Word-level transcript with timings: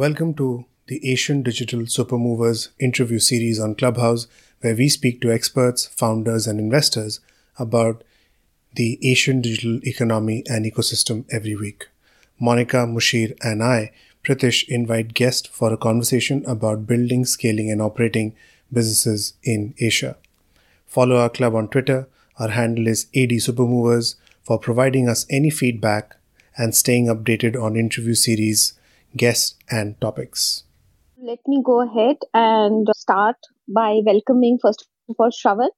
Welcome 0.00 0.32
to 0.36 0.64
the 0.86 1.06
Asian 1.12 1.42
Digital 1.42 1.80
Supermovers 1.80 2.68
interview 2.78 3.18
series 3.18 3.60
on 3.60 3.74
Clubhouse, 3.74 4.28
where 4.62 4.74
we 4.74 4.88
speak 4.88 5.20
to 5.20 5.30
experts, 5.30 5.88
founders, 5.88 6.46
and 6.46 6.58
investors 6.58 7.20
about 7.58 8.02
the 8.76 8.98
Asian 9.06 9.42
digital 9.42 9.78
economy 9.86 10.42
and 10.48 10.64
ecosystem 10.64 11.26
every 11.30 11.54
week. 11.54 11.88
Monica, 12.38 12.78
Mushir, 12.86 13.36
and 13.42 13.62
I, 13.62 13.92
Pritish, 14.24 14.66
invite 14.70 15.12
guests 15.12 15.48
for 15.48 15.70
a 15.70 15.76
conversation 15.76 16.46
about 16.46 16.86
building, 16.86 17.26
scaling, 17.26 17.70
and 17.70 17.82
operating 17.82 18.34
businesses 18.72 19.34
in 19.42 19.74
Asia. 19.78 20.16
Follow 20.86 21.16
our 21.16 21.28
club 21.28 21.54
on 21.54 21.68
Twitter. 21.68 22.08
Our 22.38 22.48
handle 22.48 22.86
is 22.86 23.04
AD 23.14 23.32
Supermovers 23.32 24.14
for 24.42 24.58
providing 24.58 25.10
us 25.10 25.26
any 25.28 25.50
feedback 25.50 26.16
and 26.56 26.74
staying 26.74 27.08
updated 27.08 27.62
on 27.62 27.76
interview 27.76 28.14
series 28.14 28.72
guests, 29.16 29.56
and 29.70 30.00
topics. 30.00 30.64
Let 31.22 31.38
me 31.46 31.62
go 31.64 31.82
ahead 31.82 32.16
and 32.32 32.86
start 32.96 33.36
by 33.68 34.00
welcoming, 34.04 34.58
first 34.62 34.86
of 35.08 35.16
all, 35.18 35.30
Shravan 35.30 35.68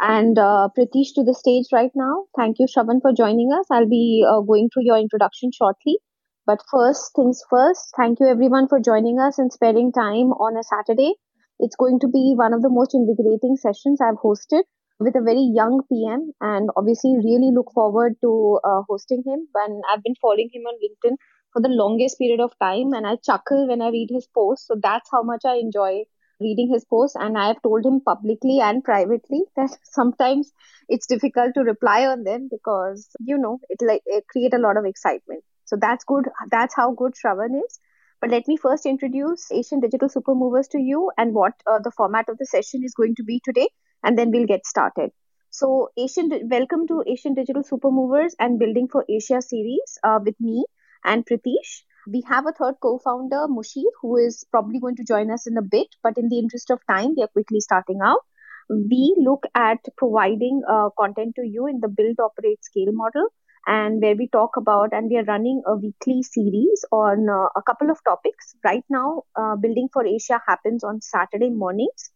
and 0.00 0.38
uh, 0.38 0.68
Pritish 0.76 1.14
to 1.14 1.22
the 1.24 1.34
stage 1.34 1.66
right 1.72 1.92
now. 1.94 2.24
Thank 2.36 2.56
you, 2.58 2.66
Shravan, 2.66 3.00
for 3.00 3.12
joining 3.12 3.50
us. 3.52 3.66
I'll 3.70 3.88
be 3.88 4.24
uh, 4.28 4.40
going 4.40 4.68
through 4.72 4.84
your 4.84 4.98
introduction 4.98 5.50
shortly. 5.52 5.98
But 6.44 6.60
first 6.70 7.12
things 7.14 7.40
first, 7.48 7.94
thank 7.96 8.18
you 8.18 8.26
everyone 8.26 8.66
for 8.68 8.80
joining 8.80 9.20
us 9.20 9.38
and 9.38 9.52
sparing 9.52 9.92
time 9.92 10.32
on 10.42 10.56
a 10.56 10.64
Saturday. 10.64 11.14
It's 11.60 11.76
going 11.76 12.00
to 12.00 12.08
be 12.08 12.34
one 12.36 12.52
of 12.52 12.62
the 12.62 12.68
most 12.68 12.94
invigorating 12.94 13.56
sessions 13.56 14.00
I've 14.00 14.18
hosted 14.18 14.64
with 14.98 15.14
a 15.14 15.22
very 15.22 15.50
young 15.54 15.82
PM, 15.90 16.32
and 16.40 16.68
obviously, 16.76 17.16
really 17.16 17.50
look 17.54 17.70
forward 17.72 18.14
to 18.22 18.58
uh, 18.64 18.82
hosting 18.88 19.22
him. 19.24 19.46
And 19.54 19.82
I've 19.90 20.02
been 20.02 20.18
following 20.20 20.50
him 20.52 20.62
on 20.62 20.74
LinkedIn 20.82 21.16
for 21.52 21.60
the 21.60 21.68
longest 21.68 22.18
period 22.18 22.40
of 22.40 22.52
time 22.58 22.92
and 22.92 23.06
I 23.06 23.16
chuckle 23.16 23.68
when 23.68 23.82
I 23.82 23.90
read 23.90 24.08
his 24.10 24.26
posts. 24.26 24.66
So 24.66 24.76
that's 24.82 25.10
how 25.10 25.22
much 25.22 25.42
I 25.44 25.56
enjoy 25.56 26.04
reading 26.40 26.70
his 26.72 26.84
posts 26.84 27.16
and 27.18 27.38
I 27.38 27.48
have 27.48 27.62
told 27.62 27.84
him 27.84 28.00
publicly 28.00 28.60
and 28.60 28.82
privately 28.82 29.42
that 29.56 29.76
sometimes 29.84 30.52
it's 30.88 31.06
difficult 31.06 31.54
to 31.54 31.60
reply 31.60 32.06
on 32.06 32.24
them 32.24 32.48
because 32.50 33.08
you 33.20 33.38
know 33.38 33.60
it 33.68 33.80
like 33.82 34.02
create 34.28 34.54
a 34.54 34.58
lot 34.58 34.76
of 34.76 34.84
excitement. 34.84 35.44
So 35.64 35.76
that's 35.80 36.04
good. 36.04 36.28
That's 36.50 36.74
how 36.74 36.92
good 36.92 37.14
Shravan 37.14 37.62
is. 37.64 37.78
But 38.20 38.30
let 38.30 38.46
me 38.46 38.56
first 38.56 38.86
introduce 38.86 39.50
Asian 39.50 39.80
Digital 39.80 40.08
Super 40.08 40.34
Movers 40.34 40.68
to 40.68 40.78
you 40.78 41.10
and 41.18 41.34
what 41.34 41.54
uh, 41.66 41.80
the 41.82 41.90
format 41.90 42.28
of 42.28 42.38
the 42.38 42.46
session 42.46 42.84
is 42.84 42.94
going 42.94 43.16
to 43.16 43.24
be 43.24 43.40
today, 43.44 43.68
and 44.04 44.16
then 44.16 44.30
we'll 44.30 44.46
get 44.46 44.64
started. 44.64 45.10
So, 45.50 45.90
Asian, 45.96 46.30
welcome 46.48 46.86
to 46.86 47.02
Asian 47.06 47.34
Digital 47.34 47.64
Super 47.64 47.90
Movers 47.90 48.36
and 48.38 48.60
Building 48.60 48.86
for 48.86 49.04
Asia 49.08 49.42
series 49.42 49.98
uh, 50.04 50.20
with 50.24 50.40
me, 50.40 50.64
and 51.04 51.24
Pritish. 51.26 51.82
We 52.06 52.22
have 52.28 52.46
a 52.46 52.52
third 52.52 52.74
co 52.82 52.98
founder, 52.98 53.46
Mushir, 53.48 53.90
who 54.00 54.16
is 54.16 54.44
probably 54.50 54.80
going 54.80 54.96
to 54.96 55.04
join 55.04 55.30
us 55.30 55.46
in 55.46 55.56
a 55.56 55.62
bit, 55.62 55.88
but 56.02 56.18
in 56.18 56.28
the 56.28 56.38
interest 56.38 56.70
of 56.70 56.80
time, 56.88 57.14
we 57.16 57.22
are 57.22 57.28
quickly 57.28 57.60
starting 57.60 58.00
out. 58.02 58.20
We 58.68 59.14
look 59.18 59.44
at 59.54 59.78
providing 59.96 60.62
uh, 60.68 60.90
content 60.98 61.34
to 61.36 61.46
you 61.46 61.66
in 61.66 61.80
the 61.80 61.88
build, 61.88 62.18
operate, 62.20 62.64
scale 62.64 62.92
model, 62.92 63.28
and 63.66 64.00
where 64.02 64.16
we 64.16 64.28
talk 64.28 64.56
about, 64.56 64.92
and 64.92 65.08
we 65.10 65.16
are 65.16 65.24
running 65.24 65.62
a 65.66 65.76
weekly 65.76 66.22
series 66.22 66.84
on 66.90 67.28
uh, 67.28 67.48
a 67.56 67.62
couple 67.62 67.90
of 67.90 68.02
topics. 68.04 68.54
Right 68.64 68.84
now, 68.90 69.22
uh, 69.36 69.56
Building 69.56 69.88
for 69.92 70.04
Asia 70.04 70.40
happens 70.46 70.82
on 70.84 71.00
Saturday 71.00 71.50
mornings. 71.50 72.10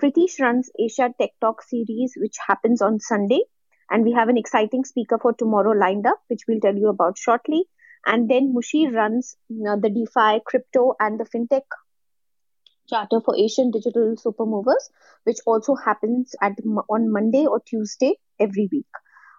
Pritish 0.00 0.40
runs 0.40 0.70
Asia 0.78 1.12
Tech 1.20 1.30
Talk 1.40 1.62
series, 1.62 2.14
which 2.16 2.36
happens 2.46 2.80
on 2.82 3.00
Sunday. 3.00 3.40
And 3.90 4.04
we 4.04 4.12
have 4.12 4.28
an 4.28 4.36
exciting 4.38 4.84
speaker 4.84 5.18
for 5.20 5.32
tomorrow 5.32 5.72
lined 5.72 6.06
up, 6.06 6.20
which 6.28 6.42
we'll 6.48 6.60
tell 6.60 6.76
you 6.76 6.88
about 6.88 7.18
shortly. 7.18 7.64
And 8.06 8.28
then 8.28 8.54
Mushi 8.54 8.92
runs 8.92 9.36
the 9.48 9.90
DeFi, 9.92 10.40
crypto, 10.44 10.94
and 11.00 11.18
the 11.18 11.24
fintech 11.24 11.62
charter 12.88 13.20
for 13.24 13.34
Asian 13.36 13.70
digital 13.70 14.14
super 14.16 14.44
movers, 14.44 14.90
which 15.24 15.38
also 15.46 15.74
happens 15.74 16.34
at 16.42 16.52
on 16.90 17.10
Monday 17.10 17.46
or 17.46 17.60
Tuesday 17.60 18.14
every 18.38 18.68
week. 18.70 18.86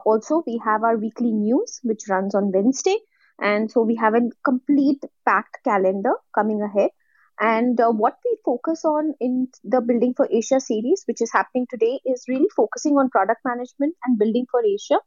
Also, 0.05 0.43
we 0.45 0.59
have 0.63 0.83
our 0.83 0.97
weekly 0.97 1.31
news, 1.31 1.79
which 1.83 2.03
runs 2.09 2.35
on 2.35 2.51
Wednesday, 2.51 2.97
and 3.39 3.71
so 3.71 3.81
we 3.81 3.95
have 3.95 4.13
a 4.15 4.29
complete 4.43 5.03
packed 5.25 5.63
calendar 5.63 6.13
coming 6.33 6.61
ahead. 6.61 6.91
And 7.39 7.79
uh, 7.81 7.91
what 7.91 8.17
we 8.23 8.37
focus 8.45 8.85
on 8.85 9.13
in 9.19 9.49
the 9.63 9.81
Building 9.81 10.13
for 10.15 10.27
Asia 10.31 10.59
series, 10.59 11.03
which 11.05 11.21
is 11.21 11.33
happening 11.33 11.67
today, 11.69 11.99
is 12.05 12.23
really 12.29 12.47
focusing 12.55 12.97
on 12.97 13.09
product 13.09 13.41
management 13.43 13.95
and 14.05 14.17
building 14.17 14.45
for 14.49 14.63
Asia 14.63 14.99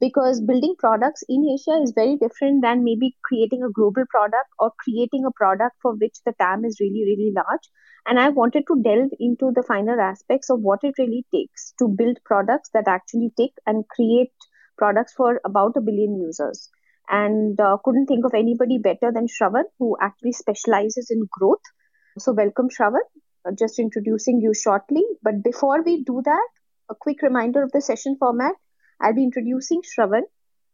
because 0.00 0.40
building 0.40 0.74
products 0.78 1.22
in 1.28 1.44
Asia 1.48 1.80
is 1.82 1.92
very 1.94 2.16
different 2.16 2.62
than 2.62 2.84
maybe 2.84 3.16
creating 3.24 3.62
a 3.62 3.70
global 3.70 4.04
product 4.10 4.48
or 4.58 4.72
creating 4.80 5.24
a 5.26 5.32
product 5.32 5.76
for 5.82 5.94
which 5.94 6.16
the 6.24 6.32
TAM 6.40 6.64
is 6.64 6.78
really, 6.80 7.04
really 7.06 7.32
large. 7.34 7.68
And 8.06 8.18
I 8.20 8.28
wanted 8.28 8.64
to 8.68 8.82
delve 8.82 9.10
into 9.18 9.52
the 9.54 9.62
finer 9.62 10.00
aspects 10.00 10.50
of 10.50 10.60
what 10.60 10.80
it 10.82 10.94
really 10.98 11.24
takes 11.34 11.72
to 11.78 11.88
build 11.88 12.18
products 12.24 12.70
that 12.74 12.88
actually 12.88 13.32
take 13.36 13.54
and 13.66 13.86
create 13.88 14.32
products 14.78 15.12
for 15.14 15.40
about 15.44 15.76
a 15.76 15.80
billion 15.80 16.16
users. 16.20 16.68
And 17.08 17.58
uh, 17.60 17.78
couldn't 17.84 18.06
think 18.06 18.24
of 18.24 18.34
anybody 18.34 18.78
better 18.78 19.12
than 19.12 19.26
Shravan, 19.28 19.64
who 19.78 19.96
actually 20.00 20.32
specializes 20.32 21.10
in 21.10 21.26
growth. 21.30 21.62
So, 22.18 22.32
welcome, 22.32 22.68
Shravan. 22.68 23.06
Uh, 23.46 23.52
just 23.58 23.78
introducing 23.78 24.40
you 24.40 24.52
shortly. 24.54 25.04
But 25.22 25.42
before 25.42 25.82
we 25.82 26.02
do 26.02 26.20
that, 26.24 26.48
a 26.90 26.94
quick 26.94 27.22
reminder 27.22 27.62
of 27.62 27.72
the 27.72 27.80
session 27.80 28.16
format 28.18 28.54
I'll 29.00 29.14
be 29.14 29.24
introducing 29.24 29.82
Shravan. 29.82 30.22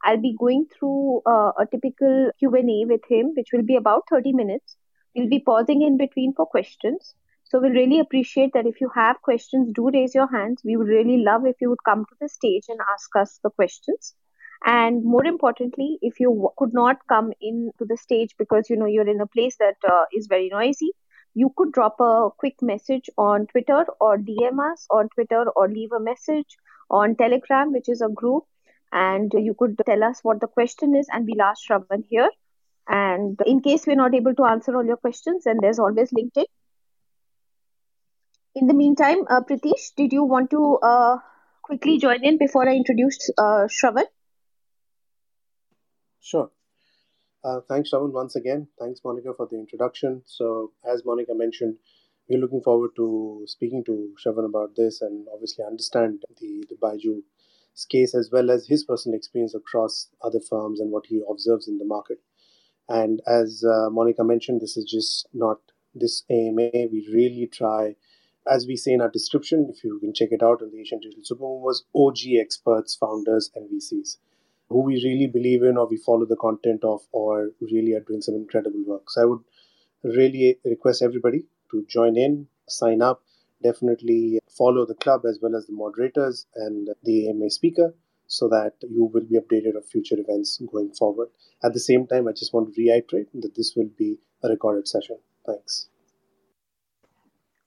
I'll 0.04 0.20
be 0.20 0.36
going 0.38 0.66
through 0.76 1.22
uh, 1.26 1.52
a 1.58 1.66
typical 1.70 2.30
Q&A 2.38 2.84
with 2.86 3.02
him, 3.08 3.32
which 3.36 3.48
will 3.52 3.62
be 3.62 3.76
about 3.76 4.02
30 4.10 4.32
minutes. 4.32 4.76
We'll 5.14 5.28
be 5.28 5.40
pausing 5.40 5.82
in 5.82 5.96
between 5.96 6.34
for 6.34 6.46
questions. 6.46 7.14
So 7.44 7.60
we'll 7.60 7.70
really 7.70 8.00
appreciate 8.00 8.52
that 8.54 8.66
if 8.66 8.80
you 8.80 8.90
have 8.94 9.20
questions, 9.22 9.72
do 9.74 9.90
raise 9.92 10.14
your 10.14 10.26
hands. 10.26 10.62
We 10.64 10.76
would 10.76 10.88
really 10.88 11.18
love 11.18 11.42
if 11.44 11.56
you 11.60 11.68
would 11.68 11.84
come 11.84 12.04
to 12.06 12.16
the 12.20 12.28
stage 12.28 12.64
and 12.68 12.80
ask 12.92 13.14
us 13.14 13.38
the 13.42 13.50
questions. 13.50 14.14
And 14.64 15.04
more 15.04 15.24
importantly, 15.24 15.98
if 16.02 16.20
you 16.20 16.50
could 16.56 16.72
not 16.72 16.96
come 17.08 17.32
in 17.40 17.70
to 17.78 17.84
the 17.84 17.96
stage 17.96 18.34
because 18.38 18.70
you 18.70 18.76
know 18.76 18.86
you're 18.86 19.08
in 19.08 19.20
a 19.20 19.26
place 19.26 19.56
that 19.58 19.76
uh, 19.86 20.04
is 20.16 20.28
very 20.28 20.48
noisy, 20.48 20.92
you 21.34 21.52
could 21.56 21.72
drop 21.72 22.00
a 22.00 22.28
quick 22.36 22.60
message 22.60 23.08
on 23.16 23.46
Twitter 23.46 23.86
or 24.00 24.18
DM 24.18 24.58
us 24.72 24.86
on 24.90 25.08
Twitter 25.10 25.44
or 25.56 25.68
leave 25.68 25.92
a 25.92 26.00
message 26.00 26.56
on 26.90 27.16
Telegram, 27.16 27.72
which 27.72 27.88
is 27.88 28.02
a 28.02 28.08
group, 28.08 28.44
and 28.92 29.32
you 29.34 29.54
could 29.58 29.80
tell 29.86 30.04
us 30.04 30.20
what 30.22 30.40
the 30.40 30.46
question 30.46 30.94
is, 30.94 31.08
and 31.10 31.26
we'll 31.26 31.42
ask 31.42 31.62
Shravan 31.66 32.04
here. 32.10 32.28
And 32.86 33.40
in 33.46 33.60
case 33.60 33.86
we're 33.86 33.96
not 33.96 34.14
able 34.14 34.34
to 34.34 34.44
answer 34.44 34.76
all 34.76 34.84
your 34.84 34.96
questions, 34.96 35.44
then 35.44 35.58
there's 35.60 35.78
always 35.78 36.10
LinkedIn. 36.10 36.44
In 38.54 38.66
the 38.66 38.74
meantime, 38.74 39.24
uh, 39.30 39.40
Pritish, 39.40 39.94
did 39.96 40.12
you 40.12 40.24
want 40.24 40.50
to 40.50 40.78
uh, 40.82 41.16
quickly 41.62 41.98
join 41.98 42.22
in 42.22 42.36
before 42.36 42.68
I 42.68 42.74
introduce 42.74 43.30
uh, 43.38 43.66
Shravan? 43.66 44.04
Sure. 46.20 46.50
Uh, 47.44 47.60
thanks, 47.68 47.90
Shravan, 47.90 48.12
once 48.12 48.36
again. 48.36 48.68
Thanks, 48.78 49.00
Monica, 49.04 49.34
for 49.36 49.48
the 49.50 49.56
introduction. 49.56 50.22
So, 50.26 50.72
as 50.88 51.04
Monica 51.04 51.34
mentioned, 51.34 51.76
we're 52.28 52.38
looking 52.38 52.62
forward 52.62 52.90
to 52.96 53.42
speaking 53.46 53.82
to 53.84 54.14
Shravan 54.24 54.46
about 54.46 54.76
this 54.76 55.02
and 55.02 55.26
obviously 55.32 55.64
understand 55.64 56.22
the, 56.40 56.64
the 56.68 56.76
Byju's 56.76 57.84
case 57.90 58.14
as 58.14 58.30
well 58.32 58.50
as 58.50 58.68
his 58.68 58.84
personal 58.84 59.16
experience 59.16 59.54
across 59.54 60.08
other 60.22 60.38
firms 60.38 60.78
and 60.78 60.92
what 60.92 61.06
he 61.06 61.20
observes 61.28 61.66
in 61.66 61.78
the 61.78 61.84
market. 61.84 62.18
And 62.88 63.20
as 63.26 63.64
uh, 63.64 63.90
Monica 63.90 64.22
mentioned, 64.22 64.60
this 64.60 64.76
is 64.76 64.84
just 64.84 65.28
not 65.34 65.58
this 65.94 66.22
AMA. 66.30 66.70
We 66.92 67.08
really 67.12 67.48
try, 67.52 67.96
as 68.48 68.66
we 68.68 68.76
say 68.76 68.92
in 68.92 69.00
our 69.00 69.10
description, 69.10 69.68
if 69.68 69.82
you 69.82 69.98
can 69.98 70.14
check 70.14 70.28
it 70.30 70.44
out 70.44 70.62
on 70.62 70.70
the 70.70 70.80
Asian 70.80 71.00
Digital 71.00 71.24
Supermovers, 71.24 71.82
OG 71.92 72.40
experts, 72.40 72.94
founders, 72.94 73.50
and 73.56 73.68
VCs 73.68 74.18
who 74.68 74.82
we 74.82 74.94
really 75.04 75.26
believe 75.26 75.62
in 75.62 75.76
or 75.76 75.88
we 75.88 75.96
follow 75.96 76.26
the 76.26 76.36
content 76.36 76.82
of 76.84 77.00
or 77.12 77.50
really 77.60 77.92
are 77.94 78.00
doing 78.00 78.22
some 78.22 78.34
incredible 78.34 78.82
work. 78.86 79.10
So 79.10 79.22
I 79.22 79.24
would 79.26 79.40
really 80.04 80.58
request 80.64 81.02
everybody 81.02 81.44
to 81.70 81.84
join 81.88 82.16
in, 82.16 82.48
sign 82.68 83.02
up, 83.02 83.22
definitely 83.62 84.40
follow 84.56 84.86
the 84.86 84.94
club 84.94 85.22
as 85.28 85.38
well 85.40 85.56
as 85.56 85.66
the 85.66 85.72
moderators 85.72 86.46
and 86.56 86.88
the 87.04 87.28
AMA 87.28 87.50
speaker 87.50 87.94
so 88.26 88.48
that 88.48 88.72
you 88.80 89.10
will 89.12 89.24
be 89.24 89.38
updated 89.38 89.76
of 89.76 89.86
future 89.86 90.16
events 90.18 90.60
going 90.72 90.90
forward. 90.92 91.28
At 91.62 91.74
the 91.74 91.80
same 91.80 92.06
time, 92.06 92.28
I 92.28 92.32
just 92.32 92.54
want 92.54 92.74
to 92.74 92.80
reiterate 92.80 93.28
that 93.34 93.54
this 93.54 93.74
will 93.76 93.90
be 93.98 94.18
a 94.42 94.48
recorded 94.48 94.88
session. 94.88 95.18
Thanks. 95.46 95.88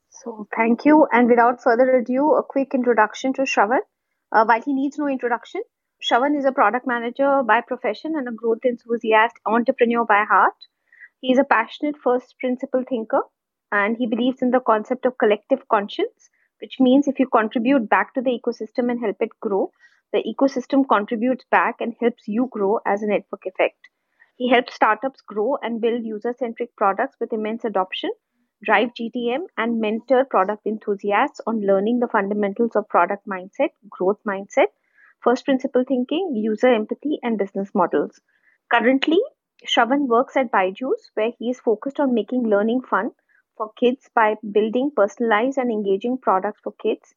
So, 0.09 0.47
thank 0.55 0.85
you. 0.85 1.07
And 1.11 1.29
without 1.29 1.61
further 1.61 1.97
ado, 1.97 2.33
a 2.33 2.43
quick 2.43 2.73
introduction 2.73 3.33
to 3.33 3.43
Shravan. 3.43 3.85
Uh, 4.31 4.43
while 4.45 4.61
he 4.61 4.73
needs 4.73 4.97
no 4.97 5.07
introduction, 5.07 5.61
Shravan 6.01 6.37
is 6.37 6.45
a 6.45 6.51
product 6.51 6.85
manager 6.85 7.41
by 7.43 7.61
profession 7.61 8.15
and 8.15 8.27
a 8.27 8.31
growth 8.31 8.63
enthusiast 8.63 9.35
entrepreneur 9.45 10.05
by 10.05 10.23
heart. 10.23 10.55
He 11.19 11.31
is 11.31 11.39
a 11.39 11.43
passionate 11.43 11.97
first 11.97 12.37
principle 12.39 12.83
thinker 12.87 13.21
and 13.71 13.97
he 13.97 14.05
believes 14.05 14.41
in 14.41 14.51
the 14.51 14.59
concept 14.59 15.05
of 15.05 15.17
collective 15.17 15.67
conscience, 15.67 16.29
which 16.61 16.79
means 16.79 17.07
if 17.07 17.19
you 17.19 17.27
contribute 17.27 17.89
back 17.89 18.13
to 18.13 18.21
the 18.21 18.39
ecosystem 18.39 18.91
and 18.91 18.99
help 18.99 19.17
it 19.19 19.39
grow, 19.39 19.71
the 20.13 20.23
ecosystem 20.23 20.87
contributes 20.87 21.45
back 21.49 21.77
and 21.79 21.95
helps 21.99 22.27
you 22.27 22.47
grow 22.51 22.79
as 22.85 23.01
a 23.01 23.07
network 23.07 23.45
effect. 23.45 23.87
He 24.35 24.49
helps 24.49 24.75
startups 24.75 25.21
grow 25.21 25.57
and 25.61 25.81
build 25.81 26.05
user 26.05 26.35
centric 26.37 26.75
products 26.75 27.15
with 27.19 27.33
immense 27.33 27.63
adoption, 27.63 28.11
drive 28.63 28.89
GTM, 28.93 29.47
and 29.57 29.79
mentor 29.79 30.25
product 30.25 30.67
enthusiasts 30.67 31.41
on 31.47 31.61
learning 31.61 31.99
the 31.99 32.07
fundamentals 32.07 32.75
of 32.75 32.89
product 32.89 33.25
mindset, 33.27 33.69
growth 33.89 34.19
mindset, 34.27 34.67
first 35.25 35.43
principle 35.43 35.83
thinking, 35.87 36.35
user 36.35 36.67
empathy, 36.67 37.19
and 37.23 37.37
business 37.39 37.71
models. 37.73 38.21
Currently, 38.71 39.19
Shravan 39.67 40.07
works 40.07 40.37
at 40.37 40.51
Byju's, 40.51 41.09
where 41.15 41.31
he 41.39 41.49
is 41.49 41.59
focused 41.59 41.99
on 41.99 42.13
making 42.13 42.43
learning 42.43 42.81
fun 42.81 43.11
for 43.57 43.71
kids 43.73 44.09
by 44.13 44.35
building 44.51 44.91
personalized 44.95 45.57
and 45.57 45.71
engaging 45.71 46.19
products 46.19 46.61
for 46.63 46.73
kids. 46.73 47.15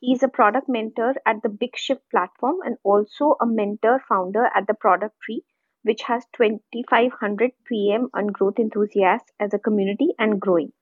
He 0.00 0.12
is 0.12 0.22
a 0.22 0.28
product 0.28 0.68
mentor 0.68 1.14
at 1.24 1.42
the 1.42 1.48
Big 1.48 1.76
Shift 1.76 2.02
platform 2.10 2.56
and 2.64 2.76
also 2.82 3.36
a 3.40 3.46
mentor 3.46 4.02
founder 4.08 4.46
at 4.54 4.66
the 4.66 4.74
Product 4.74 5.14
Tree, 5.22 5.44
which 5.82 6.02
has 6.02 6.24
2,500 6.36 7.52
PM 7.66 8.08
on 8.14 8.26
growth 8.26 8.58
enthusiasts 8.58 9.30
as 9.38 9.54
a 9.54 9.58
community 9.58 10.08
and 10.18 10.40
growing. 10.40 10.72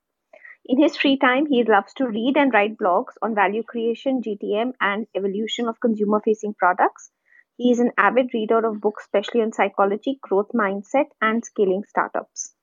In 0.65 0.81
his 0.83 0.97
free 0.97 1.17
time, 1.17 1.47
he 1.47 1.63
loves 1.63 1.95
to 1.95 2.09
read 2.09 2.37
and 2.37 2.53
write 2.53 2.77
blogs 2.77 3.13
on 3.23 3.33
value 3.33 3.63
creation, 3.63 4.23
GTM, 4.23 4.73
and 4.81 5.07
evolution 5.15 5.69
of 5.69 5.79
consumer 5.79 6.21
facing 6.21 6.55
products. 6.55 7.13
He 7.57 7.71
is 7.71 7.79
an 7.79 7.93
avid 7.97 8.35
reader 8.35 8.59
of 8.67 8.81
books, 8.81 9.05
especially 9.05 9.43
on 9.43 9.53
psychology, 9.53 10.19
growth 10.21 10.51
mindset, 10.53 11.11
and 11.21 11.45
scaling 11.45 11.85
startups. 11.85 12.57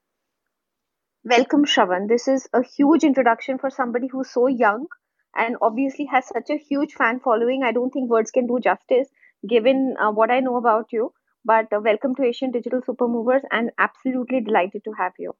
Welcome, 1.24 1.64
Shravan. 1.64 2.10
This 2.10 2.28
is 2.28 2.50
a 2.52 2.62
huge 2.62 3.06
introduction 3.06 3.58
for 3.58 3.70
somebody 3.70 4.08
who's 4.08 4.30
so 4.30 4.48
young 4.48 4.88
and 5.34 5.56
obviously 5.62 6.04
has 6.08 6.28
such 6.28 6.50
a 6.50 6.58
huge 6.58 6.94
fan 6.94 7.22
following. 7.22 7.64
I 7.64 7.72
don't 7.72 7.90
think 7.92 8.10
words 8.10 8.32
can 8.32 8.48
do 8.48 8.60
justice 8.60 9.10
given 9.48 9.96
uh, 9.98 10.12
what 10.12 10.30
I 10.30 10.42
know 10.42 10.58
about 10.58 10.92
you. 10.92 11.14
But 11.46 11.72
uh, 11.72 11.80
welcome 11.80 12.16
to 12.16 12.24
Asian 12.24 12.52
Digital 12.52 12.82
Supermovers 12.82 13.44
and 13.50 13.72
absolutely 13.78 14.42
delighted 14.42 14.84
to 14.84 14.92
have 14.98 15.14
you. 15.18 15.36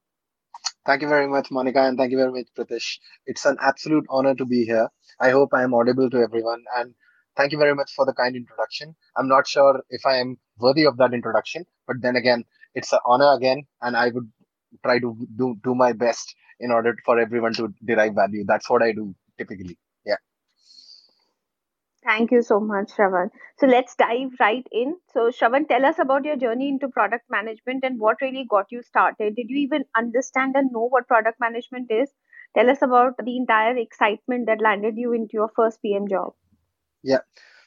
Thank 0.86 1.02
you 1.02 1.08
very 1.08 1.28
much, 1.28 1.52
Monica, 1.52 1.82
and 1.84 1.98
thank 1.98 2.12
you 2.12 2.18
very 2.18 2.32
much, 2.32 2.48
Pratish. 2.58 3.00
It's 3.26 3.46
an 3.46 3.58
absolute 3.62 4.06
honor 4.10 4.36
to 4.36 4.46
be 4.46 4.66
here. 4.66 4.90
I 5.20 5.30
hope 5.30 5.54
I 5.54 5.64
am 5.64 5.74
audible 5.74 6.10
to 6.10 6.18
everyone, 6.18 6.64
and 6.76 6.94
thank 7.38 7.52
you 7.52 7.58
very 7.58 7.76
much 7.76 7.92
for 7.96 8.06
the 8.06 8.14
kind 8.14 8.36
introduction. 8.36 8.96
I'm 9.16 9.28
not 9.28 9.48
sure 9.48 9.82
if 9.90 10.06
I 10.06 10.18
am 10.18 10.38
worthy 10.58 10.86
of 10.86 10.98
that 10.98 11.14
introduction, 11.14 11.66
but 11.88 11.98
then 12.02 12.16
again, 12.16 12.44
it's 12.74 12.92
an 12.94 13.00
honor 13.06 13.34
again, 13.34 13.64
and 13.82 13.96
I 13.96 14.10
would 14.10 14.32
try 14.84 15.00
to 15.00 15.16
do 15.38 15.56
do 15.64 15.76
my 15.76 15.94
best 15.94 16.36
in 16.60 16.72
order 16.72 16.96
for 17.06 17.20
everyone 17.20 17.54
to 17.54 17.74
derive 17.86 18.16
value. 18.16 18.44
That's 18.46 18.70
what 18.70 18.82
I 18.84 18.92
do 18.94 19.16
typically. 19.38 19.78
Thank 22.04 22.32
you 22.32 22.42
so 22.42 22.60
much, 22.60 22.94
Shravan. 22.94 23.30
So 23.58 23.68
let's 23.68 23.96
dive 23.96 24.32
right 24.40 24.66
in. 24.72 24.96
So, 25.14 25.30
Shravan, 25.30 25.68
tell 25.68 25.86
us 25.86 26.00
about 26.00 26.26
your 26.26 26.38
journey 26.38 26.70
into 26.70 26.88
product 26.88 27.26
management 27.30 27.84
and 27.84 28.00
what 28.00 28.22
really 28.22 28.46
got 28.50 28.66
you 28.72 28.82
started. 28.84 29.36
Did 29.36 29.50
you 29.50 29.58
even 29.58 29.86
understand 29.96 30.56
and 30.56 30.72
know 30.72 30.88
what 30.88 31.08
product 31.08 31.40
management 31.40 31.92
is? 31.92 32.10
Tell 32.56 32.70
us 32.70 32.82
about 32.82 33.16
the 33.24 33.38
entire 33.38 33.78
excitement 33.78 34.48
that 34.48 34.62
landed 34.62 34.96
you 34.98 35.14
into 35.14 35.32
your 35.34 35.50
first 35.56 35.82
PM 35.82 36.08
job. 36.08 36.34
Yeah. 37.04 37.20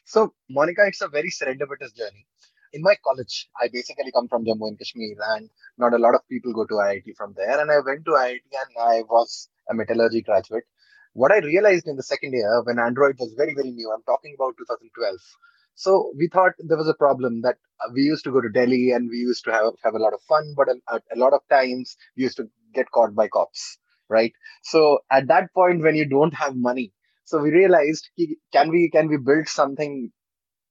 So, 0.05 0.34
Monica, 0.49 0.82
it's 0.87 1.02
a 1.02 1.08
very 1.08 1.31
serendipitous 1.31 1.94
journey. 1.94 2.26
In 2.73 2.82
my 2.82 2.96
college, 3.05 3.49
I 3.61 3.69
basically 3.73 4.12
come 4.12 4.29
from 4.29 4.44
Jammu 4.46 4.67
and 4.67 4.79
Kashmir, 4.79 5.17
and 5.34 5.50
not 5.76 5.93
a 5.93 5.99
lot 5.99 6.14
of 6.14 6.26
people 6.29 6.55
go 6.55 6.64
to 6.64 6.75
IIT 6.75 7.17
from 7.17 7.34
there. 7.37 7.61
And 7.61 7.70
I 7.70 7.81
went 7.81 8.06
to 8.06 8.12
IIT 8.12 8.49
and 8.50 8.76
I 8.81 9.02
was 9.02 9.49
a 9.69 9.75
metallurgy 9.75 10.23
graduate 10.23 10.64
what 11.14 11.32
I 11.32 11.38
realized 11.38 11.87
in 11.87 11.97
the 11.97 12.03
second 12.03 12.32
year 12.32 12.62
when 12.64 12.79
Android 12.79 13.17
was 13.19 13.35
very, 13.37 13.55
very 13.55 13.70
new, 13.70 13.91
I'm 13.93 14.03
talking 14.05 14.35
about 14.37 14.55
2012. 14.59 15.17
So 15.75 16.12
we 16.17 16.29
thought 16.29 16.53
there 16.59 16.76
was 16.76 16.88
a 16.88 16.94
problem 16.94 17.43
that 17.43 17.56
uh, 17.81 17.91
we 17.94 18.03
used 18.03 18.25
to 18.25 18.31
go 18.32 18.41
to 18.41 18.49
Delhi 18.49 18.91
and 18.93 19.09
we 19.09 19.17
used 19.17 19.44
to 19.44 19.53
have, 19.53 19.73
have 19.82 19.94
a 19.94 19.99
lot 19.99 20.12
of 20.12 20.20
fun, 20.29 20.55
but 20.56 20.69
a, 20.69 21.00
a 21.14 21.19
lot 21.19 21.32
of 21.32 21.41
times 21.50 21.97
we 22.17 22.25
used 22.25 22.37
to 22.37 22.49
get 22.75 22.91
caught 22.91 23.14
by 23.14 23.29
cops, 23.29 23.79
right? 24.09 24.32
So 24.62 25.00
at 25.11 25.29
that 25.29 25.53
point, 25.55 25.82
when 25.82 25.97
you 25.97 26.06
don't 26.09 26.35
have 26.35 26.56
money, 26.56 26.93
so 27.25 27.38
we 27.38 27.50
realized 27.50 28.11
can 28.53 28.69
we 28.70 28.91
can 28.91 29.08
we 29.08 29.17
build 29.17 29.49
something 29.49 30.12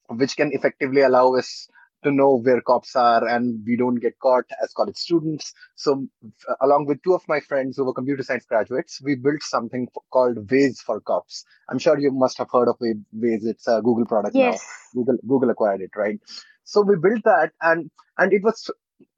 which 0.09 0.35
can 0.37 0.51
effectively 0.53 1.01
allow 1.01 1.33
us 1.35 1.67
to 2.03 2.11
know 2.11 2.35
where 2.35 2.61
cops 2.61 2.95
are 2.95 3.27
and 3.27 3.63
we 3.65 3.75
don't 3.75 3.95
get 3.95 4.19
caught 4.19 4.45
as 4.63 4.73
college 4.73 4.97
students. 4.97 5.53
So, 5.75 6.07
uh, 6.49 6.55
along 6.61 6.85
with 6.85 7.01
two 7.03 7.13
of 7.13 7.27
my 7.27 7.39
friends 7.39 7.77
who 7.77 7.85
were 7.85 7.93
computer 7.93 8.23
science 8.23 8.45
graduates, 8.45 9.01
we 9.03 9.15
built 9.15 9.43
something 9.43 9.87
called 10.11 10.47
Waze 10.47 10.79
for 10.79 10.99
Cops. 11.01 11.45
I'm 11.69 11.79
sure 11.79 11.99
you 11.99 12.11
must 12.11 12.37
have 12.37 12.49
heard 12.51 12.67
of 12.67 12.77
Waze. 12.79 13.45
It's 13.45 13.67
a 13.67 13.81
Google 13.83 14.05
product 14.05 14.35
yes. 14.35 14.59
now. 14.95 15.01
Google 15.01 15.17
Google 15.27 15.49
acquired 15.49 15.81
it, 15.81 15.91
right? 15.95 16.19
So 16.63 16.81
we 16.81 16.95
built 16.95 17.23
that, 17.25 17.51
and 17.61 17.89
and 18.17 18.33
it 18.33 18.43
was 18.43 18.69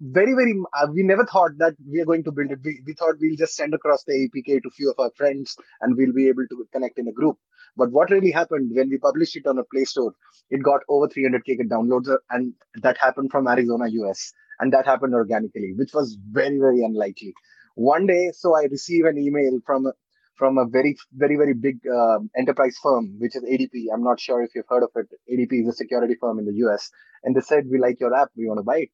very 0.01 0.33
very. 0.33 0.53
Uh, 0.73 0.87
we 0.93 1.03
never 1.03 1.25
thought 1.25 1.51
that 1.57 1.75
we 1.89 1.99
are 1.99 2.05
going 2.05 2.23
to 2.23 2.31
build 2.31 2.51
it. 2.51 2.59
We 2.63 2.81
we 2.85 2.93
thought 2.93 3.15
we'll 3.19 3.37
just 3.37 3.55
send 3.55 3.73
across 3.73 4.03
the 4.03 4.13
APK 4.13 4.61
to 4.63 4.69
few 4.69 4.91
of 4.91 4.99
our 4.99 5.11
friends, 5.15 5.55
and 5.81 5.95
we'll 5.97 6.13
be 6.13 6.27
able 6.27 6.47
to 6.49 6.67
connect 6.71 6.99
in 6.99 7.07
a 7.07 7.11
group. 7.11 7.37
But 7.75 7.91
what 7.91 8.11
really 8.11 8.31
happened 8.31 8.71
when 8.73 8.89
we 8.89 8.97
published 8.97 9.35
it 9.35 9.47
on 9.47 9.57
a 9.57 9.63
Play 9.63 9.85
Store, 9.85 10.13
it 10.49 10.61
got 10.61 10.81
over 10.89 11.07
300k 11.07 11.67
downloads, 11.69 12.15
and 12.29 12.53
that 12.81 12.97
happened 12.97 13.31
from 13.31 13.47
Arizona, 13.47 13.87
US, 13.87 14.31
and 14.59 14.71
that 14.73 14.85
happened 14.85 15.13
organically, 15.13 15.73
which 15.75 15.93
was 15.93 16.17
very, 16.31 16.59
very 16.59 16.83
unlikely. 16.83 17.33
One 17.75 18.05
day, 18.05 18.31
so 18.33 18.55
I 18.55 18.63
receive 18.65 19.05
an 19.05 19.17
email 19.17 19.59
from 19.65 19.91
from 20.35 20.57
a 20.57 20.65
very, 20.65 20.97
very, 21.13 21.35
very 21.35 21.53
big 21.53 21.79
uh, 21.87 22.19
enterprise 22.37 22.75
firm, 22.81 23.15
which 23.19 23.35
is 23.35 23.43
ADP. 23.43 23.85
I'm 23.93 24.03
not 24.03 24.19
sure 24.19 24.41
if 24.43 24.51
you've 24.55 24.65
heard 24.67 24.83
of 24.83 24.89
it. 24.95 25.07
ADP 25.31 25.61
is 25.61 25.67
a 25.69 25.73
security 25.73 26.15
firm 26.19 26.39
in 26.39 26.45
the 26.45 26.55
US, 26.65 26.89
and 27.23 27.35
they 27.35 27.41
said, 27.41 27.65
"We 27.69 27.79
like 27.79 27.99
your 27.99 28.13
app. 28.13 28.29
We 28.35 28.47
want 28.47 28.59
to 28.59 28.63
buy 28.63 28.77
it." 28.79 28.91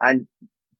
And 0.00 0.26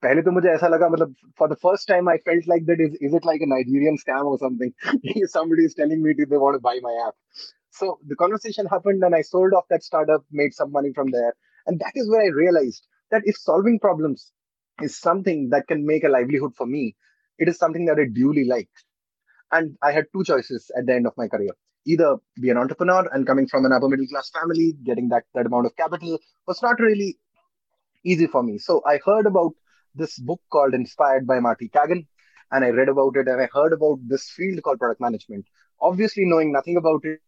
पहले 0.02 0.22
तो 0.22 0.30
मुझे 0.32 0.48
ऐसा 0.48 0.68
लगा 0.68 0.88
मतलब 0.94 1.14
for 1.38 1.48
the 1.48 1.56
first 1.56 1.88
time 1.88 2.08
I 2.08 2.18
felt 2.28 2.46
like 2.52 2.66
that 2.66 2.80
is 2.86 2.96
is 3.00 3.14
it 3.14 3.24
like 3.24 3.40
a 3.40 3.50
Nigerian 3.52 3.96
scam 4.02 4.24
or 4.32 4.38
something? 4.38 4.72
Somebody 5.36 5.64
is 5.64 5.74
telling 5.74 6.02
me 6.02 6.14
they 6.18 6.36
want 6.44 6.56
to 6.56 6.60
buy 6.60 6.78
my 6.82 6.94
app. 7.06 7.14
So 7.70 7.98
the 8.06 8.16
conversation 8.16 8.66
happened 8.66 9.02
and 9.02 9.14
I 9.14 9.22
sold 9.22 9.54
off 9.54 9.64
that 9.70 9.82
startup, 9.82 10.24
made 10.30 10.54
some 10.54 10.72
money 10.72 10.92
from 10.94 11.10
there, 11.10 11.34
and 11.66 11.80
that 11.80 11.92
is 11.94 12.10
where 12.10 12.22
I 12.22 12.28
realized 12.28 12.86
that 13.10 13.22
if 13.24 13.36
solving 13.36 13.78
problems 13.78 14.32
is 14.82 14.98
something 14.98 15.50
that 15.50 15.66
can 15.66 15.86
make 15.86 16.04
a 16.04 16.08
livelihood 16.08 16.54
for 16.56 16.66
me, 16.66 16.96
it 17.38 17.48
is 17.48 17.58
something 17.58 17.84
that 17.86 17.98
I 17.98 18.06
duly 18.12 18.44
like. 18.44 18.70
And 19.52 19.76
I 19.82 19.92
had 19.92 20.06
two 20.12 20.24
choices 20.24 20.70
at 20.76 20.86
the 20.86 20.94
end 20.94 21.06
of 21.06 21.16
my 21.16 21.28
career. 21.28 21.50
Either 21.86 22.16
be 22.40 22.50
an 22.50 22.56
entrepreneur 22.56 23.08
and 23.12 23.26
coming 23.26 23.46
from 23.46 23.64
an 23.64 23.72
upper 23.72 23.88
middle 23.88 24.06
class 24.06 24.30
family, 24.30 24.74
getting 24.84 25.08
that, 25.10 25.24
that 25.34 25.46
amount 25.46 25.66
of 25.66 25.76
capital 25.76 26.18
was 26.46 26.62
not 26.62 26.80
really 26.80 27.18
easy 28.03 28.27
for 28.27 28.43
me. 28.43 28.57
So 28.57 28.81
I 28.85 28.99
heard 29.03 29.25
about 29.25 29.53
this 29.95 30.17
book 30.19 30.41
called 30.51 30.73
Inspired 30.73 31.27
by 31.27 31.39
Marty 31.39 31.69
Cagan, 31.69 32.07
and 32.51 32.65
I 32.65 32.69
read 32.69 32.89
about 32.89 33.15
it 33.15 33.27
and 33.27 33.41
I 33.41 33.47
heard 33.53 33.73
about 33.73 33.99
this 34.07 34.29
field 34.29 34.61
called 34.63 34.79
product 34.79 35.01
management. 35.01 35.45
Obviously, 35.81 36.23
knowing 36.25 36.51
nothing 36.51 36.77
about 36.77 37.03
it, 37.03 37.19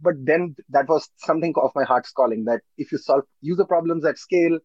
but 0.00 0.14
then 0.24 0.56
that 0.70 0.88
was 0.88 1.08
something 1.18 1.52
of 1.56 1.70
my 1.74 1.84
heart's 1.84 2.10
calling 2.10 2.44
that 2.44 2.62
if 2.78 2.92
you 2.92 2.98
solve 2.98 3.24
user 3.40 3.64
problems 3.64 4.04
at 4.04 4.18
scale, 4.18 4.58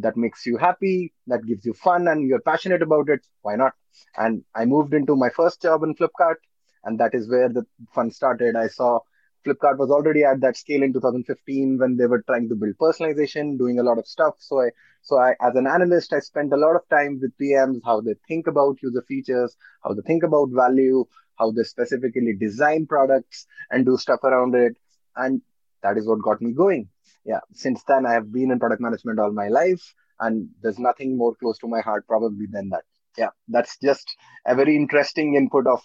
that 0.00 0.16
makes 0.16 0.44
you 0.44 0.56
happy, 0.56 1.14
that 1.28 1.46
gives 1.46 1.64
you 1.64 1.72
fun, 1.72 2.08
and 2.08 2.26
you're 2.26 2.40
passionate 2.40 2.82
about 2.82 3.08
it, 3.08 3.24
why 3.42 3.54
not? 3.54 3.72
And 4.16 4.42
I 4.54 4.64
moved 4.64 4.92
into 4.92 5.14
my 5.14 5.30
first 5.30 5.62
job 5.62 5.84
in 5.84 5.94
Flipkart, 5.94 6.36
and 6.82 6.98
that 6.98 7.14
is 7.14 7.30
where 7.30 7.48
the 7.48 7.64
fun 7.94 8.10
started. 8.10 8.56
I 8.56 8.66
saw 8.66 9.00
Flipkart 9.44 9.78
was 9.78 9.90
already 9.90 10.24
at 10.24 10.40
that 10.40 10.56
scale 10.56 10.82
in 10.82 10.92
2015 10.92 11.78
when 11.78 11.96
they 11.96 12.06
were 12.06 12.22
trying 12.22 12.48
to 12.48 12.54
build 12.54 12.74
personalization, 12.80 13.58
doing 13.58 13.78
a 13.78 13.82
lot 13.82 13.98
of 13.98 14.06
stuff. 14.06 14.34
So 14.38 14.60
I, 14.60 14.70
so 15.02 15.18
I, 15.18 15.34
as 15.40 15.54
an 15.54 15.66
analyst, 15.66 16.12
I 16.12 16.20
spent 16.20 16.52
a 16.52 16.56
lot 16.56 16.76
of 16.76 16.88
time 16.88 17.20
with 17.20 17.36
PMs, 17.40 17.80
how 17.84 18.00
they 18.00 18.14
think 18.26 18.46
about 18.46 18.82
user 18.82 19.02
features, 19.06 19.56
how 19.82 19.92
they 19.92 20.02
think 20.02 20.22
about 20.22 20.48
value, 20.50 21.04
how 21.38 21.50
they 21.50 21.62
specifically 21.62 22.34
design 22.38 22.86
products 22.86 23.46
and 23.70 23.84
do 23.84 23.96
stuff 23.96 24.20
around 24.24 24.54
it. 24.54 24.76
And 25.16 25.42
that 25.82 25.98
is 25.98 26.06
what 26.06 26.22
got 26.22 26.40
me 26.40 26.52
going. 26.52 26.88
Yeah. 27.24 27.40
Since 27.52 27.82
then, 27.86 28.06
I 28.06 28.12
have 28.12 28.32
been 28.32 28.50
in 28.50 28.58
product 28.58 28.80
management 28.80 29.18
all 29.18 29.32
my 29.32 29.48
life, 29.48 29.94
and 30.20 30.48
there's 30.62 30.78
nothing 30.78 31.16
more 31.16 31.34
close 31.34 31.58
to 31.58 31.68
my 31.68 31.80
heart 31.80 32.06
probably 32.06 32.46
than 32.46 32.70
that. 32.70 32.84
Yeah. 33.16 33.30
That's 33.48 33.76
just 33.78 34.16
a 34.46 34.54
very 34.54 34.76
interesting 34.76 35.34
input 35.34 35.66
of 35.66 35.82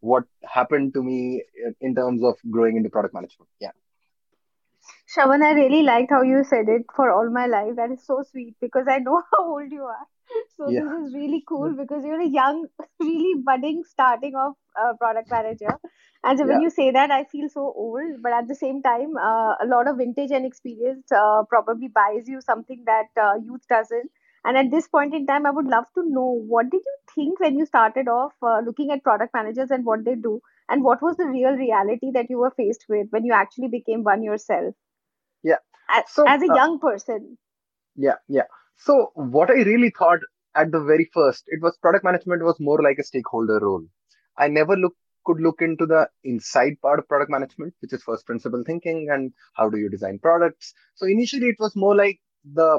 what 0.00 0.24
happened 0.44 0.94
to 0.94 1.02
me 1.02 1.42
in 1.80 1.94
terms 1.94 2.22
of 2.22 2.36
growing 2.50 2.76
into 2.76 2.90
product 2.90 3.14
management. 3.14 3.48
Yeah. 3.60 3.72
Shravan, 5.14 5.42
I 5.42 5.52
really 5.52 5.82
liked 5.82 6.10
how 6.10 6.22
you 6.22 6.44
said 6.44 6.68
it 6.68 6.86
for 6.94 7.10
all 7.10 7.30
my 7.30 7.46
life. 7.46 7.76
That 7.76 7.90
is 7.90 8.04
so 8.04 8.22
sweet 8.30 8.56
because 8.60 8.86
I 8.88 8.98
know 8.98 9.22
how 9.32 9.50
old 9.54 9.70
you 9.70 9.82
are. 9.82 10.06
So 10.56 10.68
yeah. 10.68 10.80
this 10.80 11.08
is 11.08 11.14
really 11.14 11.44
cool 11.46 11.72
because 11.72 12.04
you're 12.04 12.20
a 12.20 12.28
young, 12.28 12.66
really 13.00 13.40
budding, 13.42 13.84
starting 13.88 14.34
off 14.34 14.56
uh, 14.80 14.94
product 14.94 15.30
manager. 15.30 15.78
And 16.24 16.38
so 16.38 16.44
yeah. 16.44 16.52
when 16.52 16.62
you 16.62 16.70
say 16.70 16.90
that, 16.90 17.10
I 17.12 17.24
feel 17.24 17.48
so 17.48 17.72
old. 17.76 18.22
But 18.22 18.32
at 18.32 18.48
the 18.48 18.54
same 18.54 18.82
time, 18.82 19.16
uh, 19.16 19.54
a 19.62 19.66
lot 19.66 19.86
of 19.86 19.98
vintage 19.98 20.32
and 20.32 20.44
experience 20.44 21.12
uh, 21.12 21.44
probably 21.48 21.88
buys 21.88 22.26
you 22.26 22.40
something 22.40 22.82
that 22.86 23.06
uh, 23.20 23.34
youth 23.44 23.66
doesn't. 23.68 24.10
And 24.46 24.56
at 24.56 24.70
this 24.70 24.86
point 24.86 25.12
in 25.12 25.26
time, 25.26 25.44
I 25.44 25.50
would 25.50 25.66
love 25.66 25.86
to 25.96 26.08
know 26.08 26.40
what 26.46 26.70
did 26.70 26.82
you 26.84 26.96
think 27.16 27.40
when 27.40 27.58
you 27.58 27.66
started 27.66 28.06
off 28.06 28.32
uh, 28.40 28.60
looking 28.64 28.92
at 28.92 29.02
product 29.02 29.34
managers 29.34 29.72
and 29.72 29.84
what 29.84 30.04
they 30.04 30.14
do, 30.14 30.40
and 30.68 30.84
what 30.84 31.02
was 31.02 31.16
the 31.16 31.26
real 31.26 31.50
reality 31.50 32.12
that 32.14 32.30
you 32.30 32.38
were 32.38 32.52
faced 32.56 32.84
with 32.88 33.08
when 33.10 33.24
you 33.24 33.32
actually 33.32 33.66
became 33.66 34.04
one 34.04 34.22
yourself? 34.22 34.72
Yeah. 35.42 35.56
As, 35.90 36.04
so, 36.08 36.24
as 36.28 36.42
a 36.42 36.52
uh, 36.52 36.54
young 36.54 36.78
person. 36.78 37.38
Yeah, 37.96 38.18
yeah. 38.28 38.48
So 38.76 39.10
what 39.14 39.50
I 39.50 39.62
really 39.62 39.92
thought 39.98 40.20
at 40.54 40.70
the 40.70 40.80
very 40.80 41.10
first, 41.12 41.42
it 41.48 41.60
was 41.60 41.76
product 41.78 42.04
management 42.04 42.44
was 42.44 42.60
more 42.60 42.80
like 42.80 42.98
a 43.00 43.04
stakeholder 43.04 43.58
role. 43.60 43.84
I 44.38 44.46
never 44.46 44.76
look 44.76 44.94
could 45.24 45.40
look 45.40 45.60
into 45.60 45.86
the 45.86 46.08
inside 46.22 46.80
part 46.80 47.00
of 47.00 47.08
product 47.08 47.32
management, 47.32 47.74
which 47.80 47.92
is 47.92 48.00
first 48.04 48.24
principle 48.26 48.62
thinking 48.64 49.08
and 49.10 49.32
how 49.54 49.68
do 49.68 49.76
you 49.76 49.90
design 49.90 50.20
products. 50.22 50.72
So 50.94 51.06
initially 51.06 51.48
it 51.48 51.56
was 51.58 51.74
more 51.74 51.96
like 51.96 52.20
the 52.44 52.78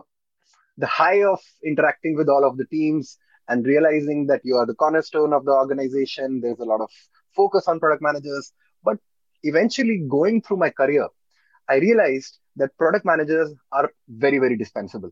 the 0.77 0.87
high 0.87 1.23
of 1.23 1.39
interacting 1.63 2.15
with 2.15 2.29
all 2.29 2.45
of 2.45 2.57
the 2.57 2.65
teams 2.65 3.17
and 3.47 3.65
realizing 3.65 4.27
that 4.27 4.41
you 4.43 4.55
are 4.55 4.65
the 4.65 4.75
cornerstone 4.75 5.33
of 5.33 5.45
the 5.45 5.51
organization. 5.51 6.41
There's 6.41 6.59
a 6.59 6.65
lot 6.65 6.81
of 6.81 6.91
focus 7.35 7.67
on 7.67 7.79
product 7.79 8.01
managers. 8.01 8.53
But 8.83 8.97
eventually 9.43 10.05
going 10.09 10.41
through 10.41 10.57
my 10.57 10.69
career, 10.69 11.07
I 11.69 11.75
realized 11.77 12.39
that 12.57 12.77
product 12.77 13.05
managers 13.05 13.53
are 13.71 13.91
very, 14.07 14.39
very 14.39 14.57
dispensable 14.57 15.11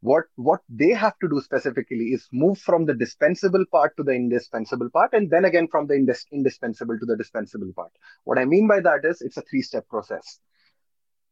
what 0.00 0.24
what 0.36 0.60
they 0.68 0.90
have 0.90 1.18
to 1.18 1.28
do 1.28 1.40
specifically 1.40 2.06
is 2.16 2.28
move 2.32 2.58
from 2.58 2.84
the 2.86 2.94
dispensable 2.94 3.64
part 3.72 3.96
to 3.96 4.02
the 4.04 4.12
indispensable 4.12 4.88
part 4.90 5.12
and 5.12 5.30
then 5.30 5.44
again 5.44 5.66
from 5.68 5.86
the 5.86 5.94
indis- 5.94 6.26
indispensable 6.32 6.98
to 6.98 7.06
the 7.06 7.16
dispensable 7.16 7.72
part 7.74 7.90
what 8.24 8.38
i 8.38 8.44
mean 8.44 8.66
by 8.68 8.80
that 8.80 9.04
is 9.04 9.20
it's 9.20 9.36
a 9.36 9.42
three 9.42 9.62
step 9.62 9.88
process 9.88 10.38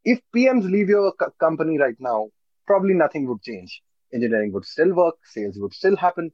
if 0.03 0.19
pms 0.35 0.69
leave 0.69 0.89
your 0.89 1.11
co- 1.13 1.31
company 1.39 1.77
right 1.77 1.95
now 1.99 2.27
probably 2.67 2.93
nothing 2.93 3.27
would 3.27 3.41
change. 3.41 3.81
Engineering 4.13 4.51
would 4.53 4.65
still 4.65 4.93
work 4.93 5.15
sales 5.25 5.55
would 5.59 5.73
still 5.73 5.95
happen. 5.95 6.31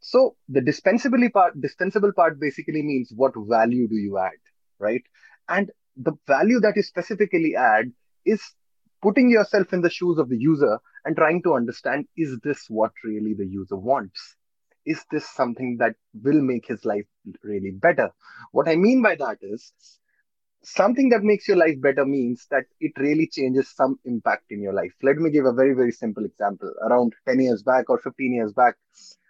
So 0.00 0.36
the 0.48 0.60
dispensably 0.60 1.28
part 1.30 1.60
dispensable 1.60 2.12
part 2.12 2.40
basically 2.40 2.82
means 2.82 3.12
what 3.14 3.32
value 3.36 3.88
do 3.88 3.96
you 3.96 4.18
add 4.18 4.38
right? 4.80 5.02
And 5.48 5.70
the 5.96 6.12
value 6.26 6.58
that 6.60 6.74
you 6.76 6.82
specifically 6.82 7.54
add 7.56 7.92
is 8.24 8.42
putting 9.02 9.30
yourself 9.30 9.72
in 9.72 9.82
the 9.82 9.90
shoes 9.90 10.18
of 10.18 10.28
the 10.28 10.38
user 10.38 10.78
and 11.04 11.16
trying 11.16 11.42
to 11.44 11.54
understand 11.54 12.06
is 12.16 12.38
this 12.42 12.66
what 12.68 12.92
really 13.04 13.34
the 13.34 13.46
user 13.46 13.76
wants? 13.76 14.36
Is 14.86 15.04
this 15.10 15.28
something 15.28 15.76
that 15.78 15.94
will 16.22 16.40
make 16.40 16.66
his 16.66 16.84
life 16.84 17.06
really 17.44 17.70
better? 17.70 18.10
What 18.52 18.68
i 18.68 18.76
mean 18.76 19.02
by 19.02 19.14
that 19.16 19.38
is 19.42 19.72
something 20.62 21.08
that 21.08 21.22
makes 21.22 21.48
your 21.48 21.56
life 21.56 21.80
better 21.80 22.04
means 22.04 22.46
that 22.50 22.64
it 22.80 22.92
really 22.98 23.26
changes 23.26 23.70
some 23.74 23.98
impact 24.04 24.44
in 24.50 24.60
your 24.62 24.72
life 24.74 24.92
let 25.02 25.16
me 25.16 25.30
give 25.30 25.46
a 25.46 25.52
very 25.52 25.74
very 25.74 25.92
simple 25.92 26.24
example 26.24 26.72
around 26.86 27.14
10 27.26 27.40
years 27.40 27.62
back 27.62 27.88
or 27.88 27.98
15 27.98 28.34
years 28.34 28.52
back 28.52 28.76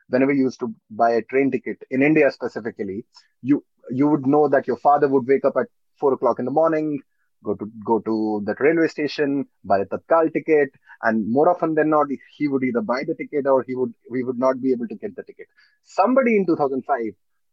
whenever 0.09 0.33
you 0.33 0.45
used 0.45 0.59
to 0.61 0.75
buy 0.91 1.11
a 1.11 1.23
train 1.23 1.51
ticket 1.51 1.79
in 1.91 2.03
india 2.03 2.31
specifically 2.31 3.05
you 3.43 3.65
you 3.91 4.09
would 4.09 4.27
know 4.27 4.49
that 4.49 4.67
your 4.67 4.77
father 4.79 5.09
would 5.09 5.27
wake 5.27 5.45
up 5.45 5.57
at 5.57 5.67
four 5.99 6.13
o'clock 6.13 6.39
in 6.39 6.45
the 6.45 6.51
morning 6.51 6.99
go 7.45 7.55
to 7.55 7.67
go 7.85 7.99
to 8.01 8.43
that 8.47 8.61
railway 8.61 8.89
station, 8.89 9.47
buy 9.65 9.81
a 9.81 9.87
Tatkal 9.87 10.33
ticket, 10.33 10.71
and 11.03 11.31
more 11.31 11.49
often 11.49 11.75
than 11.75 11.91
not, 11.91 12.07
he 12.37 12.49
would 12.49 12.63
either 12.63 12.83
buy 12.83 13.03
the 13.07 13.15
ticket 13.15 13.47
or 13.47 13.65
he 13.67 13.75
would 13.75 13.93
we 14.11 14.23
would 14.23 14.39
not 14.39 14.61
be 14.61 14.73
able 14.73 14.89
to 14.89 14.95
get 14.95 15.17
the 15.17 15.23
ticket. 15.23 15.47
Somebody 15.85 16.37
in 16.37 16.47
2005 16.47 17.01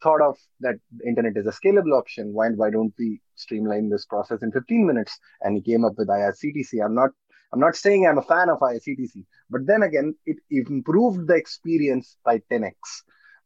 thought 0.01 0.22
of 0.22 0.38
that 0.60 0.75
internet 1.06 1.38
is 1.38 1.48
a 1.48 1.51
scalable 1.51 1.98
option. 1.98 2.34
Why 2.34 2.50
why 2.50 2.70
don't 2.70 2.94
we 2.98 3.22
streamline 3.36 3.89
this 3.89 4.06
process 4.06 4.44
in 4.44 4.51
15 4.51 4.86
minutes? 4.86 5.18
And 5.42 5.56
he 5.56 5.62
came 5.62 5.86
up 5.86 5.94
with 5.98 6.08
IRCTC. 6.08 6.84
I'm 6.84 6.96
not 6.96 7.12
I'm 7.54 7.60
not 7.60 7.75
saying 7.75 8.06
I'm 8.06 8.18
a 8.18 8.24
fan 8.24 8.50
of 8.50 8.60
IRCTC, 8.60 9.25
but 9.50 9.66
then 9.66 9.84
again, 9.84 10.16
it 10.25 10.38
improved 10.50 11.27
the 11.27 11.36
experience 11.36 12.18
by 12.25 12.42
10x 12.51 12.74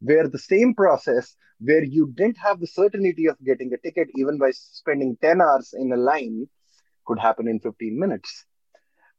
where 0.01 0.27
the 0.27 0.39
same 0.39 0.74
process 0.74 1.36
where 1.60 1.84
you 1.84 2.12
didn't 2.15 2.38
have 2.38 2.60
the 2.60 2.67
certainty 2.67 3.27
of 3.27 3.38
getting 3.46 3.72
a 3.74 3.77
ticket 3.77 4.10
even 4.15 4.38
by 4.38 4.50
spending 4.51 5.15
10 5.22 5.41
hours 5.41 5.74
in 5.77 5.91
a 5.93 5.98
line 5.98 6.48
could 7.05 7.20
happen 7.20 7.48
in 7.48 7.60
15 7.60 8.00
minutes 8.00 8.46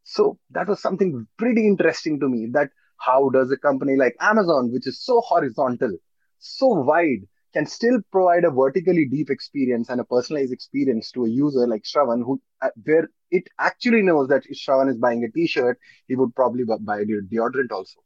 so 0.03 0.39
that 0.51 0.69
was 0.69 0.83
something 0.83 1.27
pretty 1.39 1.67
interesting 1.67 2.19
to 2.19 2.29
me 2.29 2.49
that 2.53 2.71
how 2.99 3.31
does 3.31 3.51
a 3.53 3.57
company 3.57 3.97
like 3.97 4.17
amazon 4.21 4.73
which 4.73 4.87
is 4.87 5.01
so 5.01 5.21
horizontal 5.21 5.97
so 6.43 6.67
wide 6.69 7.27
can 7.55 7.67
still 7.67 7.99
provide 8.11 8.45
a 8.45 8.51
vertically 8.51 9.07
deep 9.07 9.31
experience 9.31 9.89
and 9.91 10.01
a 10.01 10.05
personalized 10.05 10.53
experience 10.53 11.11
to 11.13 11.25
a 11.25 11.29
user 11.29 11.67
like 11.67 11.85
Shravan, 11.85 12.25
who 12.25 12.41
uh, 12.63 12.71
where 12.85 13.09
it 13.31 13.49
actually 13.59 14.03
knows 14.03 14.29
that 14.29 14.45
if 14.47 14.59
Shravan 14.59 14.91
is 14.91 14.99
buying 14.99 15.25
a 15.25 15.31
T-shirt, 15.31 15.79
he 16.09 16.17
would 16.17 16.35
probably 16.35 16.65
buy 16.65 17.01
a 17.01 17.05
deodorant 17.05 17.71
also. 17.73 18.01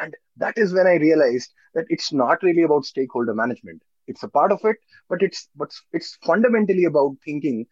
And 0.00 0.14
that 0.36 0.58
is 0.58 0.72
when 0.72 0.86
I 0.86 0.94
realized 0.94 1.52
that 1.74 1.86
it's 1.88 2.12
not 2.12 2.42
really 2.42 2.62
about 2.62 2.84
stakeholder 2.84 3.34
management. 3.34 3.82
It's 4.06 4.22
a 4.22 4.28
part 4.28 4.52
of 4.52 4.60
it, 4.64 4.76
but 5.08 5.22
it's 5.22 5.48
but 5.56 5.70
it's 5.92 6.16
fundamentally 6.24 6.84
about 6.84 7.16
thinking 7.24 7.66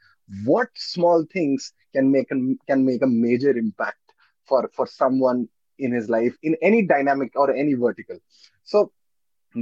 what 0.44 0.68
small 0.74 1.24
things 1.32 1.72
can 1.94 2.10
make 2.10 2.30
a, 2.30 2.36
can 2.66 2.84
make 2.84 3.02
a 3.02 3.06
major 3.06 3.50
impact 3.56 3.98
for 4.46 4.70
for 4.74 4.86
someone 4.86 5.48
in 5.78 5.92
his 5.92 6.08
life 6.08 6.36
in 6.42 6.56
any 6.62 6.86
dynamic 6.86 7.32
or 7.34 7.54
any 7.54 7.74
vertical. 7.74 8.18
So 8.64 8.92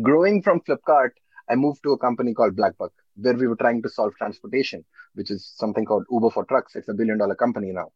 growing 0.03 0.43
from 0.43 0.61
Flipkart, 0.61 1.11
I 1.49 1.57
moved 1.57 1.83
to 1.83 1.93
a 1.93 1.99
company 1.99 2.33
called 2.33 2.57
Blackbuck, 2.57 2.91
where 3.17 3.35
we 3.35 3.49
were 3.49 3.57
trying 3.57 3.83
to 3.83 3.89
solve 3.89 4.15
transportation, 4.17 4.85
which 5.15 5.31
is 5.31 5.53
something 5.57 5.85
called 5.85 6.05
Uber 6.11 6.31
for 6.31 6.45
trucks. 6.45 6.77
It's 6.77 6.89
a 6.89 6.95
billion 6.95 7.19
dollar 7.19 7.35
company 7.35 7.73
now. 7.73 7.93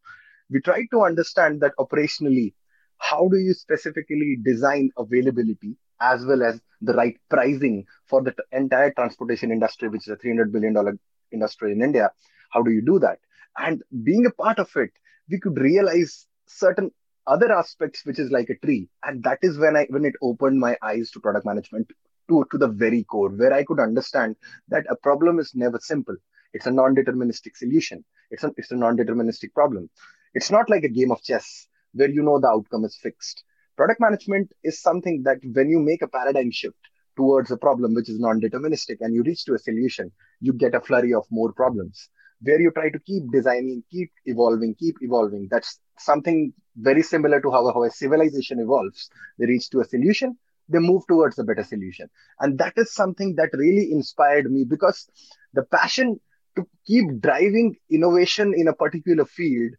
We 0.49 0.61
tried 0.61 0.87
to 0.91 1.03
understand 1.03 1.61
that 1.61 1.73
operationally 1.79 2.53
how 2.97 3.27
do 3.27 3.37
you 3.37 3.53
specifically 3.53 4.37
design 4.43 4.89
availability 4.97 5.77
as 6.01 6.25
well 6.25 6.43
as 6.43 6.61
the 6.81 6.93
right 6.93 7.17
pricing 7.29 7.85
for 8.07 8.21
the 8.21 8.33
entire 8.51 8.91
transportation 8.91 9.51
industry, 9.51 9.89
which 9.89 10.07
is 10.07 10.13
a 10.13 10.17
$300 10.17 10.51
billion 10.51 10.99
industry 11.31 11.71
in 11.71 11.81
India? 11.81 12.11
How 12.51 12.61
do 12.61 12.71
you 12.71 12.81
do 12.85 12.99
that? 12.99 13.19
And 13.57 13.81
being 14.03 14.25
a 14.25 14.31
part 14.31 14.59
of 14.59 14.69
it, 14.75 14.91
we 15.29 15.39
could 15.39 15.57
realize 15.57 16.27
certain 16.47 16.91
other 17.27 17.51
aspects, 17.51 18.05
which 18.05 18.19
is 18.19 18.31
like 18.31 18.49
a 18.49 18.57
tree. 18.65 18.89
And 19.03 19.23
that 19.23 19.39
is 19.41 19.57
when 19.57 19.75
I 19.75 19.85
when 19.89 20.05
it 20.05 20.15
opened 20.21 20.59
my 20.59 20.77
eyes 20.81 21.11
to 21.11 21.19
product 21.19 21.45
management 21.45 21.91
to, 22.29 22.45
to 22.51 22.57
the 22.57 22.67
very 22.67 23.03
core, 23.03 23.29
where 23.29 23.53
I 23.53 23.63
could 23.63 23.79
understand 23.79 24.35
that 24.69 24.85
a 24.89 24.95
problem 24.95 25.39
is 25.39 25.53
never 25.55 25.79
simple. 25.79 26.15
It's 26.53 26.65
a 26.65 26.71
non-deterministic 26.71 27.55
solution. 27.55 28.03
It's 28.31 28.43
a, 28.43 28.51
it's 28.57 28.71
a 28.71 28.75
non-deterministic 28.75 29.53
problem. 29.53 29.89
It's 30.33 30.51
not 30.51 30.69
like 30.69 30.83
a 30.83 30.89
game 30.89 31.11
of 31.11 31.21
chess 31.21 31.67
where 31.93 32.09
you 32.09 32.23
know 32.23 32.39
the 32.39 32.47
outcome 32.47 32.85
is 32.85 32.97
fixed. 33.01 33.43
Product 33.77 33.99
management 33.99 34.51
is 34.63 34.81
something 34.81 35.23
that 35.23 35.39
when 35.53 35.69
you 35.69 35.79
make 35.79 36.01
a 36.01 36.07
paradigm 36.07 36.51
shift 36.51 36.77
towards 37.17 37.51
a 37.51 37.57
problem 37.57 37.93
which 37.93 38.09
is 38.09 38.19
non-deterministic 38.19 38.97
and 39.01 39.13
you 39.13 39.23
reach 39.23 39.45
to 39.45 39.53
a 39.53 39.59
solution, 39.59 40.11
you 40.39 40.53
get 40.53 40.75
a 40.75 40.81
flurry 40.81 41.13
of 41.13 41.25
more 41.29 41.51
problems 41.51 42.09
where 42.45 42.61
you 42.61 42.71
try 42.71 42.89
to 42.89 42.99
keep 42.99 43.31
designing, 43.31 43.83
keep 43.91 44.11
evolving, 44.25 44.75
keep 44.75 44.97
evolving. 45.01 45.49
That's 45.51 45.79
something 45.99 46.53
very 46.77 47.03
similar 47.03 47.41
to 47.41 47.51
how, 47.51 47.65
how 47.73 47.83
a 47.83 47.91
civilization 47.91 48.59
evolves. 48.59 49.09
They 49.39 49.47
reach 49.47 49.69
to 49.71 49.81
a 49.81 49.85
solution, 49.85 50.37
they 50.69 50.79
move 50.79 51.03
towards 51.07 51.39
a 51.39 51.43
better 51.43 51.63
solution. 51.63 52.09
And 52.39 52.57
that 52.59 52.73
is 52.77 52.93
something 52.93 53.35
that 53.35 53.49
really 53.53 53.91
inspired 53.91 54.51
me 54.51 54.65
because 54.65 55.09
the 55.53 55.63
passion 55.63 56.19
to 56.55 56.65
keep 56.87 57.21
driving 57.21 57.75
innovation 57.91 58.53
in 58.55 58.67
a 58.67 58.73
particular 58.73 59.25
field 59.25 59.73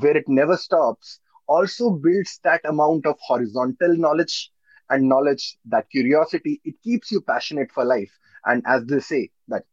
where 0.00 0.16
it 0.16 0.28
never 0.28 0.56
stops 0.56 1.20
also 1.46 1.90
builds 1.90 2.40
that 2.44 2.60
amount 2.64 3.06
of 3.06 3.16
horizontal 3.20 3.96
knowledge 3.96 4.50
and 4.90 5.08
knowledge, 5.08 5.58
that 5.66 5.90
curiosity. 5.90 6.60
It 6.64 6.74
keeps 6.82 7.10
you 7.12 7.20
passionate 7.20 7.70
for 7.72 7.84
life. 7.84 8.12
And 8.44 8.62
as 8.66 8.84
they 8.86 9.00
say, 9.00 9.30
that 9.48 9.64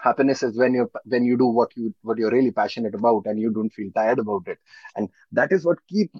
happiness 0.00 0.42
is 0.42 0.56
when 0.58 0.74
you 0.74 0.90
when 1.04 1.24
you 1.24 1.36
do 1.36 1.46
what 1.46 1.70
you 1.76 1.94
what 2.02 2.18
you're 2.18 2.30
really 2.30 2.50
passionate 2.50 2.94
about 2.94 3.22
and 3.26 3.38
you 3.38 3.52
don't 3.52 3.70
feel 3.72 3.90
tired 3.94 4.18
about 4.18 4.42
it. 4.46 4.58
And 4.96 5.08
that 5.32 5.52
is 5.52 5.64
what 5.64 5.78
keep 5.88 6.10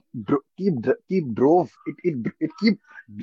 keep 0.59 0.75
keep 1.09 1.35
drove 1.35 1.71
it 1.87 1.97
it, 2.05 2.33
it 2.41 2.51
keep 2.61 2.79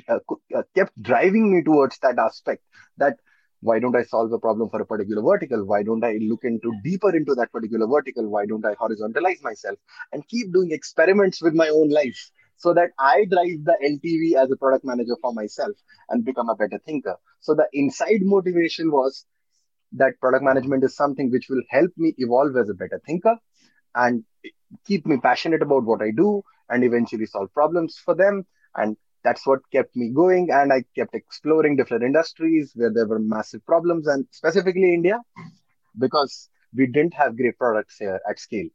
uh, 0.08 0.18
uh, 0.54 0.62
kept 0.74 1.00
driving 1.02 1.52
me 1.54 1.62
towards 1.62 1.98
that 2.00 2.18
aspect 2.18 2.62
that 2.98 3.16
why 3.60 3.78
don't 3.78 3.96
i 3.96 4.02
solve 4.02 4.32
a 4.32 4.38
problem 4.38 4.68
for 4.68 4.80
a 4.80 4.86
particular 4.86 5.22
vertical? 5.22 5.64
Why 5.64 5.82
don't 5.82 6.04
i 6.04 6.18
look 6.20 6.40
into 6.44 6.72
deeper 6.82 7.14
into 7.14 7.34
that 7.34 7.52
particular 7.52 7.86
vertical? 7.86 8.28
Why 8.28 8.46
don't 8.46 8.64
i 8.66 8.74
horizontalize 8.74 9.42
myself 9.42 9.78
and 10.12 10.26
keep 10.28 10.52
doing 10.52 10.70
experiments 10.72 11.42
with 11.42 11.54
my 11.54 11.68
own 11.68 11.88
life 11.90 12.30
so 12.56 12.72
that 12.74 12.90
i 12.98 13.24
drive 13.24 13.64
the 13.64 13.76
ltv 13.84 14.34
as 14.42 14.50
a 14.50 14.56
product 14.56 14.84
manager 14.84 15.16
for 15.20 15.32
myself 15.32 15.76
and 16.08 16.24
become 16.24 16.48
a 16.48 16.56
better 16.56 16.80
thinker? 16.84 17.16
So 17.40 17.54
the 17.54 17.68
inside 17.72 18.22
motivation 18.22 18.90
was 18.90 19.24
that 19.96 20.18
product 20.20 20.44
management 20.44 20.84
is 20.84 20.96
something 20.96 21.30
which 21.30 21.48
will 21.48 21.62
help 21.70 21.90
me 21.96 22.14
evolve 22.18 22.56
as 22.56 22.68
a 22.68 22.74
better 22.74 23.00
thinker 23.06 23.36
and 23.94 24.24
keep 24.86 25.06
me 25.06 25.18
passionate 25.18 25.62
about 25.62 25.84
what 25.84 26.02
i 26.02 26.10
do 26.10 26.42
and 26.70 26.84
eventually 26.84 27.26
solve 27.26 27.52
problems 27.52 28.00
for 28.02 28.14
them. 28.14 28.46
And 28.74 28.96
that's 29.22 29.46
what 29.46 29.60
kept 29.70 29.94
me 29.94 30.10
going. 30.14 30.48
And 30.50 30.72
i 30.72 30.84
kept 30.96 31.14
exploring 31.14 31.76
different 31.76 32.02
industries 32.02 32.72
where 32.74 32.92
there 32.92 33.06
were 33.06 33.18
massive 33.18 33.64
problems 33.66 34.06
and 34.06 34.26
specifically 34.30 34.94
india 34.94 35.20
because 35.98 36.48
we 36.74 36.86
didn't 36.86 37.14
have 37.14 37.36
great 37.36 37.58
products 37.58 37.98
here 37.98 38.20
at 38.28 38.38
scale 38.38 38.68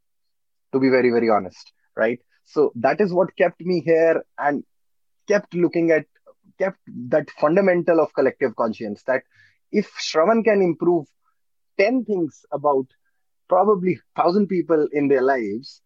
to 0.72 0.80
be 0.80 0.90
very 0.90 1.10
very 1.10 1.30
honest 1.30 1.74
right? 1.98 2.20
So 2.46 2.72
that 2.76 3.02
is 3.02 3.12
what 3.12 3.36
kept 3.38 3.60
me 3.60 3.82
here 3.82 4.24
and 4.38 4.64
kept 5.28 5.54
looking 5.54 5.92
at 5.92 6.06
kept 6.60 6.80
that 7.10 7.30
fundamental 7.32 8.00
of 8.00 8.14
collective 8.14 8.56
conscience 8.56 9.04
that 9.08 9.24
if 9.72 9.90
shravan 9.96 10.44
can 10.44 10.62
improve 10.62 11.06
10 11.80 12.06
things 12.06 12.46
about 12.52 12.86
probably 13.50 14.00
1000 14.16 14.48
people 14.48 14.88
in 14.92 15.08
their 15.08 15.22
lives 15.22 15.82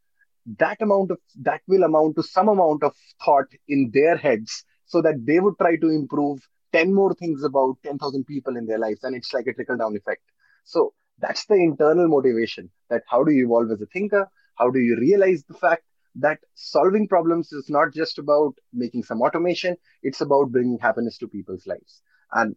that 0.57 0.81
amount 0.81 1.11
of 1.11 1.19
that 1.39 1.61
will 1.67 1.83
amount 1.83 2.15
to 2.15 2.23
some 2.23 2.47
amount 2.49 2.83
of 2.83 2.93
thought 3.23 3.45
in 3.67 3.91
their 3.93 4.17
heads 4.17 4.63
so 4.85 5.01
that 5.01 5.25
they 5.25 5.39
would 5.39 5.57
try 5.59 5.75
to 5.75 5.89
improve 5.89 6.39
10 6.73 6.93
more 6.93 7.13
things 7.13 7.43
about 7.43 7.75
10,000 7.83 8.25
people 8.25 8.57
in 8.57 8.65
their 8.65 8.79
lives 8.79 9.03
and 9.03 9.15
it's 9.15 9.33
like 9.33 9.47
a 9.47 9.53
trickle 9.53 9.77
down 9.77 9.95
effect. 9.95 10.23
So 10.63 10.93
that's 11.19 11.45
the 11.45 11.55
internal 11.55 12.07
motivation 12.07 12.69
that 12.89 13.03
how 13.07 13.23
do 13.23 13.31
you 13.31 13.45
evolve 13.45 13.71
as 13.71 13.81
a 13.81 13.85
thinker? 13.85 14.27
How 14.55 14.69
do 14.69 14.79
you 14.79 14.97
realize 14.99 15.43
the 15.43 15.53
fact 15.53 15.83
that 16.15 16.39
solving 16.55 17.07
problems 17.07 17.51
is 17.53 17.69
not 17.69 17.93
just 17.93 18.17
about 18.17 18.53
making 18.73 19.03
some 19.03 19.21
automation 19.21 19.77
it's 20.03 20.19
about 20.19 20.51
bringing 20.51 20.79
happiness 20.79 21.17
to 21.19 21.27
people's 21.27 21.67
lives? 21.67 22.01
And 22.31 22.55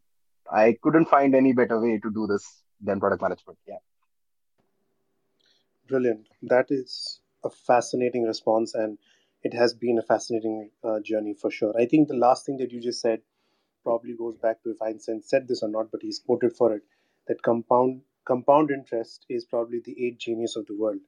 i 0.53 0.77
couldn't 0.83 1.07
find 1.07 1.35
any 1.35 1.53
better 1.53 1.81
way 1.81 1.99
to 1.99 2.11
do 2.13 2.27
this 2.27 2.63
than 2.81 3.01
product 3.01 3.23
management 3.23 3.59
yeah 3.67 3.83
Brilliant. 5.87 6.29
That 6.43 6.71
is 6.71 7.21
a 7.45 7.51
fascinating 7.51 8.23
response, 8.23 8.75
and 8.75 8.97
it 9.43 9.53
has 9.53 9.75
been 9.75 9.99
a 9.99 10.03
fascinating 10.03 10.71
uh, 10.83 11.01
journey 11.01 11.35
for 11.35 11.51
sure. 11.51 11.79
I 11.79 11.85
think 11.85 12.09
the 12.09 12.17
last 12.17 12.47
thing 12.47 12.57
that 12.57 12.73
you 12.73 12.81
just 12.81 13.03
said 13.03 13.21
probably 13.83 14.15
goes 14.15 14.39
back 14.39 14.63
to 14.63 14.71
if 14.71 14.81
Einstein 14.81 15.21
said 15.21 15.47
this 15.47 15.63
or 15.63 15.69
not, 15.69 15.91
but 15.91 16.01
he's 16.01 16.19
quoted 16.19 16.57
for 16.57 16.73
it 16.73 16.83
that 17.29 17.43
compound 17.43 18.01
compound 18.25 18.71
interest 18.71 19.27
is 19.29 19.45
probably 19.45 19.81
the 19.81 20.07
eighth 20.07 20.21
genius 20.21 20.57
of 20.57 20.67
the 20.67 20.75
world. 20.77 21.01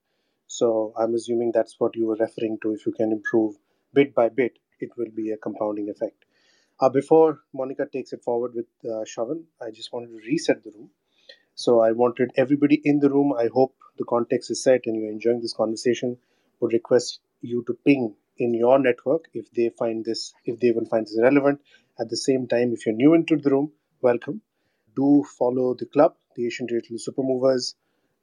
So 0.46 0.92
I'm 0.94 1.14
assuming 1.14 1.52
that's 1.52 1.80
what 1.80 1.96
you 1.96 2.06
were 2.06 2.16
referring 2.16 2.58
to. 2.60 2.74
If 2.74 2.84
you 2.84 2.92
can 2.92 3.12
improve 3.12 3.56
bit 3.94 4.14
by 4.14 4.28
bit, 4.28 4.58
it 4.78 4.90
will 4.98 5.10
be 5.10 5.30
a 5.30 5.38
compounding 5.38 5.88
effect. 5.88 6.25
Uh, 6.78 6.90
before 6.90 7.40
Monica 7.54 7.86
takes 7.90 8.12
it 8.12 8.22
forward 8.22 8.52
with 8.54 8.66
uh, 8.84 9.04
Shravan, 9.04 9.44
I 9.62 9.70
just 9.70 9.92
wanted 9.92 10.08
to 10.08 10.20
reset 10.26 10.62
the 10.62 10.72
room. 10.72 10.90
So 11.54 11.80
I 11.80 11.92
wanted 11.92 12.32
everybody 12.36 12.82
in 12.84 13.00
the 13.00 13.08
room. 13.08 13.32
I 13.32 13.48
hope 13.52 13.74
the 13.96 14.04
context 14.04 14.50
is 14.50 14.62
set 14.62 14.82
and 14.84 14.94
you're 14.94 15.10
enjoying 15.10 15.40
this 15.40 15.54
conversation. 15.54 16.18
Would 16.60 16.74
request 16.74 17.20
you 17.40 17.64
to 17.66 17.74
ping 17.84 18.14
in 18.38 18.52
your 18.52 18.78
network 18.78 19.26
if 19.32 19.50
they 19.52 19.70
find 19.70 20.04
this, 20.04 20.34
if 20.44 20.60
they 20.60 20.72
will 20.72 20.84
find 20.84 21.06
this 21.06 21.18
relevant. 21.20 21.60
At 21.98 22.10
the 22.10 22.16
same 22.16 22.46
time, 22.46 22.72
if 22.74 22.84
you're 22.84 22.94
new 22.94 23.14
into 23.14 23.36
the 23.36 23.50
room, 23.50 23.72
welcome. 24.02 24.42
Do 24.94 25.24
follow 25.38 25.74
the 25.74 25.86
club, 25.86 26.16
the 26.34 26.46
Asian 26.46 26.66
Digital 26.66 26.98
Super 26.98 27.22
Movers, 27.22 27.74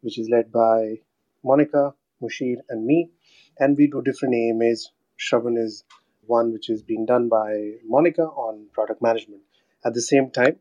which 0.01 0.19
is 0.19 0.29
led 0.29 0.51
by 0.51 0.99
Monica, 1.43 1.95
Mushir, 2.21 2.57
and 2.69 2.85
me. 2.85 3.09
And 3.57 3.75
we 3.77 3.87
do 3.87 4.03
different 4.03 4.35
AMAs. 4.35 4.91
Shravan 5.19 5.57
is 5.57 5.83
one 6.25 6.51
which 6.51 6.69
is 6.69 6.81
being 6.81 7.05
done 7.05 7.29
by 7.29 7.73
Monica 7.85 8.23
on 8.23 8.67
product 8.73 9.01
management. 9.01 9.41
At 9.85 9.93
the 9.93 10.01
same 10.01 10.31
time, 10.31 10.57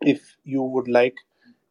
if 0.00 0.36
you 0.44 0.62
would 0.62 0.88
like 0.88 1.16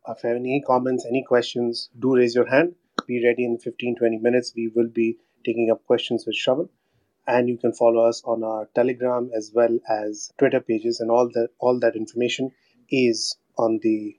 if 0.08 0.22
you 0.24 0.30
have 0.30 0.38
any 0.38 0.62
comments, 0.68 1.06
any 1.06 1.24
questions, 1.24 1.90
do 1.98 2.16
raise 2.16 2.36
your 2.36 2.50
hand. 2.50 2.76
Be 3.08 3.24
ready 3.26 3.46
in 3.46 3.58
15 3.58 3.96
20 3.96 4.18
minutes. 4.18 4.54
We 4.56 4.68
will 4.68 4.90
be 4.90 5.18
taking 5.46 5.70
up 5.72 5.86
questions 5.86 6.26
with 6.26 6.36
Shravan. 6.36 6.70
And 7.26 7.48
you 7.48 7.58
can 7.58 7.72
follow 7.72 8.06
us 8.06 8.22
on 8.26 8.44
our 8.44 8.68
Telegram 8.76 9.32
as 9.34 9.52
well 9.54 9.80
as 9.90 10.30
Twitter 10.38 10.60
pages, 10.60 11.00
and 11.00 11.10
all 11.10 11.30
that 11.36 11.52
all 11.60 11.80
that 11.80 11.96
information 11.96 12.52
is 12.90 13.38
on 13.58 13.80
the 13.82 14.18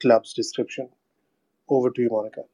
club's 0.00 0.32
description. 0.32 0.88
Over 1.68 1.90
to 1.90 2.02
you, 2.02 2.08
Monica. 2.10 2.44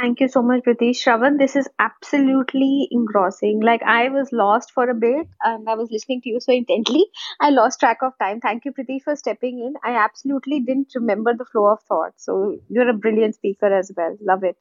Thank 0.00 0.20
you 0.20 0.28
so 0.28 0.40
much, 0.42 0.62
Pritesh. 0.64 0.98
Shravan, 1.02 1.36
this 1.38 1.54
is 1.56 1.68
absolutely 1.78 2.88
engrossing. 2.90 3.60
Like 3.60 3.82
I 3.82 4.08
was 4.08 4.32
lost 4.32 4.70
for 4.72 4.88
a 4.88 4.94
bit 4.94 5.26
and 5.42 5.68
I 5.68 5.74
was 5.74 5.90
listening 5.90 6.20
to 6.22 6.28
you 6.30 6.40
so 6.40 6.52
intently, 6.52 7.04
I 7.40 7.50
lost 7.50 7.80
track 7.80 7.98
of 8.02 8.12
time. 8.18 8.40
Thank 8.40 8.64
you, 8.64 8.72
Pritesh, 8.72 9.02
for 9.02 9.16
stepping 9.16 9.58
in. 9.58 9.74
I 9.84 9.96
absolutely 9.96 10.60
didn't 10.60 10.92
remember 10.94 11.34
the 11.34 11.44
flow 11.44 11.66
of 11.66 11.82
thought. 11.82 12.12
So 12.16 12.58
you're 12.68 12.88
a 12.88 12.94
brilliant 12.94 13.34
speaker 13.34 13.66
as 13.74 13.90
well. 13.96 14.16
Love 14.22 14.44
it. 14.44 14.56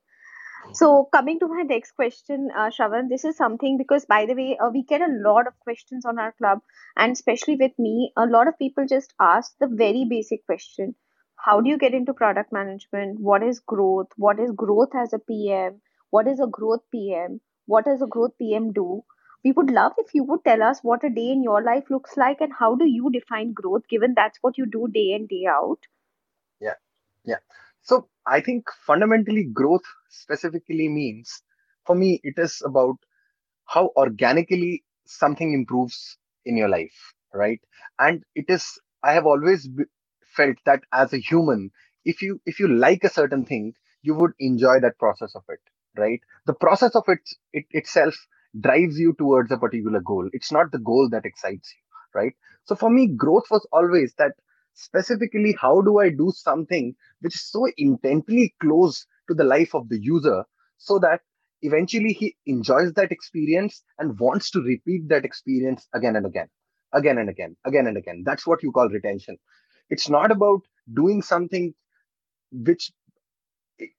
So 0.73 1.09
coming 1.13 1.39
to 1.39 1.47
my 1.47 1.63
next 1.63 1.91
question, 1.93 2.49
uh, 2.57 2.69
Shravan, 2.69 3.09
this 3.09 3.25
is 3.25 3.37
something 3.37 3.77
because 3.77 4.05
by 4.05 4.25
the 4.25 4.35
way, 4.35 4.57
uh, 4.57 4.69
we 4.71 4.83
get 4.83 5.01
a 5.01 5.13
lot 5.29 5.47
of 5.47 5.59
questions 5.61 6.05
on 6.05 6.19
our 6.19 6.33
club, 6.33 6.59
and 6.97 7.13
especially 7.13 7.57
with 7.57 7.73
me, 7.79 8.13
a 8.17 8.25
lot 8.27 8.47
of 8.47 8.57
people 8.59 8.85
just 8.87 9.13
ask 9.19 9.53
the 9.59 9.67
very 9.67 10.05
basic 10.09 10.45
question 10.45 10.95
how 11.37 11.61
do 11.61 11.69
you 11.69 11.77
get 11.77 11.93
into 11.93 12.13
product 12.13 12.51
management? 12.51 13.19
What 13.19 13.41
is 13.43 13.59
growth? 13.59 14.07
What 14.17 14.39
is 14.39 14.51
growth 14.51 14.93
as 14.93 15.13
a 15.13 15.19
pm 15.19 15.81
what 16.09 16.27
is 16.27 16.39
a 16.39 16.47
growth 16.47 16.81
pm 16.91 17.41
what 17.65 17.85
does 17.85 18.01
a 18.01 18.07
growth 18.07 18.37
pm 18.37 18.71
do? 18.73 19.03
We 19.43 19.51
would 19.53 19.69
love 19.71 19.93
if 19.97 20.13
you 20.13 20.23
would 20.25 20.43
tell 20.43 20.61
us 20.61 20.83
what 20.83 21.03
a 21.03 21.09
day 21.09 21.31
in 21.31 21.43
your 21.43 21.61
life 21.63 21.89
looks 21.89 22.17
like 22.17 22.41
and 22.41 22.53
how 22.53 22.75
do 22.75 22.85
you 22.85 23.09
define 23.11 23.53
growth 23.53 23.87
given 23.87 24.13
that's 24.15 24.37
what 24.41 24.57
you 24.57 24.65
do 24.65 24.87
day 24.87 25.13
in 25.13 25.27
day 25.27 25.45
out? 25.47 25.79
Yeah 26.59 26.75
yeah. 27.25 27.39
So 27.81 28.09
i 28.25 28.39
think 28.41 28.69
fundamentally 28.85 29.43
growth 29.59 29.85
specifically 30.09 30.87
means 30.89 31.41
for 31.85 31.95
me 31.95 32.19
it 32.23 32.37
is 32.37 32.61
about 32.65 32.97
how 33.65 33.91
organically 33.95 34.83
something 35.05 35.53
improves 35.53 36.17
in 36.45 36.57
your 36.57 36.69
life 36.69 37.13
right? 37.33 37.59
And 37.99 38.23
it 38.35 38.45
is 38.49 38.65
i 39.03 39.13
have 39.13 39.25
always 39.25 39.67
felt 40.37 40.57
that 40.65 40.83
as 40.93 41.13
a 41.13 41.17
human 41.31 41.69
if 42.05 42.21
you 42.21 42.39
if 42.45 42.59
you 42.59 42.67
like 42.67 43.03
a 43.03 43.09
certain 43.19 43.45
thing 43.45 43.73
you 44.03 44.15
would 44.15 44.31
enjoy 44.39 44.79
that 44.79 44.97
process 44.99 45.35
of 45.35 45.43
it 45.49 45.59
right? 45.99 46.21
The 46.45 46.53
process 46.53 46.95
of 46.95 47.05
it, 47.07 47.21
it 47.53 47.65
itself 47.71 48.15
drives 48.59 48.99
you 48.99 49.13
towards 49.17 49.51
a 49.51 49.57
particular 49.57 49.99
goal. 49.99 50.29
It's 50.31 50.51
not 50.51 50.71
the 50.71 50.79
goal 50.79 51.09
that 51.11 51.25
excites 51.25 51.73
you 51.75 51.81
right? 52.19 52.33
So 52.65 52.75
for 52.75 52.89
me 52.89 53.07
growth 53.07 53.45
was 53.51 53.67
always 53.71 54.13
that 54.17 54.33
specifically 54.73 55.55
how 55.59 55.81
do 55.81 55.97
i 55.99 56.09
do 56.09 56.31
something 56.35 56.93
which 57.21 57.33
is 57.35 57.49
so 57.49 57.67
intently 57.77 58.53
close 58.61 59.07
to 59.27 59.33
the 59.33 59.43
life 59.43 59.73
of 59.73 59.89
the 59.89 59.99
user 59.99 60.43
so 60.77 60.99
that 60.99 61.21
eventually 61.63 62.13
he 62.13 62.35
enjoys 62.45 62.93
that 62.93 63.11
experience 63.11 63.83
and 63.97 64.19
wants 64.19 64.51
to 64.51 64.61
repeat 64.61 65.09
that 65.09 65.25
experience 65.25 65.87
again 65.95 66.15
and 66.15 66.27
again 66.27 66.47
again 66.93 67.17
and 67.17 67.29
again 67.29 67.55
again 67.65 67.87
and 67.87 67.97
again. 67.97 68.23
That's 68.25 68.45
what 68.45 68.61
you 68.63 68.71
call 68.71 68.87
retention 68.89 69.37
it's 69.89 70.09
not 70.09 70.31
about 70.31 70.61
doing 70.93 71.21
something 71.21 71.73
which 72.51 72.91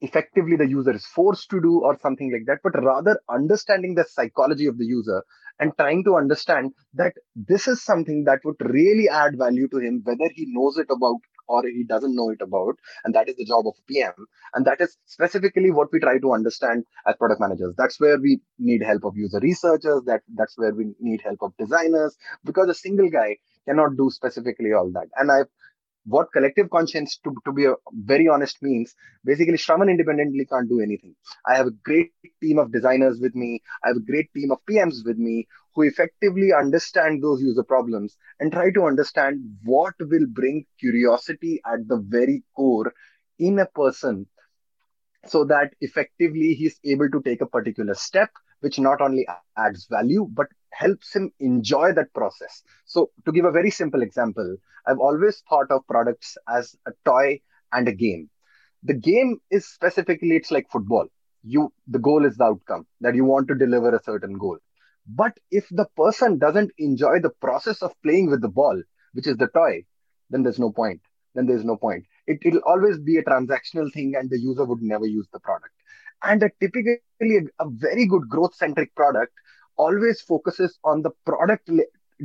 effectively 0.00 0.56
the 0.56 0.66
user 0.68 0.92
is 0.92 1.06
forced 1.06 1.50
to 1.50 1.60
do 1.60 1.80
or 1.80 1.98
something 2.00 2.32
like 2.32 2.44
that, 2.46 2.58
but 2.62 2.82
rather 2.82 3.20
understanding 3.28 3.94
the 3.94 4.04
psychology 4.04 4.66
of 4.66 4.76
the 4.78 4.84
user 4.84 5.22
and 5.60 5.72
trying 5.76 6.04
to 6.04 6.16
understand 6.16 6.72
that 6.94 7.12
this 7.36 7.68
is 7.68 7.82
something 7.82 8.24
that 8.24 8.40
would 8.44 8.56
really 8.60 9.08
add 9.08 9.36
value 9.38 9.68
to 9.68 9.78
him, 9.78 10.00
whether 10.04 10.28
he 10.34 10.46
knows 10.48 10.78
it 10.78 10.86
about 10.90 11.20
or 11.48 11.62
he 11.66 11.84
doesn't 11.84 12.14
know 12.14 12.30
it 12.30 12.40
about. 12.42 12.74
And 13.04 13.14
that 13.14 13.28
is 13.28 13.36
the 13.36 13.44
job 13.44 13.66
of 13.66 13.74
a 13.78 13.92
PM. 13.92 14.12
And 14.54 14.66
that 14.66 14.80
is 14.80 14.96
specifically 15.06 15.70
what 15.70 15.88
we 15.92 15.98
try 16.00 16.18
to 16.18 16.32
understand 16.32 16.84
as 17.06 17.16
product 17.16 17.40
managers. 17.40 17.74
That's 17.76 17.98
where 17.98 18.18
we 18.20 18.40
need 18.58 18.82
help 18.82 19.04
of 19.04 19.16
user 19.16 19.40
researchers. 19.40 20.02
That 20.06 20.22
that's 20.34 20.58
where 20.58 20.74
we 20.74 20.92
need 21.00 21.22
help 21.22 21.38
of 21.42 21.56
designers 21.58 22.16
because 22.44 22.68
a 22.68 22.74
single 22.74 23.08
guy 23.08 23.36
cannot 23.66 23.96
do 23.96 24.10
specifically 24.10 24.72
all 24.72 24.90
that. 24.92 25.08
And 25.16 25.30
I've 25.32 25.48
what 26.08 26.32
collective 26.32 26.70
conscience, 26.70 27.18
to, 27.24 27.34
to 27.44 27.52
be 27.52 27.66
a, 27.66 27.74
very 27.92 28.28
honest, 28.28 28.62
means 28.62 28.94
basically 29.24 29.56
Shravan 29.56 29.90
independently 29.90 30.46
can't 30.46 30.68
do 30.68 30.80
anything. 30.80 31.14
I 31.46 31.56
have 31.56 31.66
a 31.66 31.76
great 31.84 32.12
team 32.42 32.58
of 32.58 32.72
designers 32.72 33.18
with 33.20 33.34
me. 33.34 33.62
I 33.84 33.88
have 33.88 33.96
a 33.98 34.00
great 34.10 34.32
team 34.34 34.50
of 34.50 34.58
PMs 34.68 35.04
with 35.04 35.18
me 35.18 35.46
who 35.74 35.82
effectively 35.82 36.52
understand 36.52 37.22
those 37.22 37.42
user 37.42 37.62
problems 37.62 38.16
and 38.40 38.52
try 38.52 38.70
to 38.72 38.84
understand 38.84 39.40
what 39.64 39.94
will 40.00 40.26
bring 40.26 40.64
curiosity 40.80 41.60
at 41.66 41.86
the 41.86 41.98
very 41.98 42.42
core 42.56 42.92
in 43.38 43.58
a 43.58 43.66
person 43.66 44.26
so 45.26 45.44
that 45.44 45.72
effectively 45.80 46.54
he's 46.54 46.78
able 46.84 47.10
to 47.10 47.20
take 47.22 47.40
a 47.40 47.46
particular 47.46 47.94
step 47.94 48.30
which 48.60 48.78
not 48.78 49.00
only 49.00 49.26
adds 49.56 49.86
value 49.90 50.26
but 50.32 50.46
helps 50.72 51.14
him 51.14 51.32
enjoy 51.40 51.92
that 51.92 52.12
process. 52.14 52.62
So, 52.84 53.10
to 53.24 53.32
give 53.32 53.44
a 53.44 53.50
very 53.50 53.70
simple 53.70 54.02
example, 54.02 54.56
I've 54.86 54.98
always 54.98 55.42
thought 55.48 55.70
of 55.70 55.86
products 55.86 56.36
as 56.48 56.74
a 56.86 56.92
toy 57.04 57.40
and 57.72 57.88
a 57.88 57.92
game. 57.92 58.30
The 58.82 58.94
game 58.94 59.40
is 59.50 59.66
specifically 59.66 60.36
it's 60.36 60.50
like 60.50 60.70
football. 60.70 61.06
You 61.42 61.72
the 61.86 61.98
goal 61.98 62.24
is 62.24 62.36
the 62.36 62.44
outcome 62.44 62.86
that 63.00 63.14
you 63.14 63.24
want 63.24 63.48
to 63.48 63.54
deliver 63.54 63.94
a 63.94 64.02
certain 64.02 64.38
goal. 64.38 64.58
But 65.06 65.38
if 65.50 65.66
the 65.70 65.86
person 65.96 66.38
doesn't 66.38 66.72
enjoy 66.78 67.20
the 67.20 67.30
process 67.30 67.82
of 67.82 67.94
playing 68.02 68.30
with 68.30 68.42
the 68.42 68.48
ball, 68.48 68.82
which 69.12 69.26
is 69.26 69.36
the 69.36 69.48
toy, 69.48 69.84
then 70.30 70.42
there's 70.42 70.58
no 70.58 70.70
point. 70.70 71.00
Then 71.34 71.46
there's 71.46 71.64
no 71.64 71.76
point. 71.76 72.04
It, 72.26 72.38
it'll 72.44 72.60
always 72.66 72.98
be 72.98 73.16
a 73.16 73.24
transactional 73.24 73.92
thing 73.92 74.14
and 74.16 74.28
the 74.28 74.38
user 74.38 74.64
would 74.64 74.82
never 74.82 75.06
use 75.06 75.26
the 75.32 75.40
product. 75.40 75.72
And 76.22 76.42
a 76.42 76.50
typically 76.60 76.98
a, 77.20 77.64
a 77.64 77.70
very 77.70 78.06
good 78.06 78.28
growth 78.28 78.54
centric 78.54 78.94
product 78.94 79.32
always 79.78 80.20
focuses 80.20 80.78
on 80.84 81.02
the 81.02 81.10
product 81.24 81.70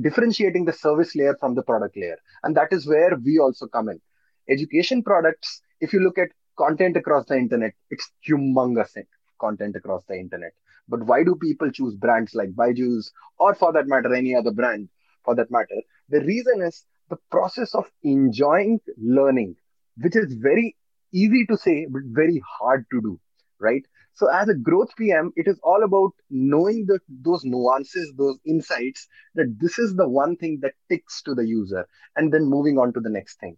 differentiating 0.02 0.66
the 0.66 0.74
service 0.74 1.16
layer 1.16 1.36
from 1.40 1.56
the 1.56 1.64
product 1.64 1.96
layer. 1.96 2.18
And 2.44 2.56
that 2.58 2.74
is 2.74 2.88
where 2.88 3.16
we 3.24 3.40
also 3.40 3.68
come 3.68 3.90
in. 3.90 4.02
Education 4.50 5.04
products 5.04 5.62
if 5.80 5.94
you 5.94 6.00
look 6.00 6.18
at 6.18 6.30
content 6.58 6.98
across 6.98 7.26
the 7.26 7.38
internet 7.38 7.74
it's 7.90 8.12
humongous 8.28 8.96
content 9.40 9.76
across 9.76 10.04
the 10.08 10.16
internet. 10.16 10.52
But 10.90 11.06
why 11.06 11.24
do 11.24 11.36
people 11.36 11.72
choose 11.72 11.96
brands 11.96 12.36
like 12.36 12.54
Byju's 12.54 13.12
or 13.40 13.56
for 13.56 13.72
that 13.74 13.88
matter 13.88 14.14
any 14.14 14.36
other 14.36 14.52
brand 14.52 14.90
for 15.24 15.36
that 15.36 15.52
matter? 15.52 15.82
The 16.10 16.22
reason 16.22 16.62
is 16.62 16.86
the 17.10 17.18
process 17.32 17.74
of 17.74 17.86
enjoying 18.04 18.80
learning 18.98 19.56
which 19.98 20.16
is 20.16 20.34
very 20.34 20.76
easy 21.14 21.46
to 21.46 21.58
say 21.58 21.88
but 21.90 22.02
very 22.06 22.42
hard 22.60 22.86
to 22.92 23.02
do 23.02 23.20
right? 23.60 23.86
So 24.16 24.28
as 24.28 24.48
a 24.50 24.54
growth 24.54 24.90
PM, 24.98 25.32
it 25.36 25.48
is 25.48 25.60
all 25.64 25.84
about 25.84 26.12
knowing 26.30 26.86
the, 26.88 27.00
those 27.10 27.44
nuances, 27.44 28.14
those 28.18 28.38
insights 28.46 29.08
that 29.36 29.58
this 29.60 29.80
is 29.80 29.96
the 29.96 30.08
one 30.08 30.36
thing 30.38 30.60
that 30.62 30.74
ticks 30.90 31.22
to 31.24 31.34
the 31.34 31.46
user 31.46 31.88
and 32.16 32.32
then 32.32 32.46
moving 32.46 32.78
on 32.78 32.94
to 32.94 33.00
the 33.00 33.10
next 33.10 33.40
thing. 33.40 33.58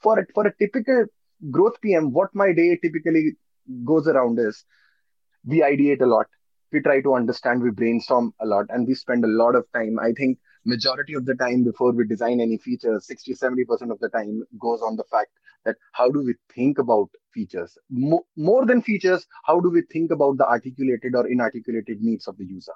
For 0.00 0.18
a, 0.18 0.26
for 0.34 0.46
a 0.46 0.56
typical 0.56 1.06
growth 1.50 1.80
PM, 1.80 2.12
what 2.12 2.34
my 2.34 2.52
day 2.52 2.76
typically 2.82 3.32
goes 3.84 4.08
around 4.08 4.38
is 4.40 4.64
we 5.44 5.60
ideate 5.60 6.02
a 6.02 6.06
lot. 6.06 6.26
We 6.72 6.80
try 6.80 7.00
to 7.02 7.14
understand, 7.14 7.62
we 7.62 7.70
brainstorm 7.70 8.34
a 8.40 8.46
lot, 8.46 8.66
and 8.70 8.86
we 8.86 8.94
spend 8.94 9.24
a 9.24 9.28
lot 9.28 9.54
of 9.54 9.66
time. 9.74 9.98
I 10.00 10.12
think 10.12 10.38
majority 10.64 11.14
of 11.14 11.24
the 11.26 11.34
time 11.34 11.64
before 11.64 11.92
we 11.92 12.06
design 12.06 12.40
any 12.40 12.58
features 12.58 13.06
60 13.06 13.34
70% 13.34 13.90
of 13.90 13.98
the 14.00 14.08
time 14.08 14.42
goes 14.60 14.80
on 14.82 14.96
the 14.96 15.04
fact 15.04 15.30
that 15.64 15.76
how 15.92 16.10
do 16.10 16.20
we 16.24 16.34
think 16.54 16.78
about 16.78 17.08
features? 17.34 17.76
Mo- 17.90 18.26
more 18.36 18.66
than 18.66 18.82
features 18.82 19.26
how 19.44 19.60
do 19.60 19.70
we 19.70 19.82
think 19.92 20.10
about 20.10 20.36
the 20.38 20.46
articulated 20.46 21.14
or 21.14 21.26
inarticulated 21.28 22.00
needs 22.00 22.26
of 22.28 22.36
the 22.38 22.44
user? 22.44 22.72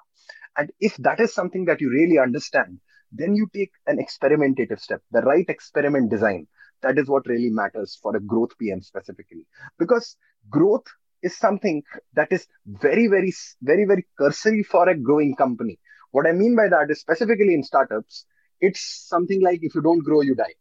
And 0.57 0.71
if 0.79 0.95
that 0.97 1.19
is 1.19 1.33
something 1.33 1.65
that 1.65 1.81
you 1.81 1.89
really 1.89 2.17
understand 2.19 2.79
then 3.11 3.35
you 3.35 3.47
take 3.53 3.71
an 3.87 3.97
experimentative 3.99 4.79
step 4.79 5.01
the 5.11 5.21
right 5.21 5.45
experiment 5.47 6.09
design. 6.09 6.47
That 6.81 6.97
is 6.99 7.07
what 7.07 7.25
really 7.27 7.49
matters 7.49 7.97
for 8.01 8.15
a 8.15 8.19
growth 8.19 8.57
pm 8.57 8.81
specifically. 8.81 9.45
Because 9.79 10.15
growth 10.49 10.85
is 11.23 11.37
something 11.37 11.83
that 12.13 12.31
is 12.31 12.47
very 12.65 13.07
very 13.07 13.33
very 13.61 13.85
very 13.85 14.05
cursory 14.17 14.63
for 14.63 14.87
a 14.89 14.97
growing 14.97 15.35
company 15.35 15.79
what 16.11 16.27
I 16.27 16.31
mean 16.31 16.55
by 16.55 16.69
that 16.69 16.89
is 16.89 16.99
specifically 16.99 17.53
in 17.53 17.63
startups, 17.63 18.25
it's 18.59 18.81
something 19.07 19.41
like 19.41 19.59
if 19.61 19.75
you 19.75 19.81
don't 19.81 20.03
grow, 20.03 20.21
you 20.21 20.35
die. 20.35 20.55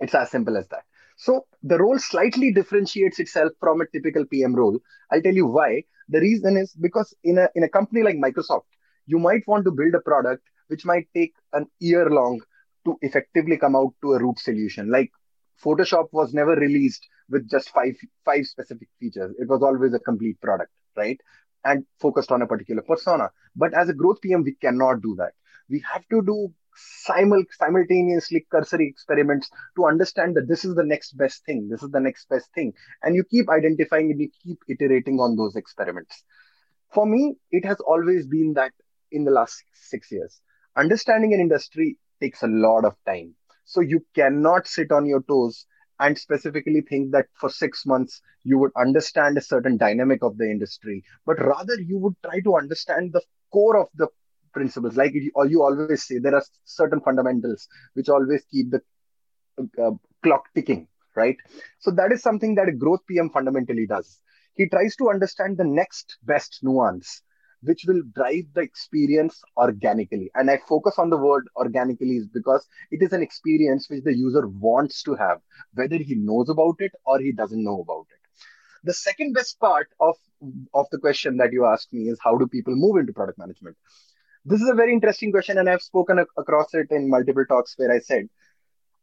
It's 0.00 0.14
as 0.14 0.30
simple 0.30 0.56
as 0.56 0.66
that. 0.68 0.84
So 1.16 1.46
the 1.62 1.78
role 1.78 1.98
slightly 1.98 2.52
differentiates 2.52 3.20
itself 3.20 3.52
from 3.60 3.80
a 3.80 3.86
typical 3.86 4.26
PM 4.26 4.54
role. 4.54 4.78
I'll 5.10 5.22
tell 5.22 5.34
you 5.34 5.46
why. 5.46 5.84
The 6.08 6.20
reason 6.20 6.56
is 6.56 6.72
because 6.74 7.14
in 7.22 7.38
a 7.38 7.48
in 7.54 7.62
a 7.62 7.68
company 7.68 8.02
like 8.02 8.16
Microsoft, 8.16 8.66
you 9.06 9.18
might 9.18 9.46
want 9.46 9.64
to 9.64 9.70
build 9.70 9.94
a 9.94 10.00
product 10.00 10.42
which 10.68 10.84
might 10.84 11.08
take 11.14 11.34
an 11.52 11.66
year 11.78 12.10
long 12.10 12.40
to 12.84 12.96
effectively 13.02 13.56
come 13.56 13.76
out 13.76 13.94
to 14.02 14.12
a 14.12 14.18
root 14.18 14.38
solution. 14.38 14.90
Like 14.90 15.10
Photoshop 15.62 16.08
was 16.12 16.34
never 16.34 16.54
released 16.56 17.06
with 17.30 17.48
just 17.48 17.70
five 17.70 17.94
five 18.24 18.44
specific 18.46 18.88
features. 19.00 19.34
It 19.38 19.48
was 19.48 19.62
always 19.62 19.94
a 19.94 19.98
complete 19.98 20.40
product, 20.40 20.70
right? 20.96 21.20
And 21.64 21.84
focused 22.00 22.30
on 22.32 22.42
a 22.42 22.46
particular 22.46 22.82
persona. 22.82 23.30
But 23.56 23.74
as 23.74 23.88
a 23.88 23.94
growth 23.94 24.20
PM, 24.22 24.42
we 24.42 24.54
cannot 24.54 25.02
do 25.02 25.14
that. 25.18 25.32
We 25.68 25.82
have 25.92 26.06
to 26.10 26.22
do 26.22 26.52
simul- 26.74 27.44
simultaneously 27.50 28.46
cursory 28.50 28.88
experiments 28.88 29.50
to 29.76 29.86
understand 29.86 30.36
that 30.36 30.48
this 30.48 30.64
is 30.64 30.74
the 30.74 30.84
next 30.84 31.16
best 31.16 31.44
thing, 31.44 31.68
this 31.70 31.82
is 31.82 31.90
the 31.90 32.00
next 32.00 32.28
best 32.28 32.52
thing. 32.54 32.72
And 33.02 33.14
you 33.14 33.24
keep 33.24 33.48
identifying 33.48 34.10
and 34.10 34.20
you 34.20 34.30
keep 34.42 34.58
iterating 34.68 35.18
on 35.20 35.36
those 35.36 35.56
experiments. 35.56 36.24
For 36.92 37.06
me, 37.06 37.36
it 37.50 37.64
has 37.64 37.80
always 37.80 38.26
been 38.26 38.54
that 38.54 38.72
in 39.10 39.24
the 39.24 39.30
last 39.30 39.64
six 39.72 40.10
years. 40.10 40.40
Understanding 40.76 41.32
an 41.34 41.40
industry 41.40 41.98
takes 42.20 42.42
a 42.42 42.46
lot 42.48 42.84
of 42.84 42.96
time. 43.06 43.34
So 43.64 43.80
you 43.80 44.04
cannot 44.14 44.66
sit 44.66 44.90
on 44.92 45.06
your 45.06 45.22
toes 45.22 45.66
and 46.00 46.18
specifically 46.18 46.80
think 46.80 47.12
that 47.12 47.26
for 47.34 47.48
six 47.48 47.86
months 47.86 48.20
you 48.42 48.58
would 48.58 48.72
understand 48.76 49.36
a 49.36 49.42
certain 49.42 49.76
dynamic 49.76 50.22
of 50.22 50.36
the 50.38 50.44
industry, 50.50 51.02
but 51.26 51.38
rather 51.44 51.74
you 51.80 51.98
would 51.98 52.14
try 52.24 52.40
to 52.40 52.56
understand 52.56 53.12
the 53.12 53.22
core 53.52 53.78
of 53.78 53.88
the 53.94 54.08
principles. 54.52 54.96
Like 54.96 55.12
you, 55.14 55.32
you 55.48 55.62
always 55.62 55.96
say, 55.96 56.18
there 56.18 56.34
are 56.34 56.44
certain 56.56 57.00
fundamentals 57.00 57.66
which 57.94 58.08
always 58.08 58.44
keep 58.50 58.70
the 58.70 58.80
uh, 59.82 59.90
clock 60.22 60.44
ticking, 60.54 60.88
right? 61.16 61.36
So 61.78 61.90
that 61.92 62.12
is 62.12 62.22
something 62.22 62.54
that 62.56 62.68
a 62.68 62.72
growth 62.72 63.00
PM 63.08 63.30
fundamentally 63.30 63.86
does. 63.86 64.20
He 64.54 64.68
tries 64.68 64.96
to 64.96 65.10
understand 65.10 65.56
the 65.56 65.64
next 65.64 66.18
best 66.22 66.58
nuance 66.62 67.22
which 67.64 67.84
will 67.86 68.02
drive 68.14 68.44
the 68.54 68.60
experience 68.60 69.42
organically. 69.56 70.30
And 70.34 70.50
I 70.50 70.58
focus 70.68 70.94
on 70.98 71.10
the 71.10 71.16
word 71.16 71.48
organically 71.56 72.16
is 72.16 72.26
because 72.28 72.66
it 72.90 73.02
is 73.02 73.12
an 73.12 73.22
experience 73.22 73.88
which 73.88 74.04
the 74.04 74.14
user 74.14 74.46
wants 74.46 75.02
to 75.04 75.14
have, 75.14 75.40
whether 75.74 75.96
he 75.96 76.14
knows 76.14 76.48
about 76.48 76.76
it 76.78 76.92
or 77.06 77.18
he 77.18 77.32
doesn't 77.32 77.62
know 77.62 77.80
about 77.80 78.06
it. 78.10 78.20
The 78.84 78.92
second 78.92 79.32
best 79.32 79.58
part 79.60 79.88
of, 80.00 80.16
of 80.74 80.86
the 80.92 80.98
question 80.98 81.38
that 81.38 81.52
you 81.52 81.64
asked 81.64 81.92
me 81.92 82.08
is 82.08 82.18
how 82.22 82.36
do 82.36 82.46
people 82.46 82.76
move 82.76 82.96
into 82.96 83.12
product 83.12 83.38
management? 83.38 83.76
This 84.44 84.60
is 84.60 84.68
a 84.68 84.74
very 84.74 84.92
interesting 84.92 85.32
question, 85.32 85.56
and 85.56 85.70
I've 85.70 85.80
spoken 85.80 86.18
ac- 86.18 86.28
across 86.36 86.74
it 86.74 86.88
in 86.90 87.08
multiple 87.08 87.46
talks 87.46 87.72
where 87.78 87.90
I 87.90 87.98
said, 87.98 88.28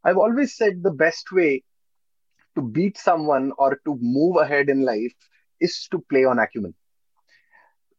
I've 0.04 0.18
always 0.18 0.56
said 0.56 0.84
the 0.84 0.92
best 0.92 1.32
way 1.32 1.64
to 2.56 2.62
beat 2.62 2.98
someone 2.98 3.52
or 3.58 3.80
to 3.86 3.98
move 4.00 4.36
ahead 4.36 4.70
in 4.70 4.84
life 4.84 5.14
is 5.60 5.88
to 5.92 6.00
play 6.10 6.26
on 6.26 6.38
acumen 6.38 6.76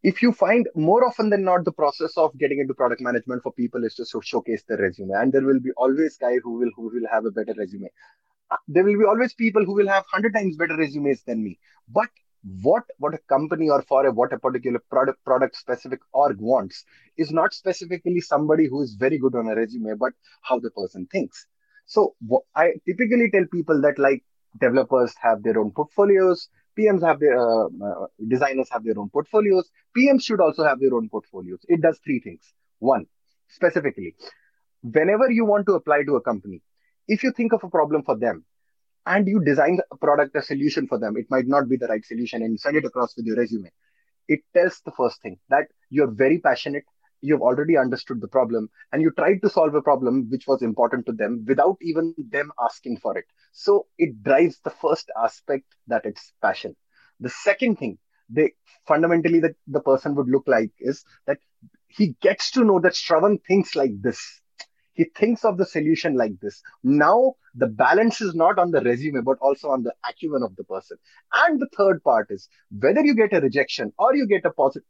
if 0.03 0.21
you 0.21 0.33
find 0.33 0.69
more 0.75 1.05
often 1.07 1.31
than 1.31 1.45
not 1.45 1.65
the 1.65 1.73
process 1.73 2.17
of 2.17 2.37
getting 2.39 2.59
into 2.59 2.75
product 2.75 3.01
management 3.01 3.43
for 3.43 3.53
people 3.53 3.85
is 3.85 3.95
to 3.95 4.21
showcase 4.23 4.65
their 4.69 4.79
resume. 4.79 5.13
And 5.13 5.33
there 5.33 5.45
will 5.45 5.61
be 5.61 5.71
always 5.77 6.17
guy 6.17 6.39
who 6.43 6.59
will 6.59 6.71
who 6.75 6.91
will 6.93 7.09
have 7.11 7.25
a 7.25 7.31
better 7.31 7.55
resume. 7.57 7.89
Uh, 8.51 8.57
there 8.67 8.85
will 8.85 8.99
be 8.99 9.05
always 9.05 9.33
people 9.33 9.65
who 9.65 9.75
will 9.75 9.89
have 9.89 10.05
100 10.11 10.35
times 10.35 10.57
better 10.57 10.77
resumes 10.77 11.23
than 11.23 11.43
me. 11.43 11.59
But 11.89 12.09
what 12.63 12.83
what 12.99 13.15
a 13.15 13.19
company 13.29 13.71
or 13.71 13.83
for 13.83 14.05
a 14.07 14.11
what 14.11 14.33
a 14.33 14.39
particular 14.39 14.81
product 14.91 15.25
product 15.25 15.57
specific 15.57 16.01
org 16.13 16.41
wants 16.41 16.85
is 17.17 17.31
not 17.31 17.55
specifically 17.55 18.21
somebody 18.21 18.67
who 18.67 18.83
is 18.83 18.95
very 18.95 19.19
good 19.19 19.37
on 19.37 19.47
a 19.47 19.55
resume 19.55 19.95
but 19.95 20.13
how 20.43 20.59
the 20.59 20.71
person 20.71 21.07
thinks. 21.13 21.47
So 21.87 22.17
i 22.57 22.73
typically 22.87 23.31
tell 23.31 23.47
people 23.53 23.81
that 23.83 23.99
like 23.99 24.25
developers 24.61 25.15
have 25.21 25.43
their 25.43 25.59
own 25.61 25.71
portfolios 25.71 26.49
PMs 26.79 27.03
have 27.03 27.21
their 27.21 27.39
uh, 27.39 27.67
uh, 27.67 28.07
designers 28.29 28.69
have 28.71 28.85
their 28.85 28.99
own 28.99 29.11
portfolios. 29.11 29.71
PMs 29.97 30.23
should 30.25 30.41
also 30.41 30.65
have 30.65 30.81
their 30.81 30.95
own 30.95 31.09
portfolios. 31.09 31.61
It 31.69 31.83
does 31.83 31.99
three 32.05 32.21
things. 32.21 32.53
One, 32.79 33.07
specifically, 33.49 34.15
whenever 34.83 35.31
you 35.31 35.45
want 35.45 35.67
to 35.67 35.75
apply 35.75 36.05
to 36.05 36.17
a 36.17 36.21
company, 36.21 36.63
if 37.09 37.23
you 37.23 37.33
think 37.33 37.53
of 37.53 37.63
a 37.63 37.69
problem 37.69 38.03
for 38.03 38.17
them 38.17 38.45
and 39.07 39.27
you 39.27 39.45
design 39.45 39.81
a 39.91 39.97
product, 39.97 40.35
a 40.37 40.43
solution 40.43 40.87
for 40.87 40.99
them, 40.99 41.17
it 41.17 41.27
might 41.31 41.47
not 41.47 41.69
be 41.69 41.77
the 41.77 41.87
right 41.87 42.05
solution 42.05 42.43
and 42.43 42.53
you 42.53 42.59
send 42.59 42.77
it 42.77 42.85
across 42.85 43.17
with 43.17 43.27
your 43.27 43.37
resume. 43.37 43.71
It 44.29 44.41
tells 44.55 44.81
the 44.85 44.93
first 44.93 45.21
thing 45.21 45.39
that 45.51 45.67
you're 45.91 46.11
very 46.11 46.39
passionate 46.39 46.85
you've 47.23 47.41
already 47.41 47.77
understood 47.79 48.21
the 48.21 48.29
problem 48.29 48.69
and 48.93 49.01
you 49.01 49.11
tried 49.13 49.41
to 49.43 49.49
solve 49.49 49.75
a 49.75 49.81
problem 49.81 50.29
which 50.29 50.47
was 50.47 50.61
important 50.61 51.07
to 51.07 51.13
them 51.13 51.45
without 51.49 51.77
even 51.81 52.15
them 52.31 52.51
asking 52.63 52.99
for 52.99 53.17
it. 53.17 53.25
So 53.53 53.87
it 53.97 54.23
drives 54.23 54.59
the 54.63 54.71
first 54.71 55.11
aspect 55.17 55.65
that 55.87 56.05
it's 56.05 56.33
passion. 56.43 56.77
The 57.21 57.31
second 57.31 57.79
thing 57.79 57.99
they 58.29 58.53
fundamentally 58.87 59.41
that 59.41 59.55
the 59.67 59.81
person 59.81 60.15
would 60.15 60.29
look 60.29 60.45
like 60.47 60.71
is 60.81 61.05
that 61.27 61.39
he 61.89 62.17
gets 62.21 62.51
to 62.53 62.65
know 62.65 62.81
that 62.81 62.95
Shravan 62.95 63.39
thinks 63.47 63.77
like 63.77 63.91
this. 64.01 64.41
He 64.95 65.05
thinks 65.05 65.45
of 65.45 65.57
the 65.57 65.65
solution 65.65 66.17
like 66.17 66.39
this. 66.41 66.63
Now 66.83 67.35
the 67.55 67.67
balance 67.67 68.21
is 68.21 68.35
not 68.35 68.59
on 68.59 68.71
the 68.71 68.81
resume 68.81 69.23
but 69.23 69.39
also 69.41 69.69
on 69.69 69.83
the 69.83 69.95
acumen 70.09 70.43
of 70.43 70.57
the 70.57 70.65
person. 70.65 70.97
And 71.33 71.61
the 71.61 71.69
third 71.77 72.03
part 72.03 72.29
is 72.31 72.49
whether 72.79 73.03
you 73.03 73.15
get 73.15 73.33
a 73.33 73.41
rejection 73.41 73.93
or 73.99 74.15
you 74.15 74.27
get 74.27 74.45
a 74.45 74.51
positive 74.51 74.87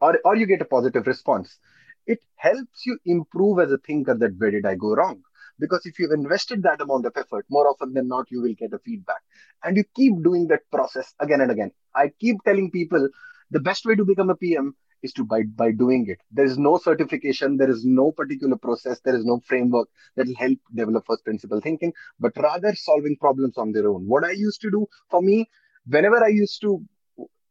or, 0.00 0.18
or 0.24 0.36
you 0.36 0.46
get 0.46 0.62
a 0.62 0.66
positive 0.66 1.06
response. 1.06 1.58
It 2.06 2.20
helps 2.36 2.86
you 2.86 2.98
improve 3.04 3.60
as 3.60 3.70
a 3.70 3.78
thinker 3.78 4.14
that 4.14 4.38
where 4.38 4.50
did 4.50 4.66
I 4.66 4.74
go 4.74 4.94
wrong? 4.94 5.22
Because 5.58 5.84
if 5.84 5.98
you've 5.98 6.12
invested 6.12 6.62
that 6.62 6.80
amount 6.80 7.04
of 7.06 7.12
effort, 7.16 7.44
more 7.50 7.68
often 7.68 7.92
than 7.92 8.08
not, 8.08 8.30
you 8.30 8.40
will 8.40 8.54
get 8.54 8.72
a 8.72 8.78
feedback. 8.78 9.20
And 9.64 9.76
you 9.76 9.84
keep 9.94 10.22
doing 10.22 10.46
that 10.48 10.60
process 10.70 11.12
again 11.20 11.40
and 11.40 11.50
again. 11.50 11.72
I 11.94 12.12
keep 12.20 12.42
telling 12.44 12.70
people 12.70 13.08
the 13.50 13.60
best 13.60 13.84
way 13.84 13.94
to 13.96 14.04
become 14.04 14.30
a 14.30 14.36
PM 14.36 14.74
is 15.02 15.12
to 15.12 15.24
by 15.24 15.42
by 15.42 15.70
doing 15.70 16.06
it. 16.08 16.18
There 16.30 16.44
is 16.44 16.58
no 16.58 16.78
certification, 16.78 17.56
there 17.56 17.70
is 17.70 17.84
no 17.84 18.12
particular 18.12 18.56
process, 18.56 19.00
there 19.04 19.16
is 19.16 19.24
no 19.24 19.40
framework 19.46 19.88
that 20.16 20.26
will 20.26 20.34
help 20.36 20.58
develop 20.74 21.04
first 21.06 21.24
principle 21.24 21.60
thinking, 21.60 21.92
but 22.18 22.32
rather 22.36 22.74
solving 22.74 23.16
problems 23.16 23.58
on 23.58 23.72
their 23.72 23.88
own. 23.88 24.06
What 24.06 24.24
I 24.24 24.32
used 24.32 24.60
to 24.62 24.70
do 24.70 24.86
for 25.10 25.22
me, 25.22 25.48
whenever 25.86 26.22
I 26.22 26.28
used 26.28 26.60
to 26.62 26.84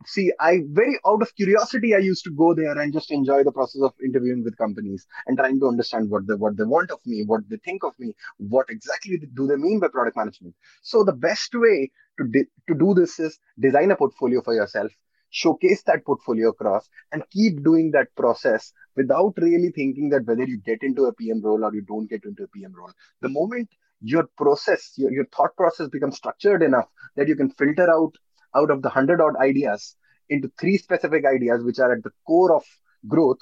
see 0.06 0.32
i 0.40 0.62
very 0.72 0.98
out 1.06 1.22
of 1.22 1.36
curiosity 1.36 1.96
i 1.96 1.98
used 1.98 2.24
to 2.24 2.32
go 2.32 2.54
there 2.54 2.78
and 2.80 2.94
just 2.94 3.12
enjoy 3.12 3.44
the 3.44 3.52
process 3.52 3.82
of 3.82 3.94
interviewing 4.04 4.44
with 4.44 4.58
companies 4.58 5.08
and 5.26 5.38
trying 5.38 5.60
to 5.60 5.68
understand 5.68 6.10
what 6.10 6.28
they 6.28 6.36
what 6.36 6.56
they 6.56 6.64
want 6.64 6.92
of 6.92 7.00
me 7.06 7.24
what 7.26 7.42
they 7.50 7.58
think 7.58 7.84
of 7.84 7.94
me 8.00 8.14
what 8.38 8.68
exactly 8.70 9.18
do 9.34 9.48
they 9.48 9.56
mean 9.56 9.80
by 9.80 9.88
product 9.88 10.18
management. 10.18 10.56
So 10.82 11.04
the 11.04 11.14
best 11.14 11.54
way 11.54 11.92
to 12.20 12.28
de- 12.28 12.52
to 12.68 12.76
do 12.76 12.94
this 12.94 13.20
is 13.20 13.40
design 13.60 13.92
a 13.92 13.96
portfolio 13.96 14.42
for 14.42 14.54
yourself 14.54 14.92
showcase 15.30 15.84
that 15.84 16.06
portfolio 16.06 16.50
across 16.50 16.88
and 17.12 17.30
keep 17.32 17.62
doing 17.64 17.92
that 17.92 18.08
process 18.16 18.72
without 18.96 19.34
really 19.38 19.72
thinking 19.76 20.10
that 20.10 20.26
whether 20.26 20.46
you 20.46 20.58
get 20.66 20.82
into 20.84 21.06
a 21.06 21.14
pm 21.14 21.42
role 21.42 21.66
or 21.66 21.74
you 21.74 21.82
don't 21.82 22.10
get 22.10 22.24
into 22.24 22.44
a 22.44 22.48
pm 22.48 22.74
role. 22.74 22.92
The 23.22 23.30
moment 23.30 23.70
your 24.02 24.28
process 24.38 24.94
your, 24.96 25.12
your 25.12 25.26
thought 25.36 25.56
process 25.58 25.90
becomes 25.90 26.18
structured 26.18 26.64
enough 26.64 26.88
that 27.16 27.28
you 27.28 27.36
can 27.36 27.50
filter 27.50 27.90
out 27.92 28.14
out 28.56 28.72
of 28.72 28.82
the 28.82 28.90
100 28.90 29.22
odd 29.22 29.36
ideas 29.38 29.96
into 30.30 30.52
three 30.60 30.78
specific 30.78 31.26
ideas 31.26 31.64
which 31.64 31.80
are 31.80 31.94
at 31.94 32.04
the 32.04 32.12
core 32.26 32.56
of 32.56 32.64
growth 33.08 33.40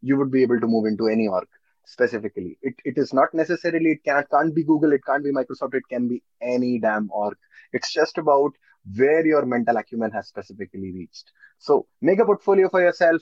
you 0.00 0.16
would 0.16 0.30
be 0.30 0.42
able 0.42 0.60
to 0.60 0.66
move 0.66 0.86
into 0.86 1.08
any 1.08 1.26
org 1.26 1.48
specifically 1.84 2.58
it, 2.62 2.74
it 2.84 2.98
is 2.98 3.12
not 3.12 3.32
necessarily 3.32 3.92
it 3.92 4.04
can't, 4.04 4.28
can't 4.30 4.54
be 4.54 4.62
google 4.62 4.92
it 4.92 5.00
can't 5.06 5.24
be 5.24 5.32
microsoft 5.32 5.74
it 5.74 5.82
can 5.90 6.06
be 6.06 6.22
any 6.40 6.78
damn 6.78 7.10
org 7.10 7.36
it's 7.72 7.92
just 7.92 8.18
about 8.18 8.52
where 8.96 9.26
your 9.26 9.44
mental 9.44 9.76
acumen 9.76 10.10
has 10.12 10.28
specifically 10.28 10.92
reached. 10.92 11.32
So 11.58 11.86
make 12.00 12.18
a 12.18 12.24
portfolio 12.24 12.68
for 12.68 12.80
yourself. 12.80 13.20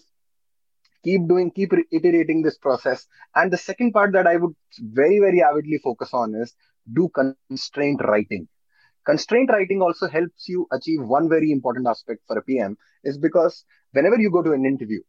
Keep 1.05 1.29
doing, 1.29 1.51
keep 1.51 1.73
iterating 1.93 2.43
this 2.43 2.59
process. 2.59 3.07
And 3.35 3.53
the 3.53 3.57
second 3.57 3.93
part 3.93 4.13
that 4.13 4.27
I 4.27 4.37
would 4.37 4.55
very, 4.79 5.21
very 5.21 5.43
avidly 5.43 5.79
focus 5.83 6.11
on 6.13 6.35
is 6.35 6.55
do 6.93 7.09
constraint 7.49 8.01
writing. 8.05 8.49
Constraint 9.07 9.51
writing 9.51 9.81
also 9.81 10.09
helps 10.09 10.49
you 10.49 10.67
achieve 10.73 11.01
one 11.01 11.29
very 11.29 11.53
important 11.53 11.87
aspect 11.87 12.23
for 12.27 12.37
a 12.39 12.43
PM 12.43 12.77
is 13.05 13.17
because 13.17 13.65
whenever 13.93 14.19
you 14.19 14.31
go 14.31 14.43
to 14.43 14.53
an 14.53 14.67
interview, 14.67 15.01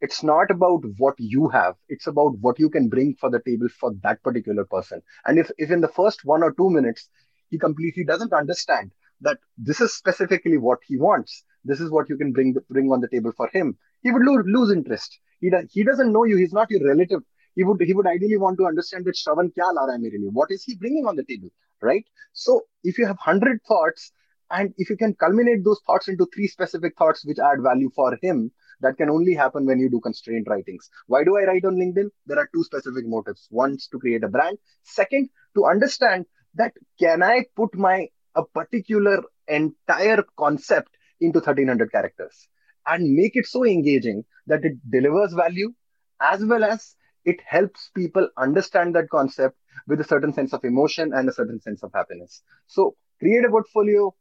it's 0.00 0.22
not 0.22 0.50
about 0.50 0.82
what 0.98 1.14
you 1.18 1.48
have 1.48 1.76
it's 1.88 2.06
about 2.06 2.36
what 2.40 2.58
you 2.58 2.68
can 2.68 2.88
bring 2.88 3.14
for 3.14 3.30
the 3.30 3.40
table 3.46 3.68
for 3.80 3.92
that 4.02 4.22
particular 4.22 4.64
person. 4.64 5.00
And 5.24 5.38
if, 5.38 5.50
if 5.56 5.70
in 5.70 5.80
the 5.80 5.88
first 5.88 6.24
one 6.24 6.42
or 6.42 6.52
two 6.52 6.68
minutes 6.68 7.08
he 7.50 7.58
completely 7.58 8.04
doesn't 8.04 8.32
understand 8.32 8.90
that 9.20 9.38
this 9.56 9.80
is 9.80 9.94
specifically 9.94 10.58
what 10.58 10.80
he 10.86 10.98
wants 10.98 11.44
this 11.64 11.80
is 11.80 11.90
what 11.90 12.08
you 12.10 12.16
can 12.16 12.32
bring 12.32 12.54
bring 12.68 12.90
on 12.92 13.00
the 13.00 13.08
table 13.08 13.32
for 13.36 13.48
him 13.52 13.78
he 14.02 14.10
would 14.10 14.22
lose, 14.22 14.44
lose 14.46 14.70
interest. 14.70 15.18
He, 15.40 15.50
does, 15.50 15.64
he 15.72 15.82
doesn't 15.82 16.12
know 16.12 16.24
you 16.24 16.36
he's 16.36 16.52
not 16.52 16.70
your 16.70 16.86
relative. 16.86 17.22
He 17.56 17.64
would 17.64 17.80
he 17.80 17.94
would 17.94 18.06
ideally 18.06 18.36
want 18.36 18.58
to 18.58 18.66
understand 18.66 19.06
that 19.06 19.16
Shravan 19.16 19.52
kya 19.56 19.72
la 19.72 19.86
raha 19.86 19.98
hai 20.02 20.28
what 20.32 20.50
is 20.50 20.64
he 20.64 20.74
bringing 20.74 21.06
on 21.06 21.16
the 21.16 21.24
table 21.24 21.48
right 21.82 22.04
so 22.32 22.62
if 22.82 22.98
you 22.98 23.06
have 23.06 23.16
100 23.24 23.60
thoughts 23.66 24.12
and 24.50 24.74
if 24.76 24.90
you 24.90 24.96
can 24.96 25.14
culminate 25.14 25.64
those 25.64 25.80
thoughts 25.86 26.08
into 26.08 26.26
three 26.34 26.46
specific 26.46 26.94
thoughts 26.98 27.24
which 27.24 27.38
add 27.38 27.62
value 27.62 27.90
for 27.94 28.18
him 28.22 28.50
that 28.80 28.96
can 28.96 29.10
only 29.10 29.34
happen 29.34 29.66
when 29.66 29.78
you 29.78 29.88
do 29.88 30.00
constrained 30.00 30.46
writings. 30.48 30.90
Why 31.06 31.24
do 31.24 31.36
I 31.38 31.44
write 31.44 31.64
on 31.64 31.76
LinkedIn? 31.76 32.10
There 32.26 32.38
are 32.38 32.48
two 32.54 32.64
specific 32.64 33.06
motives. 33.06 33.46
One 33.50 33.78
to 33.90 33.98
create 33.98 34.24
a 34.24 34.28
brand. 34.28 34.58
Second, 34.82 35.30
to 35.56 35.64
understand 35.66 36.26
that 36.54 36.72
can 36.98 37.22
I 37.22 37.46
put 37.56 37.74
my 37.74 38.08
a 38.34 38.44
particular 38.44 39.22
entire 39.48 40.24
concept 40.36 40.90
into 41.20 41.38
1300 41.38 41.92
characters 41.92 42.48
and 42.86 43.14
make 43.14 43.36
it 43.36 43.46
so 43.46 43.64
engaging 43.64 44.24
that 44.46 44.64
it 44.64 44.74
delivers 44.90 45.32
value 45.32 45.72
as 46.20 46.44
well 46.44 46.64
as 46.64 46.96
it 47.24 47.40
helps 47.46 47.90
people 47.94 48.28
understand 48.36 48.94
that 48.94 49.08
concept 49.10 49.56
with 49.86 50.00
a 50.00 50.04
certain 50.04 50.32
sense 50.32 50.52
of 50.52 50.64
emotion 50.64 51.12
and 51.14 51.28
a 51.28 51.32
certain 51.32 51.60
sense 51.60 51.82
of 51.82 51.92
happiness. 51.94 52.42
So 52.66 52.96
create 53.18 53.44
a 53.44 53.50
portfolio, 53.50 54.14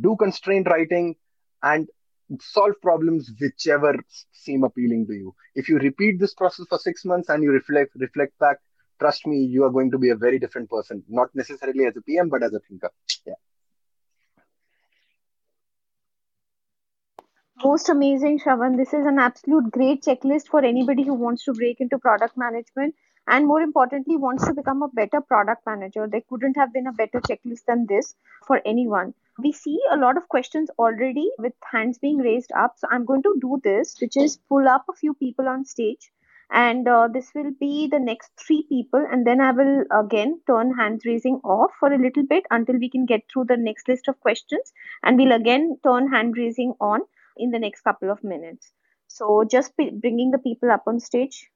do 0.00 0.16
constraint 0.16 0.68
writing, 0.68 1.16
and 1.62 1.88
solve 2.40 2.74
problems 2.80 3.32
whichever 3.40 3.94
seem 4.32 4.62
appealing 4.64 5.06
to 5.08 5.14
you. 5.14 5.34
If 5.54 5.68
you 5.68 5.78
repeat 5.78 6.20
this 6.20 6.34
process 6.34 6.66
for 6.68 6.78
six 6.78 7.04
months 7.04 7.28
and 7.28 7.42
you 7.42 7.50
reflect 7.50 7.92
reflect 7.96 8.38
back, 8.38 8.58
trust 9.00 9.26
me, 9.26 9.38
you 9.38 9.64
are 9.64 9.70
going 9.70 9.90
to 9.90 9.98
be 9.98 10.10
a 10.10 10.16
very 10.16 10.38
different 10.38 10.70
person. 10.70 11.02
Not 11.08 11.28
necessarily 11.34 11.86
as 11.86 11.96
a 11.96 12.02
PM, 12.02 12.28
but 12.28 12.42
as 12.42 12.52
a 12.54 12.60
thinker. 12.60 12.90
Yeah. 13.26 13.34
Most 17.64 17.88
amazing, 17.88 18.40
Shravan. 18.40 18.76
This 18.76 18.92
is 18.92 19.06
an 19.06 19.18
absolute 19.18 19.70
great 19.70 20.02
checklist 20.02 20.48
for 20.48 20.64
anybody 20.64 21.04
who 21.04 21.14
wants 21.14 21.44
to 21.44 21.52
break 21.52 21.80
into 21.80 21.98
product 21.98 22.36
management 22.36 22.94
and 23.28 23.46
more 23.46 23.60
importantly 23.60 24.16
wants 24.16 24.46
to 24.46 24.54
become 24.54 24.82
a 24.82 24.88
better 24.88 25.20
product 25.20 25.64
manager. 25.64 26.08
There 26.08 26.22
couldn't 26.28 26.56
have 26.56 26.72
been 26.72 26.86
a 26.88 26.92
better 26.92 27.20
checklist 27.20 27.66
than 27.66 27.86
this 27.86 28.14
for 28.46 28.60
anyone 28.64 29.14
we 29.38 29.52
see 29.52 29.78
a 29.92 29.96
lot 29.96 30.16
of 30.16 30.28
questions 30.28 30.70
already 30.78 31.30
with 31.38 31.52
hands 31.70 31.98
being 31.98 32.18
raised 32.18 32.50
up. 32.52 32.78
So 32.78 32.88
I'm 32.90 33.04
going 33.04 33.22
to 33.22 33.38
do 33.40 33.60
this, 33.62 33.96
which 34.00 34.16
is 34.16 34.36
pull 34.48 34.66
up 34.66 34.86
a 34.90 34.94
few 34.94 35.14
people 35.14 35.48
on 35.48 35.64
stage. 35.64 36.10
And 36.50 36.86
uh, 36.88 37.08
this 37.12 37.30
will 37.34 37.52
be 37.60 37.86
the 37.86 38.00
next 38.00 38.32
three 38.36 38.64
people. 38.68 39.06
And 39.10 39.26
then 39.26 39.40
I 39.40 39.52
will 39.52 39.84
again 39.92 40.40
turn 40.46 40.74
hands 40.74 41.04
raising 41.06 41.36
off 41.44 41.70
for 41.78 41.92
a 41.92 41.98
little 41.98 42.24
bit 42.24 42.44
until 42.50 42.78
we 42.78 42.90
can 42.90 43.06
get 43.06 43.22
through 43.32 43.44
the 43.44 43.56
next 43.56 43.88
list 43.88 44.08
of 44.08 44.20
questions. 44.20 44.72
And 45.02 45.16
we'll 45.16 45.32
again 45.32 45.78
turn 45.84 46.10
hand 46.10 46.36
raising 46.36 46.74
on 46.80 47.00
in 47.40 47.50
the 47.50 47.58
next 47.58 47.82
couple 47.82 48.10
of 48.10 48.22
minutes. 48.24 48.72
So 49.08 49.44
just 49.44 49.74
bringing 49.76 50.30
the 50.30 50.38
people 50.38 50.70
up 50.70 50.84
on 50.86 51.00
stage. 51.00 51.50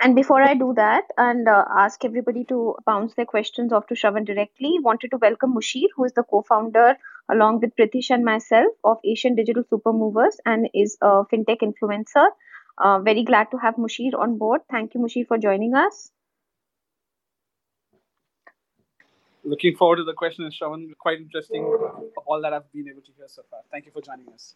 And 0.00 0.14
before 0.14 0.42
I 0.42 0.54
do 0.54 0.74
that 0.74 1.04
and 1.16 1.48
uh, 1.48 1.64
ask 1.70 2.04
everybody 2.04 2.44
to 2.46 2.76
bounce 2.84 3.14
their 3.14 3.24
questions 3.24 3.72
off 3.72 3.86
to 3.86 3.94
Shravan 3.94 4.26
directly, 4.26 4.78
wanted 4.80 5.10
to 5.12 5.16
welcome 5.18 5.54
Mushir, 5.54 5.86
who 5.96 6.04
is 6.04 6.12
the 6.12 6.22
co-founder 6.24 6.96
along 7.30 7.60
with 7.60 7.76
Pritish 7.76 8.10
and 8.10 8.24
myself 8.24 8.74
of 8.84 8.98
Asian 9.04 9.34
Digital 9.36 9.62
Super 9.70 9.92
Movers 9.92 10.38
and 10.44 10.68
is 10.74 10.98
a 11.00 11.24
fintech 11.24 11.60
influencer. 11.62 12.28
Uh, 12.78 12.98
very 13.00 13.22
glad 13.24 13.50
to 13.52 13.58
have 13.58 13.76
Mushir 13.76 14.12
on 14.18 14.38
board. 14.38 14.62
Thank 14.70 14.94
you, 14.94 15.00
Mushir, 15.00 15.26
for 15.26 15.38
joining 15.38 15.74
us. 15.74 16.10
Looking 19.44 19.76
forward 19.76 19.96
to 19.96 20.04
the 20.04 20.12
questions, 20.12 20.58
Shravan. 20.60 20.88
Quite 20.98 21.18
interesting, 21.18 21.64
all 22.26 22.40
that 22.42 22.52
I've 22.52 22.70
been 22.72 22.88
able 22.88 23.02
to 23.02 23.12
hear 23.16 23.26
so 23.28 23.42
far. 23.50 23.60
Thank 23.70 23.86
you 23.86 23.92
for 23.92 24.02
joining 24.02 24.28
us. 24.34 24.54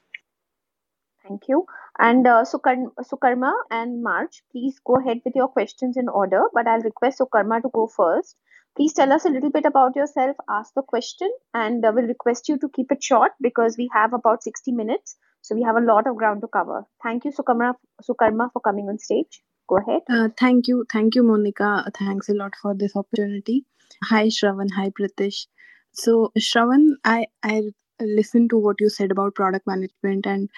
Thank 1.26 1.48
you. 1.48 1.64
And 1.98 2.26
uh, 2.26 2.44
Sukarma 2.44 3.52
and 3.70 4.02
March, 4.02 4.42
please 4.52 4.78
go 4.86 4.96
ahead 4.96 5.20
with 5.24 5.34
your 5.34 5.48
questions 5.48 5.96
in 5.96 6.08
order, 6.08 6.42
but 6.52 6.66
I'll 6.66 6.82
request 6.82 7.18
Sukarma 7.18 7.62
to 7.62 7.70
go 7.72 7.86
first. 7.86 8.36
Please 8.76 8.92
tell 8.92 9.12
us 9.12 9.24
a 9.24 9.30
little 9.30 9.50
bit 9.50 9.64
about 9.64 9.96
yourself, 9.96 10.36
ask 10.50 10.74
the 10.74 10.82
question, 10.82 11.30
and 11.54 11.84
uh, 11.84 11.92
we'll 11.94 12.08
request 12.08 12.48
you 12.48 12.58
to 12.58 12.68
keep 12.68 12.90
it 12.90 13.02
short 13.02 13.32
because 13.40 13.76
we 13.78 13.88
have 13.94 14.12
about 14.12 14.42
60 14.42 14.72
minutes. 14.72 15.16
So 15.42 15.54
we 15.54 15.62
have 15.62 15.76
a 15.76 15.80
lot 15.80 16.06
of 16.06 16.16
ground 16.16 16.40
to 16.42 16.48
cover. 16.48 16.84
Thank 17.02 17.24
you, 17.24 17.30
Sukarma, 17.30 17.74
Sukarma 18.02 18.50
for 18.52 18.60
coming 18.60 18.88
on 18.88 18.98
stage. 18.98 19.42
Go 19.68 19.78
ahead. 19.78 20.02
Uh, 20.10 20.28
thank 20.38 20.68
you. 20.68 20.84
Thank 20.92 21.14
you, 21.14 21.22
Monica. 21.22 21.90
Thanks 21.96 22.28
a 22.28 22.34
lot 22.34 22.52
for 22.60 22.74
this 22.74 22.96
opportunity. 22.96 23.64
Hi, 24.04 24.26
Shravan. 24.28 24.70
Hi, 24.76 24.90
Pritish. 24.90 25.46
So, 25.92 26.32
Shravan, 26.38 26.94
I, 27.04 27.26
I 27.42 27.72
listened 28.00 28.50
to 28.50 28.58
what 28.58 28.76
you 28.80 28.88
said 28.88 29.10
about 29.10 29.34
product 29.34 29.66
management 29.66 30.26
and 30.26 30.48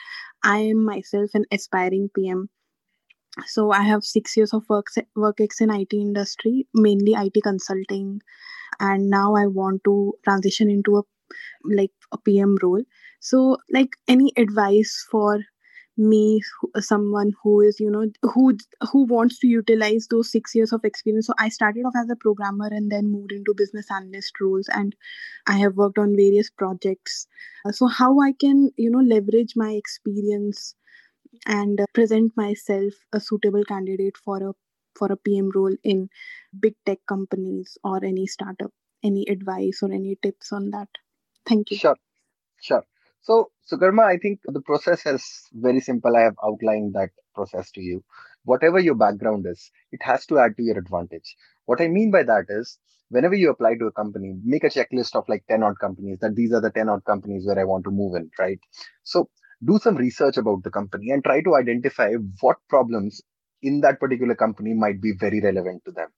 I 0.45 0.59
am 0.59 0.85
myself 0.85 1.31
an 1.35 1.45
aspiring 1.53 2.11
PM. 2.15 2.49
So 3.47 3.71
I 3.73 3.83
have 3.83 4.05
six 4.05 4.37
years 4.37 4.53
of 4.55 4.69
work 4.69 4.89
work 5.17 5.41
ex 5.41 5.61
in 5.61 5.71
IT 5.71 5.97
industry, 5.97 6.69
mainly 6.75 7.15
IT 7.15 7.41
consulting, 7.43 8.21
and 8.81 9.11
now 9.11 9.35
I 9.37 9.47
want 9.47 9.85
to 9.85 10.15
transition 10.25 10.71
into 10.71 10.99
a 10.99 11.03
like 11.65 11.93
a 12.13 12.19
PM 12.19 12.57
role. 12.63 12.83
So 13.21 13.59
like 13.73 13.97
any 14.09 14.33
advice 14.37 15.07
for 15.11 15.41
me 15.97 16.43
someone 16.81 17.33
who 17.43 17.61
is 17.61 17.81
you 17.81 17.91
know 17.91 18.07
who 18.23 18.57
who 18.93 19.05
wants 19.05 19.39
to 19.39 19.47
utilize 19.47 20.07
those 20.09 20.31
6 20.31 20.55
years 20.55 20.73
of 20.73 20.85
experience. 20.85 21.27
So 21.27 21.35
i 21.39 21.49
started 21.49 21.85
off 21.87 21.95
as 21.97 22.11
a 22.11 22.17
programmer 22.17 22.69
and 22.71 22.91
then 22.91 23.11
moved 23.11 23.33
into 23.33 23.55
business 23.55 23.91
analyst 23.91 24.41
roles 24.41 24.69
and 24.69 24.95
i 25.47 25.59
have 25.59 25.77
worked 25.77 25.99
on 25.99 26.17
various 26.17 26.51
projects. 26.51 27.27
So 27.71 27.87
how 27.87 28.21
i 28.21 28.33
can 28.33 28.71
you 28.77 28.91
know 28.91 29.01
leverage 29.01 29.55
my 29.57 29.73
experience 29.73 30.75
and 31.47 31.81
uh, 31.81 31.87
present 31.95 32.33
myself 32.37 32.95
a 33.13 33.21
suitable 33.21 33.65
candidate 33.65 34.17
for 34.17 34.43
a 34.51 34.53
for 34.95 35.13
a 35.13 35.17
pm 35.17 35.51
role 35.55 35.77
in 35.85 36.09
big 36.61 36.75
tech 36.87 36.99
companies 37.07 37.79
or 37.85 38.05
any 38.05 38.27
startup 38.27 38.73
any 39.03 39.25
advice 39.29 39.81
or 39.83 39.93
any 39.93 40.17
tips 40.23 40.53
on 40.53 40.71
that? 40.71 40.89
Thank 41.47 41.71
you. 41.71 41.77
Sure. 41.77 41.97
Sure 42.61 42.85
so, 43.27 43.51
Sukarma, 43.71 44.05
I 44.05 44.19
think 44.19 44.41
the 44.45 44.61
process 44.61 45.05
is 45.07 45.25
very 45.53 45.81
simple. 45.81 46.17
I 46.17 46.21
have 46.23 46.37
outlined 46.45 46.95
that 46.95 47.11
process 47.35 47.71
to 47.73 47.81
you. 47.81 48.05
Whatever 48.45 48.79
your 48.79 48.95
background 48.95 49.47
is, 49.49 49.71
it 49.91 50.01
has 50.03 50.25
to 50.27 50.39
add 50.39 50.57
to 50.57 50.63
your 50.63 50.79
advantage. 50.79 51.37
What 51.65 51.81
I 51.81 51.89
mean 51.89 52.11
by 52.13 52.23
that 52.23 52.45
is, 52.49 52.79
whenever 53.09 53.35
you 53.35 53.51
apply 53.51 53.75
to 53.79 53.87
a 53.87 53.93
company, 53.93 54.37
make 54.45 54.63
a 54.65 54.69
checklist 54.69 55.17
of 55.17 55.29
like 55.29 55.45
10 55.49 55.63
odd 55.65 55.79
companies 55.81 56.19
that 56.21 56.37
these 56.37 56.53
are 56.53 56.61
the 56.61 56.71
10 56.71 56.89
odd 56.89 57.05
companies 57.05 57.45
where 57.47 57.59
I 57.59 57.65
want 57.65 57.85
to 57.85 57.91
move 57.91 58.15
in, 58.15 58.31
right? 58.39 58.61
So, 59.03 59.29
do 59.65 59.79
some 59.79 59.97
research 59.97 60.37
about 60.37 60.63
the 60.63 60.71
company 60.71 61.11
and 61.11 61.25
try 61.25 61.43
to 61.43 61.57
identify 61.57 62.13
what 62.41 62.59
problems 62.69 63.23
in 63.63 63.81
that 63.81 63.99
particular 63.99 64.35
company 64.37 64.75
might 64.75 65.01
be 65.03 65.13
very 65.19 65.41
relevant 65.41 65.83
to 65.87 65.91
them. 65.93 66.09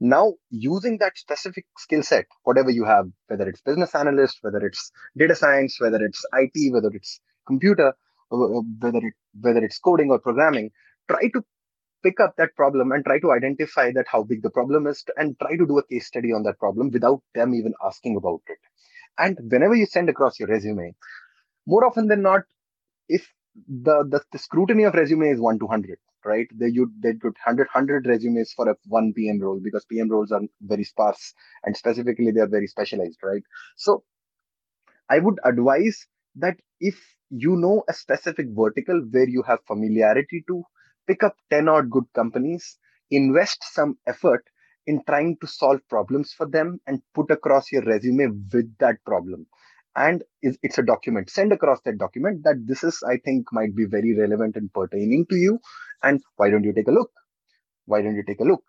Now, 0.00 0.34
using 0.50 0.98
that 0.98 1.16
specific 1.16 1.66
skill 1.78 2.02
set, 2.02 2.26
whatever 2.42 2.70
you 2.70 2.84
have, 2.84 3.06
whether 3.28 3.48
it's 3.48 3.60
business 3.62 3.94
analyst, 3.94 4.38
whether 4.42 4.58
it's 4.66 4.90
data 5.16 5.34
science, 5.34 5.80
whether 5.80 6.04
it's 6.04 6.24
IT, 6.32 6.72
whether 6.72 6.90
it's 6.92 7.20
computer, 7.46 7.94
uh, 8.32 8.36
whether 8.80 8.98
it 8.98 9.14
whether 9.40 9.64
it's 9.64 9.78
coding 9.78 10.10
or 10.10 10.18
programming, 10.18 10.70
try 11.08 11.28
to 11.28 11.42
pick 12.02 12.20
up 12.20 12.34
that 12.36 12.54
problem 12.56 12.92
and 12.92 13.04
try 13.04 13.18
to 13.18 13.32
identify 13.32 13.90
that 13.92 14.06
how 14.08 14.22
big 14.22 14.42
the 14.42 14.50
problem 14.50 14.86
is 14.86 15.04
and 15.16 15.38
try 15.40 15.56
to 15.56 15.66
do 15.66 15.78
a 15.78 15.86
case 15.86 16.06
study 16.06 16.32
on 16.32 16.42
that 16.42 16.58
problem 16.58 16.90
without 16.90 17.22
them 17.34 17.54
even 17.54 17.72
asking 17.84 18.16
about 18.16 18.42
it. 18.48 18.58
And 19.18 19.38
whenever 19.50 19.74
you 19.74 19.86
send 19.86 20.08
across 20.08 20.38
your 20.38 20.48
resume, 20.48 20.94
more 21.66 21.84
often 21.86 22.08
than 22.08 22.22
not, 22.22 22.42
if 23.08 23.32
the, 23.68 24.04
the, 24.08 24.20
the 24.32 24.38
scrutiny 24.38 24.84
of 24.84 24.94
resume 24.94 25.28
is 25.30 25.40
1 25.40 25.58
to 25.60 25.66
100 25.66 25.98
right? 26.24 26.46
They 26.54 26.68
you 26.68 26.92
they 27.00 27.12
put 27.14 27.34
100, 27.36 27.68
100 27.72 28.06
resumes 28.06 28.52
for 28.52 28.68
a 28.68 28.76
one 28.86 29.12
PM 29.14 29.40
role 29.40 29.60
because 29.62 29.84
PM 29.84 30.08
roles 30.10 30.32
are 30.32 30.42
very 30.62 30.84
sparse 30.84 31.34
and 31.64 31.76
specifically 31.76 32.30
they 32.32 32.40
are 32.40 32.48
very 32.48 32.66
specialized, 32.66 33.18
right? 33.22 33.42
So 33.76 34.04
I 35.08 35.18
would 35.18 35.38
advise 35.44 36.06
that 36.36 36.58
if 36.78 37.16
you 37.30 37.56
know 37.56 37.84
a 37.88 37.94
specific 37.94 38.48
vertical 38.50 39.00
where 39.10 39.26
you 39.28 39.42
have 39.44 39.64
familiarity 39.64 40.44
to 40.48 40.62
pick 41.06 41.22
up 41.22 41.36
10 41.48 41.68
odd 41.68 41.88
good 41.90 42.04
companies 42.12 42.78
invest 43.10 43.64
some 43.64 43.98
effort 44.06 44.44
in 44.86 45.02
trying 45.06 45.38
to 45.38 45.46
solve 45.46 45.80
problems 45.88 46.34
for 46.34 46.46
them 46.46 46.80
and 46.86 47.02
put 47.14 47.30
across 47.30 47.72
your 47.72 47.82
resume 47.82 48.26
with 48.52 48.76
that 48.76 49.02
problem 49.06 49.46
and 49.96 50.22
it's 50.42 50.78
a 50.78 50.82
document. 50.82 51.30
Send 51.30 51.52
across 51.52 51.80
that 51.84 51.98
document 51.98 52.42
that 52.44 52.56
this 52.66 52.84
is 52.84 53.02
i 53.08 53.16
think 53.24 53.52
might 53.52 53.74
be 53.74 53.84
very 53.84 54.14
relevant 54.18 54.56
and 54.56 54.72
pertaining 54.72 55.26
to 55.26 55.36
you. 55.36 55.60
And 56.02 56.22
why 56.36 56.50
don't 56.50 56.64
you 56.64 56.72
take 56.72 56.88
a 56.88 56.92
look? 56.92 57.10
Why 57.86 58.02
don't 58.02 58.16
you 58.16 58.24
take 58.26 58.40
a 58.40 58.44
look? 58.44 58.62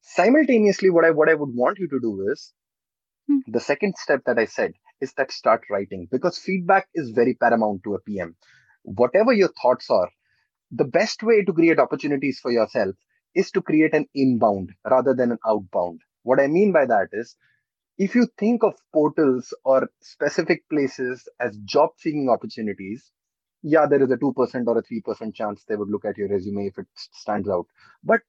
Simultaneously 0.00 0.90
what 0.90 1.04
i 1.04 1.10
what 1.10 1.28
i 1.28 1.34
would 1.34 1.54
want 1.54 1.78
you 1.78 1.88
to 1.88 2.00
do 2.00 2.28
is 2.30 2.52
hmm. 3.28 3.38
the 3.46 3.60
second 3.60 3.96
step 3.96 4.20
that 4.26 4.38
i 4.38 4.44
said 4.44 4.72
is 5.00 5.14
that 5.14 5.32
start 5.32 5.62
writing 5.70 6.06
because 6.10 6.38
feedback 6.38 6.88
is 6.94 7.10
very 7.10 7.34
paramount 7.34 7.82
to 7.84 7.94
a 7.94 8.00
pm 8.00 8.36
whatever 8.82 9.32
your 9.32 9.48
thoughts 9.62 9.88
are 9.88 10.10
the 10.70 10.84
best 10.84 11.22
way 11.22 11.42
to 11.44 11.52
create 11.52 11.78
opportunities 11.78 12.38
for 12.40 12.50
yourself 12.50 12.94
is 13.34 13.50
to 13.52 13.62
create 13.62 13.94
an 13.94 14.06
inbound 14.14 14.72
rather 14.88 15.14
than 15.14 15.32
an 15.32 15.38
outbound. 15.46 16.00
What 16.22 16.40
i 16.40 16.46
mean 16.46 16.72
by 16.72 16.86
that 16.86 17.08
is 17.12 17.36
if 17.96 18.14
you 18.14 18.28
think 18.38 18.62
of 18.62 18.74
portals 18.92 19.54
or 19.64 19.88
specific 20.00 20.68
places 20.68 21.28
as 21.40 21.56
job 21.64 21.90
seeking 21.98 22.28
opportunities, 22.28 23.10
yeah, 23.62 23.86
there 23.86 24.02
is 24.02 24.10
a 24.10 24.16
2% 24.16 24.34
or 24.66 24.78
a 24.78 24.82
3% 24.82 25.34
chance 25.34 25.64
they 25.68 25.76
would 25.76 25.88
look 25.88 26.04
at 26.04 26.18
your 26.18 26.28
resume 26.28 26.66
if 26.66 26.78
it 26.78 26.86
stands 26.94 27.48
out. 27.48 27.66
But 28.02 28.20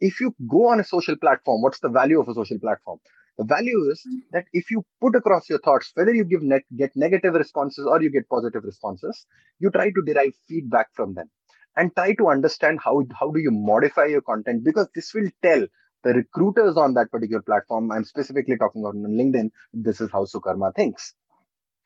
if 0.00 0.20
you 0.20 0.34
go 0.48 0.68
on 0.68 0.80
a 0.80 0.84
social 0.84 1.16
platform, 1.16 1.62
what's 1.62 1.80
the 1.80 1.88
value 1.88 2.20
of 2.20 2.28
a 2.28 2.34
social 2.34 2.58
platform? 2.58 2.98
The 3.38 3.44
value 3.44 3.90
is 3.90 4.02
mm. 4.06 4.20
that 4.32 4.46
if 4.52 4.70
you 4.70 4.84
put 5.00 5.14
across 5.14 5.48
your 5.48 5.60
thoughts, 5.60 5.92
whether 5.94 6.12
you 6.12 6.24
give 6.24 6.42
net, 6.42 6.62
get 6.76 6.90
negative 6.96 7.34
responses 7.34 7.86
or 7.86 8.02
you 8.02 8.10
get 8.10 8.28
positive 8.28 8.64
responses, 8.64 9.26
you 9.58 9.70
try 9.70 9.90
to 9.90 10.02
derive 10.04 10.32
feedback 10.48 10.88
from 10.92 11.14
them 11.14 11.30
and 11.76 11.94
try 11.94 12.14
to 12.14 12.28
understand 12.28 12.80
how, 12.84 13.02
how 13.18 13.30
do 13.30 13.40
you 13.40 13.50
modify 13.50 14.06
your 14.06 14.20
content 14.20 14.64
because 14.64 14.88
this 14.94 15.14
will 15.14 15.30
tell 15.42 15.66
the 16.02 16.12
recruiters 16.14 16.76
on 16.76 16.94
that 16.94 17.10
particular 17.10 17.42
platform, 17.42 17.90
I'm 17.92 18.04
specifically 18.04 18.56
talking 18.56 18.82
about 18.82 18.96
on 18.96 19.12
LinkedIn, 19.12 19.50
this 19.72 20.00
is 20.00 20.10
how 20.10 20.24
Sukarma 20.24 20.74
thinks. 20.74 21.14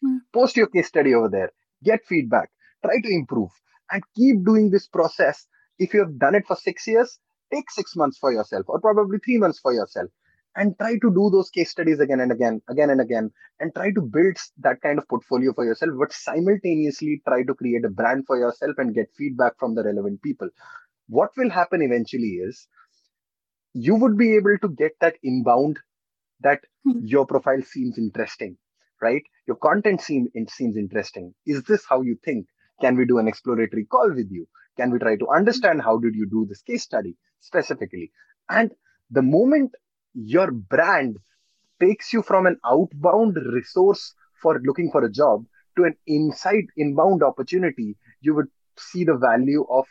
Hmm. 0.04 0.18
Post 0.32 0.56
your 0.56 0.66
case 0.68 0.88
study 0.88 1.14
over 1.14 1.28
there, 1.28 1.50
get 1.84 2.04
feedback, 2.06 2.50
try 2.84 3.00
to 3.00 3.08
improve, 3.08 3.50
and 3.90 4.02
keep 4.14 4.44
doing 4.44 4.70
this 4.70 4.86
process. 4.86 5.46
If 5.78 5.94
you 5.94 6.00
have 6.00 6.18
done 6.18 6.34
it 6.34 6.46
for 6.46 6.56
six 6.56 6.86
years, 6.86 7.18
take 7.52 7.70
six 7.70 7.96
months 7.96 8.18
for 8.18 8.32
yourself, 8.32 8.64
or 8.68 8.80
probably 8.80 9.18
three 9.18 9.38
months 9.38 9.58
for 9.58 9.72
yourself, 9.72 10.10
and 10.56 10.76
try 10.78 10.94
to 10.94 11.10
do 11.10 11.30
those 11.30 11.50
case 11.50 11.70
studies 11.70 12.00
again 12.00 12.20
and 12.20 12.32
again, 12.32 12.60
again 12.68 12.90
and 12.90 13.00
again, 13.00 13.30
and 13.60 13.74
try 13.74 13.92
to 13.92 14.00
build 14.00 14.36
that 14.58 14.80
kind 14.80 14.98
of 14.98 15.06
portfolio 15.08 15.52
for 15.52 15.64
yourself, 15.64 15.92
but 15.98 16.12
simultaneously 16.12 17.22
try 17.26 17.42
to 17.42 17.54
create 17.54 17.84
a 17.84 17.90
brand 17.90 18.26
for 18.26 18.38
yourself 18.38 18.74
and 18.78 18.94
get 18.94 19.10
feedback 19.16 19.52
from 19.58 19.74
the 19.74 19.84
relevant 19.84 20.22
people. 20.22 20.48
What 21.08 21.30
will 21.36 21.50
happen 21.50 21.82
eventually 21.82 22.40
is 22.42 22.66
you 23.76 23.94
would 23.94 24.16
be 24.16 24.36
able 24.36 24.56
to 24.62 24.68
get 24.68 24.92
that 25.00 25.16
inbound 25.22 25.78
that 26.40 26.60
mm-hmm. 26.86 27.04
your 27.04 27.26
profile 27.26 27.60
seems 27.62 27.98
interesting, 27.98 28.56
right? 29.02 29.22
Your 29.46 29.56
content 29.56 30.00
seem, 30.00 30.28
seems 30.48 30.76
interesting. 30.78 31.34
Is 31.46 31.62
this 31.64 31.84
how 31.86 32.00
you 32.00 32.18
think? 32.24 32.46
Can 32.80 32.96
we 32.96 33.04
do 33.04 33.18
an 33.18 33.28
exploratory 33.28 33.84
call 33.84 34.10
with 34.14 34.30
you? 34.30 34.48
Can 34.78 34.90
we 34.90 34.98
try 34.98 35.16
to 35.16 35.28
understand 35.28 35.82
how 35.82 35.98
did 35.98 36.14
you 36.14 36.26
do 36.26 36.46
this 36.48 36.62
case 36.62 36.84
study 36.84 37.16
specifically? 37.40 38.12
And 38.48 38.70
the 39.10 39.22
moment 39.22 39.72
your 40.14 40.50
brand 40.50 41.18
takes 41.78 42.14
you 42.14 42.22
from 42.22 42.46
an 42.46 42.58
outbound 42.64 43.36
resource 43.52 44.14
for 44.40 44.58
looking 44.64 44.90
for 44.90 45.04
a 45.04 45.12
job 45.12 45.44
to 45.76 45.84
an 45.84 45.96
inside 46.06 46.64
inbound 46.78 47.22
opportunity, 47.22 47.96
you 48.22 48.34
would 48.34 48.48
see 48.78 49.04
the 49.04 49.16
value 49.16 49.66
of 49.68 49.84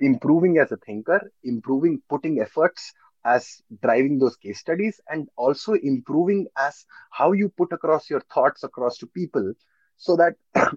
improving 0.00 0.58
as 0.58 0.72
a 0.72 0.76
thinker, 0.76 1.32
improving, 1.44 2.00
putting 2.08 2.40
efforts 2.40 2.92
as 3.24 3.60
driving 3.82 4.18
those 4.18 4.36
case 4.36 4.58
studies, 4.58 5.00
and 5.08 5.28
also 5.36 5.72
improving 5.72 6.46
as 6.56 6.84
how 7.10 7.32
you 7.32 7.48
put 7.48 7.72
across 7.72 8.08
your 8.08 8.20
thoughts 8.32 8.62
across 8.62 8.98
to 8.98 9.06
people 9.06 9.52
so 9.96 10.16
that 10.16 10.34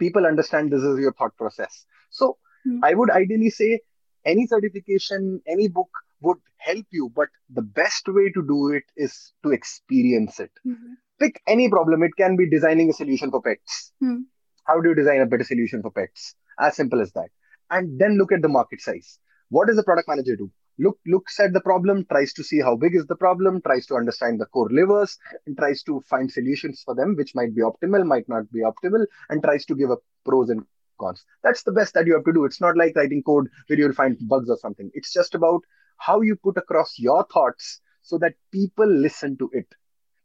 people 0.00 0.26
understand 0.26 0.72
this 0.72 0.82
is 0.82 0.98
your 0.98 1.12
thought 1.12 1.36
process. 1.36 1.86
So 2.10 2.38
mm-hmm. 2.66 2.84
I 2.84 2.94
would 2.94 3.10
ideally 3.10 3.50
say 3.50 3.80
any 4.24 4.46
certification, 4.46 5.40
any 5.46 5.68
book 5.68 5.90
would 6.22 6.38
help 6.58 6.86
you, 6.90 7.10
but 7.14 7.28
the 7.48 7.62
best 7.62 8.08
way 8.08 8.30
to 8.30 8.42
do 8.46 8.72
it 8.72 8.84
is 8.96 9.32
to 9.44 9.52
experience 9.52 10.40
it. 10.40 10.50
Mm-hmm. 10.66 10.94
Pick 11.20 11.40
any 11.46 11.68
problem. 11.68 12.02
It 12.02 12.16
can 12.16 12.36
be 12.36 12.50
designing 12.50 12.90
a 12.90 12.94
solution 12.94 13.30
for 13.30 13.42
pets. 13.42 13.92
Mm-hmm. 14.02 14.22
How 14.64 14.80
do 14.80 14.90
you 14.90 14.94
design 14.94 15.20
a 15.20 15.26
better 15.26 15.44
solution 15.44 15.82
for 15.82 15.90
pets? 15.90 16.34
As 16.58 16.76
simple 16.76 17.00
as 17.00 17.12
that 17.12 17.30
and 17.70 17.98
then 17.98 18.18
look 18.18 18.32
at 18.32 18.42
the 18.42 18.48
market 18.48 18.80
size. 18.80 19.18
What 19.48 19.68
does 19.68 19.76
the 19.76 19.82
product 19.82 20.08
manager 20.08 20.36
do? 20.36 20.50
Look, 20.78 20.98
looks 21.06 21.38
at 21.40 21.52
the 21.52 21.60
problem, 21.60 22.06
tries 22.10 22.32
to 22.34 22.44
see 22.44 22.60
how 22.60 22.76
big 22.76 22.94
is 22.94 23.06
the 23.06 23.16
problem, 23.16 23.60
tries 23.60 23.86
to 23.86 23.96
understand 23.96 24.40
the 24.40 24.46
core 24.46 24.70
levers, 24.70 25.18
and 25.46 25.56
tries 25.56 25.82
to 25.82 26.02
find 26.08 26.30
solutions 26.30 26.82
for 26.84 26.94
them, 26.94 27.16
which 27.16 27.34
might 27.34 27.54
be 27.54 27.60
optimal, 27.60 28.06
might 28.06 28.28
not 28.28 28.50
be 28.50 28.60
optimal, 28.60 29.04
and 29.28 29.42
tries 29.42 29.66
to 29.66 29.74
give 29.74 29.90
a 29.90 29.98
pros 30.24 30.48
and 30.48 30.64
cons. 30.98 31.24
That's 31.42 31.64
the 31.64 31.72
best 31.72 31.94
that 31.94 32.06
you 32.06 32.14
have 32.14 32.24
to 32.24 32.32
do. 32.32 32.44
It's 32.44 32.60
not 32.60 32.76
like 32.76 32.96
writing 32.96 33.22
code 33.22 33.48
where 33.66 33.78
you'll 33.78 33.92
find 33.92 34.16
bugs 34.28 34.48
or 34.48 34.56
something. 34.56 34.90
It's 34.94 35.12
just 35.12 35.34
about 35.34 35.62
how 35.96 36.20
you 36.22 36.36
put 36.36 36.56
across 36.56 36.98
your 36.98 37.26
thoughts 37.32 37.80
so 38.02 38.18
that 38.18 38.34
people 38.52 38.86
listen 38.86 39.36
to 39.38 39.50
it. 39.52 39.66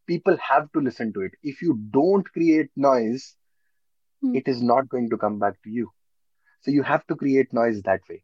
People 0.07 0.37
have 0.37 0.71
to 0.73 0.79
listen 0.79 1.11
to 1.13 1.21
it. 1.21 1.31
If 1.43 1.61
you 1.61 1.79
don't 1.89 2.31
create 2.31 2.69
noise, 2.75 3.35
hmm. 4.21 4.35
it 4.35 4.47
is 4.47 4.61
not 4.61 4.87
going 4.87 5.09
to 5.09 5.17
come 5.17 5.39
back 5.39 5.61
to 5.63 5.69
you. 5.69 5.91
So 6.65 6.71
you 6.71 6.83
have 6.83 7.05
to 7.07 7.15
create 7.15 7.53
noise 7.53 7.81
that 7.83 8.01
way. 8.09 8.23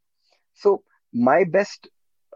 So 0.56 0.84
my 1.13 1.43
best 1.45 1.88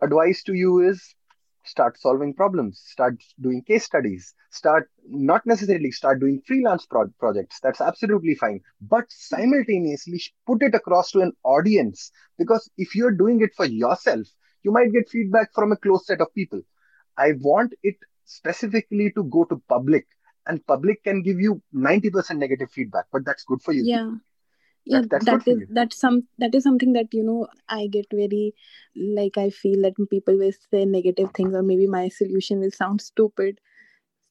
advice 0.03 0.43
to 0.43 0.53
you 0.53 0.79
is 0.87 1.15
start 1.63 1.97
solving 1.99 2.35
problems, 2.35 2.79
start 2.85 3.15
doing 3.41 3.63
case 3.63 3.85
studies, 3.85 4.35
start 4.51 4.89
not 5.07 5.47
necessarily 5.47 5.91
start 5.91 6.19
doing 6.19 6.41
freelance 6.45 6.85
pro- 6.85 7.09
projects. 7.19 7.59
That's 7.63 7.81
absolutely 7.81 8.35
fine. 8.35 8.61
But 8.81 9.05
simultaneously 9.09 10.21
put 10.45 10.61
it 10.61 10.75
across 10.75 11.11
to 11.11 11.21
an 11.21 11.33
audience 11.43 12.11
because 12.37 12.69
if 12.77 12.95
you're 12.95 13.11
doing 13.11 13.41
it 13.41 13.55
for 13.55 13.65
yourself, 13.65 14.27
you 14.63 14.71
might 14.71 14.93
get 14.93 15.09
feedback 15.09 15.53
from 15.55 15.71
a 15.71 15.77
close 15.77 16.05
set 16.05 16.21
of 16.21 16.33
people. 16.35 16.61
I 17.17 17.33
want 17.39 17.73
it 17.83 17.95
specifically 18.25 19.11
to 19.15 19.23
go 19.23 19.45
to 19.45 19.61
public 19.67 20.07
and 20.45 20.65
public 20.67 21.03
can 21.03 21.23
give 21.23 21.39
you 21.39 21.63
90% 21.73 22.39
negative 22.39 22.71
feedback, 22.71 23.05
but 23.11 23.25
that's 23.25 23.43
good 23.43 23.63
for 23.63 23.73
you. 23.73 23.83
Yeah 23.85 24.11
yeah 24.85 25.01
that, 25.09 25.25
that 25.25 25.47
is 25.47 25.59
that's 25.71 25.99
some 25.99 26.27
that 26.37 26.53
is 26.53 26.63
something 26.63 26.93
that 26.93 27.07
you 27.11 27.23
know 27.23 27.47
i 27.67 27.87
get 27.87 28.05
very 28.11 28.53
like 28.95 29.37
i 29.37 29.49
feel 29.49 29.81
that 29.81 29.93
people 30.09 30.37
will 30.37 30.51
say 30.71 30.85
negative 30.85 31.31
things 31.35 31.55
or 31.55 31.63
maybe 31.63 31.87
my 31.87 32.07
solution 32.09 32.59
will 32.59 32.71
sound 32.71 33.01
stupid. 33.01 33.59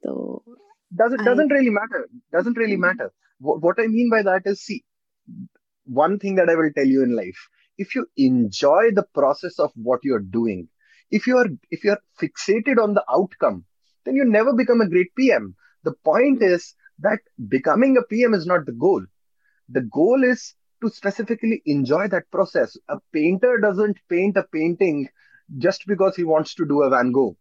So 0.05 0.43
doesn't 0.95 1.21
I, 1.21 1.25
doesn't 1.25 1.51
really 1.51 1.71
matter. 1.71 2.09
Doesn't 2.33 2.57
really 2.57 2.75
mm-hmm. 2.75 2.83
matter. 2.83 3.13
What, 3.39 3.63
what 3.63 3.81
i 3.81 3.87
mean 3.87 4.11
by 4.11 4.23
that 4.23 4.43
is 4.45 4.63
see 4.63 4.85
one 5.85 6.19
thing 6.19 6.37
that 6.37 6.49
i 6.49 6.55
will 6.55 6.71
tell 6.77 6.87
you 6.87 7.03
in 7.03 7.17
life. 7.17 7.49
If 7.77 7.97
you 7.97 8.07
enjoy 8.17 8.93
the 8.95 9.05
process 9.15 9.59
of 9.59 9.73
what 9.75 10.01
you're 10.05 10.21
doing 10.21 10.69
if 11.11 11.27
you're 11.27 11.49
if 11.71 11.85
you're 11.85 12.03
fixated 12.21 12.83
on 12.83 12.95
the 12.95 13.05
outcome 13.11 13.65
then 14.05 14.17
you 14.17 14.25
never 14.25 14.53
become 14.53 14.81
a 14.81 14.89
great 14.89 15.15
pm 15.17 15.55
the 15.85 15.93
point 16.05 16.43
is 16.43 16.75
that 16.99 17.19
becoming 17.49 17.97
a 17.97 18.07
pm 18.13 18.35
is 18.35 18.47
not 18.47 18.67
the 18.67 18.73
goal 18.73 19.05
the 19.69 19.83
goal 19.83 20.23
is 20.25 20.55
to 20.83 20.91
specifically 20.91 21.63
enjoy 21.67 22.09
that 22.09 22.31
process. 22.31 22.77
A 22.89 22.99
painter 23.13 23.59
doesn't 23.59 23.99
paint 24.09 24.37
a 24.37 24.45
painting 24.53 25.09
just 25.59 25.87
because 25.87 26.17
he 26.17 26.25
wants 26.25 26.55
to 26.55 26.67
do 26.67 26.83
a 26.83 26.91
Van 26.91 27.13
Gogh. 27.13 27.37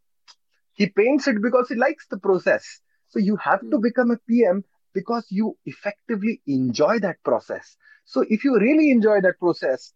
He 0.73 0.87
paints 0.87 1.27
it 1.27 1.41
because 1.41 1.69
he 1.69 1.75
likes 1.75 2.07
the 2.09 2.17
process. 2.17 2.79
So 3.09 3.19
you 3.19 3.35
have 3.37 3.61
to 3.61 3.77
hmm. 3.77 3.81
become 3.81 4.11
a 4.11 4.17
PM 4.27 4.63
because 4.93 5.25
you 5.29 5.57
effectively 5.65 6.41
enjoy 6.47 6.99
that 6.99 7.17
process. 7.23 7.77
So 8.05 8.25
if 8.27 8.43
you 8.43 8.59
really 8.59 8.91
enjoy 8.91 9.21
that 9.21 9.39
process, 9.39 9.93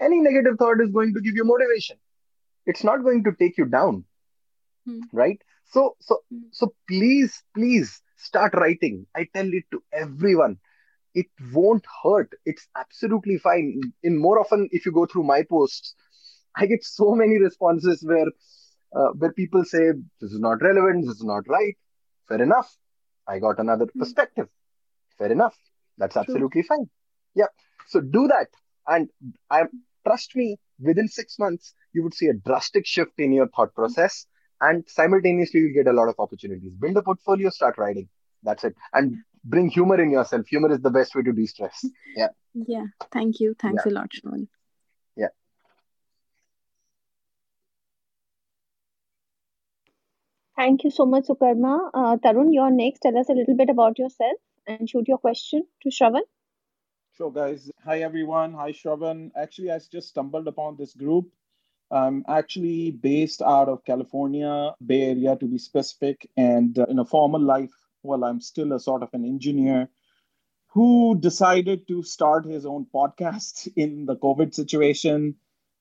any 0.00 0.20
negative 0.20 0.56
thought 0.58 0.80
is 0.80 0.90
going 0.90 1.14
to 1.14 1.20
give 1.20 1.34
you 1.34 1.44
motivation. 1.44 1.96
It's 2.66 2.84
not 2.84 3.02
going 3.02 3.24
to 3.24 3.32
take 3.32 3.56
you 3.56 3.66
down. 3.66 4.04
Hmm. 4.86 5.00
Right? 5.12 5.40
So 5.72 5.96
so 6.00 6.20
hmm. 6.30 6.48
so 6.50 6.74
please, 6.88 7.42
please 7.54 8.02
start 8.16 8.54
writing. 8.54 9.06
I 9.14 9.28
tell 9.32 9.46
it 9.46 9.64
to 9.70 9.82
everyone 9.92 10.58
it 11.14 11.26
won't 11.52 11.84
hurt. 12.02 12.32
It's 12.44 12.66
absolutely 12.76 13.38
fine. 13.38 13.80
In 14.02 14.18
more 14.18 14.40
often, 14.40 14.68
if 14.72 14.84
you 14.84 14.92
go 14.92 15.06
through 15.06 15.24
my 15.24 15.42
posts, 15.42 15.94
I 16.56 16.66
get 16.66 16.84
so 16.84 17.14
many 17.14 17.38
responses 17.38 18.04
where 18.06 18.26
uh, 18.94 19.10
where 19.18 19.32
people 19.32 19.64
say 19.64 19.90
this 20.20 20.30
is 20.30 20.38
not 20.38 20.62
relevant, 20.62 21.06
this 21.06 21.16
is 21.16 21.24
not 21.24 21.48
right. 21.48 21.76
Fair 22.28 22.40
enough. 22.40 22.72
I 23.26 23.38
got 23.38 23.58
another 23.58 23.86
hmm. 23.86 23.98
perspective. 23.98 24.48
Fair 25.18 25.32
enough. 25.32 25.56
That's 25.98 26.16
absolutely 26.16 26.62
True. 26.62 26.76
fine. 26.76 26.90
Yeah. 27.34 27.46
So 27.88 28.00
do 28.00 28.28
that, 28.28 28.48
and 28.86 29.08
I 29.50 29.64
trust 30.06 30.34
me. 30.36 30.58
Within 30.80 31.06
six 31.06 31.38
months, 31.38 31.72
you 31.92 32.02
would 32.02 32.14
see 32.14 32.26
a 32.26 32.34
drastic 32.34 32.84
shift 32.84 33.12
in 33.18 33.32
your 33.32 33.46
thought 33.48 33.72
process, 33.76 34.26
and 34.60 34.84
simultaneously, 34.88 35.60
you'll 35.60 35.84
get 35.84 35.90
a 35.90 35.96
lot 35.96 36.08
of 36.08 36.16
opportunities. 36.18 36.72
Build 36.80 36.96
a 36.96 37.02
portfolio, 37.02 37.48
start 37.50 37.78
writing. 37.78 38.08
That's 38.42 38.64
it. 38.64 38.74
And 38.92 39.18
bring 39.44 39.68
humor 39.68 40.00
in 40.00 40.10
yourself. 40.10 40.46
Humor 40.46 40.72
is 40.72 40.80
the 40.80 40.90
best 40.90 41.14
way 41.14 41.22
to 41.22 41.32
de-stress. 41.32 41.84
Yeah. 42.16 42.28
Yeah. 42.54 42.86
Thank 43.12 43.40
you. 43.40 43.54
Thanks 43.58 43.82
yeah. 43.84 43.92
a 43.92 43.94
lot, 43.94 44.12
Sean. 44.12 44.48
Yeah. 45.16 45.28
Thank 50.56 50.84
you 50.84 50.90
so 50.90 51.04
much, 51.04 51.24
Sukarma. 51.24 51.90
Uh, 51.92 52.16
Tarun, 52.16 52.52
you're 52.52 52.70
next. 52.70 53.00
Tell 53.00 53.18
us 53.18 53.28
a 53.28 53.32
little 53.32 53.56
bit 53.56 53.70
about 53.70 53.98
yourself 53.98 54.38
and 54.66 54.88
shoot 54.88 55.08
your 55.08 55.18
question 55.18 55.64
to 55.82 55.90
Shravan. 55.90 56.22
Sure, 57.16 57.32
guys. 57.32 57.70
Hi, 57.84 58.00
everyone. 58.00 58.54
Hi, 58.54 58.72
Shravan. 58.72 59.30
Actually, 59.36 59.70
I 59.70 59.78
just 59.90 60.08
stumbled 60.08 60.48
upon 60.48 60.76
this 60.76 60.94
group. 60.94 61.30
I'm 61.90 62.24
actually 62.28 62.92
based 62.92 63.42
out 63.42 63.68
of 63.68 63.84
California, 63.84 64.74
Bay 64.84 65.02
Area 65.10 65.36
to 65.36 65.46
be 65.46 65.58
specific. 65.58 66.28
And 66.36 66.78
uh, 66.78 66.86
in 66.88 66.98
a 66.98 67.04
formal 67.04 67.40
life, 67.40 67.74
well, 68.04 68.24
I'm 68.24 68.40
still 68.40 68.72
a 68.72 68.80
sort 68.80 69.02
of 69.02 69.08
an 69.12 69.24
engineer 69.24 69.88
who 70.68 71.16
decided 71.18 71.86
to 71.88 72.02
start 72.02 72.44
his 72.44 72.66
own 72.66 72.86
podcast 72.94 73.68
in 73.76 74.06
the 74.06 74.16
COVID 74.16 74.54
situation. 74.54 75.36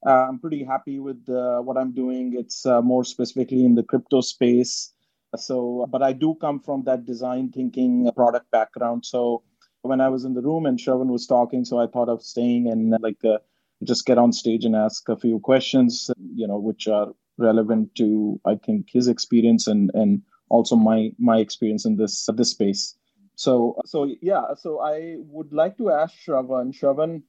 Uh, 0.06 0.28
I'm 0.30 0.40
pretty 0.40 0.64
happy 0.64 1.00
with 1.00 1.30
uh, 1.30 1.60
what 1.60 1.78
I'm 1.78 1.94
doing. 1.94 2.34
It's 2.38 2.66
uh, 2.66 2.82
more 2.82 3.04
specifically 3.04 3.64
in 3.64 3.76
the 3.76 3.84
crypto 3.84 4.22
space. 4.22 4.92
So, 5.36 5.88
but 5.90 6.04
I 6.04 6.14
do 6.14 6.36
come 6.40 6.60
from 6.60 6.84
that 6.84 7.06
design 7.06 7.52
thinking 7.52 8.10
product 8.16 8.52
background. 8.52 9.06
So, 9.06 9.44
when 9.82 10.00
I 10.00 10.10
was 10.10 10.24
in 10.26 10.34
the 10.34 10.42
room 10.42 10.66
and 10.66 10.80
Shravan 10.80 11.08
was 11.08 11.26
talking, 11.26 11.66
so 11.66 11.80
I 11.80 11.88
thought 11.88 12.08
of 12.08 12.22
staying 12.22 12.70
and 12.70 12.94
like 13.02 13.24
uh, 13.26 13.40
just 13.84 14.06
get 14.06 14.18
on 14.18 14.32
stage 14.32 14.64
and 14.64 14.76
ask 14.76 15.10
a 15.10 15.18
few 15.18 15.40
questions, 15.40 16.10
you 16.36 16.48
know, 16.48 16.58
which 16.58 16.88
are 16.88 17.08
relevant 17.38 17.96
to 17.96 18.40
I 18.46 18.56
think 18.56 18.90
his 18.92 19.08
experience 19.08 19.68
and 19.68 19.90
and 19.94 20.22
also 20.54 20.76
my 20.76 21.12
my 21.18 21.38
experience 21.38 21.86
in 21.86 21.98
this 21.98 22.30
this 22.38 22.52
space. 22.52 22.96
So 23.36 23.76
so 23.86 24.08
yeah, 24.22 24.54
so 24.56 24.80
I 24.80 25.18
would 25.36 25.52
like 25.52 25.78
to 25.78 25.90
ask 25.90 26.16
Shravan, 26.26 26.74
Shravan, 26.80 27.24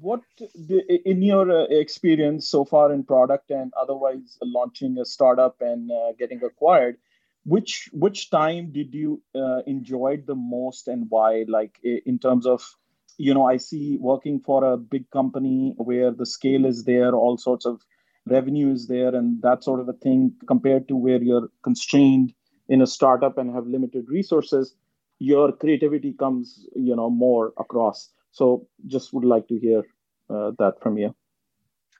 what 0.00 0.20
in 1.04 1.22
your 1.22 1.50
uh, 1.50 1.64
experience 1.70 2.48
so 2.48 2.64
far 2.64 2.92
in 2.92 3.04
product 3.04 3.50
and 3.50 3.72
otherwise 3.80 4.38
launching 4.42 4.98
a 4.98 5.04
startup 5.04 5.56
and 5.60 5.90
uh, 5.90 6.12
getting 6.18 6.42
acquired 6.44 6.96
which 7.44 7.88
which 7.92 8.28
time 8.30 8.72
did 8.72 8.92
you 8.92 9.22
uh, 9.34 9.60
enjoy 9.66 10.16
the 10.26 10.34
most 10.34 10.88
and 10.88 11.06
why 11.08 11.44
like 11.48 11.78
in 11.82 12.18
terms 12.18 12.44
of 12.44 12.62
you 13.18 13.32
know 13.32 13.46
i 13.46 13.56
see 13.56 13.98
working 14.00 14.40
for 14.40 14.64
a 14.64 14.76
big 14.76 15.08
company 15.10 15.74
where 15.78 16.10
the 16.10 16.26
scale 16.26 16.66
is 16.66 16.84
there 16.84 17.14
all 17.14 17.38
sorts 17.38 17.64
of 17.64 17.80
revenue 18.26 18.72
is 18.72 18.88
there 18.88 19.14
and 19.14 19.40
that 19.42 19.62
sort 19.62 19.80
of 19.80 19.88
a 19.88 19.98
thing 20.06 20.32
compared 20.48 20.88
to 20.88 20.96
where 20.96 21.22
you're 21.22 21.48
constrained 21.62 22.32
in 22.68 22.82
a 22.82 22.86
startup 22.86 23.38
and 23.38 23.54
have 23.54 23.66
limited 23.66 24.08
resources 24.08 24.74
your 25.18 25.52
creativity 25.52 26.12
comes 26.12 26.66
you 26.74 26.94
know 26.94 27.10
more 27.10 27.52
across. 27.58 28.10
So 28.32 28.68
just 28.86 29.12
would 29.14 29.24
like 29.24 29.48
to 29.48 29.58
hear 29.58 29.82
uh, 30.28 30.52
that 30.58 30.74
from 30.82 30.98
you. 30.98 31.14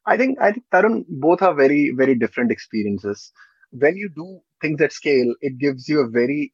I 0.07 0.17
think 0.17 0.39
i 0.41 0.53
think 0.53 0.65
tarun 0.73 1.05
both 1.09 1.43
are 1.43 1.55
very 1.55 1.93
very 1.97 2.15
different 2.15 2.53
experiences. 2.53 3.33
When 3.71 3.97
you 3.97 4.09
do 4.15 4.41
things 4.61 4.81
at 4.81 4.93
scale, 4.93 5.35
it 5.41 5.59
gives 5.59 5.89
you 5.89 6.01
a 6.01 6.09
very 6.09 6.53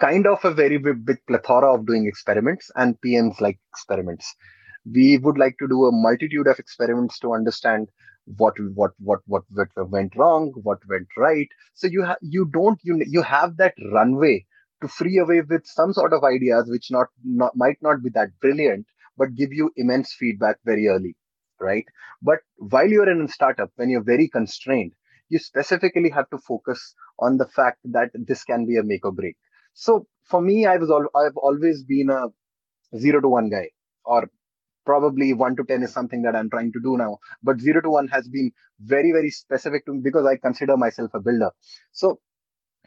kind 0.00 0.26
of 0.26 0.44
a 0.44 0.52
very 0.52 0.78
big 0.78 1.18
plethora 1.26 1.74
of 1.74 1.86
doing 1.86 2.06
experiments, 2.06 2.70
and 2.76 3.00
PMs 3.00 3.40
like 3.40 3.58
experiments. 3.72 4.34
We 4.84 5.18
would 5.18 5.38
like 5.38 5.56
to 5.58 5.68
do 5.68 5.84
a 5.86 5.92
multitude 5.92 6.48
of 6.48 6.58
experiments 6.58 7.18
to 7.20 7.34
understand 7.34 7.88
what 8.26 8.54
what 8.74 8.92
what 8.98 9.20
what, 9.26 9.42
what 9.50 9.68
went 9.90 10.14
wrong, 10.16 10.52
what 10.62 10.78
went 10.88 11.08
right. 11.16 11.48
So 11.74 11.86
you 11.86 12.02
have 12.02 12.18
you 12.20 12.48
don't 12.52 12.78
you 12.82 13.02
you 13.06 13.22
have 13.22 13.56
that 13.58 13.74
runway 13.92 14.46
to 14.80 14.88
free 14.88 15.18
away 15.18 15.40
with 15.42 15.66
some 15.66 15.92
sort 15.92 16.12
of 16.12 16.24
ideas 16.24 16.68
which 16.68 16.90
not, 16.90 17.08
not 17.24 17.56
might 17.56 17.78
not 17.82 18.02
be 18.02 18.10
that 18.10 18.28
brilliant, 18.40 18.86
but 19.16 19.34
give 19.34 19.52
you 19.52 19.70
immense 19.76 20.12
feedback 20.12 20.56
very 20.64 20.88
early, 20.88 21.16
right? 21.60 21.84
But 22.20 22.40
while 22.56 22.88
you're 22.88 23.10
in 23.10 23.22
a 23.22 23.28
startup, 23.28 23.70
when 23.76 23.90
you're 23.90 24.02
very 24.02 24.28
constrained, 24.28 24.92
you 25.28 25.38
specifically 25.38 26.10
have 26.10 26.28
to 26.30 26.38
focus 26.38 26.94
on 27.18 27.38
the 27.38 27.46
fact 27.46 27.78
that 27.84 28.10
this 28.14 28.44
can 28.44 28.66
be 28.66 28.76
a 28.76 28.82
make 28.82 29.04
or 29.04 29.12
break. 29.12 29.36
So 29.74 30.06
for 30.24 30.40
me, 30.40 30.66
I 30.66 30.76
was 30.76 30.90
al- 30.90 31.10
I've 31.14 31.36
always 31.36 31.84
been 31.84 32.10
a 32.10 32.28
zero 32.98 33.20
to 33.20 33.28
one 33.28 33.50
guy, 33.50 33.70
or 34.04 34.28
probably 34.84 35.32
one 35.32 35.56
to 35.56 35.64
ten 35.64 35.82
is 35.82 35.92
something 35.92 36.22
that 36.22 36.36
I'm 36.36 36.50
trying 36.50 36.72
to 36.72 36.80
do 36.82 36.96
now. 36.96 37.18
But 37.42 37.60
zero 37.60 37.80
to 37.82 37.90
one 37.90 38.08
has 38.08 38.28
been 38.28 38.52
very 38.80 39.12
very 39.12 39.30
specific 39.30 39.86
to 39.86 39.92
me 39.94 40.00
because 40.02 40.26
I 40.26 40.36
consider 40.36 40.76
myself 40.76 41.10
a 41.14 41.20
builder. 41.20 41.50
So 41.92 42.20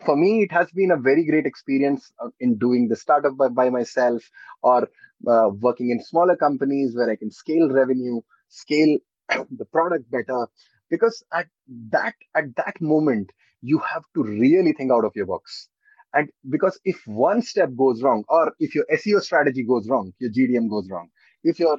for 0.05 0.15
me, 0.17 0.43
it 0.43 0.51
has 0.51 0.69
been 0.71 0.91
a 0.91 0.97
very 0.97 1.25
great 1.25 1.45
experience 1.45 2.11
uh, 2.21 2.27
in 2.39 2.57
doing 2.57 2.89
the 2.89 2.95
startup 2.97 3.37
by, 3.37 3.47
by 3.47 3.69
myself 3.69 4.21
or 4.61 4.89
uh, 5.27 5.49
working 5.59 5.89
in 5.89 6.03
smaller 6.03 6.35
companies 6.35 6.95
where 6.95 7.09
I 7.09 7.15
can 7.15 7.31
scale 7.31 7.69
revenue, 7.69 8.19
scale 8.49 8.97
the 9.29 9.65
product 9.71 10.11
better, 10.11 10.47
because 10.89 11.23
at 11.33 11.47
that 11.91 12.15
at 12.35 12.55
that 12.57 12.75
moment 12.81 13.31
you 13.61 13.79
have 13.79 14.03
to 14.15 14.23
really 14.23 14.73
think 14.73 14.91
out 14.91 15.05
of 15.05 15.13
your 15.15 15.25
box 15.25 15.69
and 16.13 16.29
because 16.49 16.79
if 16.83 17.01
one 17.05 17.41
step 17.41 17.69
goes 17.77 18.01
wrong 18.03 18.23
or 18.29 18.53
if 18.59 18.75
your 18.75 18.85
seo 18.93 19.21
strategy 19.21 19.63
goes 19.63 19.87
wrong 19.89 20.11
your 20.19 20.31
gtm 20.31 20.69
goes 20.69 20.87
wrong 20.89 21.09
if 21.51 21.59
your 21.59 21.77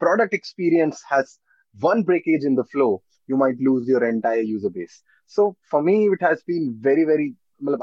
product 0.00 0.34
experience 0.34 1.02
has 1.08 1.38
one 1.80 2.02
breakage 2.02 2.44
in 2.50 2.54
the 2.54 2.68
flow 2.72 3.02
you 3.26 3.36
might 3.36 3.58
lose 3.68 3.88
your 3.88 4.04
entire 4.08 4.46
user 4.54 4.70
base 4.70 5.02
so 5.26 5.56
for 5.70 5.82
me 5.82 5.96
it 6.16 6.22
has 6.28 6.42
been 6.52 6.76
very 6.88 7.04
very 7.04 7.28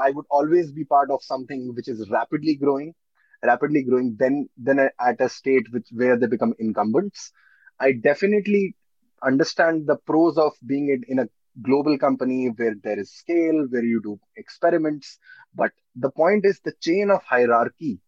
i 0.06 0.10
would 0.10 0.26
always 0.30 0.72
be 0.72 0.84
part 0.84 1.10
of 1.10 1.22
something 1.22 1.72
which 1.76 1.88
is 1.94 2.08
rapidly 2.10 2.54
growing 2.64 2.94
rapidly 3.50 3.82
growing 3.88 4.14
then 4.18 4.48
then 4.56 4.78
at 5.10 5.20
a 5.20 5.28
state 5.28 5.66
which 5.72 5.88
where 6.02 6.16
they 6.18 6.30
become 6.34 6.54
incumbents 6.58 7.32
i 7.80 7.92
definitely 8.10 8.64
understand 9.30 9.86
the 9.86 9.96
pros 10.06 10.38
of 10.38 10.52
being 10.66 10.86
in 11.08 11.18
a 11.18 11.28
global 11.62 11.98
company 11.98 12.48
where 12.56 12.74
there 12.82 12.98
is 12.98 13.12
scale, 13.12 13.66
where 13.70 13.84
you 13.84 14.00
do 14.02 14.18
experiments. 14.36 15.18
But 15.54 15.72
the 15.94 16.10
point 16.10 16.44
is, 16.44 16.60
the 16.60 16.74
chain 16.80 17.10
of 17.10 17.22
hierarchy 17.22 18.00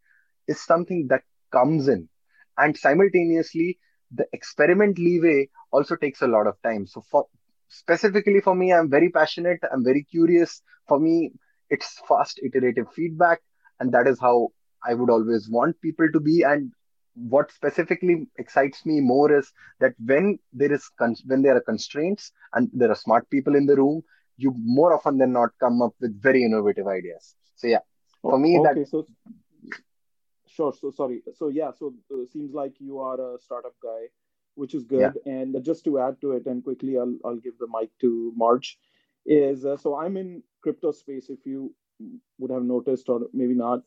is 0.49 0.65
something 0.65 1.07
that 1.11 1.23
comes 1.53 1.89
in. 1.89 2.09
And 2.59 2.77
simultaneously, 2.77 3.79
the 4.13 4.27
experiment 4.33 4.99
leeway 4.99 5.49
also 5.73 5.97
takes 5.97 6.23
a 6.23 6.27
lot 6.29 6.47
of 6.47 6.61
time. 6.63 6.87
So, 6.87 7.03
for 7.11 7.27
specifically 7.69 8.41
for 8.41 8.55
me, 8.55 8.73
I'm 8.73 8.91
very 8.91 9.11
passionate, 9.11 9.61
I'm 9.73 9.85
very 9.85 10.05
curious. 10.05 10.63
For 10.89 10.99
me, 10.99 11.33
it's 11.71 12.01
fast 12.09 12.41
iterative 12.43 12.87
feedback. 12.95 13.41
And 13.81 13.93
that 13.93 14.07
is 14.07 14.19
how 14.21 14.49
I 14.87 14.95
would 14.95 15.11
always 15.11 15.49
want 15.51 15.81
people 15.83 16.09
to 16.13 16.21
be. 16.21 16.43
And 16.43 16.73
what 17.15 17.51
specifically 17.51 18.27
excites 18.39 18.85
me 18.87 19.01
more 19.01 19.33
is 19.37 19.53
that 19.81 19.95
when 20.05 20.39
there 20.53 20.73
is 20.73 20.89
con- 20.99 21.17
when 21.27 21.43
there 21.43 21.57
are 21.57 21.61
constraints 21.63 22.33
and 22.55 22.71
there 22.73 22.91
are 22.91 22.95
smart 22.97 23.29
people 23.31 23.57
in 23.57 23.67
the 23.67 23.77
room 23.77 24.03
you 24.37 24.53
more 24.57 24.93
often 24.93 25.19
than 25.19 25.33
not 25.33 25.51
come 25.59 25.81
up 25.83 25.95
with 26.01 26.21
very 26.21 26.45
innovative 26.45 26.87
ideas 26.87 27.35
so 27.55 27.67
yeah 27.67 27.81
for 28.21 28.39
me 28.39 28.59
okay, 28.59 28.85
that 28.85 28.89
so 28.89 29.07
sure 30.57 30.73
so 30.73 30.91
sorry 30.91 31.23
so 31.35 31.49
yeah 31.49 31.71
so 31.79 31.93
uh, 32.13 32.25
seems 32.33 32.53
like 32.53 32.75
you 32.79 32.99
are 32.99 33.21
a 33.35 33.39
startup 33.41 33.75
guy 33.83 34.03
which 34.55 34.75
is 34.75 34.85
good 34.85 35.15
yeah. 35.15 35.33
and 35.33 35.57
just 35.65 35.85
to 35.85 35.99
add 36.01 36.21
to 36.21 36.33
it 36.33 36.47
and 36.47 36.65
quickly 36.65 36.97
i'll, 36.99 37.17
I'll 37.25 37.43
give 37.47 37.59
the 37.59 37.69
mic 37.73 37.91
to 38.01 38.33
march 38.37 38.79
is 39.27 39.65
uh, 39.65 39.77
so 39.77 39.97
i'm 39.97 40.17
in 40.17 40.43
crypto 40.63 40.93
space 40.93 41.29
if 41.29 41.45
you 41.45 41.75
would 42.39 42.51
have 42.51 42.63
noticed 42.63 43.09
or 43.09 43.21
maybe 43.33 43.55
not 43.55 43.83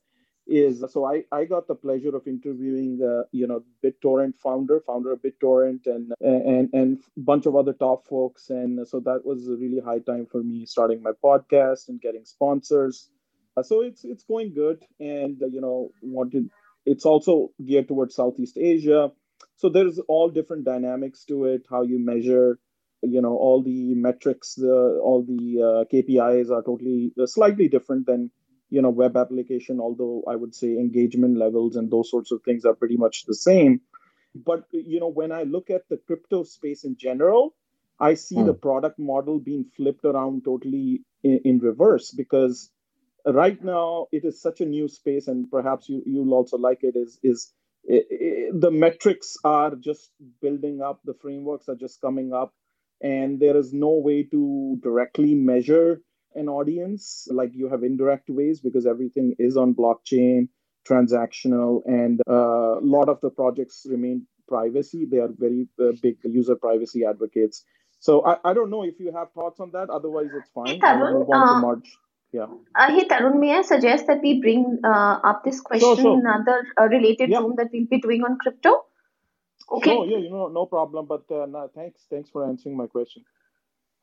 is 0.49 0.83
so 0.89 1.05
I, 1.05 1.23
I 1.31 1.45
got 1.45 1.67
the 1.67 1.75
pleasure 1.75 2.15
of 2.15 2.27
interviewing 2.27 2.97
the 2.97 3.25
you 3.31 3.47
know 3.47 3.63
BitTorrent 3.83 4.35
founder, 4.37 4.81
founder 4.85 5.11
of 5.11 5.21
BitTorrent, 5.21 5.85
and 5.85 6.11
and 6.21 6.69
and 6.73 6.97
a 7.17 7.19
bunch 7.19 7.45
of 7.45 7.55
other 7.55 7.73
top 7.73 8.07
folks, 8.07 8.49
and 8.49 8.87
so 8.87 8.99
that 9.01 9.25
was 9.25 9.47
a 9.47 9.55
really 9.55 9.79
high 9.79 9.99
time 9.99 10.25
for 10.29 10.41
me 10.41 10.65
starting 10.65 11.03
my 11.03 11.11
podcast 11.23 11.89
and 11.89 12.01
getting 12.01 12.25
sponsors. 12.25 13.09
Uh, 13.55 13.63
so 13.63 13.81
it's 13.81 14.03
it's 14.03 14.23
going 14.23 14.53
good, 14.53 14.83
and 14.99 15.41
uh, 15.41 15.45
you 15.45 15.61
know 15.61 15.91
wanted 16.01 16.49
it's 16.85 17.05
also 17.05 17.51
geared 17.63 17.87
towards 17.87 18.15
Southeast 18.15 18.57
Asia. 18.57 19.11
So 19.57 19.69
there's 19.69 19.99
all 20.07 20.29
different 20.29 20.65
dynamics 20.65 21.25
to 21.25 21.45
it, 21.45 21.65
how 21.69 21.83
you 21.83 21.99
measure 21.99 22.59
you 23.01 23.21
know 23.21 23.35
all 23.35 23.63
the 23.63 23.95
metrics 23.95 24.55
the 24.55 24.99
all 25.03 25.23
the 25.23 25.61
uh, 25.61 25.83
kpis 25.93 26.49
are 26.49 26.63
totally 26.63 27.13
uh, 27.21 27.25
slightly 27.25 27.67
different 27.67 28.05
than 28.05 28.29
you 28.69 28.81
know 28.81 28.89
web 28.89 29.15
application 29.15 29.79
although 29.79 30.23
i 30.27 30.35
would 30.35 30.53
say 30.53 30.67
engagement 30.67 31.37
levels 31.37 31.75
and 31.75 31.91
those 31.91 32.09
sorts 32.09 32.31
of 32.31 32.41
things 32.43 32.65
are 32.65 32.75
pretty 32.75 32.97
much 32.97 33.25
the 33.25 33.35
same 33.35 33.81
but 34.35 34.65
you 34.71 34.99
know 34.99 35.07
when 35.07 35.31
i 35.31 35.43
look 35.43 35.69
at 35.69 35.87
the 35.89 35.97
crypto 36.07 36.43
space 36.43 36.83
in 36.83 36.95
general 36.97 37.55
i 37.99 38.13
see 38.13 38.35
mm. 38.35 38.45
the 38.45 38.53
product 38.53 38.99
model 38.99 39.39
being 39.39 39.65
flipped 39.75 40.05
around 40.05 40.43
totally 40.43 41.01
in, 41.23 41.39
in, 41.45 41.59
reverse 41.59 42.11
because 42.11 42.69
right 43.25 43.63
now 43.63 44.07
it 44.11 44.25
is 44.25 44.41
such 44.41 44.61
a 44.61 44.65
new 44.65 44.87
space 44.87 45.27
and 45.27 45.49
perhaps 45.51 45.89
you, 45.89 46.01
you'll 46.05 46.33
also 46.33 46.57
like 46.57 46.79
it 46.83 46.95
is 46.95 47.19
is 47.23 47.53
it, 47.85 48.05
it, 48.09 48.61
the 48.61 48.71
metrics 48.71 49.35
are 49.43 49.75
just 49.75 50.11
building 50.41 50.81
up 50.81 50.99
the 51.05 51.13
frameworks 51.21 51.69
are 51.69 51.75
just 51.75 52.01
coming 52.01 52.33
up 52.33 52.53
and 53.01 53.39
there 53.39 53.57
is 53.57 53.73
no 53.73 53.91
way 53.91 54.23
to 54.23 54.77
directly 54.81 55.35
measure 55.35 56.01
an 56.35 56.49
audience 56.49 57.27
like 57.31 57.51
you 57.53 57.69
have 57.69 57.83
indirect 57.83 58.29
ways 58.29 58.59
because 58.61 58.85
everything 58.85 59.35
is 59.39 59.57
on 59.57 59.73
blockchain 59.73 60.47
transactional 60.87 61.81
and 61.85 62.21
uh, 62.29 62.79
a 62.79 62.83
lot 62.85 63.09
of 63.09 63.19
the 63.21 63.29
projects 63.29 63.85
remain 63.89 64.25
privacy. 64.47 65.05
They 65.09 65.17
are 65.17 65.29
very 65.37 65.67
uh, 65.79 65.91
big 66.01 66.17
user 66.23 66.55
privacy 66.55 67.05
advocates. 67.05 67.63
So 67.99 68.25
I, 68.25 68.37
I 68.43 68.53
don't 68.53 68.69
know 68.69 68.83
if 68.83 68.99
you 68.99 69.11
have 69.15 69.31
thoughts 69.33 69.59
on 69.59 69.71
that. 69.71 69.89
Otherwise 69.89 70.29
it's 70.33 70.49
fine. 70.49 70.67
Hey, 70.67 70.79
Tarun, 70.79 71.19
move 71.19 71.29
on 71.29 71.41
uh, 71.41 71.47
to 71.47 71.55
March. 71.55 71.87
Yeah. 72.31 72.47
Uh, 72.75 72.91
hey 72.91 73.07
Tarun, 73.07 73.39
may 73.39 73.55
I 73.55 73.61
suggest 73.61 74.07
that 74.07 74.21
we 74.21 74.39
bring 74.41 74.79
uh, 74.83 75.19
up 75.23 75.43
this 75.43 75.61
question 75.61 75.87
sure, 75.87 75.97
sure. 75.97 76.13
in 76.13 76.25
another 76.25 76.65
uh, 76.79 76.85
related 76.85 77.29
yeah. 77.29 77.39
room 77.39 77.55
that 77.57 77.69
we'll 77.73 77.85
be 77.85 77.99
doing 77.99 78.23
on 78.23 78.37
crypto? 78.37 78.85
Okay. 79.71 79.91
Oh 79.91 80.03
yeah, 80.05 80.17
you 80.17 80.29
know, 80.29 80.47
no 80.47 80.65
problem. 80.65 81.05
But 81.05 81.29
uh, 81.31 81.45
no, 81.45 81.69
thanks, 81.73 82.01
thanks 82.09 82.29
for 82.29 82.47
answering 82.47 82.77
my 82.77 82.87
question. 82.87 83.23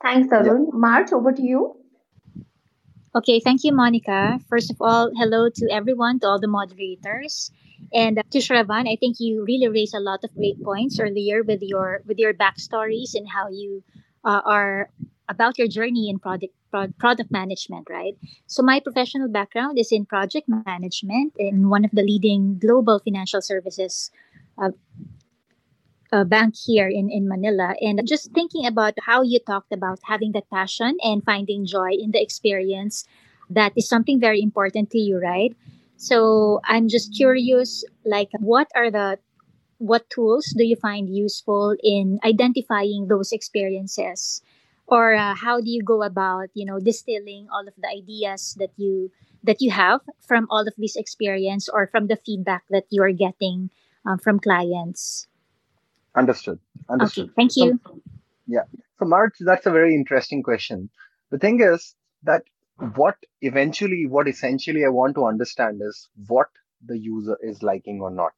Thanks, 0.03 0.29
Tarun. 0.29 0.66
Yeah. 0.66 0.79
March, 0.79 1.12
over 1.12 1.33
to 1.33 1.43
you. 1.43 1.77
Okay, 3.14 3.41
thank 3.41 3.64
you, 3.64 3.72
Monica. 3.72 4.39
First 4.49 4.70
of 4.70 4.77
all, 4.81 5.11
hello 5.16 5.49
to 5.49 5.68
everyone, 5.72 6.20
to 6.20 6.27
all 6.27 6.39
the 6.39 6.49
moderators, 6.49 7.51
and 7.93 8.18
uh, 8.18 8.22
to 8.31 8.39
Shravan. 8.39 8.87
I 8.87 8.97
think 9.01 9.16
you 9.18 9.45
really 9.47 9.68
raised 9.68 9.95
a 9.95 10.01
lot 10.01 10.20
of 10.22 10.35
great 10.35 10.62
points 10.62 11.01
earlier 11.01 11.43
with 11.43 11.62
your 11.62 12.03
with 12.05 12.18
your 12.18 12.35
backstories 12.35 13.14
and 13.14 13.27
how 13.27 13.49
you 13.49 13.83
uh, 14.22 14.43
are 14.45 14.91
about 15.29 15.59
your 15.59 15.66
journey 15.66 16.11
in 16.11 16.18
product 16.18 16.53
product 16.71 17.31
management, 17.31 17.89
right? 17.91 18.14
So 18.47 18.62
my 18.62 18.81
professional 18.81 19.29
background 19.29 19.79
is 19.79 19.93
in 19.93 20.07
project 20.07 20.49
management 20.49 21.35
in 21.39 21.69
one 21.69 21.85
of 21.85 21.91
the 21.93 22.03
leading 22.03 22.59
global 22.59 22.99
financial 22.99 23.41
services 23.41 24.11
uh, 24.59 24.71
uh, 26.12 26.25
bank 26.25 26.55
here 26.57 26.89
in, 26.89 27.11
in 27.11 27.29
Manila. 27.29 27.75
And 27.81 28.01
just 28.07 28.33
thinking 28.33 28.67
about 28.67 28.95
how 29.05 29.23
you 29.23 29.41
talked 29.41 29.73
about 29.73 30.01
having 30.05 30.33
that 30.33 30.49
passion 30.51 30.97
and 31.03 31.25
finding 31.25 31.67
joy 31.67 31.91
in 31.93 32.11
the 32.12 32.23
experience, 32.23 33.05
that 33.51 33.73
is 33.77 33.89
something 33.89 34.21
very 34.21 34.43
important 34.43 34.91
to 34.91 34.99
you, 34.99 35.19
right? 35.19 35.57
So 35.97 36.61
I'm 36.64 36.89
just 36.89 37.14
curious, 37.17 37.85
like, 38.05 38.29
what 38.39 38.69
are 38.75 38.91
the 38.91 39.19
what 39.79 40.09
tools 40.09 40.55
do 40.57 40.64
you 40.64 40.77
find 40.77 41.14
useful 41.14 41.77
in 41.83 42.19
identifying 42.25 43.09
those 43.09 43.31
experiences 43.31 44.41
or 44.87 45.14
uh, 45.14 45.34
how 45.34 45.61
do 45.61 45.70
you 45.70 45.82
go 45.82 46.03
about 46.03 46.49
you 46.55 46.64
know 46.64 46.78
distilling 46.78 47.49
all 47.53 47.66
of 47.66 47.74
the 47.78 47.89
ideas 47.89 48.57
that 48.59 48.70
you 48.76 49.11
that 49.45 49.61
you 49.61 49.70
have 49.70 50.01
from 50.26 50.47
all 50.51 50.66
of 50.66 50.74
this 50.78 50.97
experience 50.97 51.68
or 51.68 51.87
from 51.87 52.07
the 52.07 52.16
feedback 52.16 52.64
that 52.70 52.84
you 52.91 53.03
are 53.03 53.12
getting 53.12 53.70
um, 54.05 54.18
from 54.18 54.39
clients 54.41 55.28
Understood. 56.16 56.59
Understood. 56.89 57.24
Okay, 57.24 57.32
thank 57.37 57.57
you. 57.57 57.78
So, 57.84 58.01
yeah. 58.47 58.62
So, 58.99 59.05
March, 59.05 59.34
that's 59.41 59.66
a 59.66 59.70
very 59.70 59.95
interesting 59.95 60.43
question. 60.43 60.89
The 61.30 61.39
thing 61.39 61.61
is 61.61 61.95
that 62.22 62.43
what 62.95 63.16
eventually, 63.43 64.07
what 64.07 64.26
essentially 64.26 64.84
I 64.84 64.89
want 64.89 65.14
to 65.16 65.26
understand 65.26 65.80
is 65.84 66.09
what 66.26 66.49
the 66.84 66.99
user 66.99 67.37
is 67.43 67.62
liking 67.62 68.01
or 68.01 68.11
not, 68.11 68.32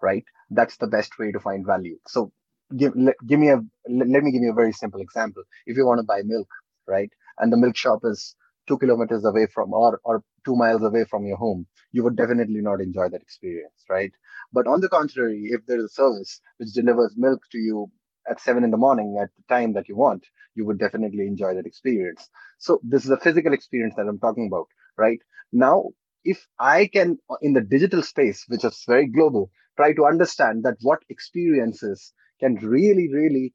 right? 0.00 0.24
That's 0.50 0.78
the 0.78 0.86
best 0.86 1.18
way 1.18 1.32
to 1.32 1.40
find 1.40 1.66
value. 1.66 1.98
So, 2.08 2.32
give 2.76 2.94
give 3.26 3.40
me 3.40 3.50
a 3.50 3.60
let 3.88 4.22
me 4.22 4.32
give 4.32 4.42
you 4.42 4.50
a 4.52 4.54
very 4.54 4.72
simple 4.72 5.00
example. 5.00 5.42
If 5.66 5.76
you 5.76 5.86
want 5.86 6.00
to 6.00 6.04
buy 6.04 6.22
milk, 6.24 6.48
right, 6.86 7.10
and 7.38 7.52
the 7.52 7.56
milk 7.56 7.76
shop 7.76 8.00
is 8.04 8.34
two 8.68 8.78
kilometers 8.78 9.24
away 9.24 9.46
from 9.46 9.72
or 9.72 10.00
or 10.04 10.22
two 10.44 10.56
miles 10.56 10.82
away 10.82 11.04
from 11.04 11.26
your 11.26 11.36
home, 11.36 11.66
you 11.92 12.02
would 12.04 12.16
definitely 12.16 12.60
not 12.60 12.80
enjoy 12.80 13.08
that 13.08 13.22
experience, 13.22 13.84
right? 13.88 14.12
But 14.52 14.66
on 14.66 14.80
the 14.80 14.88
contrary, 14.88 15.48
if 15.50 15.64
there 15.66 15.78
is 15.78 15.84
a 15.84 15.88
service 15.88 16.40
which 16.58 16.72
delivers 16.72 17.14
milk 17.16 17.42
to 17.52 17.58
you 17.58 17.90
at 18.28 18.40
seven 18.40 18.64
in 18.64 18.70
the 18.70 18.76
morning 18.76 19.18
at 19.20 19.30
the 19.36 19.54
time 19.54 19.72
that 19.74 19.88
you 19.88 19.96
want, 19.96 20.24
you 20.54 20.64
would 20.66 20.78
definitely 20.78 21.26
enjoy 21.26 21.54
that 21.54 21.66
experience. 21.66 22.28
So 22.58 22.80
this 22.82 23.04
is 23.04 23.10
a 23.10 23.16
physical 23.18 23.52
experience 23.52 23.94
that 23.96 24.06
I'm 24.08 24.18
talking 24.18 24.46
about, 24.46 24.66
right? 24.96 25.18
Now, 25.52 25.90
if 26.24 26.46
I 26.58 26.86
can, 26.86 27.18
in 27.40 27.52
the 27.52 27.60
digital 27.60 28.02
space, 28.02 28.44
which 28.48 28.64
is 28.64 28.84
very 28.86 29.06
global, 29.08 29.50
try 29.76 29.92
to 29.94 30.06
understand 30.06 30.64
that 30.64 30.76
what 30.82 31.00
experiences 31.08 32.12
can 32.42 32.54
really, 32.56 33.08
really 33.12 33.54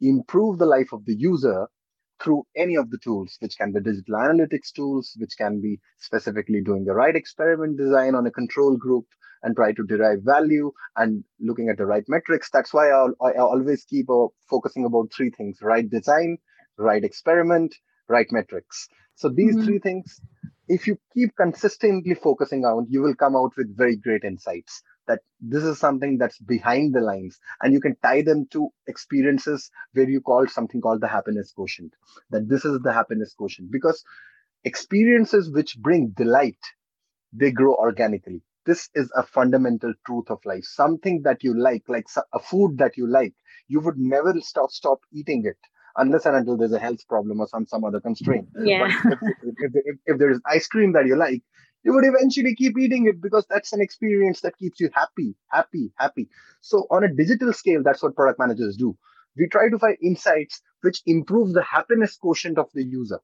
improve 0.00 0.58
the 0.58 0.66
life 0.66 0.92
of 0.92 1.04
the 1.06 1.16
user 1.16 1.66
through 2.22 2.44
any 2.56 2.76
of 2.76 2.90
the 2.90 2.98
tools, 2.98 3.36
which 3.40 3.56
can 3.58 3.72
be 3.72 3.80
digital 3.80 4.14
analytics 4.14 4.72
tools, 4.74 5.14
which 5.18 5.34
can 5.38 5.60
be 5.60 5.78
specifically 5.98 6.62
doing 6.62 6.84
the 6.84 6.94
right 6.94 7.16
experiment 7.16 7.76
design 7.76 8.14
on 8.14 8.26
a 8.26 8.30
control 8.30 8.76
group 8.76 9.04
and 9.42 9.54
try 9.54 9.72
to 9.72 9.84
derive 9.84 10.20
value 10.22 10.72
and 10.96 11.22
looking 11.40 11.68
at 11.68 11.76
the 11.76 11.84
right 11.84 12.04
metrics. 12.08 12.48
That's 12.52 12.72
why 12.72 12.88
I 12.88 13.38
always 13.38 13.84
keep 13.84 14.08
uh, 14.08 14.26
focusing 14.48 14.86
about 14.86 15.12
three 15.14 15.30
things, 15.30 15.58
right 15.60 15.88
design, 15.88 16.38
right 16.78 17.04
experiment, 17.04 17.74
right 18.08 18.26
metrics. 18.30 18.88
So 19.14 19.28
these 19.28 19.54
mm-hmm. 19.54 19.66
three 19.66 19.78
things, 19.78 20.20
if 20.68 20.86
you 20.86 20.98
keep 21.14 21.30
consistently 21.36 22.14
focusing 22.14 22.64
on, 22.64 22.86
you 22.88 23.02
will 23.02 23.14
come 23.14 23.36
out 23.36 23.52
with 23.56 23.76
very 23.76 23.96
great 23.96 24.24
insights 24.24 24.82
that 25.08 25.20
this 25.40 25.64
is 25.64 25.78
something 25.78 26.18
that's 26.18 26.38
behind 26.38 26.94
the 26.94 27.00
lines 27.00 27.38
and 27.62 27.72
you 27.72 27.80
can 27.80 27.96
tie 28.02 28.22
them 28.22 28.46
to 28.50 28.68
experiences 28.86 29.70
where 29.92 30.08
you 30.08 30.20
call 30.20 30.46
something 30.46 30.80
called 30.80 31.00
the 31.00 31.08
happiness 31.08 31.52
quotient 31.52 31.92
that 32.30 32.48
this 32.48 32.64
is 32.64 32.80
the 32.82 32.92
happiness 32.92 33.34
quotient. 33.36 33.70
Because 33.70 34.04
experiences 34.64 35.50
which 35.50 35.78
bring 35.78 36.08
delight 36.16 36.58
they 37.32 37.50
grow 37.50 37.74
organically. 37.74 38.42
This 38.64 38.88
is 38.94 39.10
a 39.16 39.22
fundamental 39.22 39.92
truth 40.06 40.30
of 40.30 40.38
life. 40.44 40.64
Something 40.64 41.22
that 41.22 41.44
you 41.44 41.56
like 41.56 41.84
like 41.88 42.06
a 42.32 42.38
food 42.38 42.78
that 42.78 42.96
you 42.96 43.06
like 43.08 43.34
you 43.68 43.80
would 43.80 43.98
never 43.98 44.34
stop 44.40 44.70
stop 44.70 45.00
eating 45.12 45.44
it 45.44 45.58
unless 45.96 46.26
and 46.26 46.36
until 46.36 46.56
there's 46.56 46.72
a 46.72 46.78
health 46.78 47.06
problem 47.08 47.40
or 47.40 47.48
some 47.48 47.66
some 47.66 47.84
other 47.84 48.00
constraint. 48.00 48.48
Yeah. 48.58 48.86
If, 48.86 49.18
if, 49.42 49.72
if, 49.74 49.96
if 50.06 50.18
there 50.18 50.30
is 50.30 50.40
ice 50.46 50.66
cream 50.66 50.92
that 50.92 51.06
you 51.06 51.16
like 51.16 51.42
you 51.86 51.94
would 51.94 52.04
eventually 52.04 52.56
keep 52.56 52.78
eating 52.78 53.06
it 53.06 53.22
because 53.22 53.46
that's 53.48 53.72
an 53.72 53.80
experience 53.80 54.42
that 54.42 54.58
keeps 54.58 54.80
you 54.80 54.90
happy, 54.94 55.36
happy, 55.52 55.92
happy. 55.98 56.28
So 56.62 56.86
on 56.90 57.04
a 57.04 57.14
digital 57.14 57.54
scale, 57.54 57.82
that's 57.84 58.02
what 58.02 58.16
product 58.16 58.40
managers 58.40 58.76
do. 58.76 58.98
We 59.38 59.48
try 59.48 59.70
to 59.70 59.78
find 59.78 59.96
insights 60.02 60.62
which 60.82 61.02
improve 61.06 61.54
the 61.54 61.62
happiness 61.62 62.16
quotient 62.16 62.58
of 62.58 62.68
the 62.74 62.84
user. 62.84 63.20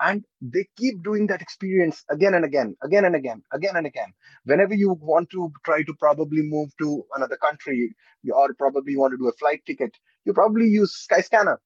And 0.00 0.24
they 0.42 0.68
keep 0.76 1.02
doing 1.04 1.28
that 1.28 1.42
experience 1.42 2.04
again 2.10 2.34
and 2.34 2.44
again, 2.44 2.76
again 2.82 3.06
and 3.06 3.16
again, 3.16 3.42
again 3.52 3.76
and 3.76 3.86
again. 3.86 4.12
Whenever 4.44 4.74
you 4.74 4.98
want 5.00 5.30
to 5.30 5.52
try 5.64 5.82
to 5.84 5.94
probably 5.98 6.42
move 6.42 6.70
to 6.80 7.04
another 7.16 7.36
country, 7.38 7.94
or 8.30 8.54
probably 8.54 8.96
want 8.96 9.12
to 9.12 9.18
do 9.18 9.28
a 9.28 9.32
flight 9.34 9.62
ticket, 9.66 9.96
you 10.26 10.34
probably 10.34 10.66
use 10.66 11.06
Skyscanner 11.10 11.58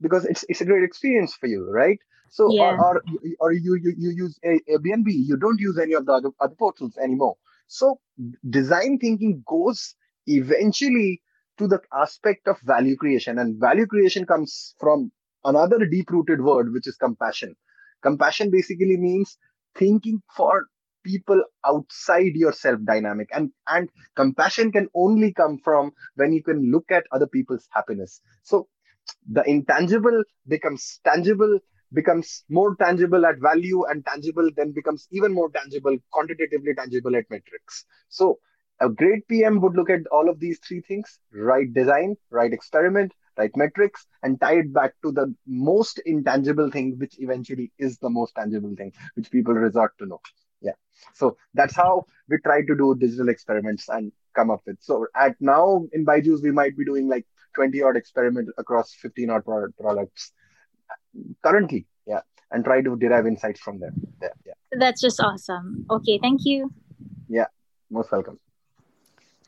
because 0.00 0.26
it's 0.26 0.44
it's 0.48 0.62
a 0.62 0.66
great 0.66 0.84
experience 0.84 1.34
for 1.34 1.48
you, 1.48 1.70
right? 1.70 1.98
So 2.32 2.50
yeah. 2.50 2.76
or, 2.80 2.96
or, 2.96 3.02
or 3.40 3.52
you, 3.52 3.74
you 3.74 3.92
you 3.98 4.10
use 4.10 4.38
Airbnb, 4.42 5.04
you 5.06 5.36
don't 5.36 5.60
use 5.60 5.78
any 5.78 5.92
of 5.92 6.06
the 6.06 6.12
other, 6.12 6.30
other 6.40 6.54
portals 6.54 6.96
anymore. 6.96 7.36
So 7.66 8.00
design 8.48 8.98
thinking 8.98 9.44
goes 9.46 9.94
eventually 10.26 11.20
to 11.58 11.68
the 11.68 11.80
aspect 11.92 12.48
of 12.48 12.56
value 12.62 12.96
creation, 12.96 13.38
and 13.38 13.60
value 13.60 13.86
creation 13.86 14.24
comes 14.24 14.74
from 14.80 15.12
another 15.44 15.84
deep-rooted 15.84 16.40
word, 16.40 16.72
which 16.72 16.86
is 16.86 16.96
compassion. 16.96 17.54
Compassion 18.02 18.50
basically 18.50 18.96
means 18.96 19.36
thinking 19.76 20.22
for 20.34 20.68
people 21.04 21.42
outside 21.66 22.34
yourself 22.34 22.78
dynamic 22.84 23.28
and 23.32 23.50
and 23.68 23.90
compassion 24.16 24.70
can 24.70 24.88
only 24.94 25.32
come 25.32 25.58
from 25.58 25.90
when 26.14 26.32
you 26.32 26.42
can 26.42 26.70
look 26.70 26.84
at 26.92 27.04
other 27.10 27.26
people's 27.26 27.66
happiness 27.72 28.20
so 28.42 28.68
the 29.28 29.42
intangible 29.48 30.22
becomes 30.46 31.00
tangible 31.04 31.58
becomes 31.92 32.44
more 32.48 32.74
tangible 32.76 33.26
at 33.26 33.38
value 33.38 33.84
and 33.84 34.04
tangible 34.04 34.48
then 34.56 34.72
becomes 34.72 35.08
even 35.10 35.32
more 35.32 35.50
tangible 35.50 35.96
quantitatively 36.10 36.74
tangible 36.74 37.14
at 37.16 37.30
metrics. 37.30 37.84
So 38.08 38.38
a 38.80 38.88
great 38.88 39.26
pm 39.28 39.60
would 39.60 39.74
look 39.76 39.90
at 39.90 40.06
all 40.10 40.28
of 40.28 40.40
these 40.40 40.58
three 40.58 40.80
things 40.80 41.18
right 41.32 41.72
design 41.72 42.16
right 42.30 42.52
experiment 42.52 43.12
right 43.38 43.56
metrics 43.56 44.06
and 44.22 44.40
tie 44.40 44.58
it 44.58 44.72
back 44.72 44.94
to 45.02 45.12
the 45.12 45.34
most 45.46 46.00
intangible 46.04 46.70
thing 46.70 46.98
which 46.98 47.14
eventually 47.18 47.70
is 47.78 47.98
the 47.98 48.10
most 48.10 48.34
tangible 48.34 48.74
thing 48.76 48.92
which 49.14 49.30
people 49.30 49.54
resort 49.54 49.92
to 49.98 50.06
know. 50.06 50.20
Yeah. 50.60 50.72
So 51.14 51.36
that's 51.54 51.74
how 51.74 52.06
we 52.28 52.38
try 52.44 52.62
to 52.62 52.76
do 52.76 52.94
digital 52.98 53.28
experiments 53.28 53.88
and 53.88 54.12
come 54.34 54.50
up 54.50 54.62
with. 54.66 54.78
So 54.80 55.06
at 55.14 55.36
now 55.40 55.84
in 55.92 56.04
byju's 56.04 56.42
we 56.42 56.50
might 56.50 56.76
be 56.76 56.84
doing 56.84 57.08
like 57.08 57.26
20 57.54 57.82
odd 57.82 57.96
experiment 57.96 58.48
across 58.58 58.94
15 58.94 59.30
odd 59.30 59.44
products 59.44 60.32
currently 61.42 61.86
yeah 62.06 62.20
and 62.50 62.64
try 62.64 62.80
to 62.82 62.96
derive 62.96 63.26
insights 63.26 63.60
from 63.60 63.78
them. 63.80 63.94
There 64.20 64.32
yeah. 64.46 64.54
That's 64.72 65.00
just 65.00 65.20
awesome. 65.20 65.86
Okay 65.90 66.18
thank 66.18 66.44
you. 66.44 66.72
Yeah 67.28 67.46
most 67.90 68.12
welcome. 68.12 68.38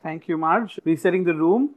Thank 0.01 0.27
you 0.27 0.37
marge. 0.37 0.79
Resetting 0.83 1.23
the 1.23 1.33
room. 1.33 1.75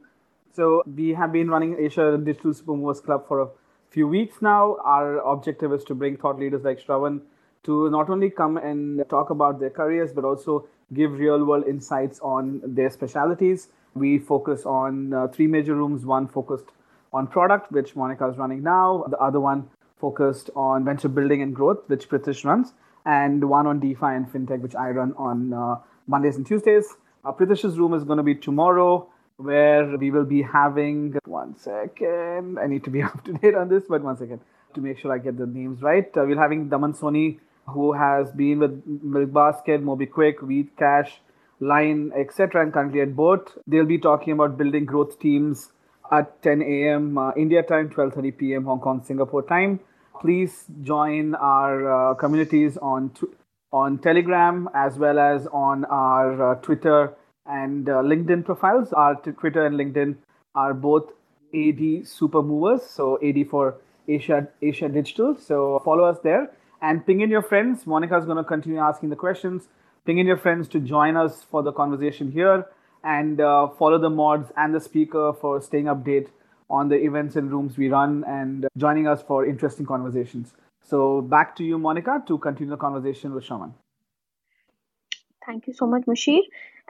So 0.53 0.83
we 0.85 1.09
have 1.13 1.31
been 1.31 1.49
running 1.49 1.75
asia 1.79 2.17
digital 2.17 2.53
supermovers 2.53 3.03
club 3.03 3.27
for 3.27 3.41
a 3.41 3.47
few 3.89 4.07
weeks 4.07 4.41
now. 4.41 4.77
Our 4.83 5.17
objective 5.19 5.73
is 5.73 5.83
to 5.85 5.95
bring 5.95 6.17
thought 6.17 6.39
leaders 6.39 6.63
like 6.63 6.79
shravan 6.85 7.21
to 7.63 7.89
not 7.89 8.09
only 8.09 8.29
come 8.29 8.57
and 8.57 9.03
talk 9.09 9.29
about 9.29 9.59
their 9.59 9.69
careers 9.69 10.11
but 10.13 10.25
also 10.25 10.67
give 10.93 11.11
real 11.13 11.43
world 11.45 11.67
insights 11.67 12.19
on 12.21 12.61
their 12.63 12.89
specialities. 12.89 13.69
We 13.93 14.19
focus 14.19 14.65
on 14.65 15.13
uh, 15.13 15.27
three 15.27 15.47
major 15.47 15.75
rooms. 15.75 16.05
One 16.05 16.27
focused 16.27 16.65
on 17.11 17.27
product 17.27 17.71
which 17.71 17.95
monica 17.95 18.27
is 18.27 18.37
running 18.37 18.61
now 18.61 19.03
the 19.09 19.17
other 19.17 19.39
one 19.39 19.67
focused 19.99 20.49
on 20.55 20.85
venture 20.85 21.09
building 21.09 21.41
and 21.41 21.55
growth, 21.55 21.79
which 21.87 22.09
Pritish 22.09 22.45
runs, 22.45 22.73
and 23.05 23.47
one 23.47 23.67
on 23.67 23.79
DeFi 23.79 24.05
and 24.05 24.31
FinTech, 24.31 24.61
which 24.61 24.75
I 24.75 24.89
run 24.89 25.13
on 25.17 25.53
uh, 25.53 25.75
Mondays 26.07 26.37
and 26.37 26.45
Tuesdays. 26.45 26.95
Uh, 27.25 27.33
room 27.33 27.93
is 27.93 28.03
going 28.03 28.17
to 28.17 28.23
be 28.23 28.35
tomorrow, 28.35 29.07
where 29.37 29.97
we 29.97 30.11
will 30.11 30.25
be 30.25 30.41
having 30.41 31.17
one 31.25 31.57
second. 31.57 32.57
I 32.59 32.67
need 32.67 32.83
to 32.85 32.89
be 32.89 33.01
up 33.09 33.23
to 33.25 33.33
date 33.33 33.55
on 33.55 33.69
this, 33.69 33.83
but 33.89 34.01
one 34.01 34.17
second 34.17 34.39
to 34.73 34.81
make 34.81 34.99
sure 34.99 35.11
I 35.11 35.17
get 35.17 35.37
the 35.37 35.45
names 35.45 35.81
right. 35.81 36.05
Uh, 36.15 36.23
we're 36.25 36.39
having 36.39 36.69
Daman 36.69 36.93
Soni, 36.93 37.39
who 37.67 37.93
has 37.93 38.31
been 38.31 38.59
with 38.59 38.83
Milk 38.85 39.33
Basket, 39.33 39.81
Milkbasket, 39.81 40.09
MobiKwik, 40.09 40.35
Wheatcash, 40.37 41.11
Line, 41.59 42.11
etc., 42.17 42.61
and 42.61 42.71
currently 42.71 43.01
at 43.01 43.15
Boat. 43.15 43.51
They'll 43.67 43.85
be 43.85 43.97
talking 43.97 44.33
about 44.33 44.57
building 44.57 44.85
growth 44.85 45.19
teams 45.19 45.71
at 46.11 46.41
10 46.41 46.61
a.m. 46.61 47.17
Uh, 47.17 47.31
India 47.35 47.63
time, 47.63 47.89
12:30 47.89 48.37
p.m. 48.37 48.65
Hong 48.65 48.79
Kong, 48.79 49.01
Singapore 49.03 49.43
time. 49.43 49.79
Please 50.21 50.65
join 50.81 51.35
our 51.35 52.11
uh, 52.11 52.13
communities 52.15 52.77
on 52.77 53.09
tw- 53.11 53.35
on 53.71 53.97
Telegram 53.99 54.67
as 54.73 54.97
well 54.97 55.19
as 55.19 55.47
on 55.47 55.85
our 55.85 56.51
uh, 56.51 56.55
Twitter 56.55 57.13
and 57.45 57.89
uh, 57.89 58.01
LinkedIn 58.01 58.43
profiles. 58.45 58.91
Our 58.93 59.15
t- 59.15 59.31
Twitter 59.31 59.65
and 59.65 59.75
LinkedIn 59.75 60.15
are 60.55 60.73
both 60.73 61.11
AD 61.53 62.07
Super 62.07 62.41
Movers, 62.41 62.83
so 62.83 63.19
AD 63.23 63.47
for 63.49 63.75
Asia 64.07 64.47
Asia 64.61 64.89
Digital. 64.89 65.35
So 65.37 65.79
follow 65.85 66.03
us 66.03 66.17
there 66.23 66.51
and 66.81 67.05
ping 67.05 67.21
in 67.21 67.29
your 67.29 67.41
friends. 67.43 67.85
Monica 67.85 68.17
is 68.17 68.25
going 68.25 68.37
to 68.37 68.43
continue 68.43 68.79
asking 68.79 69.09
the 69.09 69.15
questions. 69.15 69.67
Ping 70.05 70.17
in 70.17 70.25
your 70.25 70.37
friends 70.37 70.67
to 70.69 70.79
join 70.79 71.15
us 71.15 71.43
for 71.43 71.61
the 71.61 71.71
conversation 71.71 72.31
here 72.31 72.65
and 73.03 73.39
uh, 73.41 73.67
follow 73.67 73.97
the 73.97 74.09
mods 74.09 74.51
and 74.57 74.73
the 74.73 74.79
speaker 74.79 75.33
for 75.33 75.61
staying 75.61 75.85
update 75.85 76.27
on 76.69 76.89
the 76.89 76.95
events 76.95 77.35
and 77.35 77.51
rooms 77.51 77.77
we 77.77 77.89
run 77.89 78.23
and 78.27 78.67
joining 78.77 79.07
us 79.07 79.21
for 79.21 79.45
interesting 79.45 79.85
conversations. 79.85 80.53
So 80.81 81.21
back 81.21 81.55
to 81.57 81.63
you, 81.63 81.77
Monica, 81.77 82.23
to 82.27 82.37
continue 82.37 82.71
the 82.71 82.77
conversation 82.77 83.33
with 83.33 83.45
Shravan. 83.45 83.73
Thank 85.45 85.67
you 85.67 85.73
so 85.73 85.87
much, 85.87 86.03
Mushir. 86.03 86.41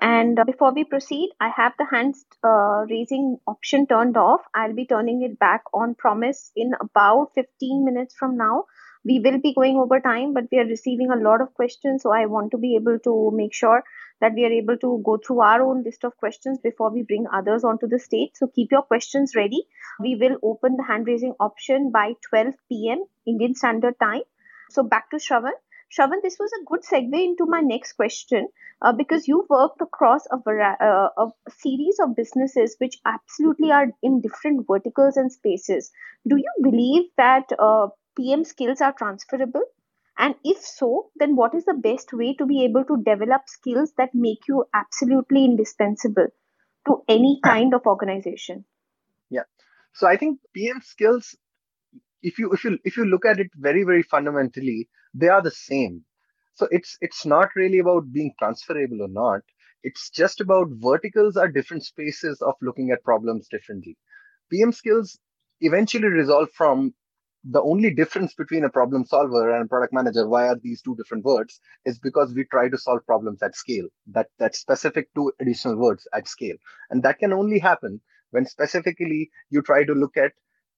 And 0.02 0.40
uh, 0.40 0.46
before 0.46 0.74
we 0.74 0.84
proceed, 0.86 1.30
I 1.40 1.50
have 1.50 1.74
the 1.78 1.86
hands 1.86 2.26
uh, 2.44 2.86
raising 2.90 3.38
option 3.48 3.86
turned 3.88 4.18
off. 4.18 4.42
I'll 4.56 4.74
be 4.74 4.86
turning 4.86 5.24
it 5.24 5.38
back 5.40 5.64
on 5.74 5.96
promise 5.96 6.52
in 6.56 6.72
about 6.80 7.32
15 7.36 7.86
minutes 7.86 8.16
from 8.18 8.38
now. 8.38 8.66
We 9.06 9.20
will 9.20 9.40
be 9.40 9.54
going 9.54 9.78
over 9.78 10.00
time, 10.00 10.34
but 10.34 10.46
we 10.52 10.60
are 10.60 10.66
receiving 10.66 11.10
a 11.12 11.16
lot 11.16 11.42
of 11.42 11.54
questions. 11.54 12.04
So 12.04 12.14
I 12.14 12.26
want 12.26 12.52
to 12.52 12.58
be 12.58 12.76
able 12.76 13.00
to 13.00 13.32
make 13.34 13.54
sure 13.54 13.84
that 14.22 14.34
we 14.34 14.46
are 14.46 14.52
able 14.52 14.78
to 14.78 15.02
go 15.06 15.18
through 15.18 15.42
our 15.42 15.62
own 15.62 15.84
list 15.84 16.04
of 16.04 16.18
questions 16.18 16.60
before 16.60 16.92
we 16.92 17.04
bring 17.04 17.26
others 17.34 17.64
onto 17.64 17.88
the 17.88 18.00
stage. 18.00 18.32
So 18.36 18.48
keep 18.48 18.72
your 18.72 18.84
questions 18.84 19.36
ready. 19.36 19.64
We 20.00 20.16
will 20.16 20.38
open 20.44 20.76
the 20.76 20.84
hand 20.84 21.08
raising 21.08 21.36
option 21.40 21.92
by 21.92 22.14
12 22.30 22.54
p.m. 22.70 23.04
Indian 23.26 23.56
Standard 23.56 24.00
Time. 24.00 24.22
So 24.70 24.84
back 24.84 25.10
to 25.12 25.18
Shravan. 25.18 25.58
Shravan, 25.92 26.22
this 26.22 26.38
was 26.40 26.52
a 26.54 26.66
good 26.66 26.82
segue 26.84 27.24
into 27.24 27.48
my 27.48 27.62
next 27.62 27.94
question 27.94 28.48
uh, 28.82 28.94
because 28.94 29.28
you 29.28 29.46
worked 29.50 29.82
across 29.82 30.28
a, 30.28 30.38
uh, 30.38 31.10
a 31.18 31.32
series 31.50 31.98
of 32.00 32.16
businesses 32.16 32.76
which 32.78 33.00
absolutely 33.06 33.72
are 33.72 33.88
in 34.04 34.22
different 34.22 34.68
verticals 34.68 35.18
and 35.18 35.32
spaces. 35.32 35.92
Do 36.28 36.38
you 36.38 36.52
believe 36.62 37.06
that 37.18 37.50
uh, 37.58 37.88
PM 38.16 38.44
skills 38.44 38.82
are 38.82 38.94
transferable? 38.94 39.64
And 40.20 40.36
if 40.44 40.60
so, 40.60 41.12
then 41.16 41.38
what 41.38 41.56
is 41.56 41.64
the 41.64 41.74
best 41.74 42.12
way 42.12 42.36
to 42.36 42.46
be 42.46 42.66
able 42.66 42.84
to 42.84 43.02
develop 43.04 43.44
skills 43.48 43.94
that 43.98 44.10
make 44.14 44.50
you 44.50 44.66
absolutely 44.74 45.46
indispensable 45.46 46.28
to 46.88 47.04
any 47.08 47.40
kind 47.42 47.74
of 47.74 47.86
organization? 47.86 48.66
Yeah. 49.30 49.44
So 49.94 50.08
I 50.08 50.18
think 50.18 50.42
PM 50.54 50.82
skills, 50.82 51.38
if 52.22 52.38
you 52.38 52.52
if 52.52 52.66
you 52.66 52.78
if 52.84 52.98
you 52.98 53.06
look 53.06 53.26
at 53.26 53.40
it 53.40 53.48
very 53.56 53.84
very 53.84 54.04
fundamentally, 54.04 54.90
they 55.14 55.30
are 55.30 55.42
the 55.42 55.52
same. 55.52 56.04
So 56.54 56.68
it's 56.70 56.98
it's 57.00 57.26
not 57.26 57.56
really 57.56 57.80
about 57.80 58.12
being 58.12 58.34
transferable 58.38 59.02
or 59.02 59.08
not. 59.08 59.42
It's 59.84 60.10
just 60.10 60.42
about 60.42 60.68
verticals 60.72 61.38
are 61.38 61.48
different 61.48 61.86
spaces 61.86 62.42
of 62.42 62.56
looking 62.62 62.92
at 62.92 63.06
problems 63.06 63.48
differently. 63.48 63.96
PM 64.52 64.74
skills 64.74 65.18
eventually 65.62 66.10
resolve 66.10 66.50
from 66.52 66.94
the 67.44 67.62
only 67.62 67.94
difference 67.94 68.34
between 68.34 68.66
a 68.66 68.70
problem 68.70 69.06
solver 69.06 69.54
and 69.54 69.66
a 69.66 69.68
product 69.68 69.94
manager 69.94 70.28
via 70.28 70.56
these 70.62 70.82
two 70.82 70.96
different 70.96 71.24
words 71.24 71.60
is 71.86 71.98
because 71.98 72.34
we 72.34 72.44
try 72.46 72.68
to 72.68 72.78
solve 72.78 73.06
problems 73.06 73.42
at 73.42 73.56
scale 73.56 73.88
that 74.08 74.28
that's 74.38 74.60
specific 74.60 75.14
to 75.16 75.32
additional 75.40 75.78
words 75.78 76.08
at 76.14 76.28
scale. 76.28 76.58
And 76.90 77.02
that 77.04 77.20
can 77.20 77.32
only 77.32 77.60
happen 77.60 78.02
when 78.32 78.46
specifically 78.46 79.30
you 79.50 79.62
try 79.62 79.86
to 79.86 79.94
look 79.94 80.18
at 80.18 80.34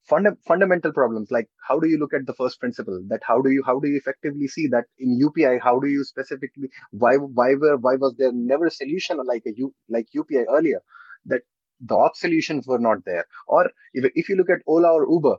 funda- 0.07 0.37
fundamental 0.47 0.93
problems 0.93 1.31
like 1.31 1.49
how 1.67 1.79
do 1.79 1.87
you 1.87 1.97
look 1.97 2.13
at 2.13 2.27
the 2.27 2.33
first 2.33 2.59
principle? 2.59 3.03
That 3.07 3.21
how 3.23 3.41
do 3.41 3.49
you 3.49 3.63
how 3.65 3.79
do 3.79 3.87
you 3.87 3.97
effectively 3.97 4.47
see 4.47 4.67
that 4.67 4.85
in 4.99 5.19
upi 5.19 5.59
how 5.59 5.79
do 5.79 5.87
you 5.87 6.03
specifically 6.03 6.69
why 6.91 7.15
why 7.15 7.55
were 7.55 7.77
why 7.77 7.95
was 7.95 8.15
there 8.17 8.31
never 8.31 8.67
a 8.67 8.71
solution 8.71 9.17
like 9.25 9.43
a 9.47 9.53
U, 9.57 9.73
like 9.89 10.07
upi 10.15 10.45
earlier? 10.47 10.81
That 11.25 11.41
the 11.79 11.95
ops 11.95 12.21
solutions 12.21 12.67
were 12.67 12.77
not 12.77 13.03
there. 13.05 13.25
Or 13.47 13.71
if, 13.93 14.11
if 14.13 14.29
you 14.29 14.35
look 14.35 14.51
at 14.51 14.61
ola 14.67 14.93
or 14.93 15.07
uber 15.09 15.37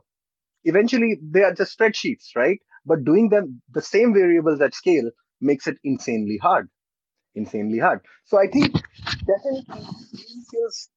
eventually 0.63 1.17
they 1.21 1.43
are 1.43 1.53
just 1.53 1.77
spreadsheets, 1.77 2.35
right? 2.35 2.59
But 2.85 3.05
doing 3.05 3.29
them 3.29 3.61
the 3.71 3.81
same 3.81 4.13
variables 4.13 4.61
at 4.61 4.73
scale 4.73 5.09
makes 5.41 5.67
it 5.67 5.77
insanely 5.83 6.37
hard. 6.41 6.69
Insanely 7.35 7.79
hard. 7.79 8.01
So 8.25 8.39
I 8.39 8.47
think 8.47 8.73
definitely 8.73 9.85
skills 10.43 10.89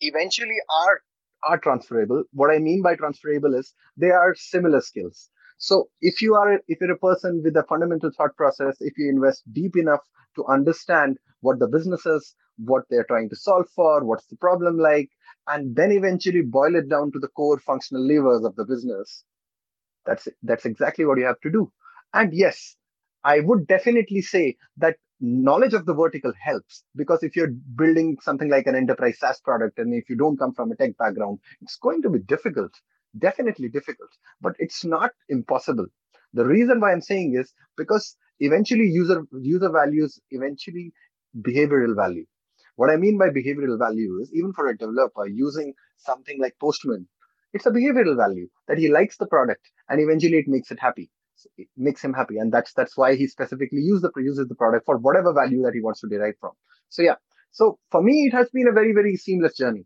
eventually 0.00 0.58
are 0.84 1.00
are 1.48 1.58
transferable. 1.58 2.24
What 2.32 2.50
I 2.50 2.58
mean 2.58 2.82
by 2.82 2.96
transferable 2.96 3.54
is 3.54 3.72
they 3.96 4.10
are 4.10 4.34
similar 4.34 4.80
skills. 4.80 5.30
So 5.58 5.88
if 6.00 6.22
you 6.22 6.34
are 6.34 6.60
if 6.68 6.78
you're 6.80 6.92
a 6.92 6.98
person 6.98 7.42
with 7.44 7.56
a 7.56 7.64
fundamental 7.68 8.10
thought 8.16 8.36
process, 8.36 8.76
if 8.80 8.94
you 8.96 9.08
invest 9.08 9.42
deep 9.52 9.76
enough 9.76 10.00
to 10.36 10.44
understand 10.46 11.16
what 11.40 11.58
the 11.58 11.68
business 11.68 12.06
is, 12.06 12.34
what 12.58 12.84
they're 12.90 13.04
trying 13.04 13.28
to 13.30 13.36
solve 13.36 13.66
for, 13.74 14.04
what's 14.04 14.26
the 14.26 14.36
problem 14.36 14.78
like, 14.78 15.08
and 15.48 15.74
then 15.74 15.92
eventually 15.92 16.42
boil 16.42 16.76
it 16.76 16.88
down 16.88 17.12
to 17.12 17.18
the 17.18 17.28
core 17.28 17.58
functional 17.58 18.06
levers 18.06 18.44
of 18.44 18.54
the 18.56 18.64
business. 18.64 19.24
That's 20.06 20.28
that's 20.42 20.66
exactly 20.66 21.04
what 21.04 21.18
you 21.18 21.24
have 21.26 21.40
to 21.40 21.50
do. 21.50 21.72
And 22.14 22.32
yes, 22.34 22.76
I 23.24 23.40
would 23.40 23.66
definitely 23.66 24.22
say 24.22 24.56
that 24.78 24.96
knowledge 25.20 25.74
of 25.74 25.86
the 25.86 25.94
vertical 25.94 26.32
helps 26.40 26.84
because 26.96 27.22
if 27.22 27.36
you're 27.36 27.52
building 27.76 28.16
something 28.22 28.48
like 28.48 28.66
an 28.66 28.76
enterprise 28.76 29.18
SaaS 29.18 29.40
product 29.40 29.78
and 29.78 29.92
if 29.94 30.08
you 30.08 30.16
don't 30.16 30.38
come 30.38 30.54
from 30.54 30.70
a 30.72 30.76
tech 30.76 30.96
background, 30.98 31.40
it's 31.60 31.76
going 31.76 32.02
to 32.02 32.10
be 32.10 32.20
difficult, 32.20 32.72
definitely 33.18 33.68
difficult, 33.68 34.10
but 34.40 34.54
it's 34.58 34.84
not 34.84 35.10
impossible. 35.28 35.86
The 36.34 36.46
reason 36.46 36.80
why 36.80 36.92
I'm 36.92 37.00
saying 37.00 37.36
is 37.38 37.52
because 37.76 38.16
eventually 38.40 38.86
user 38.86 39.24
user 39.40 39.70
values 39.70 40.20
eventually 40.30 40.92
behavioral 41.40 41.96
value 41.96 42.26
what 42.78 42.90
I 42.90 42.96
mean 42.96 43.18
by 43.18 43.30
behavioral 43.30 43.76
value 43.76 44.20
is 44.22 44.32
even 44.32 44.52
for 44.52 44.68
a 44.68 44.78
developer 44.78 45.26
using 45.26 45.74
something 45.96 46.40
like 46.40 46.54
Postman, 46.60 47.08
it's 47.52 47.66
a 47.66 47.72
behavioral 47.72 48.16
value 48.16 48.48
that 48.68 48.78
he 48.78 48.88
likes 48.88 49.16
the 49.16 49.26
product 49.26 49.68
and 49.88 50.00
eventually 50.00 50.38
it 50.38 50.46
makes 50.46 50.70
it 50.70 50.78
happy. 50.78 51.10
It 51.56 51.66
makes 51.76 52.04
him 52.04 52.12
happy. 52.12 52.38
And 52.38 52.52
that's 52.52 52.72
that's 52.74 52.96
why 52.96 53.16
he 53.16 53.26
specifically 53.26 53.80
the 53.80 54.12
uses 54.18 54.46
the 54.46 54.54
product 54.54 54.86
for 54.86 54.96
whatever 54.96 55.32
value 55.32 55.60
that 55.62 55.74
he 55.74 55.80
wants 55.80 56.00
to 56.02 56.08
derive 56.08 56.34
from. 56.40 56.52
So 56.88 57.02
yeah. 57.02 57.16
So 57.50 57.80
for 57.90 58.00
me, 58.00 58.26
it 58.26 58.36
has 58.36 58.48
been 58.50 58.68
a 58.68 58.72
very, 58.72 58.92
very 58.92 59.16
seamless 59.16 59.56
journey. 59.56 59.84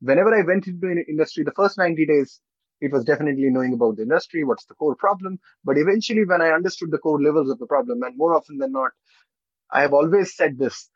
Whenever 0.00 0.34
I 0.34 0.42
went 0.44 0.66
into 0.66 0.88
an 0.88 1.04
industry, 1.08 1.44
the 1.44 1.52
first 1.52 1.78
90 1.78 2.06
days, 2.06 2.40
it 2.80 2.90
was 2.90 3.04
definitely 3.04 3.50
knowing 3.50 3.72
about 3.72 3.98
the 3.98 4.02
industry, 4.02 4.42
what's 4.42 4.64
the 4.64 4.74
core 4.74 4.96
problem. 4.96 5.38
But 5.64 5.78
eventually, 5.78 6.24
when 6.24 6.42
I 6.42 6.48
understood 6.48 6.90
the 6.90 6.98
core 6.98 7.22
levels 7.22 7.50
of 7.50 7.60
the 7.60 7.66
problem, 7.66 8.02
and 8.02 8.18
more 8.18 8.34
often 8.34 8.58
than 8.58 8.72
not, 8.72 8.90
I 9.70 9.82
have 9.82 9.92
always 9.92 10.34
said 10.34 10.58
this 10.58 10.90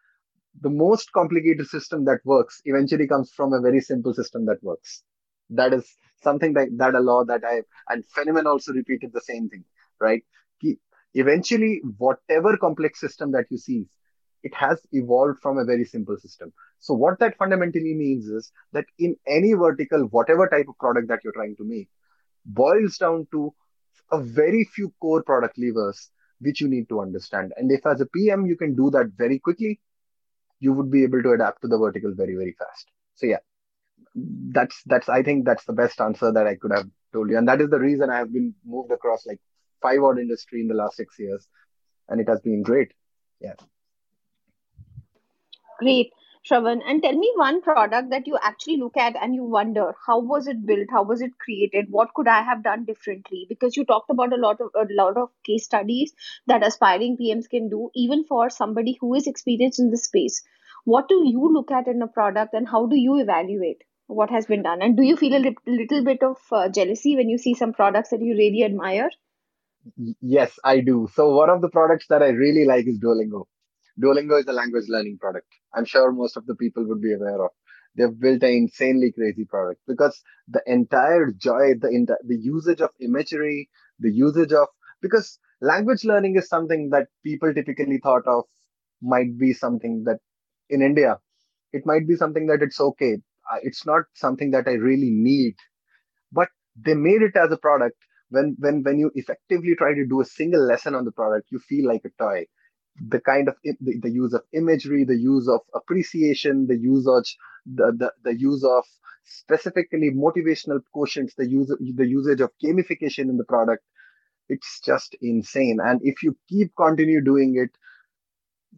the 0.60 0.70
most 0.70 1.12
complicated 1.12 1.66
system 1.66 2.04
that 2.06 2.20
works 2.24 2.62
eventually 2.64 3.06
comes 3.06 3.32
from 3.32 3.52
a 3.52 3.60
very 3.60 3.80
simple 3.80 4.14
system 4.14 4.46
that 4.46 4.62
works. 4.62 5.02
That 5.50 5.72
is 5.72 5.86
something 6.22 6.54
that, 6.54 6.68
that 6.78 6.94
a 6.94 7.00
law 7.00 7.24
that 7.24 7.42
I 7.44 7.62
and 7.88 8.04
Feynman 8.16 8.46
also 8.46 8.72
repeated 8.72 9.12
the 9.12 9.20
same 9.20 9.48
thing, 9.48 9.64
right? 10.00 10.22
Eventually, 11.14 11.80
whatever 11.96 12.58
complex 12.58 13.00
system 13.00 13.32
that 13.32 13.46
you 13.50 13.56
see, 13.56 13.86
it 14.42 14.54
has 14.54 14.78
evolved 14.92 15.40
from 15.40 15.56
a 15.56 15.64
very 15.64 15.84
simple 15.84 16.18
system. 16.18 16.52
So 16.78 16.92
what 16.92 17.18
that 17.20 17.38
fundamentally 17.38 17.94
means 17.94 18.26
is 18.26 18.52
that 18.72 18.84
in 18.98 19.16
any 19.26 19.54
vertical, 19.54 20.02
whatever 20.10 20.46
type 20.46 20.68
of 20.68 20.78
product 20.78 21.08
that 21.08 21.20
you're 21.24 21.32
trying 21.32 21.56
to 21.56 21.64
make, 21.64 21.88
boils 22.44 22.98
down 22.98 23.26
to 23.32 23.54
a 24.12 24.20
very 24.20 24.64
few 24.64 24.92
core 25.00 25.22
product 25.22 25.58
levers 25.58 26.10
which 26.40 26.60
you 26.60 26.68
need 26.68 26.88
to 26.90 27.00
understand. 27.00 27.52
And 27.56 27.72
if 27.72 27.86
as 27.86 28.02
a 28.02 28.06
PM 28.06 28.44
you 28.44 28.56
can 28.56 28.76
do 28.76 28.90
that 28.90 29.06
very 29.16 29.38
quickly, 29.38 29.80
you 30.60 30.72
would 30.72 30.90
be 30.90 31.02
able 31.02 31.22
to 31.22 31.32
adapt 31.32 31.62
to 31.62 31.68
the 31.68 31.78
vertical 31.78 32.12
very 32.14 32.34
very 32.34 32.54
fast. 32.58 32.86
So 33.14 33.26
yeah. 33.26 33.38
That's 34.14 34.82
that's 34.86 35.08
i 35.08 35.22
think 35.22 35.44
that's 35.44 35.64
the 35.64 35.72
best 35.72 36.00
answer 36.00 36.32
that 36.32 36.46
i 36.46 36.54
could 36.56 36.72
have 36.72 36.86
told 37.12 37.30
you. 37.30 37.36
And 37.38 37.48
that 37.48 37.60
is 37.60 37.70
the 37.70 37.78
reason 37.78 38.10
i 38.10 38.18
have 38.18 38.32
been 38.32 38.54
moved 38.64 38.90
across 38.92 39.26
like 39.26 39.40
five 39.82 40.02
odd 40.02 40.18
industry 40.18 40.60
in 40.60 40.68
the 40.68 40.74
last 40.74 40.96
six 40.96 41.18
years. 41.18 41.46
And 42.08 42.20
it 42.20 42.28
has 42.28 42.40
been 42.40 42.62
great. 42.62 42.92
Yeah. 43.40 43.54
Great 45.78 46.12
Shravan, 46.48 46.80
and 46.86 47.02
tell 47.02 47.12
me 47.12 47.30
one 47.36 47.60
product 47.60 48.08
that 48.08 48.26
you 48.26 48.38
actually 48.40 48.78
look 48.78 48.96
at 48.96 49.16
and 49.16 49.34
you 49.34 49.44
wonder 49.44 49.94
how 50.06 50.18
was 50.20 50.46
it 50.46 50.64
built, 50.64 50.88
how 50.90 51.02
was 51.02 51.20
it 51.20 51.38
created, 51.38 51.90
what 51.90 52.14
could 52.14 52.26
I 52.26 52.40
have 52.40 52.62
done 52.62 52.86
differently? 52.86 53.44
Because 53.50 53.76
you 53.76 53.84
talked 53.84 54.08
about 54.08 54.32
a 54.32 54.36
lot 54.36 54.60
of 54.62 54.70
a 54.74 54.86
lot 54.94 55.18
of 55.18 55.30
case 55.44 55.64
studies 55.64 56.14
that 56.46 56.66
aspiring 56.66 57.18
PMs 57.18 57.50
can 57.50 57.68
do, 57.68 57.90
even 57.94 58.24
for 58.24 58.48
somebody 58.48 58.96
who 58.98 59.12
is 59.14 59.26
experienced 59.26 59.78
in 59.78 59.90
the 59.90 59.98
space. 59.98 60.42
What 60.84 61.08
do 61.08 61.22
you 61.26 61.52
look 61.52 61.70
at 61.70 61.86
in 61.86 62.00
a 62.00 62.08
product, 62.08 62.54
and 62.54 62.66
how 62.66 62.86
do 62.86 62.96
you 62.96 63.16
evaluate 63.20 63.84
what 64.06 64.30
has 64.30 64.46
been 64.46 64.62
done? 64.62 64.80
And 64.80 64.96
do 64.96 65.02
you 65.02 65.16
feel 65.16 65.36
a 65.36 65.44
li- 65.44 65.56
little 65.66 66.02
bit 66.02 66.22
of 66.22 66.38
uh, 66.50 66.70
jealousy 66.70 67.16
when 67.16 67.28
you 67.28 67.36
see 67.36 67.52
some 67.52 67.74
products 67.74 68.10
that 68.10 68.22
you 68.22 68.34
really 68.34 68.64
admire? 68.64 69.10
Yes, 70.20 70.58
I 70.64 70.80
do. 70.80 71.08
So 71.12 71.34
one 71.34 71.50
of 71.50 71.60
the 71.60 71.68
products 71.68 72.06
that 72.08 72.22
I 72.22 72.28
really 72.28 72.64
like 72.64 72.86
is 72.86 72.98
Duolingo. 72.98 73.46
Duolingo 74.00 74.38
is 74.40 74.46
a 74.46 74.52
language 74.52 74.86
learning 74.88 75.18
product. 75.18 75.46
I'm 75.74 75.84
sure 75.84 76.12
most 76.12 76.36
of 76.36 76.46
the 76.46 76.54
people 76.54 76.84
would 76.86 77.00
be 77.00 77.14
aware 77.14 77.42
of. 77.44 77.50
They've 77.94 78.18
built 78.18 78.42
an 78.42 78.50
insanely 78.52 79.12
crazy 79.12 79.44
product 79.46 79.80
because 79.86 80.22
the 80.48 80.62
entire 80.66 81.30
joy, 81.32 81.74
the 81.80 82.16
the 82.26 82.36
usage 82.36 82.80
of 82.82 82.90
imagery, 83.00 83.70
the 83.98 84.10
usage 84.12 84.52
of 84.52 84.68
because 85.00 85.38
language 85.62 86.04
learning 86.04 86.36
is 86.36 86.48
something 86.48 86.90
that 86.90 87.08
people 87.24 87.54
typically 87.54 87.98
thought 88.02 88.26
of 88.26 88.44
might 89.02 89.38
be 89.38 89.52
something 89.54 90.04
that 90.04 90.18
in 90.70 90.82
India, 90.82 91.18
it 91.72 91.86
might 91.86 92.08
be 92.08 92.16
something 92.16 92.46
that 92.48 92.62
it's 92.62 92.80
okay. 92.80 93.14
Uh, 93.52 93.58
it's 93.62 93.86
not 93.86 94.04
something 94.14 94.50
that 94.52 94.68
I 94.68 94.72
really 94.74 95.10
need, 95.10 95.56
but 96.32 96.48
they 96.76 96.94
made 96.94 97.22
it 97.22 97.36
as 97.36 97.50
a 97.52 97.56
product 97.56 97.96
when 98.30 98.56
when 98.58 98.82
when 98.82 98.98
you 98.98 99.10
effectively 99.14 99.74
try 99.76 99.94
to 99.94 100.06
do 100.06 100.20
a 100.20 100.24
single 100.24 100.60
lesson 100.66 100.94
on 100.94 101.04
the 101.04 101.12
product 101.12 101.46
you 101.50 101.58
feel 101.58 101.86
like 101.88 102.02
a 102.04 102.10
toy 102.22 102.44
the 103.08 103.20
kind 103.20 103.48
of 103.48 103.56
the, 103.64 103.76
the 104.00 104.10
use 104.10 104.32
of 104.32 104.42
imagery 104.52 105.04
the 105.04 105.16
use 105.16 105.48
of 105.48 105.60
appreciation 105.74 106.66
the 106.66 106.76
use 106.76 107.06
of 107.06 107.24
the, 107.66 107.92
the, 107.96 108.12
the 108.24 108.38
use 108.38 108.64
of 108.64 108.84
specifically 109.24 110.10
motivational 110.10 110.80
quotients 110.94 111.34
the 111.36 111.46
use 111.48 111.74
the 111.96 112.06
usage 112.06 112.40
of 112.40 112.50
gamification 112.64 113.28
in 113.30 113.36
the 113.36 113.44
product 113.44 113.82
it's 114.48 114.80
just 114.84 115.16
insane 115.20 115.78
and 115.82 116.00
if 116.02 116.22
you 116.22 116.36
keep 116.48 116.70
continue 116.76 117.22
doing 117.22 117.56
it 117.56 117.70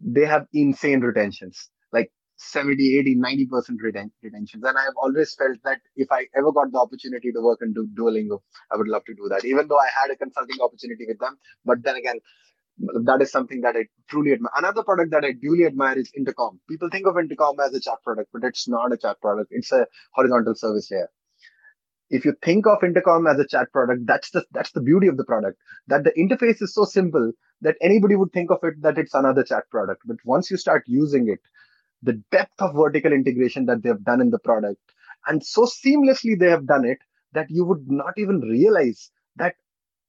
they 0.01 0.25
have 0.25 0.47
insane 0.53 1.01
retentions 1.01 1.69
like 1.91 2.11
70, 2.37 2.97
80, 2.99 3.15
90% 3.15 3.77
reten- 3.83 4.11
retentions. 4.23 4.63
And 4.63 4.77
I've 4.77 4.95
always 5.01 5.33
felt 5.35 5.57
that 5.65 5.79
if 5.95 6.09
I 6.11 6.27
ever 6.35 6.51
got 6.51 6.71
the 6.71 6.79
opportunity 6.79 7.31
to 7.33 7.41
work 7.41 7.59
in 7.61 7.73
du- 7.73 7.89
Duolingo, 7.93 8.39
I 8.71 8.77
would 8.77 8.87
love 8.87 9.03
to 9.05 9.13
do 9.13 9.27
that, 9.29 9.43
even 9.45 9.67
though 9.67 9.77
I 9.79 9.89
had 10.01 10.11
a 10.11 10.15
consulting 10.15 10.57
opportunity 10.61 11.05
with 11.07 11.19
them. 11.19 11.37
But 11.65 11.83
then 11.83 11.95
again, 11.97 12.19
that 12.79 13.21
is 13.21 13.31
something 13.31 13.61
that 13.61 13.75
I 13.75 13.85
truly 14.09 14.33
admire. 14.33 14.51
Another 14.57 14.83
product 14.83 15.11
that 15.11 15.25
I 15.25 15.33
duly 15.33 15.65
admire 15.65 15.97
is 15.97 16.11
Intercom. 16.15 16.59
People 16.69 16.89
think 16.89 17.07
of 17.07 17.17
Intercom 17.17 17.59
as 17.59 17.73
a 17.73 17.79
chat 17.79 18.01
product, 18.03 18.29
but 18.33 18.43
it's 18.43 18.67
not 18.67 18.93
a 18.93 18.97
chat 18.97 19.19
product. 19.21 19.49
It's 19.51 19.71
a 19.71 19.85
horizontal 20.13 20.55
service 20.55 20.89
layer. 20.91 21.09
If 22.09 22.25
you 22.25 22.33
think 22.43 22.65
of 22.67 22.83
Intercom 22.83 23.27
as 23.27 23.39
a 23.39 23.47
chat 23.47 23.71
product, 23.71 24.05
that's 24.05 24.31
the 24.31 24.45
that's 24.51 24.71
the 24.71 24.81
beauty 24.81 25.07
of 25.07 25.17
the 25.17 25.25
product. 25.25 25.57
That 25.87 26.03
the 26.03 26.11
interface 26.11 26.61
is 26.61 26.73
so 26.73 26.85
simple 26.85 27.31
that 27.61 27.75
anybody 27.81 28.15
would 28.15 28.31
think 28.31 28.51
of 28.51 28.59
it 28.63 28.81
that 28.81 28.97
it's 28.97 29.13
another 29.13 29.43
chat 29.43 29.69
product. 29.69 30.01
But 30.05 30.17
once 30.25 30.49
you 30.49 30.57
start 30.57 30.83
using 30.87 31.29
it, 31.29 31.39
the 32.01 32.13
depth 32.31 32.61
of 32.61 32.75
vertical 32.75 33.11
integration 33.13 33.65
that 33.65 33.83
they've 33.83 34.03
done 34.03 34.21
in 34.21 34.29
the 34.29 34.39
product 34.39 34.79
and 35.27 35.45
so 35.45 35.65
seamlessly 35.65 36.37
they 36.39 36.49
have 36.49 36.65
done 36.65 36.85
it 36.85 36.99
that 37.33 37.49
you 37.49 37.65
would 37.65 37.89
not 37.89 38.13
even 38.17 38.39
realize 38.39 39.11
that 39.35 39.55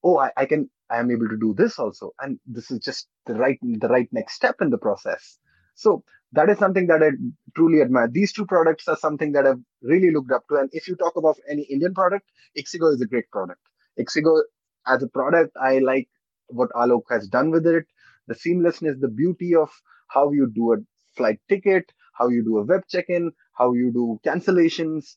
oh 0.05 0.18
I, 0.18 0.31
I 0.37 0.47
can 0.47 0.71
i 0.91 0.99
am 0.99 1.11
able 1.11 1.28
to 1.28 1.38
do 1.38 1.55
this 1.55 1.78
also. 1.78 2.12
And 2.20 2.38
this 2.47 2.70
is 2.70 2.80
just 2.80 3.09
the 3.26 3.34
right 3.34 3.59
the 3.62 3.88
right 3.88 4.09
next 4.12 4.34
step 4.34 4.57
in 4.61 4.70
the 4.70 4.78
process. 4.78 5.38
So 5.74 6.05
that 6.32 6.49
is 6.49 6.59
something 6.59 6.86
that 6.88 7.03
i 7.03 7.11
truly 7.57 7.80
admire. 7.80 8.09
These 8.09 8.32
two 8.32 8.47
products 8.47 8.88
are 8.88 8.97
something 8.97 9.32
that 9.32 9.47
i've 9.47 9.62
really 9.82 10.11
looked 10.11 10.32
up 10.32 10.45
to. 10.49 10.57
And 10.57 10.70
if 10.72 10.88
you 10.88 10.97
talk 10.97 11.16
about 11.16 11.36
any 11.49 11.62
indian 11.62 11.95
product 11.95 12.26
ixigo 12.59 12.95
is 12.95 13.01
a 13.01 13.07
great 13.07 13.30
product. 13.30 13.61
Ixigo 13.99 14.43
as 14.86 15.03
a 15.03 15.09
product 15.09 15.57
i 15.61 15.78
like 15.78 16.09
what 16.49 16.70
alok 16.70 17.03
has 17.11 17.28
done 17.28 17.51
with 17.51 17.66
it. 17.66 17.84
The 18.26 18.34
seamlessness 18.34 19.01
the 19.01 19.09
beauty 19.09 19.55
of 19.55 19.70
how 20.09 20.30
you 20.32 20.51
do 20.55 20.72
a 20.72 20.76
flight 21.16 21.41
ticket, 21.49 21.93
how 22.14 22.28
you 22.28 22.45
do 22.45 22.59
a 22.59 22.64
web 22.64 22.82
check-in, 22.88 23.32
how 23.55 23.72
you 23.72 23.93
do 23.93 24.20
cancellations. 24.26 25.16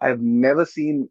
I've 0.00 0.20
never 0.20 0.64
seen 0.64 1.08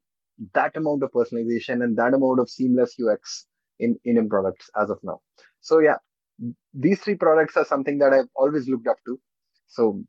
that 0.53 0.75
amount 0.75 1.03
of 1.03 1.11
personalization 1.11 1.83
and 1.83 1.97
that 1.97 2.13
amount 2.13 2.39
of 2.39 2.49
seamless 2.49 2.95
UX 2.99 3.47
in 3.79 3.99
in 4.03 4.29
products 4.29 4.69
as 4.79 4.89
of 4.89 4.99
now. 5.03 5.21
So 5.61 5.79
yeah, 5.79 5.97
these 6.73 6.99
three 6.99 7.15
products 7.15 7.57
are 7.57 7.65
something 7.65 7.97
that 7.99 8.13
I've 8.13 8.29
always 8.35 8.67
looked 8.67 8.87
up 8.87 8.97
to. 9.05 9.19
So 9.67 10.03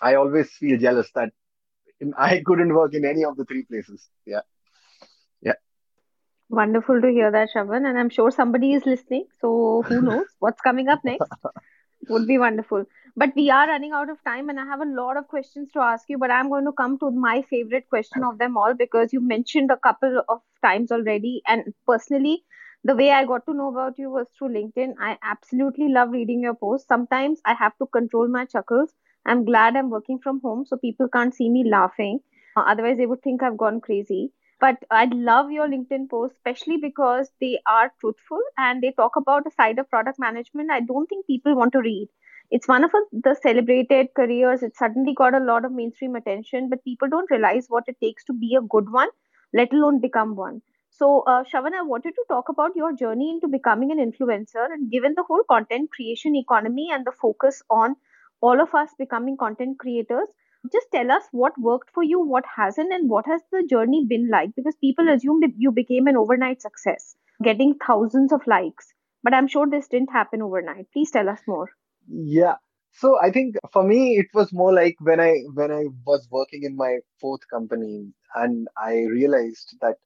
I 0.00 0.14
always 0.14 0.50
feel 0.50 0.78
jealous 0.78 1.10
that 1.14 1.30
I 2.18 2.42
couldn't 2.44 2.74
work 2.74 2.94
in 2.94 3.04
any 3.04 3.24
of 3.24 3.36
the 3.36 3.44
three 3.44 3.64
places. 3.64 4.08
Yeah. 4.26 4.40
Yeah. 5.40 5.54
Wonderful 6.48 7.00
to 7.00 7.08
hear 7.08 7.30
that, 7.30 7.50
Shravan. 7.54 7.88
And 7.88 7.98
I'm 7.98 8.10
sure 8.10 8.30
somebody 8.30 8.72
is 8.72 8.86
listening. 8.86 9.26
So 9.40 9.84
who 9.86 10.02
knows 10.08 10.26
what's 10.38 10.60
coming 10.60 10.88
up 10.88 11.00
next? 11.04 11.30
Would 12.08 12.26
be 12.26 12.38
wonderful. 12.38 12.84
But 13.16 13.30
we 13.36 13.50
are 13.50 13.68
running 13.68 13.92
out 13.92 14.10
of 14.10 14.16
time, 14.24 14.48
and 14.48 14.58
I 14.58 14.64
have 14.64 14.80
a 14.80 14.86
lot 14.86 15.16
of 15.16 15.28
questions 15.28 15.70
to 15.72 15.80
ask 15.80 16.08
you. 16.08 16.18
But 16.18 16.32
I'm 16.32 16.48
going 16.48 16.64
to 16.64 16.72
come 16.72 16.98
to 16.98 17.10
my 17.12 17.42
favorite 17.42 17.88
question 17.88 18.24
of 18.24 18.38
them 18.38 18.56
all 18.56 18.74
because 18.74 19.12
you 19.12 19.20
mentioned 19.20 19.70
a 19.70 19.76
couple 19.76 20.22
of 20.28 20.40
times 20.64 20.90
already. 20.90 21.42
And 21.46 21.72
personally, 21.86 22.42
the 22.84 22.94
way 22.96 23.10
I 23.10 23.24
got 23.24 23.44
to 23.46 23.54
know 23.54 23.68
about 23.68 23.98
you 23.98 24.10
was 24.10 24.26
through 24.36 24.50
LinkedIn. 24.50 24.94
I 25.00 25.18
absolutely 25.22 25.88
love 25.88 26.10
reading 26.10 26.40
your 26.40 26.54
posts. 26.54 26.88
Sometimes 26.88 27.40
I 27.44 27.54
have 27.54 27.76
to 27.78 27.86
control 27.86 28.28
my 28.28 28.44
chuckles. 28.44 28.94
I'm 29.26 29.44
glad 29.44 29.76
I'm 29.76 29.90
working 29.90 30.18
from 30.18 30.40
home 30.40 30.64
so 30.66 30.76
people 30.76 31.08
can't 31.08 31.34
see 31.34 31.48
me 31.50 31.64
laughing. 31.68 32.20
Uh, 32.56 32.60
otherwise, 32.66 32.96
they 32.98 33.06
would 33.06 33.22
think 33.22 33.42
I've 33.42 33.56
gone 33.56 33.80
crazy. 33.80 34.32
But 34.60 34.76
I 34.90 35.06
love 35.06 35.50
your 35.50 35.68
LinkedIn 35.68 36.08
posts, 36.10 36.36
especially 36.36 36.76
because 36.76 37.30
they 37.40 37.58
are 37.66 37.92
truthful 38.00 38.40
and 38.56 38.82
they 38.82 38.92
talk 38.92 39.16
about 39.16 39.46
a 39.46 39.50
side 39.50 39.78
of 39.78 39.90
product 39.90 40.18
management 40.18 40.70
I 40.70 40.80
don't 40.80 41.06
think 41.08 41.26
people 41.26 41.56
want 41.56 41.72
to 41.72 41.80
read 41.80 42.08
it's 42.50 42.68
one 42.68 42.84
of 42.84 42.90
the 43.12 43.34
celebrated 43.42 44.08
careers. 44.14 44.62
It 44.62 44.76
suddenly 44.76 45.14
got 45.14 45.34
a 45.34 45.40
lot 45.40 45.64
of 45.64 45.72
mainstream 45.72 46.14
attention, 46.14 46.68
but 46.68 46.84
people 46.84 47.08
don't 47.08 47.30
realize 47.30 47.66
what 47.68 47.84
it 47.88 47.96
takes 48.00 48.24
to 48.26 48.32
be 48.32 48.54
a 48.56 48.62
good 48.62 48.90
one, 48.92 49.08
let 49.54 49.72
alone 49.72 50.00
become 50.00 50.36
one. 50.36 50.62
So, 50.92 51.22
uh, 51.22 51.42
Shravan, 51.44 51.74
I 51.74 51.82
wanted 51.82 52.14
to 52.14 52.24
talk 52.28 52.48
about 52.48 52.76
your 52.76 52.92
journey 52.92 53.30
into 53.30 53.48
becoming 53.48 53.90
an 53.90 53.98
influencer. 53.98 54.66
And 54.72 54.90
given 54.90 55.14
the 55.16 55.24
whole 55.24 55.42
content 55.42 55.90
creation 55.90 56.36
economy 56.36 56.90
and 56.92 57.04
the 57.04 57.12
focus 57.12 57.62
on 57.70 57.96
all 58.40 58.60
of 58.60 58.74
us 58.74 58.90
becoming 58.98 59.36
content 59.36 59.78
creators, 59.78 60.28
just 60.72 60.86
tell 60.92 61.10
us 61.10 61.24
what 61.32 61.58
worked 61.58 61.90
for 61.90 62.02
you, 62.04 62.20
what 62.20 62.44
hasn't, 62.56 62.92
and 62.92 63.10
what 63.10 63.26
has 63.26 63.42
the 63.50 63.64
journey 63.68 64.04
been 64.08 64.28
like? 64.28 64.54
Because 64.54 64.76
people 64.76 65.08
assume 65.08 65.40
that 65.40 65.54
you 65.56 65.72
became 65.72 66.06
an 66.06 66.16
overnight 66.16 66.62
success, 66.62 67.16
getting 67.42 67.74
thousands 67.86 68.32
of 68.32 68.46
likes. 68.46 68.92
But 69.22 69.34
I'm 69.34 69.48
sure 69.48 69.66
this 69.68 69.88
didn't 69.88 70.12
happen 70.12 70.42
overnight. 70.42 70.92
Please 70.92 71.10
tell 71.10 71.28
us 71.28 71.40
more. 71.46 71.70
Yeah. 72.08 72.56
So 72.92 73.18
I 73.20 73.30
think 73.30 73.56
for 73.72 73.82
me 73.82 74.18
it 74.18 74.26
was 74.34 74.52
more 74.52 74.72
like 74.72 74.96
when 75.00 75.20
I 75.20 75.42
when 75.54 75.70
I 75.72 75.86
was 76.06 76.28
working 76.30 76.62
in 76.64 76.76
my 76.76 76.98
fourth 77.20 77.40
company 77.48 78.12
and 78.34 78.68
I 78.76 79.04
realized 79.04 79.76
that 79.80 79.96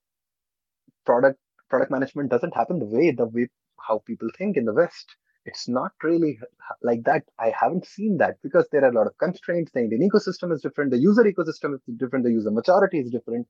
product 1.06 1.38
product 1.70 1.90
management 1.90 2.30
doesn't 2.30 2.54
happen 2.54 2.78
the 2.78 2.86
way 2.86 3.10
the 3.10 3.26
way 3.26 3.48
how 3.86 4.02
people 4.06 4.28
think 4.36 4.56
in 4.56 4.64
the 4.64 4.74
West. 4.74 5.16
It's 5.44 5.68
not 5.68 5.92
really 6.02 6.38
like 6.82 7.04
that. 7.04 7.22
I 7.38 7.52
haven't 7.58 7.86
seen 7.86 8.16
that 8.18 8.36
because 8.42 8.66
there 8.72 8.84
are 8.84 8.90
a 8.90 8.94
lot 8.94 9.06
of 9.06 9.16
constraints. 9.18 9.70
The 9.72 9.80
Indian 9.80 10.08
ecosystem 10.10 10.52
is 10.52 10.60
different. 10.60 10.90
The 10.90 10.98
user 10.98 11.22
ecosystem 11.22 11.74
is 11.74 11.80
different. 11.96 12.24
The 12.24 12.32
user 12.32 12.50
maturity 12.50 12.98
is 12.98 13.10
different. 13.10 13.46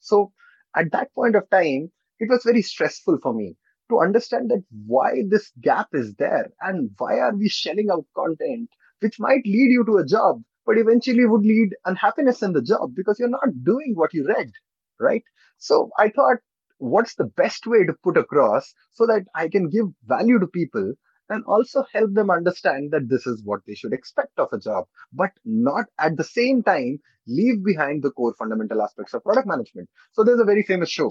So 0.00 0.32
at 0.74 0.90
that 0.92 1.14
point 1.14 1.36
of 1.36 1.48
time, 1.50 1.90
it 2.18 2.30
was 2.30 2.44
very 2.44 2.62
stressful 2.62 3.18
for 3.22 3.34
me 3.34 3.56
to 3.90 4.00
understand 4.00 4.50
that 4.50 4.64
why 4.86 5.22
this 5.28 5.50
gap 5.60 5.88
is 5.92 6.14
there 6.14 6.50
and 6.60 6.90
why 6.98 7.18
are 7.18 7.34
we 7.36 7.48
shelling 7.48 7.90
out 7.90 8.06
content 8.16 8.68
which 9.00 9.20
might 9.20 9.44
lead 9.44 9.70
you 9.70 9.84
to 9.84 9.98
a 9.98 10.06
job 10.06 10.42
but 10.66 10.78
eventually 10.78 11.26
would 11.26 11.44
lead 11.44 11.70
unhappiness 11.84 12.42
in 12.42 12.52
the 12.52 12.62
job 12.62 12.94
because 12.94 13.18
you're 13.18 13.28
not 13.28 13.62
doing 13.62 13.92
what 13.94 14.14
you 14.14 14.26
read 14.26 14.50
right 14.98 15.22
so 15.58 15.90
i 15.98 16.08
thought 16.08 16.38
what's 16.78 17.14
the 17.14 17.30
best 17.36 17.66
way 17.66 17.84
to 17.84 17.94
put 18.02 18.16
across 18.16 18.74
so 18.92 19.06
that 19.06 19.24
i 19.34 19.48
can 19.48 19.68
give 19.68 19.86
value 20.06 20.38
to 20.38 20.46
people 20.46 20.92
and 21.30 21.42
also 21.46 21.84
help 21.92 22.12
them 22.12 22.30
understand 22.30 22.90
that 22.90 23.08
this 23.08 23.26
is 23.26 23.42
what 23.44 23.60
they 23.66 23.74
should 23.74 23.92
expect 23.92 24.38
of 24.38 24.48
a 24.52 24.58
job 24.58 24.84
but 25.12 25.30
not 25.44 25.86
at 25.98 26.16
the 26.16 26.24
same 26.24 26.62
time 26.62 26.98
leave 27.26 27.64
behind 27.64 28.02
the 28.02 28.10
core 28.10 28.34
fundamental 28.38 28.82
aspects 28.82 29.14
of 29.14 29.22
product 29.22 29.46
management 29.46 29.88
so 30.12 30.22
there's 30.22 30.40
a 30.40 30.44
very 30.44 30.62
famous 30.62 30.90
show 30.90 31.10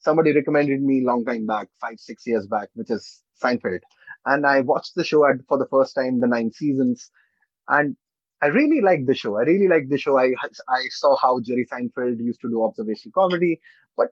somebody 0.00 0.32
recommended 0.32 0.82
me 0.82 1.04
long 1.04 1.24
time 1.24 1.46
back, 1.46 1.68
five, 1.80 1.98
six 1.98 2.26
years 2.26 2.46
back, 2.46 2.68
which 2.74 2.90
is 2.90 3.22
Seinfeld. 3.42 3.80
And 4.26 4.46
I 4.46 4.60
watched 4.60 4.94
the 4.94 5.04
show 5.04 5.24
for 5.48 5.58
the 5.58 5.66
first 5.70 5.94
time, 5.94 6.20
the 6.20 6.26
nine 6.26 6.50
seasons. 6.52 7.10
And 7.68 7.96
I 8.42 8.46
really 8.46 8.80
liked 8.80 9.06
the 9.06 9.14
show. 9.14 9.36
I 9.36 9.42
really 9.42 9.68
liked 9.68 9.90
the 9.90 9.98
show. 9.98 10.18
I, 10.18 10.32
I 10.68 10.82
saw 10.90 11.16
how 11.16 11.40
Jerry 11.40 11.66
Seinfeld 11.70 12.18
used 12.20 12.40
to 12.42 12.48
do 12.48 12.64
observational 12.64 13.12
comedy. 13.12 13.60
But 13.96 14.08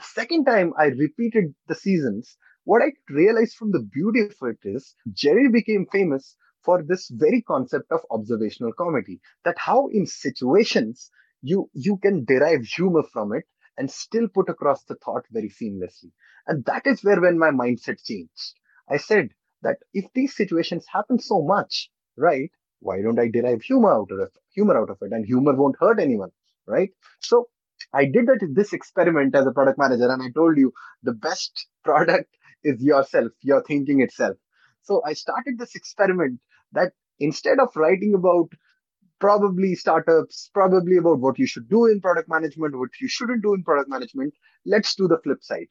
second 0.00 0.44
time 0.44 0.72
I 0.78 0.86
repeated 0.86 1.54
the 1.66 1.74
seasons, 1.74 2.36
what 2.64 2.82
I 2.82 2.92
realized 3.08 3.56
from 3.56 3.72
the 3.72 3.82
beauty 3.82 4.20
of 4.20 4.34
it 4.42 4.58
is 4.62 4.94
Jerry 5.12 5.48
became 5.48 5.86
famous 5.90 6.36
for 6.62 6.82
this 6.82 7.08
very 7.08 7.42
concept 7.42 7.90
of 7.90 8.00
observational 8.10 8.72
comedy. 8.72 9.20
That 9.44 9.56
how 9.58 9.88
in 9.88 10.06
situations 10.06 11.10
you 11.42 11.70
you 11.72 11.96
can 11.98 12.24
derive 12.24 12.64
humor 12.64 13.02
from 13.12 13.32
it 13.32 13.44
and 13.78 13.90
still 13.90 14.28
put 14.28 14.48
across 14.48 14.84
the 14.84 14.96
thought 14.96 15.24
very 15.30 15.48
seamlessly. 15.48 16.10
And 16.46 16.64
that 16.64 16.86
is 16.86 17.02
where 17.04 17.20
when 17.20 17.38
my 17.38 17.50
mindset 17.50 18.04
changed. 18.04 18.54
I 18.90 18.96
said 18.96 19.30
that 19.62 19.78
if 19.94 20.06
these 20.14 20.34
situations 20.36 20.84
happen 20.92 21.18
so 21.18 21.42
much, 21.42 21.90
right, 22.16 22.50
why 22.80 23.00
don't 23.00 23.18
I 23.20 23.28
derive 23.28 23.62
humor 23.62 23.92
out 23.92 24.10
of 24.10 24.18
it, 24.20 24.32
humor 24.54 24.76
out 24.76 24.90
of 24.90 24.98
it? 25.02 25.12
And 25.12 25.24
humor 25.24 25.54
won't 25.54 25.76
hurt 25.80 26.00
anyone, 26.00 26.30
right? 26.66 26.90
So 27.20 27.48
I 27.94 28.04
did 28.04 28.26
that 28.26 28.46
this 28.54 28.72
experiment 28.72 29.34
as 29.34 29.46
a 29.46 29.52
product 29.52 29.78
manager, 29.78 30.10
and 30.10 30.22
I 30.22 30.30
told 30.34 30.58
you 30.58 30.72
the 31.02 31.12
best 31.12 31.66
product 31.84 32.28
is 32.64 32.82
yourself, 32.82 33.32
your 33.42 33.62
thinking 33.62 34.00
itself. 34.00 34.36
So 34.82 35.02
I 35.04 35.12
started 35.12 35.58
this 35.58 35.74
experiment 35.74 36.40
that 36.72 36.92
instead 37.20 37.58
of 37.60 37.74
writing 37.76 38.14
about 38.14 38.48
probably 39.20 39.74
startups, 39.74 40.50
probably 40.54 40.96
about 40.96 41.18
what 41.18 41.38
you 41.38 41.46
should 41.46 41.68
do 41.68 41.86
in 41.86 42.00
product 42.00 42.28
management, 42.28 42.76
what 42.76 42.90
you 43.00 43.08
shouldn't 43.08 43.42
do 43.42 43.54
in 43.54 43.64
product 43.64 43.90
management, 43.90 44.34
let's 44.64 44.94
do 44.94 45.08
the 45.08 45.18
flip 45.22 45.42
side. 45.42 45.68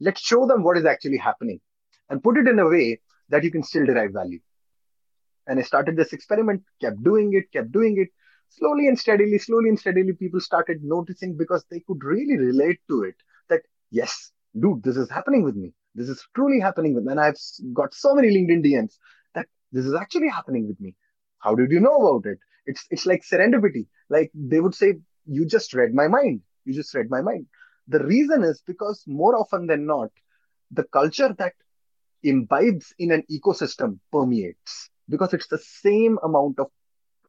Let's 0.00 0.20
show 0.20 0.46
them 0.46 0.62
what 0.62 0.76
is 0.76 0.84
actually 0.84 1.18
happening 1.18 1.60
and 2.10 2.22
put 2.22 2.36
it 2.36 2.48
in 2.48 2.58
a 2.58 2.68
way 2.68 3.00
that 3.28 3.44
you 3.44 3.50
can 3.50 3.62
still 3.62 3.86
derive 3.86 4.12
value. 4.12 4.40
And 5.46 5.58
I 5.58 5.62
started 5.62 5.96
this 5.96 6.12
experiment, 6.12 6.62
kept 6.80 7.02
doing 7.02 7.32
it, 7.34 7.52
kept 7.52 7.72
doing 7.72 7.98
it. 7.98 8.08
Slowly 8.48 8.88
and 8.88 8.98
steadily, 8.98 9.38
slowly 9.38 9.68
and 9.68 9.78
steadily, 9.78 10.12
people 10.12 10.40
started 10.40 10.82
noticing 10.82 11.36
because 11.36 11.64
they 11.70 11.80
could 11.80 12.02
really 12.02 12.36
relate 12.36 12.80
to 12.88 13.02
it 13.02 13.16
that, 13.48 13.62
yes, 13.90 14.32
dude, 14.58 14.82
this 14.82 14.96
is 14.96 15.10
happening 15.10 15.42
with 15.44 15.56
me. 15.56 15.72
This 15.94 16.08
is 16.08 16.26
truly 16.34 16.60
happening 16.60 16.94
with 16.94 17.04
me. 17.04 17.12
And 17.12 17.20
I've 17.20 17.38
got 17.72 17.94
so 17.94 18.14
many 18.14 18.28
LinkedIn 18.28 18.64
DMs 18.64 18.94
that 19.34 19.46
this 19.72 19.84
is 19.84 19.94
actually 19.94 20.28
happening 20.28 20.66
with 20.66 20.80
me. 20.80 20.94
How 21.38 21.54
did 21.54 21.70
you 21.70 21.80
know 21.80 21.96
about 21.96 22.26
it? 22.30 22.38
It's 22.66 22.86
it's 22.90 23.06
like 23.06 23.22
serendipity. 23.22 23.86
Like 24.08 24.30
they 24.34 24.60
would 24.60 24.74
say, 24.74 24.94
you 25.26 25.46
just 25.46 25.74
read 25.74 25.94
my 25.94 26.08
mind. 26.08 26.40
You 26.64 26.74
just 26.74 26.94
read 26.94 27.10
my 27.10 27.20
mind. 27.20 27.46
The 27.88 28.04
reason 28.04 28.42
is 28.42 28.62
because 28.66 29.04
more 29.06 29.36
often 29.36 29.66
than 29.66 29.86
not, 29.86 30.10
the 30.70 30.84
culture 30.84 31.34
that 31.38 31.54
imbibes 32.22 32.92
in 32.98 33.12
an 33.12 33.22
ecosystem 33.30 33.98
permeates 34.12 34.90
because 35.08 35.32
it's 35.32 35.48
the 35.48 35.58
same 35.58 36.18
amount 36.24 36.58
of 36.58 36.68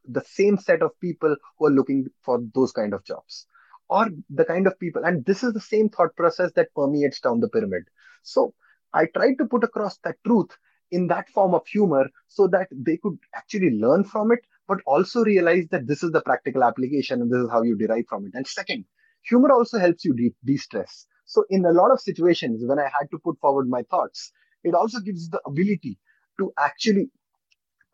the 0.08 0.24
same 0.24 0.56
set 0.58 0.82
of 0.82 0.98
people 1.00 1.36
who 1.58 1.66
are 1.66 1.70
looking 1.70 2.06
for 2.22 2.40
those 2.54 2.72
kind 2.72 2.94
of 2.94 3.04
jobs 3.04 3.46
or 3.88 4.08
the 4.30 4.44
kind 4.44 4.66
of 4.66 4.78
people. 4.78 5.04
And 5.04 5.24
this 5.24 5.42
is 5.42 5.52
the 5.52 5.60
same 5.60 5.88
thought 5.88 6.14
process 6.16 6.52
that 6.56 6.74
permeates 6.74 7.20
down 7.20 7.40
the 7.40 7.48
pyramid. 7.48 7.84
So 8.22 8.54
i 8.94 9.04
tried 9.14 9.36
to 9.38 9.44
put 9.44 9.64
across 9.64 9.98
that 9.98 10.16
truth 10.26 10.50
in 10.90 11.08
that 11.08 11.28
form 11.28 11.54
of 11.54 11.66
humor 11.66 12.08
so 12.28 12.46
that 12.48 12.68
they 12.72 12.96
could 12.96 13.18
actually 13.34 13.70
learn 13.78 14.02
from 14.04 14.32
it 14.32 14.40
but 14.66 14.78
also 14.86 15.24
realize 15.24 15.66
that 15.70 15.86
this 15.86 16.02
is 16.02 16.10
the 16.12 16.22
practical 16.22 16.64
application 16.64 17.20
and 17.22 17.30
this 17.30 17.40
is 17.40 17.50
how 17.50 17.62
you 17.62 17.76
derive 17.76 18.06
from 18.08 18.26
it. 18.26 18.32
And 18.34 18.46
second 18.46 18.84
humor 19.22 19.52
also 19.52 19.78
helps 19.78 20.04
you 20.04 20.14
de- 20.14 20.34
de-stress. 20.44 21.06
So 21.26 21.44
in 21.50 21.64
a 21.66 21.72
lot 21.72 21.90
of 21.90 22.00
situations 22.00 22.62
when 22.66 22.78
i 22.78 22.84
had 22.84 23.10
to 23.10 23.18
put 23.18 23.38
forward 23.40 23.68
my 23.68 23.82
thoughts 23.90 24.32
it 24.64 24.74
also 24.74 25.00
gives 25.00 25.28
the 25.28 25.40
ability 25.46 25.98
to 26.38 26.52
actually 26.58 27.10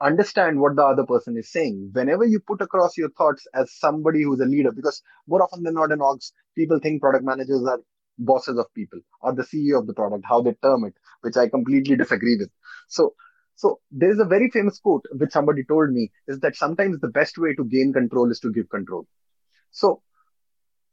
understand 0.00 0.60
what 0.60 0.76
the 0.76 0.84
other 0.84 1.04
person 1.04 1.36
is 1.36 1.50
saying. 1.50 1.90
Whenever 1.92 2.24
you 2.24 2.40
put 2.40 2.60
across 2.60 2.96
your 2.96 3.10
thoughts 3.10 3.46
as 3.54 3.72
somebody 3.78 4.22
who's 4.22 4.40
a 4.40 4.46
leader, 4.46 4.72
because 4.72 5.02
more 5.26 5.42
often 5.42 5.62
than 5.62 5.74
not 5.74 5.92
in 5.92 5.98
orgs, 5.98 6.32
people 6.56 6.78
think 6.78 7.00
product 7.00 7.24
managers 7.24 7.64
are 7.66 7.80
bosses 8.18 8.58
of 8.58 8.72
people 8.74 9.00
or 9.22 9.34
the 9.34 9.42
CEO 9.42 9.78
of 9.78 9.86
the 9.86 9.94
product, 9.94 10.24
how 10.26 10.40
they 10.40 10.54
term 10.62 10.84
it, 10.84 10.94
which 11.22 11.36
I 11.36 11.48
completely 11.48 11.96
disagree 11.96 12.36
with. 12.36 12.50
So, 12.88 13.14
so 13.56 13.80
there's 13.90 14.18
a 14.18 14.24
very 14.24 14.50
famous 14.50 14.78
quote 14.78 15.04
which 15.12 15.30
somebody 15.30 15.64
told 15.64 15.90
me 15.90 16.10
is 16.28 16.40
that 16.40 16.56
sometimes 16.56 17.00
the 17.00 17.08
best 17.08 17.38
way 17.38 17.54
to 17.54 17.64
gain 17.64 17.92
control 17.92 18.30
is 18.30 18.40
to 18.40 18.52
give 18.52 18.68
control. 18.68 19.06
So 19.70 20.02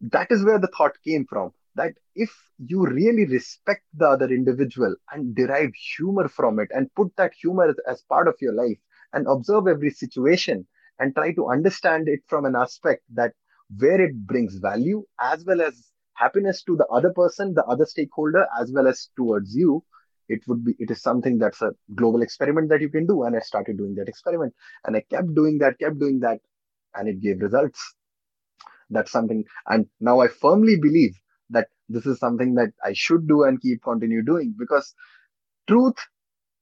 that 0.02 0.32
is 0.32 0.44
where 0.44 0.60
the 0.60 0.72
thought 0.76 0.94
came 1.04 1.26
from 1.28 1.54
that 1.76 1.94
if 2.16 2.32
you 2.58 2.86
really 2.86 3.26
respect 3.26 3.84
the 3.94 4.08
other 4.08 4.28
individual 4.28 4.96
and 5.12 5.36
derive 5.36 5.72
humor 5.96 6.28
from 6.28 6.60
it 6.60 6.70
and 6.72 6.94
put 6.96 7.16
that 7.18 7.32
humor 7.40 7.70
as, 7.70 7.76
as 7.88 8.02
part 8.02 8.28
of 8.28 8.36
your 8.42 8.54
life 8.54 8.78
and 9.14 9.28
observe 9.28 9.68
every 9.68 9.90
situation 9.92 10.68
and 11.00 11.16
try 11.16 11.34
to 11.34 11.50
understand 11.50 12.08
it 12.08 12.22
from 12.28 12.46
an 12.46 12.56
aspect 12.56 13.04
that 13.14 13.34
where 13.78 14.02
it 14.02 14.16
brings 14.28 14.56
value 14.56 15.04
as 15.20 15.44
well 15.46 15.62
as 15.62 15.92
happiness 16.14 16.64
to 16.64 16.76
the 16.76 16.86
other 16.88 17.12
person 17.14 17.54
the 17.54 17.64
other 17.66 17.86
stakeholder 17.86 18.46
as 18.60 18.72
well 18.74 18.88
as 18.88 19.10
towards 19.16 19.56
you. 19.56 19.84
It 20.30 20.42
would 20.48 20.64
be 20.64 20.76
it 20.80 20.92
is 20.92 21.02
something 21.02 21.38
that's 21.40 21.62
a 21.62 21.72
global 21.96 22.22
experiment 22.22 22.70
that 22.70 22.82
you 22.82 22.90
can 22.90 23.06
do. 23.06 23.24
And 23.24 23.36
i 23.36 23.40
started 23.40 23.78
doing 23.78 23.96
that 23.96 24.08
experiment 24.08 24.54
and 24.86 24.96
i 24.96 25.04
kept 25.10 25.34
doing 25.36 25.58
that 25.60 25.80
kept 25.80 26.00
doing 26.00 26.20
that 26.20 26.40
and 26.96 27.08
it 27.08 27.22
gave 27.22 27.42
results. 27.42 27.96
That's 28.90 29.12
something 29.12 29.46
and 29.68 29.88
now 30.00 30.20
i 30.20 30.28
firmly 30.28 30.78
believe 30.80 31.16
that 31.50 31.68
this 31.90 32.06
is 32.06 32.20
something 32.20 32.56
that 32.56 32.72
i 32.84 32.94
should 32.94 33.28
do 33.28 33.44
and 33.44 33.62
keep 33.62 33.82
continue 33.84 34.22
doing 34.24 34.54
because 34.58 34.94
truth 35.68 35.96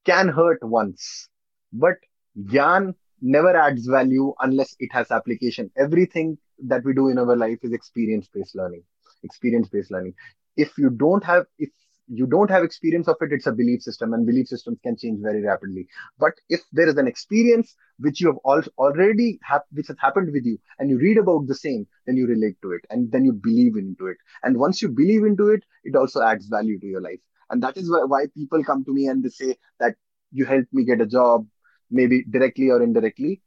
can 0.05 0.29
hurt 0.29 0.59
once 0.63 1.27
but 1.73 1.95
Gyan 2.37 2.93
never 3.21 3.55
adds 3.55 3.85
value 3.87 4.33
unless 4.39 4.75
it 4.79 4.91
has 4.93 5.11
application. 5.11 5.69
Everything 5.77 6.37
that 6.67 6.83
we 6.83 6.93
do 6.93 7.09
in 7.09 7.17
our 7.17 7.35
life 7.35 7.59
is 7.63 7.73
experience-based 7.73 8.55
learning. 8.55 8.83
Experience-based 9.23 9.91
learning. 9.91 10.13
If 10.57 10.77
you 10.77 10.89
don't 10.89 11.23
have, 11.23 11.45
if 11.57 11.69
you 12.07 12.25
don't 12.25 12.49
have 12.49 12.63
experience 12.63 13.07
of 13.07 13.17
it, 13.21 13.31
it's 13.31 13.45
a 13.47 13.51
belief 13.51 13.81
system, 13.81 14.13
and 14.13 14.25
belief 14.25 14.47
systems 14.47 14.79
can 14.83 14.97
change 14.97 15.19
very 15.21 15.43
rapidly. 15.43 15.87
But 16.17 16.33
if 16.49 16.61
there 16.71 16.87
is 16.87 16.97
an 16.97 17.07
experience 17.07 17.75
which 17.99 18.19
you 18.19 18.27
have 18.27 18.37
al- 18.45 18.73
already 18.77 19.39
have, 19.43 19.61
which 19.71 19.87
has 19.87 19.97
happened 19.99 20.31
with 20.31 20.45
you, 20.45 20.57
and 20.79 20.89
you 20.89 20.97
read 20.97 21.17
about 21.17 21.47
the 21.47 21.55
same, 21.55 21.87
then 22.05 22.17
you 22.17 22.25
relate 22.25 22.55
to 22.63 22.71
it, 22.71 22.81
and 22.89 23.11
then 23.11 23.25
you 23.25 23.33
believe 23.33 23.75
into 23.75 24.07
it. 24.07 24.17
And 24.43 24.57
once 24.57 24.81
you 24.81 24.89
believe 24.89 25.23
into 25.23 25.49
it, 25.49 25.63
it 25.83 25.95
also 25.95 26.21
adds 26.21 26.47
value 26.47 26.79
to 26.79 26.87
your 26.87 27.01
life. 27.01 27.19
And 27.51 27.61
that 27.63 27.77
is 27.77 27.89
why, 27.91 28.03
why 28.05 28.25
people 28.35 28.63
come 28.63 28.83
to 28.85 28.93
me 28.93 29.07
and 29.07 29.23
they 29.23 29.29
say 29.29 29.57
that 29.79 29.95
you 30.31 30.45
helped 30.45 30.73
me 30.73 30.83
get 30.85 31.01
a 31.01 31.05
job 31.05 31.45
maybe 31.91 32.23
directly 32.23 32.69
or 32.69 32.81
indirectly. 32.81 33.41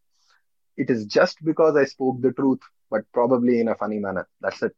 It 0.76 0.90
is 0.90 1.07
just 1.07 1.45
because 1.45 1.76
I 1.76 1.84
spoke 1.84 2.20
the 2.20 2.32
truth, 2.32 2.61
but 2.90 3.03
probably 3.12 3.61
in 3.61 3.68
a 3.68 3.74
funny 3.76 3.99
manner. 3.99 4.28
That's 4.40 4.62
it. 4.62 4.74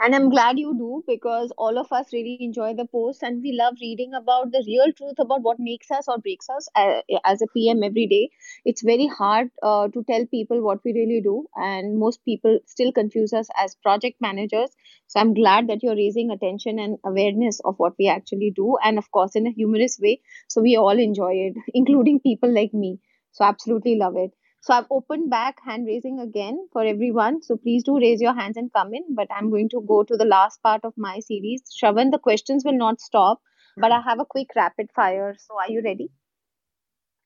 And 0.00 0.14
I'm 0.14 0.28
glad 0.30 0.58
you 0.58 0.74
do 0.76 1.02
because 1.06 1.52
all 1.58 1.76
of 1.78 1.92
us 1.92 2.12
really 2.12 2.36
enjoy 2.40 2.74
the 2.74 2.84
post 2.84 3.22
and 3.22 3.42
we 3.42 3.52
love 3.52 3.74
reading 3.80 4.12
about 4.14 4.50
the 4.52 4.62
real 4.66 4.92
truth 4.92 5.18
about 5.18 5.42
what 5.42 5.58
makes 5.60 5.90
us 5.90 6.06
or 6.08 6.18
breaks 6.18 6.48
us 6.48 6.68
uh, 6.76 7.00
as 7.24 7.42
a 7.42 7.46
PM 7.48 7.82
every 7.82 8.06
day. 8.06 8.30
It's 8.64 8.82
very 8.82 9.06
hard 9.08 9.50
uh, 9.62 9.88
to 9.88 10.04
tell 10.04 10.24
people 10.26 10.62
what 10.62 10.84
we 10.84 10.92
really 10.92 11.20
do, 11.20 11.46
and 11.56 11.98
most 11.98 12.24
people 12.24 12.58
still 12.66 12.92
confuse 12.92 13.32
us 13.32 13.48
as 13.56 13.74
project 13.76 14.20
managers. 14.20 14.70
So 15.08 15.20
I'm 15.20 15.34
glad 15.34 15.68
that 15.68 15.82
you're 15.82 15.96
raising 15.96 16.30
attention 16.30 16.78
and 16.78 16.98
awareness 17.04 17.60
of 17.64 17.74
what 17.78 17.94
we 17.98 18.08
actually 18.08 18.52
do, 18.54 18.76
and 18.84 18.98
of 18.98 19.10
course, 19.10 19.34
in 19.36 19.46
a 19.48 19.50
humorous 19.52 19.98
way. 20.00 20.20
So 20.48 20.60
we 20.62 20.76
all 20.76 20.98
enjoy 20.98 21.34
it, 21.34 21.54
including 21.74 22.20
people 22.20 22.52
like 22.52 22.72
me. 22.72 22.98
So 23.32 23.44
absolutely 23.44 23.96
love 23.96 24.16
it. 24.16 24.32
So 24.60 24.74
I've 24.74 24.86
opened 24.90 25.30
back 25.30 25.60
hand 25.64 25.86
raising 25.86 26.20
again 26.20 26.68
for 26.72 26.84
everyone. 26.84 27.42
So 27.42 27.56
please 27.56 27.84
do 27.84 27.98
raise 27.98 28.20
your 28.20 28.34
hands 28.34 28.56
and 28.56 28.72
come 28.72 28.94
in. 28.94 29.14
But 29.14 29.28
I'm 29.30 29.50
going 29.50 29.68
to 29.70 29.80
go 29.80 30.02
to 30.04 30.16
the 30.16 30.24
last 30.24 30.62
part 30.62 30.84
of 30.84 30.94
my 30.96 31.20
series. 31.20 31.62
Shravan, 31.80 32.10
the 32.10 32.18
questions 32.18 32.64
will 32.64 32.76
not 32.78 33.00
stop, 33.00 33.40
but 33.76 33.92
I 33.92 34.00
have 34.00 34.20
a 34.20 34.26
quick 34.26 34.48
rapid 34.56 34.90
fire. 34.94 35.34
So 35.38 35.58
are 35.58 35.70
you 35.70 35.82
ready? 35.82 36.10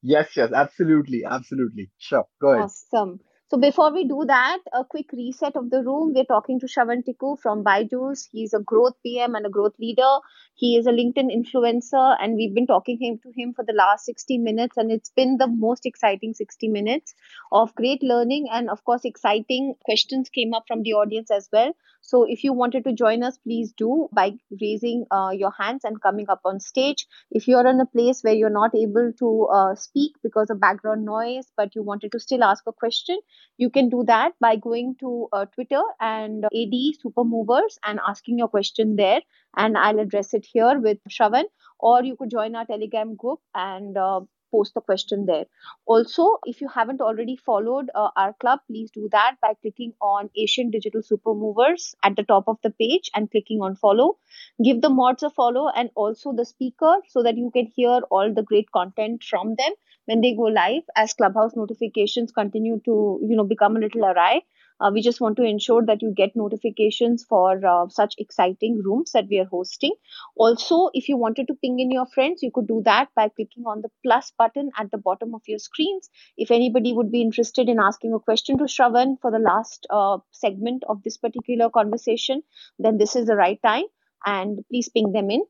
Yes, 0.02 0.36
yes, 0.36 0.52
absolutely, 0.52 1.24
absolutely. 1.24 1.90
Sure, 1.98 2.24
go 2.40 2.50
ahead. 2.52 2.64
Awesome. 2.64 3.20
So 3.52 3.58
before 3.58 3.92
we 3.92 4.04
do 4.08 4.24
that, 4.28 4.60
a 4.72 4.82
quick 4.82 5.12
reset 5.12 5.56
of 5.56 5.68
the 5.68 5.82
room. 5.82 6.14
We're 6.14 6.24
talking 6.24 6.58
to 6.60 6.66
Shravan 6.66 7.04
Tikku 7.04 7.38
from 7.38 7.62
Byju's. 7.62 8.26
He's 8.32 8.54
a 8.54 8.60
growth 8.60 8.94
PM 9.02 9.34
and 9.34 9.44
a 9.44 9.50
growth 9.50 9.74
leader. 9.78 10.20
He 10.54 10.78
is 10.78 10.86
a 10.86 10.90
LinkedIn 10.90 11.28
influencer, 11.30 12.16
and 12.18 12.34
we've 12.34 12.54
been 12.54 12.66
talking 12.66 12.96
him 12.98 13.18
to 13.22 13.30
him 13.38 13.52
for 13.52 13.62
the 13.62 13.74
last 13.74 14.06
60 14.06 14.38
minutes, 14.38 14.78
and 14.78 14.90
it's 14.90 15.10
been 15.10 15.36
the 15.36 15.48
most 15.48 15.84
exciting 15.84 16.32
60 16.32 16.68
minutes 16.68 17.14
of 17.52 17.74
great 17.74 18.02
learning 18.02 18.46
and 18.50 18.70
of 18.70 18.82
course 18.84 19.04
exciting 19.04 19.74
questions 19.84 20.30
came 20.30 20.54
up 20.54 20.64
from 20.66 20.82
the 20.82 20.94
audience 20.94 21.30
as 21.30 21.50
well. 21.52 21.74
So 22.00 22.24
if 22.24 22.42
you 22.42 22.52
wanted 22.52 22.84
to 22.84 22.92
join 22.92 23.22
us, 23.22 23.38
please 23.38 23.72
do 23.72 24.08
by 24.12 24.32
raising 24.60 25.06
uh, 25.10 25.30
your 25.32 25.52
hands 25.52 25.84
and 25.84 26.02
coming 26.02 26.26
up 26.28 26.40
on 26.44 26.58
stage. 26.58 27.06
If 27.30 27.46
you're 27.46 27.66
in 27.66 27.80
a 27.80 27.86
place 27.86 28.22
where 28.22 28.34
you're 28.34 28.50
not 28.50 28.74
able 28.74 29.12
to 29.20 29.48
uh, 29.52 29.74
speak 29.76 30.12
because 30.22 30.50
of 30.50 30.58
background 30.58 31.04
noise, 31.04 31.46
but 31.56 31.76
you 31.76 31.82
wanted 31.82 32.12
to 32.12 32.18
still 32.18 32.42
ask 32.42 32.64
a 32.66 32.72
question, 32.72 33.18
you 33.58 33.70
can 33.70 33.88
do 33.88 34.04
that 34.06 34.32
by 34.40 34.56
going 34.56 34.96
to 35.00 35.28
uh, 35.32 35.46
Twitter 35.46 35.82
and 36.00 36.44
AD 36.44 36.74
Supermovers 37.04 37.78
and 37.84 38.00
asking 38.06 38.38
your 38.38 38.48
question 38.48 38.96
there. 38.96 39.20
And 39.56 39.76
I'll 39.76 40.00
address 40.00 40.34
it 40.34 40.46
here 40.50 40.78
with 40.80 40.98
Shravan. 41.10 41.44
Or 41.78 42.02
you 42.04 42.16
could 42.16 42.30
join 42.30 42.54
our 42.54 42.64
Telegram 42.66 43.16
group 43.16 43.40
and 43.54 43.96
uh, 43.96 44.20
post 44.52 44.74
the 44.74 44.80
question 44.80 45.26
there. 45.26 45.46
Also, 45.86 46.38
if 46.44 46.60
you 46.60 46.68
haven't 46.68 47.00
already 47.00 47.36
followed 47.36 47.90
uh, 47.94 48.10
our 48.16 48.34
club, 48.34 48.60
please 48.68 48.90
do 48.90 49.08
that 49.12 49.36
by 49.42 49.54
clicking 49.62 49.92
on 50.00 50.30
Asian 50.36 50.70
Digital 50.70 51.02
Supermovers 51.02 51.94
at 52.04 52.16
the 52.16 52.22
top 52.24 52.44
of 52.48 52.58
the 52.62 52.70
page 52.70 53.10
and 53.14 53.30
clicking 53.30 53.60
on 53.62 53.74
follow. 53.76 54.18
Give 54.64 54.80
the 54.80 54.90
mods 54.90 55.22
a 55.22 55.30
follow 55.30 55.68
and 55.74 55.90
also 55.94 56.32
the 56.32 56.44
speaker 56.44 56.96
so 57.08 57.22
that 57.22 57.36
you 57.36 57.50
can 57.52 57.66
hear 57.66 58.00
all 58.10 58.32
the 58.32 58.42
great 58.42 58.70
content 58.72 59.22
from 59.22 59.54
them 59.56 59.72
when 60.06 60.20
they 60.20 60.34
go 60.34 60.42
live 60.42 60.82
as 60.96 61.12
clubhouse 61.14 61.54
notifications 61.56 62.32
continue 62.32 62.80
to 62.84 63.20
you 63.22 63.36
know 63.36 63.44
become 63.44 63.76
a 63.76 63.80
little 63.80 64.04
awry 64.04 64.42
uh, 64.80 64.90
we 64.92 65.02
just 65.02 65.20
want 65.20 65.36
to 65.36 65.42
ensure 65.42 65.84
that 65.86 66.02
you 66.02 66.12
get 66.16 66.34
notifications 66.36 67.24
for 67.24 67.64
uh, 67.66 67.88
such 67.88 68.14
exciting 68.18 68.80
rooms 68.84 69.12
that 69.12 69.26
we 69.28 69.38
are 69.38 69.44
hosting. 69.46 69.92
Also, 70.36 70.90
if 70.94 71.08
you 71.08 71.16
wanted 71.16 71.46
to 71.48 71.54
ping 71.54 71.78
in 71.80 71.90
your 71.90 72.06
friends, 72.06 72.42
you 72.42 72.50
could 72.52 72.66
do 72.66 72.82
that 72.84 73.08
by 73.14 73.28
clicking 73.28 73.64
on 73.66 73.80
the 73.82 73.90
plus 74.04 74.32
button 74.38 74.70
at 74.78 74.90
the 74.90 74.98
bottom 74.98 75.34
of 75.34 75.42
your 75.46 75.58
screens. 75.58 76.10
If 76.36 76.50
anybody 76.50 76.92
would 76.92 77.10
be 77.10 77.22
interested 77.22 77.68
in 77.68 77.78
asking 77.80 78.12
a 78.14 78.20
question 78.20 78.58
to 78.58 78.64
Shravan 78.64 79.16
for 79.20 79.30
the 79.30 79.38
last 79.38 79.86
uh, 79.90 80.18
segment 80.32 80.84
of 80.88 81.02
this 81.02 81.16
particular 81.16 81.70
conversation, 81.70 82.42
then 82.78 82.98
this 82.98 83.16
is 83.16 83.26
the 83.26 83.36
right 83.36 83.60
time. 83.62 83.84
and 84.24 84.64
please 84.68 84.88
ping 84.88 85.12
them 85.12 85.30
in. 85.30 85.42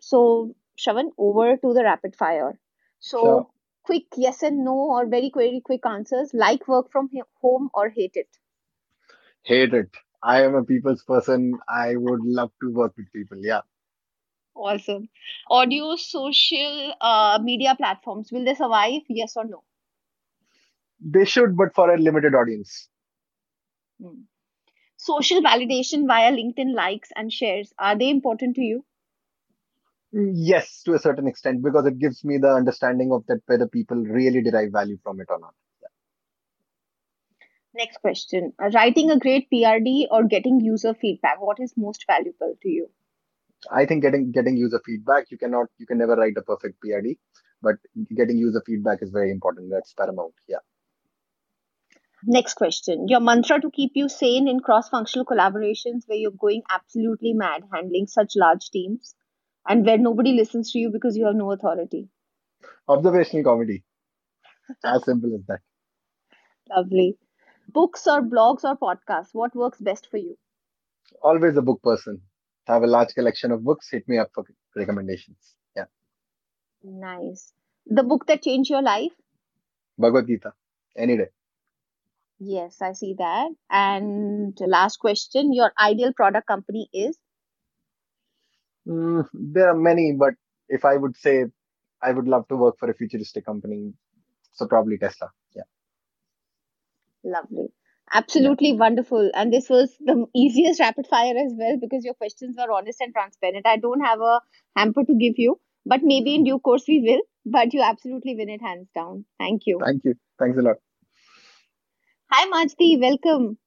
So, 0.00 0.54
Shravan, 0.78 1.10
over 1.18 1.56
to 1.56 1.72
the 1.74 1.82
rapid 1.84 2.16
fire. 2.16 2.58
So, 2.98 3.18
Sure. 3.20 3.46
quick 3.84 4.06
yes 4.16 4.42
and 4.42 4.64
no, 4.64 4.74
or 4.74 5.06
very, 5.06 5.30
very 5.34 5.60
quick 5.60 5.84
answers. 5.86 6.32
Like 6.34 6.66
work 6.68 6.90
from 6.90 7.10
home 7.42 7.70
or 7.74 7.88
hate 7.90 8.16
it? 8.16 8.28
Hate 9.46 9.74
it. 9.74 9.90
I 10.24 10.42
am 10.42 10.56
a 10.56 10.64
people's 10.64 11.04
person. 11.04 11.58
I 11.68 11.94
would 11.94 12.20
love 12.24 12.50
to 12.62 12.72
work 12.72 12.94
with 12.96 13.12
people. 13.12 13.38
Yeah. 13.40 13.60
Awesome. 14.56 15.08
Audio, 15.48 15.94
social 15.94 16.94
uh, 17.00 17.38
media 17.40 17.76
platforms, 17.76 18.32
will 18.32 18.44
they 18.44 18.54
survive? 18.54 19.02
Yes 19.08 19.36
or 19.36 19.44
no? 19.44 19.62
They 21.00 21.24
should, 21.26 21.56
but 21.56 21.74
for 21.74 21.94
a 21.94 21.98
limited 21.98 22.34
audience. 22.34 22.88
Hmm. 24.02 24.22
Social 24.96 25.42
validation 25.42 26.08
via 26.08 26.32
LinkedIn 26.32 26.74
likes 26.74 27.10
and 27.14 27.32
shares, 27.32 27.72
are 27.78 27.96
they 27.96 28.10
important 28.10 28.56
to 28.56 28.62
you? 28.62 28.84
Yes, 30.12 30.82
to 30.86 30.94
a 30.94 30.98
certain 30.98 31.28
extent, 31.28 31.62
because 31.62 31.86
it 31.86 31.98
gives 31.98 32.24
me 32.24 32.38
the 32.38 32.48
understanding 32.48 33.12
of 33.12 33.24
that 33.28 33.42
whether 33.46 33.68
people 33.68 33.98
really 33.98 34.42
derive 34.42 34.72
value 34.72 34.98
from 35.04 35.20
it 35.20 35.26
or 35.28 35.38
not. 35.38 35.54
Next 37.76 38.00
question. 38.00 38.54
Writing 38.58 39.10
a 39.10 39.18
great 39.18 39.48
PRD 39.52 40.06
or 40.10 40.24
getting 40.24 40.60
user 40.60 40.94
feedback, 40.94 41.40
what 41.40 41.58
is 41.60 41.74
most 41.76 42.04
valuable 42.06 42.54
to 42.62 42.68
you? 42.68 42.88
I 43.70 43.84
think 43.84 44.02
getting 44.02 44.30
getting 44.32 44.56
user 44.56 44.80
feedback, 44.84 45.26
you 45.30 45.36
cannot 45.36 45.66
you 45.78 45.86
can 45.86 45.98
never 45.98 46.16
write 46.16 46.36
a 46.38 46.42
perfect 46.42 46.76
PRD, 46.82 47.18
but 47.60 47.76
getting 48.14 48.38
user 48.38 48.62
feedback 48.64 49.02
is 49.02 49.10
very 49.10 49.30
important. 49.30 49.70
That's 49.70 49.92
paramount. 49.92 50.32
Yeah. 50.48 50.64
Next 52.24 52.54
question. 52.54 53.08
Your 53.08 53.20
mantra 53.20 53.60
to 53.60 53.70
keep 53.70 53.92
you 53.94 54.08
sane 54.08 54.48
in 54.48 54.60
cross 54.60 54.88
functional 54.88 55.26
collaborations 55.26 56.04
where 56.06 56.18
you're 56.18 56.30
going 56.30 56.62
absolutely 56.70 57.34
mad 57.34 57.62
handling 57.72 58.06
such 58.06 58.36
large 58.36 58.70
teams 58.70 59.14
and 59.68 59.84
where 59.84 59.98
nobody 59.98 60.32
listens 60.32 60.72
to 60.72 60.78
you 60.78 60.90
because 60.90 61.16
you 61.16 61.26
have 61.26 61.36
no 61.36 61.52
authority. 61.52 62.08
Observational 62.88 63.44
comedy. 63.44 63.84
As 64.84 65.04
simple 65.04 65.34
as 65.34 65.46
that. 65.46 65.60
Lovely. 66.74 67.16
Books 67.68 68.06
or 68.06 68.22
blogs 68.22 68.64
or 68.64 68.76
podcasts, 68.76 69.30
what 69.32 69.54
works 69.54 69.80
best 69.80 70.08
for 70.10 70.16
you? 70.16 70.36
Always 71.22 71.56
a 71.56 71.62
book 71.62 71.82
person. 71.82 72.22
Have 72.66 72.82
a 72.82 72.86
large 72.86 73.14
collection 73.14 73.52
of 73.52 73.64
books. 73.64 73.88
Hit 73.90 74.08
me 74.08 74.18
up 74.18 74.30
for 74.34 74.44
recommendations. 74.74 75.54
Yeah. 75.76 75.84
Nice. 76.82 77.52
The 77.86 78.02
book 78.02 78.26
that 78.26 78.42
changed 78.42 78.70
your 78.70 78.82
life? 78.82 79.12
Bhagavad 79.98 80.26
Gita. 80.26 80.52
Any 80.96 81.16
day. 81.16 81.28
Yes, 82.38 82.82
I 82.82 82.92
see 82.92 83.14
that. 83.18 83.50
And 83.70 84.56
last 84.60 84.98
question 84.98 85.52
Your 85.52 85.72
ideal 85.80 86.12
product 86.12 86.46
company 86.46 86.88
is? 86.92 87.18
Mm, 88.86 89.26
there 89.32 89.70
are 89.70 89.74
many, 89.74 90.12
but 90.12 90.34
if 90.68 90.84
I 90.84 90.96
would 90.96 91.16
say 91.16 91.46
I 92.02 92.12
would 92.12 92.28
love 92.28 92.46
to 92.48 92.56
work 92.56 92.76
for 92.78 92.90
a 92.90 92.94
futuristic 92.94 93.44
company, 93.44 93.94
so 94.52 94.66
probably 94.66 94.98
Tesla. 94.98 95.30
Yeah. 97.26 97.32
Lovely. 97.32 97.68
Absolutely 98.12 98.72
wonderful. 98.72 99.30
And 99.34 99.52
this 99.52 99.68
was 99.68 99.96
the 99.98 100.26
easiest 100.34 100.78
rapid 100.80 101.06
fire 101.08 101.34
as 101.36 101.52
well 101.58 101.76
because 101.80 102.04
your 102.04 102.14
questions 102.14 102.56
were 102.56 102.72
honest 102.72 103.00
and 103.00 103.12
transparent. 103.12 103.66
I 103.66 103.78
don't 103.78 104.00
have 104.00 104.20
a 104.20 104.40
hamper 104.76 105.02
to 105.04 105.14
give 105.14 105.34
you, 105.36 105.60
but 105.84 106.00
maybe 106.02 106.36
in 106.36 106.44
due 106.44 106.60
course 106.60 106.84
we 106.86 107.00
will. 107.00 107.22
But 107.44 107.74
you 107.74 107.82
absolutely 107.82 108.36
win 108.36 108.48
it 108.48 108.62
hands 108.62 108.88
down. 108.94 109.24
Thank 109.38 109.62
you. 109.66 109.80
Thank 109.84 110.04
you. 110.04 110.14
Thanks 110.38 110.58
a 110.58 110.62
lot. 110.62 110.76
Hi, 112.30 112.46
Majdi. 112.50 113.00
Welcome. 113.00 113.58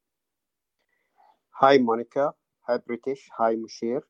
Hi, 1.52 1.78
Monica. 1.78 2.34
Hi, 2.68 2.78
Pritish. 2.78 3.20
Hi, 3.38 3.56
Mushir. 3.56 4.02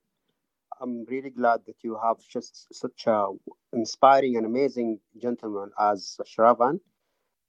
I'm 0.80 1.04
really 1.06 1.30
glad 1.30 1.60
that 1.66 1.76
you 1.82 1.98
have 2.02 2.16
just 2.18 2.66
such 2.72 3.06
a 3.06 3.26
inspiring 3.72 4.36
and 4.36 4.46
amazing 4.46 5.00
gentleman 5.20 5.70
as 5.78 6.18
Shravan. 6.26 6.80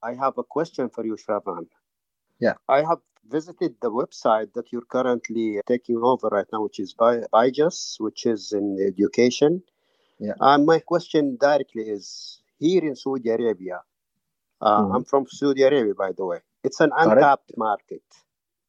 I 0.03 0.13
have 0.15 0.37
a 0.37 0.43
question 0.43 0.89
for 0.89 1.05
you, 1.05 1.15
Shravan. 1.15 1.67
Yeah. 2.41 2.55
I 2.67 2.79
have 2.89 3.01
visited 3.29 3.75
the 3.81 3.91
website 3.91 4.51
that 4.53 4.71
you're 4.71 4.89
currently 4.97 5.61
taking 5.67 5.99
over 6.11 6.27
right 6.29 6.47
now, 6.51 6.63
which 6.63 6.79
is 6.79 6.93
By- 6.93 7.25
which 7.99 8.25
is 8.25 8.51
in 8.51 8.77
education. 8.91 9.63
Yeah. 10.19 10.33
And 10.39 10.65
my 10.65 10.79
question 10.79 11.37
directly 11.39 11.83
is 11.97 12.41
here 12.59 12.83
in 12.83 12.95
Saudi 12.95 13.29
Arabia, 13.29 13.81
uh, 14.61 14.81
Mhm. 14.81 14.95
I'm 14.95 15.05
from 15.11 15.25
Saudi 15.27 15.63
Arabia, 15.63 15.95
by 15.95 16.11
the 16.11 16.25
way. 16.25 16.39
It's 16.63 16.79
an 16.79 16.91
untapped 17.03 17.57
market. 17.57 18.03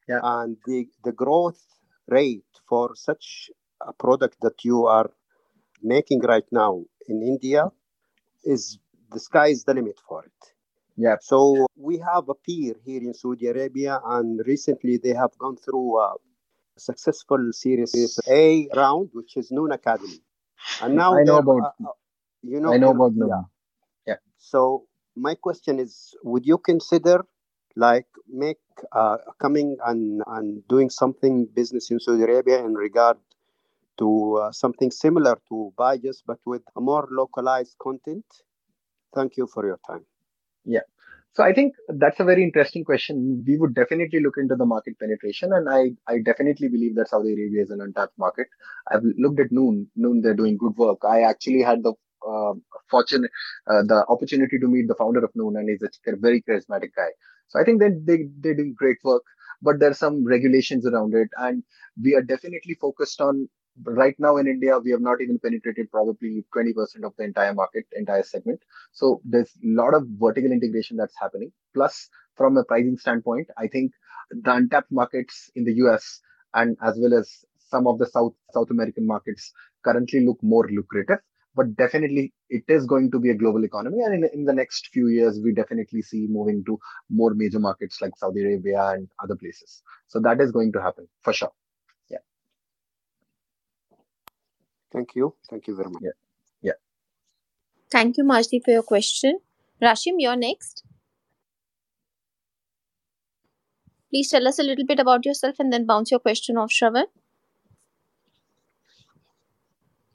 Yeah. 0.08 0.20
And 0.22 0.56
the, 0.66 0.88
the 1.04 1.12
growth 1.12 1.64
rate 2.06 2.52
for 2.68 2.94
such 2.94 3.50
a 3.80 3.92
product 3.92 4.36
that 4.40 4.64
you 4.64 4.86
are 4.86 5.10
making 5.82 6.20
right 6.20 6.46
now 6.52 6.84
in 7.08 7.22
India 7.22 7.70
is 8.44 8.78
the 9.10 9.20
sky 9.20 9.48
is 9.48 9.64
the 9.64 9.74
limit 9.74 9.98
for 10.08 10.24
it. 10.24 10.51
Yeah. 10.96 11.16
So 11.20 11.66
we 11.76 11.98
have 11.98 12.28
a 12.28 12.34
peer 12.34 12.74
here 12.84 13.00
in 13.00 13.14
Saudi 13.14 13.46
Arabia, 13.46 14.00
and 14.04 14.40
recently 14.46 14.98
they 14.98 15.14
have 15.14 15.36
gone 15.38 15.56
through 15.56 15.98
a 16.00 16.14
successful 16.76 17.50
Series 17.52 18.18
A 18.28 18.68
round, 18.74 19.10
which 19.12 19.36
is 19.36 19.50
Noon 19.50 19.72
Academy. 19.72 20.20
And 20.80 20.96
now 20.96 21.16
I 21.16 21.24
know 21.24 21.38
about- 21.38 21.74
uh, 21.80 21.88
uh, 21.88 21.92
you 22.42 22.60
know, 22.60 22.72
I 22.72 22.76
know 22.78 22.90
about 22.90 23.12
yeah. 23.12 23.24
Noon. 23.24 23.44
Yeah. 24.06 24.16
So 24.36 24.86
my 25.16 25.34
question 25.34 25.78
is, 25.78 26.14
would 26.22 26.46
you 26.46 26.58
consider 26.58 27.24
like 27.76 28.06
make 28.28 28.60
uh, 28.92 29.18
coming 29.38 29.76
and 29.84 30.22
and 30.26 30.66
doing 30.68 30.90
something 30.90 31.46
business 31.46 31.90
in 31.90 32.00
Saudi 32.00 32.22
Arabia 32.22 32.58
in 32.64 32.74
regard 32.74 33.16
to 33.98 34.36
uh, 34.36 34.52
something 34.52 34.90
similar 34.90 35.36
to 35.48 35.72
Byju's, 35.78 36.22
but 36.26 36.38
with 36.44 36.62
a 36.76 36.80
more 36.80 37.08
localized 37.10 37.76
content? 37.78 38.24
Thank 39.14 39.36
you 39.36 39.46
for 39.46 39.66
your 39.66 39.78
time. 39.86 40.04
So 41.34 41.42
I 41.42 41.52
think 41.54 41.74
that's 41.88 42.20
a 42.20 42.24
very 42.24 42.42
interesting 42.42 42.84
question. 42.84 43.42
We 43.46 43.56
would 43.56 43.74
definitely 43.74 44.20
look 44.20 44.34
into 44.36 44.54
the 44.54 44.66
market 44.66 44.98
penetration, 44.98 45.52
and 45.52 45.68
I, 45.68 45.92
I 46.12 46.18
definitely 46.18 46.68
believe 46.68 46.94
that 46.96 47.08
Saudi 47.08 47.32
Arabia 47.32 47.62
is 47.62 47.70
an 47.70 47.80
untapped 47.80 48.18
market. 48.18 48.48
I've 48.90 49.02
looked 49.18 49.40
at 49.40 49.50
Noon. 49.50 49.88
Noon, 49.96 50.20
they're 50.20 50.34
doing 50.34 50.58
good 50.58 50.76
work. 50.76 50.98
I 51.08 51.22
actually 51.22 51.62
had 51.62 51.82
the 51.82 51.94
uh, 52.28 52.52
fortune, 52.90 53.28
uh, 53.66 53.82
the 53.82 54.04
opportunity 54.08 54.58
to 54.58 54.68
meet 54.68 54.88
the 54.88 54.94
founder 54.94 55.24
of 55.24 55.30
Noon, 55.34 55.56
and 55.56 55.70
he's 55.70 55.82
a 55.82 56.16
very 56.16 56.42
charismatic 56.42 56.90
guy. 56.94 57.08
So 57.48 57.58
I 57.58 57.64
think 57.64 57.80
that 57.80 58.04
they 58.04 58.28
they 58.40 58.54
do 58.54 58.74
great 58.76 58.98
work, 59.02 59.22
but 59.62 59.80
there 59.80 59.90
are 59.90 59.94
some 59.94 60.24
regulations 60.26 60.86
around 60.86 61.14
it, 61.14 61.28
and 61.38 61.62
we 62.02 62.14
are 62.14 62.22
definitely 62.22 62.74
focused 62.80 63.20
on. 63.20 63.48
Right 63.84 64.14
now 64.18 64.36
in 64.36 64.46
India, 64.46 64.78
we 64.78 64.90
have 64.90 65.00
not 65.00 65.20
even 65.22 65.38
penetrated 65.38 65.90
probably 65.90 66.44
20% 66.54 67.04
of 67.04 67.14
the 67.16 67.24
entire 67.24 67.54
market, 67.54 67.86
entire 67.96 68.22
segment. 68.22 68.60
So 68.92 69.20
there's 69.24 69.50
a 69.64 69.68
lot 69.68 69.94
of 69.94 70.06
vertical 70.20 70.52
integration 70.52 70.96
that's 70.96 71.18
happening. 71.18 71.52
Plus, 71.74 72.08
from 72.36 72.56
a 72.56 72.64
pricing 72.64 72.98
standpoint, 72.98 73.48
I 73.56 73.68
think 73.68 73.92
the 74.30 74.52
untapped 74.52 74.92
markets 74.92 75.50
in 75.54 75.64
the 75.64 75.74
US 75.84 76.20
and 76.54 76.76
as 76.82 76.98
well 76.98 77.14
as 77.14 77.44
some 77.68 77.86
of 77.86 77.98
the 77.98 78.06
South 78.06 78.34
South 78.52 78.70
American 78.70 79.06
markets 79.06 79.52
currently 79.84 80.24
look 80.26 80.38
more 80.42 80.68
lucrative. 80.68 81.18
But 81.54 81.76
definitely, 81.76 82.32
it 82.48 82.64
is 82.68 82.86
going 82.86 83.10
to 83.10 83.18
be 83.18 83.30
a 83.30 83.34
global 83.34 83.62
economy, 83.64 83.98
and 84.02 84.14
in, 84.14 84.30
in 84.32 84.44
the 84.46 84.54
next 84.54 84.88
few 84.88 85.08
years, 85.08 85.38
we 85.44 85.52
definitely 85.52 86.00
see 86.00 86.26
moving 86.28 86.64
to 86.64 86.78
more 87.10 87.34
major 87.34 87.58
markets 87.58 88.00
like 88.00 88.16
Saudi 88.16 88.40
Arabia 88.42 88.82
and 88.88 89.08
other 89.22 89.36
places. 89.36 89.82
So 90.08 90.18
that 90.20 90.40
is 90.40 90.50
going 90.50 90.72
to 90.72 90.80
happen 90.80 91.08
for 91.20 91.34
sure. 91.34 91.52
Thank 94.92 95.14
you. 95.14 95.34
Thank 95.48 95.66
you 95.66 95.76
very 95.76 95.90
much. 95.90 96.02
Yeah. 96.02 96.10
yeah. 96.60 96.72
Thank 97.90 98.18
you, 98.18 98.24
Majdi, 98.24 98.62
for 98.64 98.70
your 98.70 98.82
question. 98.82 99.38
Rashim, 99.82 100.14
you're 100.18 100.36
next. 100.36 100.84
Please 104.10 104.30
tell 104.30 104.46
us 104.46 104.58
a 104.58 104.62
little 104.62 104.84
bit 104.84 105.00
about 105.00 105.24
yourself 105.24 105.56
and 105.58 105.72
then 105.72 105.86
bounce 105.86 106.10
your 106.10 106.20
question 106.20 106.58
off 106.58 106.70
Shravan. 106.70 107.06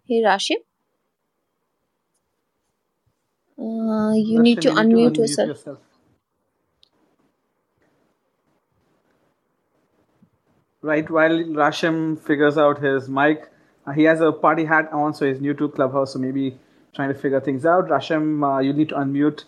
Hey, 0.07 0.21
Rashim. 0.23 0.57
Uh, 3.59 4.13
you 4.13 4.39
need 4.39 4.61
to 4.61 4.69
Rashim, 4.69 4.93
unmute 4.93 5.17
yourself. 5.17 5.80
Right, 10.84 11.09
while 11.09 11.43
Rashim 11.61 12.19
figures 12.19 12.57
out 12.57 12.82
his 12.84 13.09
mic, 13.09 13.41
uh, 13.41 13.57
he 13.93 14.03
has 14.03 14.21
a 14.21 14.31
party 14.31 14.65
hat 14.65 14.91
on, 14.91 15.13
so 15.13 15.25
he's 15.25 15.41
new 15.41 15.53
to 15.55 15.69
Clubhouse, 15.69 16.13
so 16.13 16.19
maybe 16.19 16.57
trying 16.93 17.09
to 17.13 17.15
figure 17.19 17.39
things 17.39 17.65
out. 17.65 17.88
Rashim, 17.88 18.43
uh, 18.43 18.59
you 18.59 18.73
need 18.73 18.89
to 18.89 18.95
unmute 18.95 19.43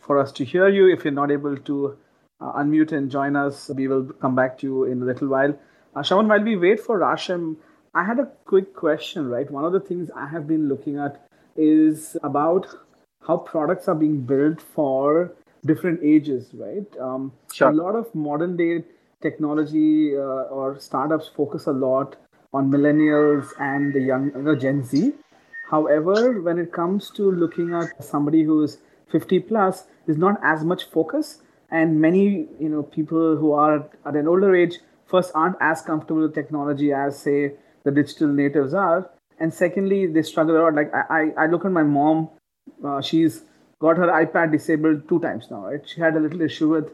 for 0.00 0.18
us 0.18 0.32
to 0.32 0.44
hear 0.44 0.68
you. 0.68 0.88
If 0.92 1.04
you're 1.04 1.12
not 1.12 1.30
able 1.30 1.56
to 1.56 1.96
uh, 2.40 2.52
unmute 2.54 2.92
and 2.92 3.10
join 3.10 3.36
us, 3.36 3.70
we 3.74 3.88
will 3.88 4.04
come 4.04 4.34
back 4.34 4.58
to 4.58 4.66
you 4.66 4.84
in 4.84 5.02
a 5.02 5.04
little 5.04 5.28
while. 5.28 5.58
Uh, 5.94 6.00
Shravan, 6.00 6.28
while 6.28 6.42
we 6.42 6.56
wait 6.56 6.80
for 6.80 6.98
Rashim, 6.98 7.56
I 7.94 8.04
had 8.04 8.18
a 8.18 8.26
quick 8.46 8.74
question, 8.74 9.28
right? 9.28 9.50
One 9.50 9.64
of 9.64 9.72
the 9.72 9.80
things 9.80 10.10
I 10.16 10.26
have 10.28 10.46
been 10.46 10.68
looking 10.68 10.98
at 10.98 11.26
is 11.56 12.16
about 12.22 12.66
how 13.26 13.36
products 13.36 13.88
are 13.88 13.94
being 13.94 14.22
built 14.22 14.60
for 14.60 15.32
different 15.64 16.00
ages, 16.02 16.50
right? 16.54 16.86
Um, 16.98 17.32
Sure. 17.52 17.68
A 17.68 17.72
lot 17.74 17.94
of 17.94 18.14
modern 18.14 18.56
day 18.56 18.84
technology 19.20 20.16
uh, 20.16 20.48
or 20.58 20.78
startups 20.80 21.28
focus 21.28 21.66
a 21.66 21.72
lot 21.72 22.16
on 22.52 22.70
millennials 22.70 23.52
and 23.58 23.92
the 23.92 24.00
young 24.00 24.58
Gen 24.58 24.84
Z. 24.84 25.12
However, 25.70 26.40
when 26.40 26.58
it 26.58 26.72
comes 26.72 27.10
to 27.10 27.30
looking 27.30 27.72
at 27.72 28.04
somebody 28.04 28.42
who 28.42 28.62
is 28.62 28.78
50 29.10 29.40
plus, 29.40 29.86
there's 30.06 30.18
not 30.18 30.38
as 30.42 30.64
much 30.64 30.84
focus, 30.84 31.42
and 31.70 32.00
many 32.00 32.48
you 32.60 32.68
know 32.68 32.82
people 32.82 33.36
who 33.36 33.52
are 33.52 33.88
at 34.04 34.16
an 34.16 34.28
older 34.28 34.54
age 34.54 34.80
first 35.06 35.32
aren't 35.34 35.56
as 35.60 35.80
comfortable 35.82 36.22
with 36.22 36.34
technology 36.34 36.92
as 36.92 37.18
say 37.18 37.52
the 37.84 37.90
digital 37.90 38.28
natives 38.28 38.74
are, 38.74 39.10
and 39.38 39.52
secondly 39.52 40.06
they 40.06 40.22
struggle 40.22 40.56
a 40.56 40.62
lot. 40.62 40.74
Like 40.74 40.92
I, 40.94 41.30
I, 41.38 41.46
look 41.46 41.64
at 41.64 41.72
my 41.72 41.82
mom, 41.82 42.28
uh, 42.84 43.00
she's 43.00 43.44
got 43.80 43.96
her 43.96 44.08
iPad 44.08 44.52
disabled 44.52 45.08
two 45.08 45.20
times 45.20 45.46
now. 45.50 45.66
Right? 45.66 45.88
She 45.88 46.00
had 46.00 46.16
a 46.16 46.20
little 46.20 46.42
issue 46.42 46.68
with 46.68 46.92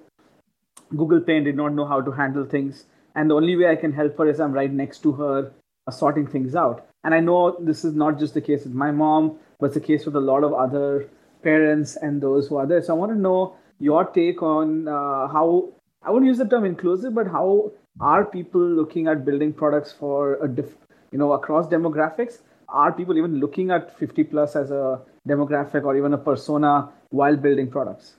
Google 0.97 1.21
Pay 1.21 1.37
and 1.37 1.45
did 1.45 1.57
not 1.57 1.75
know 1.75 1.87
how 1.87 2.01
to 2.01 2.11
handle 2.13 2.45
things 2.45 2.87
and 3.15 3.31
the 3.31 3.35
only 3.35 3.57
way 3.57 3.71
I 3.71 3.77
can 3.77 3.93
help 3.93 4.17
her 4.19 4.29
is 4.29 4.41
I'm 4.41 4.53
right 4.53 4.73
next 4.73 5.03
to 5.03 5.13
her, 5.13 5.53
uh, 5.87 5.91
sorting 5.91 6.27
things 6.27 6.55
out. 6.55 6.87
And 7.05 7.15
I 7.15 7.21
know 7.21 7.57
this 7.61 7.85
is 7.85 7.95
not 7.95 8.19
just 8.19 8.35
the 8.35 8.41
case 8.41 8.65
with 8.65 8.75
my 8.75 8.91
mom, 8.91 9.39
but 9.59 9.67
it's 9.67 9.75
the 9.75 9.81
case 9.81 10.05
with 10.05 10.17
a 10.17 10.21
lot 10.21 10.45
of 10.45 10.53
other 10.53 11.09
parents 11.43 11.97
and 11.97 12.21
those 12.21 12.49
who 12.49 12.57
are 12.57 12.67
there. 12.67 12.83
So 12.83 12.95
I 12.95 12.97
want 12.99 13.13
to 13.13 13.19
know 13.19 13.57
your 13.79 14.05
take 14.05 14.43
on 14.43 14.89
uh, 14.89 15.29
how 15.29 15.73
I 16.03 16.11
won't 16.11 16.27
use 16.27 16.39
the 16.39 16.47
term 16.47 16.65
inclusive, 16.65 17.15
but 17.15 17.27
how 17.27 17.73
are 18.01 18.25
people 18.25 18.61
looking 18.61 19.09
at 19.09 19.25
building 19.25 19.53
products 19.53 19.93
for 19.93 20.43
a 20.43 20.49
diff, 20.49 20.77
you 21.11 21.19
know 21.19 21.33
across 21.33 21.67
demographics? 21.67 22.39
Are 22.69 22.93
people 22.93 23.17
even 23.17 23.41
looking 23.41 23.71
at 23.71 23.99
50 23.99 24.25
plus 24.25 24.55
as 24.55 24.71
a 24.71 25.01
demographic 25.27 25.85
or 25.85 25.97
even 25.97 26.13
a 26.13 26.19
persona 26.19 26.91
while 27.11 27.37
building 27.37 27.71
products? 27.71 28.17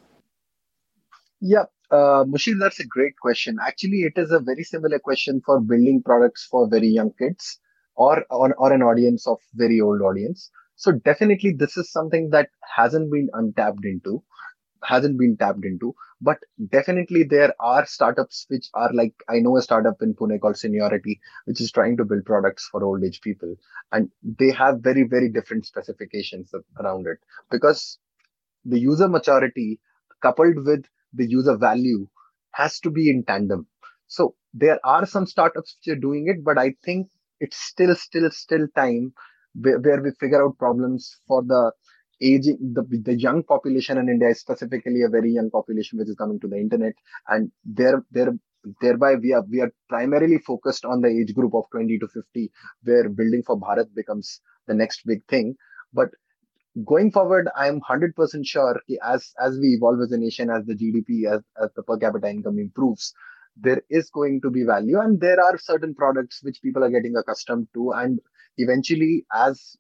Yeah, 1.40 1.66
uh, 1.92 2.24
Mushir, 2.26 2.60
that's 2.60 2.80
a 2.80 2.86
great 2.88 3.18
question. 3.22 3.58
Actually, 3.66 4.04
it 4.04 4.14
is 4.18 4.32
a 4.32 4.40
very 4.40 4.64
similar 4.64 5.00
question 5.00 5.42
for 5.46 5.60
building 5.60 6.02
products 6.04 6.46
for 6.50 6.68
very 6.70 6.88
young 6.88 7.12
kids 7.18 7.60
or, 7.96 8.24
or, 8.30 8.54
or 8.56 8.74
an 8.74 8.82
audience 8.82 9.28
of 9.28 9.38
very 9.56 9.82
old 9.82 10.02
audience. 10.02 10.50
So 10.76 10.92
definitely 10.94 11.54
this 11.58 11.78
is 11.78 11.92
something 11.92 12.30
that 12.30 12.50
hasn't 12.76 13.12
been 13.12 13.30
untapped 13.34 13.84
into, 13.84 14.24
hasn't 14.84 15.18
been 15.20 15.38
tapped 15.38 15.66
into, 15.66 15.96
but 16.22 16.38
definitely 16.72 17.24
there 17.24 17.54
are 17.60 17.86
startups 17.86 18.46
which 18.50 18.70
are 18.74 18.92
like, 18.94 19.14
I 19.30 19.40
know 19.40 19.58
a 19.58 19.62
startup 19.62 20.02
in 20.02 20.14
Pune 20.16 20.40
called 20.40 20.58
Seniority, 20.58 21.20
which 21.46 21.62
is 21.62 21.72
trying 21.72 21.98
to 21.98 22.06
build 22.06 22.26
products 22.26 22.68
for 22.72 22.84
old 22.84 23.04
age 23.04 23.22
people. 23.22 23.56
And 23.92 24.10
they 24.24 24.52
have 24.52 24.82
very, 24.82 25.04
very 25.04 25.30
different 25.30 25.66
specifications 25.66 26.54
around 26.80 27.08
it 27.08 27.20
because 27.52 28.00
the 28.66 28.80
user 28.80 29.08
maturity 29.10 29.80
coupled 30.22 30.66
with 30.66 30.86
the 31.14 31.28
user 31.28 31.58
value 31.58 32.08
has 32.54 32.80
to 32.82 32.90
be 32.90 33.10
in 33.10 33.24
tandem. 33.24 33.68
So 34.08 34.36
there 34.54 34.80
are 34.84 35.06
some 35.06 35.26
startups 35.26 35.78
which 35.78 35.96
are 35.96 36.00
doing 36.00 36.28
it, 36.28 36.44
but 36.44 36.58
I 36.58 36.74
think 36.84 37.08
it's 37.40 37.58
still, 37.58 37.96
still, 37.96 38.30
still 38.32 38.68
time 38.76 39.14
where, 39.56 40.02
we 40.02 40.12
figure 40.20 40.44
out 40.44 40.58
problems 40.58 41.20
for 41.28 41.44
the 41.44 41.72
aging, 42.22 42.58
the, 42.74 42.84
the 43.04 43.16
young 43.16 43.44
population 43.44 43.98
in 43.98 44.10
India 44.10 44.34
specifically 44.36 45.04
a 45.04 45.10
very 45.10 45.32
young 45.32 45.50
population 45.50 46.00
which 46.00 46.10
is 46.10 46.16
coming 46.16 46.40
to 46.40 46.48
the 46.48 46.58
internet, 46.58 46.94
and 47.28 47.52
there, 47.64 48.04
there, 48.12 48.34
thereby 48.82 49.16
we 49.16 49.34
are 49.34 49.44
we 49.50 49.62
are 49.62 49.72
primarily 49.88 50.38
focused 50.40 50.86
on 50.86 51.02
the 51.02 51.08
age 51.08 51.34
group 51.34 51.54
of 51.56 51.64
20 51.72 51.98
to 52.00 52.08
50, 52.08 52.52
where 52.84 53.10
building 53.10 53.44
for 53.46 53.60
Bharat 53.60 53.94
becomes 53.96 54.42
the 54.68 54.74
next 54.74 55.06
big 55.06 55.26
thing. 55.28 55.56
But 55.94 56.10
going 56.86 57.12
forward, 57.12 57.50
I'm 57.56 57.82
100% 57.82 58.46
sure 58.46 58.82
as, 59.04 59.32
as 59.40 59.58
we 59.60 59.70
evolve 59.70 60.02
as 60.02 60.12
a 60.12 60.18
nation, 60.18 60.50
as 60.50 60.66
the 60.66 60.76
GDP, 60.76 61.32
as, 61.32 61.42
as 61.62 61.70
the 61.76 61.84
per 61.84 61.98
capita 61.98 62.30
income 62.30 62.60
improves, 62.60 63.14
there 63.58 63.82
is 63.90 64.10
going 64.10 64.42
to 64.42 64.50
be 64.50 64.64
value 64.64 65.00
and 65.00 65.20
there 65.20 65.44
are 65.44 65.58
certain 65.58 65.94
products 65.94 66.40
which 66.44 66.62
people 66.62 66.84
are 66.84 66.90
getting 66.90 67.16
accustomed 67.16 67.68
to. 67.74 67.92
And 67.92 68.20
eventually, 68.58 69.26
as 69.34 69.76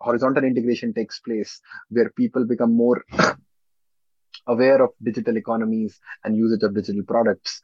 horizontal 0.00 0.44
integration 0.44 0.92
takes 0.92 1.20
place, 1.20 1.60
where 1.90 2.10
people 2.10 2.46
become 2.46 2.76
more 2.76 3.04
aware 4.46 4.82
of 4.82 4.90
digital 5.02 5.36
economies 5.36 6.00
and 6.24 6.36
usage 6.36 6.62
of 6.62 6.74
digital 6.74 7.02
products, 7.04 7.60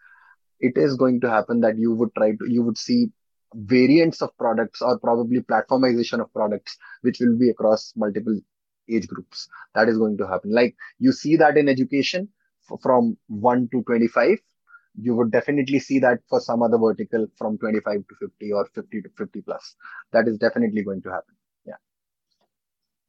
it 0.61 0.77
is 0.77 0.97
going 0.97 1.21
to 1.21 1.31
happen 1.31 1.61
that 1.61 1.79
you 1.79 1.95
would 1.95 2.15
try 2.17 2.33
to, 2.33 2.47
you 2.49 2.63
would 2.63 2.79
see 2.79 3.09
variants 3.55 4.21
of 4.21 4.37
products 4.37 4.83
or 4.83 4.99
probably 4.99 5.41
platformization 5.41 6.21
of 6.21 6.33
products 6.35 6.77
which 7.01 7.19
will 7.19 7.37
be 7.39 7.49
across 7.49 7.93
multiple 7.97 8.39
age 8.91 9.07
groups. 9.07 9.49
That 9.75 9.89
is 9.89 9.99
going 9.99 10.19
to 10.19 10.27
happen. 10.27 10.53
Like 10.53 10.77
you 10.99 11.13
see 11.13 11.37
that 11.37 11.57
in 11.57 11.69
education 11.69 12.29
from 12.83 13.17
1 13.29 13.69
to 13.73 13.83
25 13.83 14.39
you 15.01 15.15
would 15.15 15.31
definitely 15.31 15.79
see 15.79 15.99
that 16.01 16.19
for 16.29 16.41
some 16.41 16.63
other 16.63 16.79
vertical 16.79 17.27
from 17.37 17.59
25 17.59 18.05
to 18.09 18.15
50 18.21 18.53
or 18.53 18.67
50 18.75 19.03
to 19.03 19.09
50 19.17 19.41
plus. 19.43 19.77
That 20.13 20.27
is 20.27 20.39
definitely 20.39 20.83
going 20.83 21.03
to 21.03 21.11
happen. 21.11 21.35
Yeah. 21.65 21.77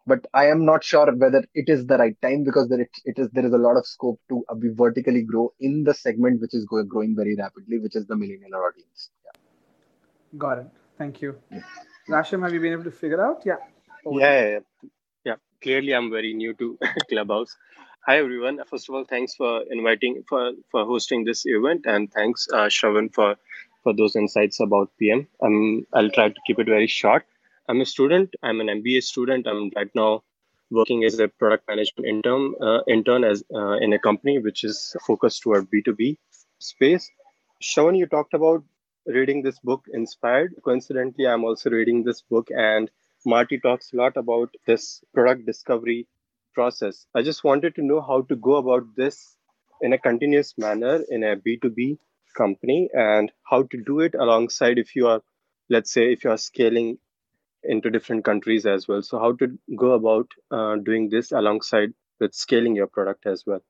But 0.05 0.27
i 0.33 0.45
am 0.47 0.65
not 0.65 0.83
sure 0.83 1.11
whether 1.15 1.43
it 1.53 1.69
is 1.69 1.85
the 1.85 1.97
right 1.97 2.19
time 2.21 2.43
because 2.43 2.69
there 2.69 2.81
it, 2.81 2.91
it 3.05 3.17
is 3.17 3.29
there 3.31 3.45
is 3.45 3.53
a 3.53 3.57
lot 3.57 3.77
of 3.77 3.85
scope 3.87 4.19
to 4.29 4.43
uh, 4.49 4.55
be 4.55 4.69
vertically 4.69 5.23
grow 5.23 5.53
in 5.59 5.83
the 5.83 5.93
segment 5.93 6.41
which 6.41 6.53
is 6.53 6.65
go, 6.65 6.83
growing 6.83 7.15
very 7.15 7.35
rapidly 7.35 7.79
which 7.79 7.95
is 7.95 8.05
the 8.07 8.15
millennial 8.15 8.55
audience. 8.55 9.09
Yeah. 9.25 10.37
got 10.37 10.59
it. 10.59 10.67
Thank 10.97 11.21
you. 11.21 11.37
Yeah. 11.51 11.61
Rasham, 12.09 12.43
have 12.43 12.53
you 12.53 12.59
been 12.59 12.73
able 12.73 12.83
to 12.83 12.91
figure 12.91 13.23
out? 13.25 13.43
Yeah. 13.45 13.55
Yeah, 14.05 14.19
yeah, 14.19 14.49
yeah 14.83 14.89
clearly 15.61 15.93
I'm 15.93 16.09
very 16.09 16.33
new 16.33 16.53
to 16.55 16.77
Clubhouse. 17.09 17.55
Hi 18.05 18.17
everyone. 18.17 18.59
First 18.69 18.89
of 18.89 18.95
all, 18.95 19.03
thanks 19.03 19.35
for 19.35 19.63
inviting 19.69 20.23
for 20.27 20.51
for 20.71 20.85
hosting 20.85 21.25
this 21.25 21.43
event, 21.45 21.85
and 21.85 22.11
thanks 22.11 22.47
uh, 22.53 22.67
Shravan 22.75 23.13
for 23.13 23.35
for 23.83 23.93
those 23.93 24.15
insights 24.15 24.59
about 24.59 24.91
PM. 24.99 25.27
Um, 25.41 25.85
I'll 25.93 26.09
try 26.09 26.29
to 26.29 26.41
keep 26.47 26.59
it 26.59 26.67
very 26.67 26.87
short. 26.87 27.25
I'm 27.67 27.81
a 27.81 27.85
student. 27.85 28.35
I'm 28.41 28.61
an 28.61 28.67
MBA 28.67 29.03
student. 29.03 29.47
I'm 29.47 29.69
right 29.75 29.93
now 29.93 30.23
working 30.71 31.03
as 31.03 31.19
a 31.19 31.27
product 31.27 31.67
management 31.67 32.07
intern 32.07 32.53
uh, 32.61 32.79
intern 32.87 33.23
as 33.23 33.43
uh, 33.53 33.77
in 33.87 33.93
a 33.93 33.99
company 33.99 34.39
which 34.39 34.63
is 34.63 34.95
focused 35.05 35.41
toward 35.43 35.69
B2B 35.69 36.17
space. 36.59 37.11
Shravan, 37.61 37.97
you 37.97 38.07
talked 38.07 38.33
about 38.33 38.63
reading 39.05 39.41
this 39.43 39.59
book 39.59 39.85
inspired. 39.93 40.55
Coincidentally, 40.63 41.27
I'm 41.27 41.43
also 41.43 41.69
reading 41.69 42.03
this 42.03 42.21
book 42.21 42.49
and 42.55 42.89
Marty 43.25 43.59
talks 43.59 43.93
a 43.93 43.97
lot 43.97 44.17
about 44.17 44.53
this 44.65 45.03
product 45.13 45.45
discovery 45.45 46.07
process. 46.53 47.05
I 47.15 47.21
just 47.21 47.43
wanted 47.43 47.75
to 47.75 47.81
know 47.83 48.01
how 48.01 48.21
to 48.23 48.35
go 48.35 48.55
about 48.55 48.83
this 48.95 49.35
in 49.81 49.93
a 49.93 49.97
continuous 49.97 50.57
manner 50.57 51.03
in 51.09 51.23
a 51.23 51.35
B2B 51.35 51.99
company 52.35 52.89
and 52.93 53.31
how 53.49 53.63
to 53.63 53.83
do 53.85 53.99
it 54.01 54.15
alongside 54.15 54.77
if 54.77 54.95
you 54.95 55.07
are, 55.07 55.21
let's 55.69 55.91
say, 55.91 56.11
if 56.11 56.23
you 56.23 56.31
are 56.31 56.37
scaling 56.37 56.97
into 57.63 57.89
different 57.89 58.25
countries 58.25 58.65
as 58.65 58.87
well. 58.87 59.01
So, 59.01 59.19
how 59.19 59.33
to 59.33 59.57
go 59.75 59.91
about 59.93 60.31
uh, 60.51 60.75
doing 60.77 61.09
this 61.09 61.31
alongside 61.31 61.93
with 62.19 62.33
scaling 62.33 62.75
your 62.75 62.87
product 62.87 63.25
as 63.25 63.43
well? 63.45 63.61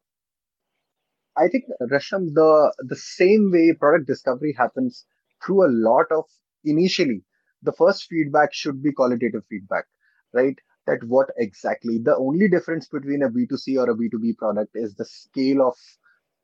I 1.37 1.47
think 1.47 1.65
Rasham, 1.81 2.33
the 2.33 2.73
the 2.79 2.95
same 2.95 3.51
way 3.51 3.73
product 3.73 4.07
discovery 4.07 4.53
happens 4.53 5.05
through 5.43 5.65
a 5.65 5.71
lot 5.71 6.11
of 6.11 6.25
initially 6.63 7.23
the 7.63 7.73
first 7.73 8.07
feedback 8.09 8.53
should 8.53 8.81
be 8.83 8.91
qualitative 8.91 9.43
feedback, 9.49 9.85
right? 10.33 10.57
That 10.87 11.03
what 11.05 11.29
exactly 11.37 11.99
the 11.99 12.15
only 12.17 12.47
difference 12.47 12.87
between 12.87 13.23
a 13.23 13.29
B2C 13.29 13.77
or 13.77 13.89
a 13.89 13.95
B2B 13.95 14.33
product 14.33 14.71
is 14.75 14.95
the 14.95 15.05
scale 15.05 15.61
of 15.67 15.75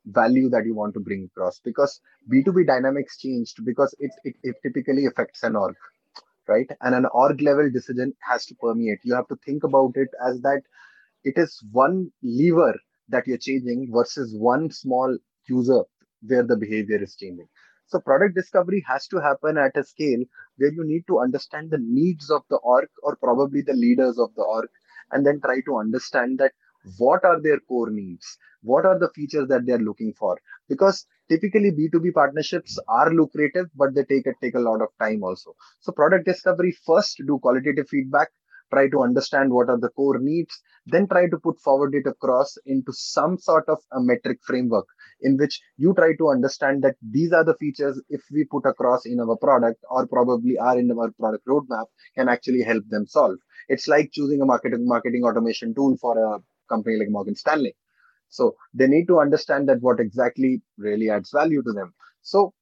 value 0.06 0.48
that 0.50 0.64
you 0.66 0.74
want 0.74 0.94
to 0.94 1.00
bring 1.00 1.24
across 1.24 1.60
because 1.64 2.00
B2B 2.28 2.64
dynamics 2.64 3.18
changed 3.18 3.64
because 3.64 3.94
it, 3.98 4.12
it, 4.24 4.36
it 4.42 4.56
typically 4.62 5.06
affects 5.06 5.42
an 5.42 5.56
org, 5.56 5.74
right? 6.48 6.70
And 6.80 6.94
an 6.94 7.06
org 7.12 7.40
level 7.42 7.70
decision 7.70 8.14
has 8.28 8.46
to 8.46 8.54
permeate. 8.56 9.00
You 9.04 9.14
have 9.14 9.28
to 9.28 9.36
think 9.44 9.64
about 9.64 9.92
it 9.96 10.08
as 10.26 10.40
that 10.42 10.62
it 11.24 11.38
is 11.38 11.62
one 11.72 12.10
lever 12.22 12.74
that 13.08 13.26
you're 13.26 13.38
changing 13.38 13.90
versus 13.92 14.34
one 14.36 14.70
small 14.70 15.16
user 15.48 15.82
where 16.26 16.44
the 16.44 16.56
behavior 16.56 17.02
is 17.02 17.16
changing. 17.16 17.48
So 17.86 18.00
product 18.00 18.34
discovery 18.34 18.84
has 18.88 19.06
to 19.08 19.20
happen 19.20 19.56
at 19.58 19.76
a 19.76 19.84
scale 19.84 20.24
where 20.56 20.72
you 20.72 20.84
need 20.84 21.04
to 21.08 21.20
understand 21.20 21.70
the 21.70 21.78
needs 21.80 22.30
of 22.30 22.42
the 22.50 22.56
org 22.56 22.88
or 23.02 23.16
probably 23.16 23.62
the 23.62 23.74
leaders 23.74 24.18
of 24.18 24.34
the 24.34 24.42
org 24.42 24.68
and 25.12 25.24
then 25.24 25.40
try 25.40 25.60
to 25.66 25.76
understand 25.76 26.38
that 26.38 26.52
what 26.98 27.24
are 27.24 27.40
their 27.40 27.60
core 27.60 27.90
needs? 27.90 28.38
What 28.62 28.86
are 28.86 28.98
the 28.98 29.10
features 29.14 29.48
that 29.48 29.66
they're 29.66 29.78
looking 29.78 30.12
for? 30.14 30.38
Because 30.68 31.06
typically 31.28 31.70
b2b 31.70 32.12
partnerships 32.14 32.78
are 32.88 33.12
lucrative 33.12 33.66
but 33.76 33.94
they 33.94 34.04
take 34.04 34.26
take 34.40 34.54
a 34.54 34.60
lot 34.60 34.82
of 34.82 34.88
time 35.00 35.22
also. 35.22 35.54
So 35.80 35.92
product 35.92 36.26
discovery 36.26 36.76
first 36.84 37.22
do 37.26 37.38
qualitative 37.40 37.88
feedback 37.88 38.30
try 38.72 38.88
to 38.88 39.02
understand 39.02 39.52
what 39.52 39.68
are 39.68 39.78
the 39.78 39.90
core 39.90 40.18
needs, 40.18 40.60
then 40.86 41.06
try 41.06 41.28
to 41.28 41.38
put 41.38 41.60
forward 41.60 41.94
it 41.94 42.06
across 42.06 42.56
into 42.66 42.92
some 42.92 43.38
sort 43.38 43.68
of 43.68 43.78
a 43.92 44.00
metric 44.00 44.38
framework 44.42 44.86
in 45.20 45.36
which 45.36 45.60
you 45.76 45.94
try 45.94 46.14
to 46.16 46.28
understand 46.28 46.82
that 46.82 46.96
these 47.02 47.32
are 47.32 47.44
the 47.44 47.54
features 47.54 48.00
if 48.08 48.22
we 48.32 48.44
put 48.44 48.66
across 48.66 49.06
in 49.06 49.20
our 49.20 49.36
product 49.36 49.82
or 49.90 50.06
probably 50.06 50.58
are 50.58 50.78
in 50.78 50.90
our 50.90 51.10
product 51.18 51.46
roadmap 51.46 51.86
can 52.16 52.28
actually 52.28 52.62
help 52.62 52.84
them 52.88 53.06
solve. 53.06 53.36
It's 53.68 53.88
like 53.88 54.10
choosing 54.12 54.40
a 54.40 54.44
marketing 54.44 54.86
marketing 54.86 55.24
automation 55.24 55.74
tool 55.74 55.96
for 56.00 56.18
a 56.18 56.38
company 56.68 56.96
like 56.98 57.08
Morgan 57.10 57.34
Stanley. 57.34 57.74
So 58.28 58.56
they 58.74 58.86
need 58.86 59.06
to 59.06 59.20
understand 59.20 59.68
that 59.68 59.80
what 59.80 60.00
exactly 60.00 60.60
really 60.78 61.10
adds 61.10 61.30
value 61.32 61.62
to 61.62 61.72
them. 61.72 61.94
So 62.22 62.52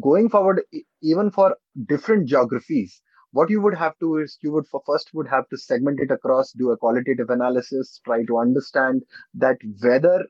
going 0.00 0.28
forward, 0.28 0.62
even 1.02 1.30
for 1.30 1.56
different 1.86 2.28
geographies, 2.28 3.00
what 3.32 3.50
you 3.50 3.60
would 3.62 3.76
have 3.76 3.96
to 4.00 4.18
is 4.18 4.36
you 4.42 4.52
would 4.52 4.66
first 4.86 5.10
would 5.14 5.28
have 5.28 5.48
to 5.50 5.56
segment 5.56 6.00
it 6.00 6.10
across, 6.10 6.52
do 6.52 6.72
a 6.72 6.76
qualitative 6.76 7.30
analysis, 7.30 8.00
try 8.04 8.24
to 8.24 8.38
understand 8.38 9.02
that 9.34 9.56
whether 9.80 10.26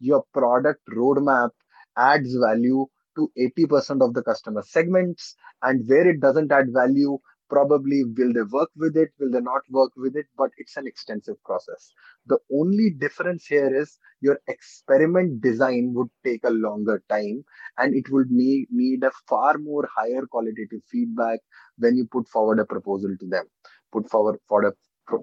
your 0.00 0.24
product 0.32 0.80
roadmap 0.88 1.50
adds 1.96 2.34
value 2.36 2.86
to 3.16 3.30
80% 3.36 4.02
of 4.02 4.14
the 4.14 4.22
customer 4.22 4.62
segments 4.62 5.34
and 5.62 5.88
where 5.88 6.08
it 6.08 6.20
doesn't 6.20 6.52
add 6.52 6.72
value 6.72 7.18
probably 7.50 8.04
will 8.04 8.32
they 8.32 8.42
work 8.42 8.68
with 8.76 8.94
it 8.96 9.08
will 9.18 9.30
they 9.30 9.40
not 9.40 9.62
work 9.70 9.90
with 9.96 10.14
it 10.16 10.26
but 10.36 10.50
it's 10.58 10.76
an 10.76 10.86
extensive 10.86 11.42
process. 11.44 11.90
The 12.26 12.38
only 12.52 12.90
difference 12.90 13.46
here 13.46 13.74
is 13.74 13.98
your 14.20 14.38
experiment 14.48 15.40
design 15.40 15.92
would 15.94 16.08
take 16.24 16.44
a 16.44 16.50
longer 16.50 17.02
time 17.08 17.44
and 17.78 17.94
it 17.94 18.10
would 18.10 18.30
need, 18.30 18.66
need 18.70 19.02
a 19.02 19.10
far 19.28 19.56
more 19.58 19.88
higher 19.96 20.26
qualitative 20.26 20.82
feedback 20.90 21.40
when 21.78 21.96
you 21.96 22.06
put 22.06 22.28
forward 22.28 22.60
a 22.60 22.66
proposal 22.66 23.16
to 23.18 23.26
them 23.26 23.46
put 23.92 24.08
forward 24.10 24.38
for 24.48 24.64
a 24.66 24.72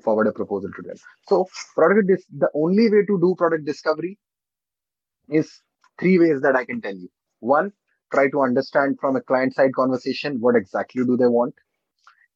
forward 0.04 0.26
a 0.28 0.32
proposal 0.32 0.72
to 0.76 0.82
them. 0.82 0.96
So 1.28 1.46
product 1.76 2.08
dis- 2.08 2.26
the 2.36 2.50
only 2.56 2.90
way 2.90 3.06
to 3.06 3.20
do 3.22 3.36
product 3.38 3.66
discovery 3.66 4.18
is 5.30 5.62
three 6.00 6.20
ways 6.20 6.42
that 6.42 6.56
i 6.56 6.66
can 6.66 6.82
tell 6.82 6.96
you. 6.96 7.10
One 7.40 7.72
try 8.12 8.30
to 8.30 8.42
understand 8.42 8.98
from 9.00 9.16
a 9.16 9.22
client 9.22 9.54
side 9.56 9.74
conversation 9.74 10.38
what 10.40 10.56
exactly 10.56 11.04
do 11.04 11.18
they 11.18 11.28
want 11.28 11.56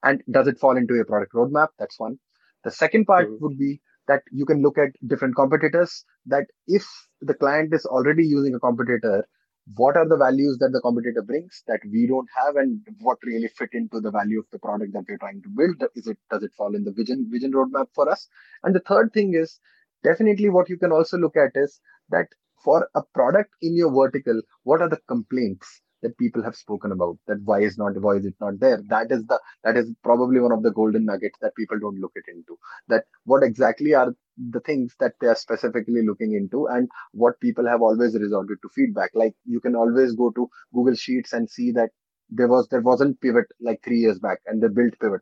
and 0.03 0.23
does 0.31 0.47
it 0.47 0.59
fall 0.59 0.77
into 0.77 0.95
a 0.95 1.05
product 1.05 1.33
roadmap? 1.33 1.69
That's 1.77 1.99
one. 1.99 2.19
The 2.63 2.71
second 2.71 3.05
part 3.05 3.27
mm-hmm. 3.27 3.43
would 3.43 3.57
be 3.57 3.81
that 4.07 4.23
you 4.31 4.45
can 4.45 4.61
look 4.61 4.77
at 4.77 4.91
different 5.07 5.35
competitors 5.35 6.03
that 6.25 6.47
if 6.67 6.85
the 7.21 7.33
client 7.33 7.73
is 7.73 7.85
already 7.85 8.25
using 8.25 8.55
a 8.55 8.59
competitor 8.59 9.27
what 9.75 9.95
are 9.95 10.07
the 10.07 10.17
values 10.17 10.57
that 10.59 10.71
the 10.71 10.81
competitor 10.81 11.21
brings 11.21 11.63
that 11.67 11.79
we 11.91 12.07
don't 12.07 12.27
have 12.35 12.55
and 12.55 12.81
what 13.01 13.17
really 13.23 13.47
fit 13.47 13.69
into 13.73 13.99
the 13.99 14.11
value 14.11 14.39
of 14.39 14.45
the 14.51 14.59
product 14.59 14.93
that 14.93 15.03
we're 15.07 15.17
trying 15.17 15.41
to 15.43 15.49
build? 15.49 15.83
Is 15.95 16.07
it 16.07 16.17
does 16.31 16.43
it 16.43 16.53
fall 16.57 16.75
in 16.75 16.83
the 16.83 16.91
vision 16.91 17.29
vision 17.31 17.51
roadmap 17.51 17.87
for 17.93 18.09
us? 18.09 18.27
And 18.63 18.73
the 18.73 18.79
third 18.79 19.13
thing 19.13 19.33
is 19.35 19.59
definitely 20.03 20.49
what 20.49 20.69
you 20.69 20.77
can 20.77 20.91
also 20.91 21.17
look 21.17 21.37
at 21.37 21.51
is 21.55 21.79
that 22.09 22.27
for 22.63 22.89
a 22.95 23.01
product 23.13 23.51
in 23.61 23.75
your 23.75 23.91
vertical 23.91 24.41
what 24.63 24.81
are 24.81 24.89
the 24.89 24.99
complaints 25.07 25.81
that 26.01 26.17
people 26.17 26.41
have 26.41 26.55
spoken 26.55 26.91
about? 26.93 27.17
That 27.27 27.41
why 27.43 27.61
is 27.61 27.77
not 27.77 27.99
why 28.01 28.15
is 28.15 28.25
it 28.25 28.35
not 28.39 28.59
there? 28.59 28.81
That 28.87 29.11
is 29.11 29.25
the 29.27 29.39
that 29.63 29.75
is 29.77 29.91
probably 30.03 30.39
one 30.39 30.51
of 30.51 30.63
the 30.63 30.71
golden 30.71 31.05
nuggets 31.05 31.37
that 31.41 31.55
people 31.55 31.77
don't 31.79 31.99
look 31.99 32.13
it 32.15 32.23
into. 32.33 32.57
That 32.87 33.05
what 33.25 33.43
exactly 33.43 33.93
are 33.93 34.13
the 34.37 34.61
things 34.61 34.95
that 34.99 35.13
they 35.19 35.27
are 35.27 35.35
specifically 35.35 36.01
looking 36.05 36.33
into 36.33 36.67
and 36.67 36.87
what 37.11 37.39
people 37.41 37.67
have 37.67 37.81
always 37.81 38.13
resorted 38.17 38.57
to 38.61 38.69
feedback. 38.73 39.11
Like 39.13 39.33
you 39.45 39.59
can 39.59 39.75
always 39.75 40.13
go 40.15 40.31
to 40.31 40.49
google 40.73 40.95
sheets 40.95 41.33
and 41.33 41.49
see 41.49 41.71
that 41.73 41.89
there 42.29 42.47
was 42.47 42.67
there 42.69 42.81
wasn't 42.81 43.19
pivot 43.21 43.45
like 43.59 43.81
3 43.83 43.97
years 43.99 44.19
back 44.19 44.39
and 44.45 44.61
they 44.61 44.67
built 44.67 44.93
pivot 45.01 45.21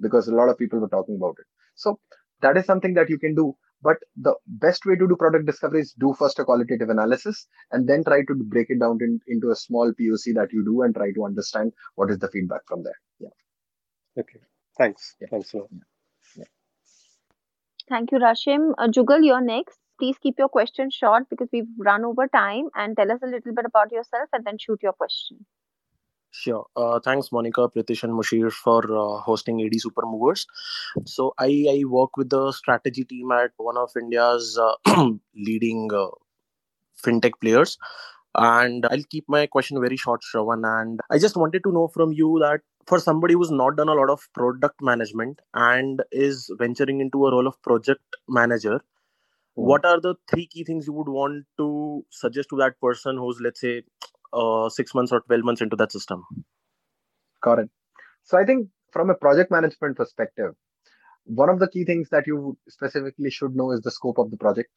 because 0.00 0.28
a 0.28 0.34
lot 0.34 0.48
of 0.48 0.58
people 0.58 0.78
were 0.80 0.88
talking 0.88 1.16
about 1.16 1.36
it. 1.38 1.46
So 1.74 1.98
that 2.42 2.56
is 2.56 2.66
something 2.66 2.94
that 2.94 3.08
you 3.08 3.18
can 3.18 3.34
do 3.34 3.54
but 3.82 3.96
the 4.16 4.34
best 4.46 4.84
way 4.86 4.96
to 4.96 5.06
do 5.06 5.16
product 5.16 5.46
discovery 5.46 5.80
is 5.80 5.92
do 5.92 6.14
first 6.18 6.38
a 6.38 6.44
qualitative 6.44 6.88
analysis 6.88 7.46
and 7.70 7.88
then 7.88 8.02
try 8.04 8.22
to 8.24 8.34
break 8.34 8.70
it 8.70 8.80
down 8.80 8.98
in, 9.00 9.20
into 9.28 9.50
a 9.50 9.56
small 9.56 9.92
POC 9.92 10.34
that 10.34 10.52
you 10.52 10.64
do 10.64 10.82
and 10.82 10.94
try 10.94 11.12
to 11.12 11.24
understand 11.24 11.72
what 11.94 12.10
is 12.10 12.18
the 12.18 12.28
feedback 12.28 12.62
from 12.66 12.82
there. 12.82 12.98
Yeah. 13.20 13.28
Okay. 14.18 14.40
Thanks. 14.76 15.14
Yeah. 15.20 15.28
Thanks 15.30 15.54
a 15.54 15.58
lot. 15.58 15.68
Yeah. 16.36 16.44
Thank 17.88 18.12
you, 18.12 18.18
Rashim. 18.18 18.72
Uh, 18.78 18.88
Jugal, 18.88 19.22
you're 19.22 19.40
next. 19.40 19.78
Please 19.98 20.16
keep 20.18 20.38
your 20.38 20.48
question 20.48 20.90
short 20.90 21.28
because 21.28 21.48
we've 21.52 21.68
run 21.78 22.04
over 22.04 22.28
time 22.28 22.68
and 22.74 22.96
tell 22.96 23.10
us 23.10 23.20
a 23.22 23.26
little 23.26 23.52
bit 23.54 23.64
about 23.64 23.90
yourself 23.90 24.28
and 24.32 24.44
then 24.44 24.58
shoot 24.58 24.78
your 24.82 24.92
question. 24.92 25.44
Sure. 26.30 26.66
Uh, 26.76 27.00
thanks, 27.00 27.32
Monica, 27.32 27.68
Pritish, 27.68 28.02
and 28.04 28.12
Mushir 28.12 28.52
for 28.52 28.82
uh, 28.84 29.20
hosting 29.20 29.62
AD 29.62 29.80
Super 29.80 30.02
Movers. 30.04 30.46
So, 31.06 31.32
I, 31.38 31.66
I 31.70 31.84
work 31.86 32.16
with 32.16 32.28
the 32.30 32.52
strategy 32.52 33.04
team 33.04 33.32
at 33.32 33.50
one 33.56 33.76
of 33.76 33.90
India's 33.96 34.58
uh, 34.58 35.08
leading 35.34 35.90
uh, 35.92 36.08
fintech 37.04 37.32
players. 37.40 37.78
And 38.34 38.86
I'll 38.90 39.02
keep 39.10 39.24
my 39.28 39.46
question 39.46 39.80
very 39.80 39.96
short, 39.96 40.20
Shravan. 40.22 40.62
And 40.80 41.00
I 41.10 41.18
just 41.18 41.36
wanted 41.36 41.64
to 41.64 41.72
know 41.72 41.88
from 41.88 42.12
you 42.12 42.38
that 42.40 42.60
for 42.86 42.98
somebody 42.98 43.34
who's 43.34 43.50
not 43.50 43.76
done 43.76 43.88
a 43.88 43.94
lot 43.94 44.10
of 44.10 44.28
product 44.34 44.80
management 44.80 45.40
and 45.54 46.02
is 46.12 46.50
venturing 46.58 47.00
into 47.00 47.26
a 47.26 47.32
role 47.32 47.46
of 47.46 47.60
project 47.62 48.16
manager, 48.28 48.80
hmm. 49.56 49.62
what 49.62 49.84
are 49.84 50.00
the 50.00 50.14
three 50.30 50.46
key 50.46 50.64
things 50.64 50.86
you 50.86 50.92
would 50.92 51.08
want 51.08 51.46
to 51.56 52.04
suggest 52.10 52.50
to 52.50 52.56
that 52.56 52.80
person 52.80 53.16
who's, 53.16 53.40
let's 53.40 53.60
say, 53.60 53.82
uh, 54.32 54.68
six 54.68 54.94
months 54.94 55.12
or 55.12 55.20
12 55.22 55.44
months 55.44 55.60
into 55.60 55.76
that 55.76 55.92
system. 55.92 56.24
Got 57.42 57.60
it. 57.60 57.70
So 58.24 58.38
I 58.38 58.44
think 58.44 58.68
from 58.92 59.10
a 59.10 59.14
project 59.14 59.50
management 59.50 59.96
perspective, 59.96 60.54
one 61.24 61.50
of 61.50 61.58
the 61.58 61.68
key 61.68 61.84
things 61.84 62.08
that 62.10 62.26
you 62.26 62.56
specifically 62.68 63.30
should 63.30 63.54
know 63.54 63.70
is 63.72 63.82
the 63.82 63.90
scope 63.90 64.18
of 64.18 64.30
the 64.30 64.36
project 64.36 64.70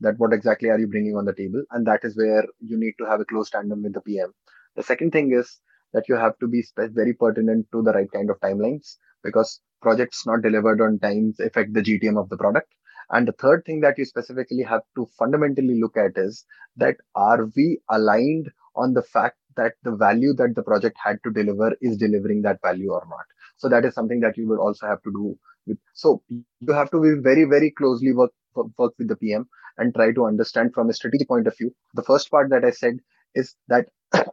that 0.00 0.18
what 0.18 0.32
exactly 0.32 0.68
are 0.68 0.78
you 0.78 0.86
bringing 0.86 1.16
on 1.16 1.24
the 1.24 1.32
table 1.32 1.62
and 1.70 1.86
that 1.86 2.00
is 2.02 2.16
where 2.16 2.44
you 2.60 2.76
need 2.78 2.94
to 2.98 3.06
have 3.06 3.20
a 3.20 3.24
close 3.24 3.48
tandem 3.50 3.82
with 3.82 3.94
the 3.94 4.00
pm 4.00 4.32
the 4.74 4.82
second 4.82 5.10
thing 5.10 5.32
is 5.32 5.60
that 5.92 6.08
you 6.08 6.16
have 6.16 6.36
to 6.38 6.48
be 6.48 6.62
very 6.76 7.14
pertinent 7.14 7.66
to 7.72 7.82
the 7.82 7.92
right 7.92 8.10
kind 8.12 8.30
of 8.30 8.38
timelines 8.40 8.96
because 9.22 9.60
projects 9.80 10.26
not 10.26 10.42
delivered 10.42 10.80
on 10.80 10.98
times 10.98 11.40
affect 11.40 11.72
the 11.72 11.80
gtm 11.80 12.20
of 12.20 12.28
the 12.28 12.36
product 12.36 12.68
and 13.10 13.28
the 13.28 13.38
third 13.40 13.64
thing 13.64 13.80
that 13.80 13.96
you 13.96 14.04
specifically 14.04 14.62
have 14.62 14.82
to 14.96 15.06
fundamentally 15.18 15.80
look 15.80 15.96
at 15.96 16.12
is 16.16 16.44
that 16.76 16.96
are 17.14 17.46
we 17.56 17.78
aligned 17.90 18.50
on 18.76 18.94
the 18.94 19.02
fact 19.02 19.36
that 19.56 19.74
the 19.82 19.92
value 19.96 20.32
that 20.34 20.54
the 20.54 20.62
project 20.62 20.96
had 21.02 21.18
to 21.24 21.30
deliver 21.30 21.74
is 21.80 21.96
delivering 21.96 22.42
that 22.42 22.60
value 22.62 22.92
or 22.92 23.02
not. 23.08 23.24
So 23.56 23.68
that 23.68 23.84
is 23.84 23.94
something 23.94 24.20
that 24.20 24.36
you 24.36 24.46
will 24.48 24.60
also 24.60 24.86
have 24.86 25.02
to 25.02 25.10
do. 25.10 25.38
With, 25.66 25.78
so 25.94 26.22
you 26.28 26.72
have 26.72 26.90
to 26.90 27.00
be 27.00 27.20
very, 27.20 27.44
very 27.44 27.70
closely 27.70 28.12
work, 28.12 28.32
work 28.78 28.94
with 28.98 29.08
the 29.08 29.16
PM 29.16 29.48
and 29.78 29.94
try 29.94 30.12
to 30.12 30.26
understand 30.26 30.74
from 30.74 30.90
a 30.90 30.92
strategic 30.92 31.28
point 31.28 31.46
of 31.46 31.56
view. 31.56 31.74
The 31.94 32.02
first 32.02 32.30
part 32.30 32.50
that 32.50 32.64
I 32.64 32.70
said 32.70 32.98
is 33.34 33.54
that 33.68 33.86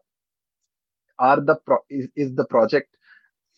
are 1.20 1.42
the 1.42 1.56
pro- 1.66 1.86
is, 1.90 2.08
is 2.16 2.36
the 2.36 2.46
project 2.46 2.90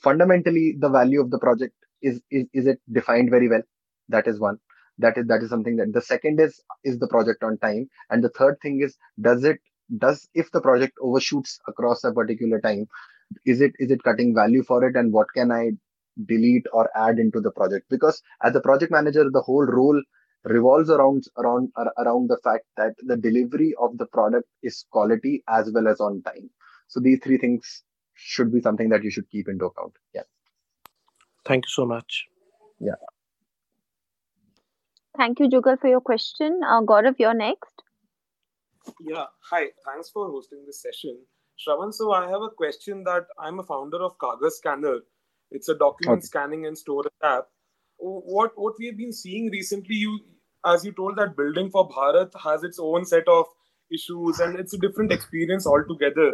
fundamentally 0.01 0.75
the 0.79 0.89
value 0.89 1.21
of 1.21 1.31
the 1.31 1.39
project 1.39 1.73
is, 2.01 2.21
is 2.31 2.45
is 2.53 2.67
it 2.67 2.79
defined 2.91 3.29
very 3.29 3.49
well? 3.49 3.61
That 4.09 4.27
is 4.27 4.39
one. 4.39 4.59
That 4.99 5.17
is 5.17 5.27
that 5.27 5.41
is 5.43 5.49
something 5.49 5.77
that 5.77 5.93
the 5.93 6.01
second 6.01 6.39
is 6.39 6.61
is 6.83 6.99
the 6.99 7.07
project 7.07 7.43
on 7.43 7.57
time, 7.57 7.89
and 8.09 8.23
the 8.23 8.29
third 8.29 8.57
thing 8.61 8.81
is 8.81 8.97
does 9.21 9.43
it 9.43 9.59
does 9.97 10.27
if 10.33 10.51
the 10.51 10.61
project 10.61 10.93
overshoots 11.01 11.59
across 11.67 12.03
a 12.03 12.11
particular 12.11 12.59
time 12.59 12.87
is 13.45 13.61
it 13.61 13.73
is 13.79 13.91
it 13.91 14.03
cutting 14.03 14.33
value 14.33 14.63
for 14.63 14.83
it? 14.83 14.95
And 14.95 15.11
what 15.11 15.27
can 15.35 15.51
i 15.51 15.71
delete 16.25 16.65
or 16.71 16.89
add 16.95 17.19
into 17.19 17.41
the 17.41 17.51
project? 17.51 17.85
Because 17.89 18.21
as 18.43 18.55
a 18.55 18.61
project 18.61 18.91
manager 18.91 19.29
the 19.29 19.41
whole 19.41 19.65
role 19.65 20.01
revolves 20.43 20.89
around 20.89 21.23
around 21.37 21.71
around 21.97 22.29
the 22.29 22.37
fact 22.43 22.65
that 22.77 22.93
the 22.99 23.17
delivery 23.17 23.73
of 23.79 23.97
the 23.97 24.05
product 24.05 24.47
is 24.61 24.85
quality 24.91 25.43
as 25.49 25.71
well 25.73 25.87
as 25.87 25.99
on 25.99 26.21
time. 26.23 26.49
So 26.87 26.99
these 26.99 27.19
three 27.23 27.37
things 27.37 27.83
should 28.13 28.53
be 28.53 28.61
something 28.61 28.89
that 28.89 29.03
you 29.03 29.09
should 29.09 29.29
keep 29.29 29.49
into 29.49 29.65
account. 29.65 29.93
Yeah. 30.13 30.21
Thank 31.45 31.65
you 31.65 31.69
so 31.69 31.85
much. 31.85 32.25
Yeah. 32.79 32.93
Thank 35.17 35.39
you 35.39 35.49
jugal 35.49 35.77
for 35.77 35.87
your 35.87 36.01
question. 36.01 36.61
Uh, 36.63 36.81
gaurav 36.81 37.15
you're 37.17 37.33
next 37.33 37.84
yeah, 38.99 39.25
hi. 39.39 39.67
Thanks 39.85 40.09
for 40.09 40.27
hosting 40.27 40.63
this 40.65 40.81
session. 40.81 41.17
Shravan, 41.59 41.93
so 41.93 42.11
I 42.11 42.29
have 42.29 42.41
a 42.41 42.49
question 42.49 43.03
that 43.05 43.27
I'm 43.39 43.59
a 43.59 43.63
founder 43.63 44.01
of 44.03 44.17
Kagaz 44.17 44.51
Scanner. 44.51 44.99
It's 45.51 45.69
a 45.69 45.75
document 45.75 46.19
okay. 46.19 46.25
scanning 46.25 46.65
and 46.65 46.77
storage 46.77 47.13
app. 47.23 47.45
What 47.97 48.51
what 48.55 48.73
we 48.77 48.87
have 48.87 48.97
been 48.97 49.13
seeing 49.13 49.49
recently, 49.51 49.95
you 49.95 50.19
as 50.65 50.83
you 50.83 50.91
told 50.91 51.15
that 51.17 51.37
building 51.37 51.69
for 51.69 51.87
Bharat 51.87 52.31
has 52.43 52.63
its 52.63 52.79
own 52.79 53.05
set 53.05 53.27
of 53.27 53.45
issues 53.91 54.39
and 54.39 54.59
it's 54.59 54.73
a 54.73 54.77
different 54.77 55.11
experience 55.11 55.67
altogether. 55.67 56.33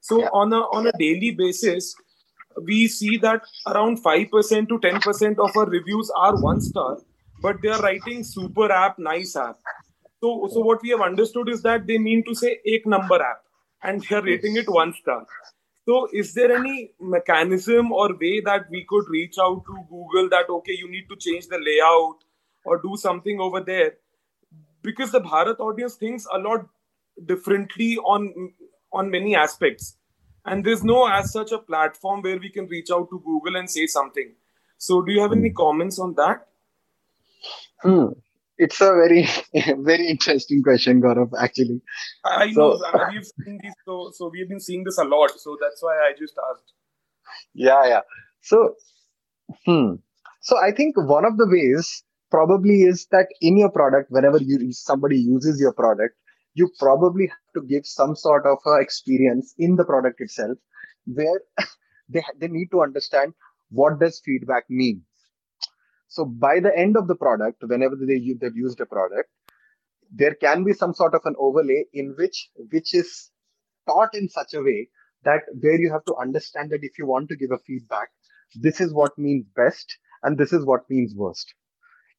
So 0.00 0.20
yeah. 0.20 0.28
on 0.32 0.52
a 0.52 0.60
on 0.78 0.86
a 0.86 0.92
daily 0.98 1.30
basis, 1.30 1.94
we 2.66 2.88
see 2.88 3.16
that 3.18 3.42
around 3.66 3.98
five 3.98 4.30
percent 4.30 4.68
to 4.68 4.78
ten 4.80 5.00
percent 5.00 5.38
of 5.38 5.56
our 5.56 5.66
reviews 5.66 6.10
are 6.16 6.36
one 6.36 6.60
star, 6.60 6.98
but 7.40 7.62
they 7.62 7.68
are 7.68 7.80
writing 7.80 8.22
super 8.22 8.70
app, 8.70 8.98
nice 8.98 9.36
app. 9.36 9.58
So, 10.20 10.48
so 10.52 10.60
what 10.60 10.82
we 10.82 10.90
have 10.90 11.00
understood 11.00 11.48
is 11.48 11.62
that 11.62 11.86
they 11.86 11.98
mean 11.98 12.24
to 12.24 12.34
say 12.34 12.58
ek 12.66 12.86
number 12.86 13.22
app, 13.22 13.42
and 13.82 14.02
they 14.02 14.16
are 14.16 14.22
rating 14.22 14.56
it 14.56 14.68
one 14.68 14.92
star. 14.92 15.26
So, 15.86 16.08
is 16.12 16.34
there 16.34 16.52
any 16.54 16.92
mechanism 17.00 17.92
or 17.92 18.08
way 18.20 18.40
that 18.40 18.68
we 18.70 18.84
could 18.88 19.04
reach 19.08 19.36
out 19.40 19.62
to 19.66 19.76
Google 19.88 20.28
that 20.30 20.50
okay, 20.50 20.76
you 20.76 20.90
need 20.90 21.08
to 21.08 21.16
change 21.16 21.46
the 21.46 21.58
layout 21.58 22.16
or 22.64 22.82
do 22.82 22.96
something 22.96 23.40
over 23.40 23.60
there? 23.60 23.92
Because 24.82 25.12
the 25.12 25.20
Bharat 25.20 25.60
audience 25.60 25.94
thinks 25.94 26.26
a 26.32 26.38
lot 26.38 26.66
differently 27.24 27.96
on 27.98 28.52
on 28.92 29.10
many 29.10 29.36
aspects, 29.36 29.96
and 30.44 30.64
there's 30.64 30.82
no 30.82 31.06
as 31.06 31.32
such 31.32 31.52
a 31.52 31.58
platform 31.58 32.22
where 32.22 32.38
we 32.38 32.50
can 32.50 32.66
reach 32.66 32.90
out 32.90 33.08
to 33.10 33.20
Google 33.24 33.56
and 33.56 33.70
say 33.70 33.86
something. 33.86 34.32
So, 34.78 35.00
do 35.00 35.12
you 35.12 35.20
have 35.20 35.32
any 35.32 35.50
comments 35.50 36.00
on 36.00 36.14
that? 36.14 36.48
Hmm 37.82 38.08
it's 38.58 38.80
a 38.80 38.92
very 39.00 39.26
very 39.90 40.06
interesting 40.08 40.62
question 40.62 41.00
gaurav 41.00 41.30
actually 41.40 41.80
I 42.24 42.52
so 42.52 42.66
know 42.70 43.06
we've 43.12 43.30
seen 43.44 43.58
this 43.62 43.74
so 43.84 44.10
so 44.12 44.30
we've 44.32 44.48
been 44.48 44.60
seeing 44.60 44.84
this 44.84 44.98
a 44.98 45.04
lot. 45.04 45.30
So 45.38 45.56
that's 45.60 45.82
why 45.82 45.96
I 46.08 46.12
just 46.18 46.34
asked. 46.50 46.72
yeah 47.54 47.86
yeah 47.86 48.00
so 48.50 48.74
hmm. 49.66 49.94
so 50.48 50.58
i 50.66 50.70
think 50.78 50.96
one 51.12 51.24
of 51.30 51.36
the 51.40 51.48
ways 51.54 51.90
probably 52.30 52.76
is 52.90 53.06
that 53.16 53.28
in 53.40 53.56
your 53.62 53.70
product 53.70 54.10
whenever 54.16 54.38
you 54.38 54.72
somebody 54.72 55.18
uses 55.18 55.60
your 55.60 55.72
product 55.72 56.14
you 56.54 56.70
probably 56.78 57.26
have 57.26 57.52
to 57.56 57.62
give 57.72 57.86
some 57.86 58.16
sort 58.16 58.46
of 58.46 58.58
a 58.66 58.80
experience 58.86 59.54
in 59.58 59.76
the 59.76 59.84
product 59.84 60.20
itself 60.20 60.58
where 61.06 61.40
they, 62.08 62.22
they 62.40 62.48
need 62.48 62.68
to 62.72 62.82
understand 62.82 63.34
what 63.70 64.00
does 64.00 64.20
feedback 64.24 64.64
mean 64.68 65.02
so 66.08 66.24
by 66.24 66.60
the 66.60 66.76
end 66.76 66.96
of 66.96 67.08
the 67.08 67.16
product 67.16 67.62
whenever 67.72 67.96
they 67.96 68.18
they've 68.40 68.56
used 68.66 68.80
a 68.80 68.86
product 68.86 69.30
there 70.10 70.34
can 70.34 70.64
be 70.64 70.72
some 70.72 70.94
sort 70.94 71.14
of 71.14 71.22
an 71.24 71.34
overlay 71.38 71.84
in 71.92 72.14
which 72.18 72.50
which 72.70 72.94
is 72.94 73.30
taught 73.88 74.14
in 74.14 74.28
such 74.28 74.54
a 74.54 74.62
way 74.62 74.88
that 75.24 75.42
where 75.60 75.80
you 75.80 75.90
have 75.92 76.04
to 76.04 76.14
understand 76.16 76.70
that 76.70 76.84
if 76.84 76.98
you 76.98 77.06
want 77.06 77.28
to 77.28 77.36
give 77.36 77.52
a 77.52 77.58
feedback 77.66 78.08
this 78.66 78.80
is 78.80 78.92
what 78.92 79.18
means 79.18 79.46
best 79.56 79.98
and 80.22 80.38
this 80.38 80.52
is 80.52 80.64
what 80.64 80.88
means 80.90 81.14
worst 81.14 81.54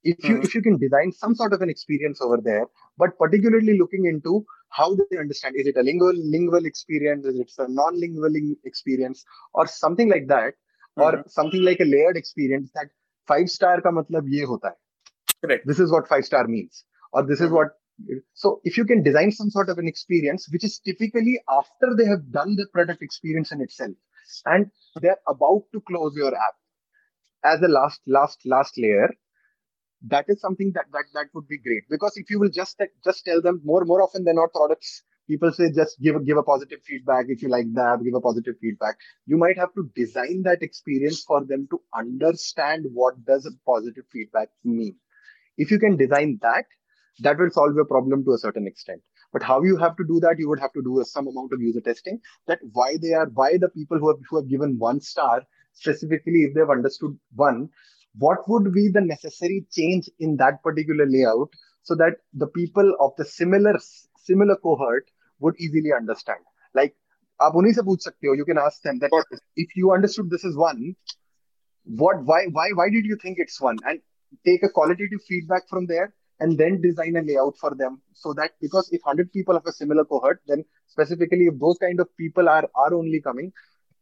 if 0.03 0.27
you 0.29 0.35
Mhm. 0.35 0.43
if 0.47 0.55
you 0.55 0.61
can 0.61 0.77
design 0.77 1.11
some 1.11 1.35
sort 1.35 1.53
of 1.53 1.61
an 1.61 1.69
experience 1.69 2.21
over 2.21 2.37
there 2.49 2.65
but 2.97 3.17
particularly 3.17 3.77
looking 3.77 4.05
into 4.11 4.45
how 4.69 4.87
they 4.95 5.17
understand 5.23 5.55
is 5.57 5.67
it 5.71 5.77
a 5.77 5.83
lingual 5.89 6.17
lingual 6.35 6.65
experience 6.71 7.25
is 7.25 7.39
it 7.43 7.51
a 7.59 7.67
non-lingual 7.79 8.29
ling- 8.37 8.57
experience 8.71 9.25
or 9.53 9.65
something 9.67 10.09
like 10.09 10.27
that 10.27 10.53
or 10.97 11.11
Mhm. 11.11 11.23
something 11.27 11.63
like 11.69 11.79
a 11.79 11.89
layered 11.95 12.17
experience 12.17 12.71
that 12.75 12.89
ka 13.29 13.91
matlab 13.91 14.27
ye 14.27 14.45
hota 14.45 14.69
hai 14.69 14.77
Correct. 15.41 15.67
this 15.67 15.79
is 15.79 15.91
what 15.91 16.07
five 16.07 16.25
star 16.25 16.47
means 16.47 16.85
or 17.13 17.23
this 17.27 17.41
is 17.41 17.49
Mhm. 17.49 17.55
what 17.57 17.69
so 18.33 18.61
if 18.63 18.77
you 18.77 18.85
can 18.85 19.03
design 19.03 19.31
some 19.31 19.49
sort 19.49 19.69
of 19.69 19.77
an 19.77 19.87
experience 19.87 20.47
which 20.51 20.63
is 20.63 20.79
typically 20.79 21.39
after 21.49 21.95
they 21.97 22.05
have 22.05 22.31
done 22.31 22.55
the 22.55 22.67
product 22.73 23.01
experience 23.01 23.51
in 23.51 23.61
itself 23.61 23.95
and 24.45 24.71
they're 25.01 25.19
about 25.27 25.63
to 25.73 25.81
close 25.81 26.15
your 26.15 26.33
app 26.35 26.55
as 27.43 27.61
a 27.61 27.67
last 27.67 28.01
last 28.07 28.39
last 28.45 28.77
layer 28.77 29.09
that 30.01 30.25
is 30.29 30.39
something 30.39 30.71
that 30.73 30.85
that 30.91 31.05
that 31.13 31.27
would 31.33 31.47
be 31.47 31.57
great 31.57 31.83
because 31.89 32.17
if 32.17 32.29
you 32.29 32.39
will 32.39 32.49
just 32.49 32.81
just 33.03 33.25
tell 33.25 33.41
them 33.41 33.61
more 33.63 33.83
more 33.85 34.01
often 34.01 34.23
than 34.23 34.35
not 34.35 34.51
products 34.53 35.03
people 35.29 35.51
say 35.53 35.71
just 35.71 36.01
give 36.01 36.15
a 36.15 36.19
give 36.19 36.37
a 36.37 36.43
positive 36.43 36.79
feedback. 36.83 37.25
If 37.29 37.41
you 37.41 37.49
like 37.49 37.71
that 37.73 38.03
give 38.03 38.15
a 38.15 38.21
positive 38.21 38.55
feedback. 38.61 38.95
You 39.25 39.37
might 39.37 39.57
have 39.57 39.73
to 39.75 39.89
design 39.95 40.41
that 40.43 40.63
experience 40.63 41.23
for 41.23 41.45
them 41.45 41.67
to 41.71 41.81
understand 41.95 42.85
what 42.93 43.23
does 43.25 43.45
a 43.45 43.51
positive 43.65 44.05
feedback 44.11 44.49
mean. 44.63 44.95
If 45.57 45.71
you 45.71 45.79
can 45.79 45.97
design 45.97 46.39
that 46.41 46.65
that 47.21 47.37
will 47.37 47.51
solve 47.51 47.75
your 47.75 47.85
problem 47.85 48.23
to 48.25 48.33
a 48.33 48.37
certain 48.37 48.65
extent. 48.65 49.01
But 49.31 49.43
how 49.43 49.61
you 49.61 49.77
have 49.77 49.95
to 49.97 50.03
do 50.03 50.19
that 50.21 50.39
you 50.39 50.49
would 50.49 50.59
have 50.59 50.73
to 50.73 50.81
do 50.81 51.03
some 51.05 51.27
amount 51.27 51.53
of 51.53 51.61
user 51.61 51.81
testing. 51.81 52.19
That 52.47 52.59
why 52.73 52.97
they 53.01 53.13
are 53.13 53.27
why 53.27 53.57
the 53.57 53.69
people 53.69 53.99
who 53.99 54.09
have, 54.09 54.17
who 54.29 54.37
have 54.37 54.49
given 54.49 54.77
one 54.79 54.99
star 54.99 55.43
specifically 55.73 56.43
if 56.43 56.53
they've 56.55 56.69
understood 56.69 57.17
one 57.35 57.69
what 58.17 58.39
would 58.49 58.73
be 58.73 58.89
the 58.89 59.01
necessary 59.01 59.65
change 59.71 60.09
in 60.19 60.35
that 60.37 60.61
particular 60.63 61.05
layout 61.07 61.49
so 61.83 61.95
that 61.95 62.15
the 62.33 62.47
people 62.47 62.95
of 62.99 63.11
the 63.17 63.25
similar 63.25 63.79
similar 64.17 64.55
cohort 64.57 65.05
would 65.39 65.55
easily 65.59 65.91
understand. 65.93 66.39
Like 66.73 66.95
you 67.41 68.45
can 68.45 68.57
ask 68.57 68.81
them 68.81 68.99
that 68.99 69.11
if 69.55 69.75
you 69.75 69.91
understood 69.93 70.29
this 70.29 70.43
is 70.43 70.57
one 70.57 70.95
what 71.85 72.23
why 72.23 72.45
why 72.51 72.69
why 72.75 72.89
did 72.89 73.05
you 73.05 73.17
think 73.21 73.37
it's 73.39 73.59
one 73.61 73.77
and 73.85 73.99
take 74.45 74.61
a 74.63 74.69
qualitative 74.69 75.19
feedback 75.27 75.67
from 75.69 75.85
there 75.87 76.13
and 76.39 76.57
then 76.57 76.81
design 76.81 77.15
a 77.15 77.21
layout 77.21 77.55
for 77.57 77.73
them 77.75 78.01
so 78.13 78.33
that 78.33 78.51
because 78.61 78.89
if 78.91 79.01
100 79.03 79.31
people 79.31 79.53
have 79.55 79.65
a 79.65 79.71
similar 79.71 80.05
cohort 80.05 80.41
then 80.47 80.63
specifically 80.87 81.47
if 81.47 81.59
those 81.59 81.77
kind 81.77 81.99
of 81.99 82.07
people 82.17 82.47
are 82.47 82.69
are 82.75 82.93
only 82.93 83.21
coming 83.21 83.51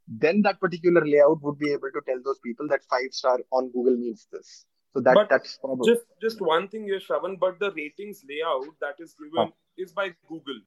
then 0.08 0.42
that 0.42 0.60
particular 0.60 1.06
layout 1.06 1.42
would 1.42 1.60
be 1.60 1.72
able 1.72 1.92
to 1.94 2.02
tell 2.08 2.20
those 2.24 2.40
people 2.44 2.68
that 2.68 2.84
five 2.90 3.12
star 3.12 3.40
on 3.52 3.72
google 3.72 3.96
means 3.96 4.28
this 4.32 4.66
so 4.94 5.00
that 5.00 5.16
but 5.16 5.30
that's 5.30 5.58
probably 5.58 5.90
just 5.94 6.06
just 6.22 6.42
one 6.42 6.68
thing 6.68 6.86
you're 6.86 7.00
Shravan, 7.00 7.40
but 7.40 7.60
the 7.60 7.72
ratings 7.72 8.24
layout 8.28 8.74
that 8.82 8.96
is 9.00 9.14
given 9.14 9.48
huh. 9.48 9.52
is 9.78 9.92
by 9.92 10.14
google 10.28 10.60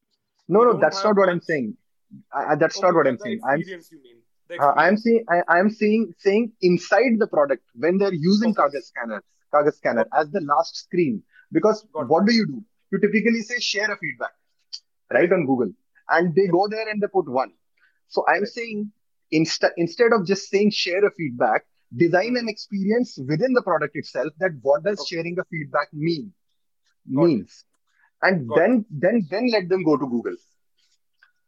no 0.57 0.61
no 0.69 0.73
that's 0.83 1.03
not 1.05 1.17
what 1.21 1.29
i'm 1.33 1.41
saying 1.41 1.69
I, 2.35 2.57
that's 2.57 2.81
not 2.83 2.95
what 2.95 3.07
i'm 3.07 3.19
saying 3.19 3.41
i'm. 3.51 3.63
Uh, 4.63 4.73
i'm 4.85 4.97
saying 4.97 5.25
I, 5.35 5.39
i'm 5.57 5.71
saying 5.71 6.15
saying 6.19 6.53
inside 6.71 7.19
the 7.19 7.27
product 7.27 7.65
when 7.85 7.99
they're 7.99 8.13
using 8.15 8.55
Okay. 8.59 8.81
Scanner 8.89 9.23
Kagaz 9.55 9.75
scanner 9.81 10.05
Got, 10.05 10.21
as 10.21 10.31
the 10.31 10.41
last 10.41 10.77
screen 10.77 11.23
because 11.53 11.87
got 11.95 12.03
it. 12.03 12.09
what 12.15 12.27
do 12.27 12.35
you 12.35 12.47
do 12.47 12.63
you 12.93 13.01
typically 13.05 13.43
say 13.43 13.59
share 13.61 13.91
a 13.93 13.97
feedback 14.03 14.35
right 15.19 15.33
on 15.33 15.47
google 15.47 15.73
and 16.11 16.35
they 16.35 16.47
go 16.57 16.67
there 16.69 16.89
and 16.89 17.03
they 17.03 17.09
put 17.19 17.29
one 17.41 17.53
so 18.09 18.25
i'm 18.29 18.47
Correct. 18.47 18.55
saying 18.59 18.93
instead 19.31 19.73
instead 19.77 20.13
of 20.13 20.27
just 20.27 20.51
saying 20.51 20.71
share 20.71 21.05
a 21.07 21.13
feedback 21.21 21.65
design 21.97 22.37
an 22.37 22.49
experience 22.49 23.19
within 23.29 23.53
the 23.55 23.63
product 23.63 23.97
itself 23.97 24.33
that 24.41 24.53
what 24.63 24.85
does 24.85 25.01
Okay. 25.01 25.17
sharing 25.17 25.39
a 25.39 25.45
feedback 25.55 25.93
mean 25.93 26.33
it. 27.17 27.29
means 27.29 27.65
and 28.23 28.49
Got 28.49 28.59
then 28.59 28.73
it. 28.91 29.01
then 29.01 29.27
then 29.31 29.51
let 29.51 29.69
them 29.69 29.85
go 29.85 29.97
to 29.97 30.07
google. 30.07 30.37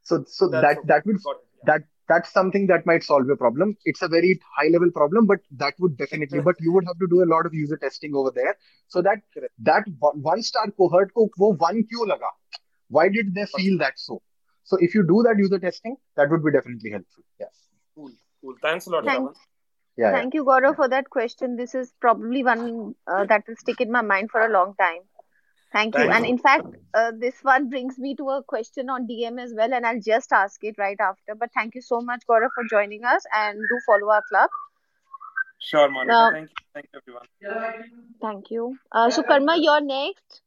So 0.02 0.24
so 0.26 0.48
that 0.48 0.64
okay. 0.64 0.80
that 0.86 1.06
would 1.06 1.16
it, 1.16 1.22
yeah. 1.24 1.38
that 1.66 1.82
that's 2.08 2.32
something 2.32 2.66
that 2.66 2.84
might 2.84 3.02
solve 3.02 3.26
your 3.26 3.36
problem. 3.36 3.76
It's 3.84 4.02
a 4.02 4.08
very 4.08 4.40
high 4.56 4.68
level 4.68 4.90
problem 4.90 5.26
but 5.26 5.38
that 5.52 5.74
would 5.78 5.96
definitely 5.96 6.40
but 6.40 6.56
you 6.60 6.72
would 6.72 6.84
have 6.86 6.98
to 6.98 7.06
do 7.08 7.22
a 7.22 7.28
lot 7.32 7.46
of 7.46 7.54
user 7.54 7.76
testing 7.76 8.14
over 8.14 8.32
there. 8.34 8.56
So 8.88 9.02
that 9.02 9.18
that 9.60 9.84
one 9.98 10.42
star 10.42 10.70
cohort 10.70 11.14
ko 11.14 11.28
wo 11.36 11.52
one 11.54 11.84
kyu 11.84 12.06
laga. 12.06 12.32
Why 12.88 13.08
did 13.08 13.34
they 13.34 13.46
feel 13.56 13.78
that 13.78 13.94
so? 13.96 14.20
So 14.64 14.76
if 14.80 14.94
you 14.94 15.02
do 15.06 15.22
that 15.22 15.38
user 15.38 15.58
testing 15.58 15.96
that 16.16 16.30
would 16.30 16.44
be 16.44 16.52
definitely 16.52 16.90
helpful. 16.90 17.24
Yes. 17.38 17.54
Cool. 17.94 18.10
Cool. 18.40 18.54
Thanks 18.62 18.86
a 18.86 18.90
lot 18.90 19.04
thanks. 19.04 19.38
Yeah, 19.96 20.12
thank 20.12 20.32
yeah. 20.32 20.38
you 20.38 20.44
gaurav 20.44 20.76
for 20.76 20.88
that 20.88 21.10
question. 21.10 21.56
This 21.56 21.74
is 21.74 21.92
probably 22.00 22.42
one 22.42 22.94
uh, 23.06 23.26
that 23.26 23.44
will 23.46 23.56
stick 23.56 23.80
in 23.80 23.92
my 23.92 24.00
mind 24.00 24.30
for 24.30 24.40
a 24.40 24.50
long 24.50 24.74
time. 24.80 25.02
Thank 25.72 25.94
you. 25.94 26.00
Thanks. 26.02 26.16
And 26.16 26.26
in 26.26 26.38
fact, 26.38 26.66
uh, 26.94 27.12
this 27.18 27.34
one 27.42 27.70
brings 27.70 27.98
me 27.98 28.14
to 28.16 28.28
a 28.30 28.42
question 28.42 28.90
on 28.90 29.06
DM 29.06 29.40
as 29.42 29.54
well, 29.56 29.72
and 29.72 29.86
I'll 29.86 30.00
just 30.00 30.32
ask 30.32 30.62
it 30.62 30.76
right 30.78 31.00
after. 31.00 31.34
But 31.34 31.50
thank 31.54 31.74
you 31.74 31.80
so 31.80 32.00
much, 32.00 32.22
Gaurav, 32.28 32.50
for 32.54 32.64
joining 32.68 33.04
us, 33.04 33.24
and 33.34 33.56
do 33.56 33.80
follow 33.86 34.12
our 34.12 34.22
club. 34.28 34.50
Sure, 35.58 35.88
Monica. 35.90 36.14
Uh, 36.14 36.30
Thank 36.32 36.50
you. 36.50 36.56
Thank 36.74 36.86
you, 36.92 37.00
everyone. 37.00 37.84
thank 38.20 38.50
you. 38.50 38.76
Uh, 38.90 39.10
so, 39.10 39.22
Karma, 39.22 39.56
you're 39.56 39.80
next. 39.80 40.42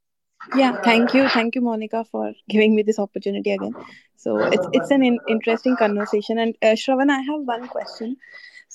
Yeah, 0.54 0.80
thank 0.82 1.14
you, 1.14 1.28
thank 1.28 1.54
you, 1.54 1.60
Monica, 1.60 2.04
for 2.04 2.32
giving 2.48 2.74
me 2.74 2.82
this 2.82 2.98
opportunity 2.98 3.50
again. 3.50 3.74
So 4.16 4.38
it's 4.38 4.66
it's 4.72 4.90
an 4.90 5.02
in- 5.02 5.18
interesting 5.28 5.76
conversation. 5.76 6.38
And 6.38 6.54
uh, 6.62 6.76
Shravan, 6.82 7.10
I 7.10 7.20
have 7.20 7.40
one 7.42 7.66
question. 7.66 8.16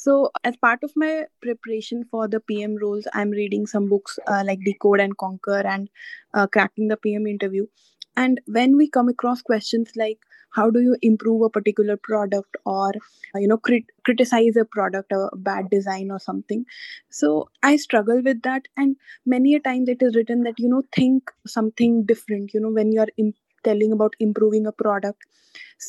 So 0.03 0.31
as 0.43 0.57
part 0.57 0.83
of 0.83 0.91
my 0.95 1.25
preparation 1.41 2.05
for 2.11 2.27
the 2.27 2.39
PM 2.39 2.75
roles, 2.81 3.07
I'm 3.13 3.31
reading 3.31 3.65
some 3.67 3.87
books 3.89 4.17
uh, 4.27 4.43
like 4.45 4.59
Decode 4.65 4.99
and 4.99 5.17
Conquer 5.17 5.61
and 5.73 5.89
uh, 6.33 6.47
Cracking 6.47 6.87
the 6.87 6.97
PM 6.97 7.27
Interview. 7.27 7.67
And 8.15 8.41
when 8.45 8.75
we 8.77 8.89
come 8.89 9.07
across 9.09 9.41
questions 9.41 9.91
like 9.95 10.19
how 10.53 10.69
do 10.69 10.81
you 10.81 10.97
improve 11.01 11.41
a 11.43 11.49
particular 11.49 11.95
product 11.97 12.57
or 12.65 12.91
you 13.35 13.47
know 13.47 13.57
crit- 13.57 13.91
criticize 14.05 14.57
a 14.57 14.65
product 14.65 15.11
a 15.13 15.29
bad 15.37 15.69
design 15.69 16.11
or 16.11 16.19
something 16.19 16.65
so 17.09 17.47
i 17.63 17.75
struggle 17.77 18.21
with 18.23 18.41
that. 18.43 18.67
And 18.77 18.95
many 19.25 19.55
a 19.55 19.59
times 19.59 19.89
it 19.89 20.01
is 20.01 20.15
written 20.15 20.43
that 20.43 20.59
you 20.59 20.69
know 20.69 20.83
think 20.95 21.31
something 21.47 22.05
different. 22.05 22.53
You 22.53 22.59
know 22.61 22.71
when 22.71 22.91
you're 22.91 23.07
Im- 23.17 23.33
telling 23.63 23.91
about 23.93 24.13
improving 24.19 24.65
a 24.67 24.71
product 24.71 25.23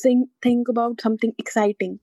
think 0.01 0.29
think 0.41 0.67
about 0.69 1.01
something 1.01 1.33
exciting 1.37 1.99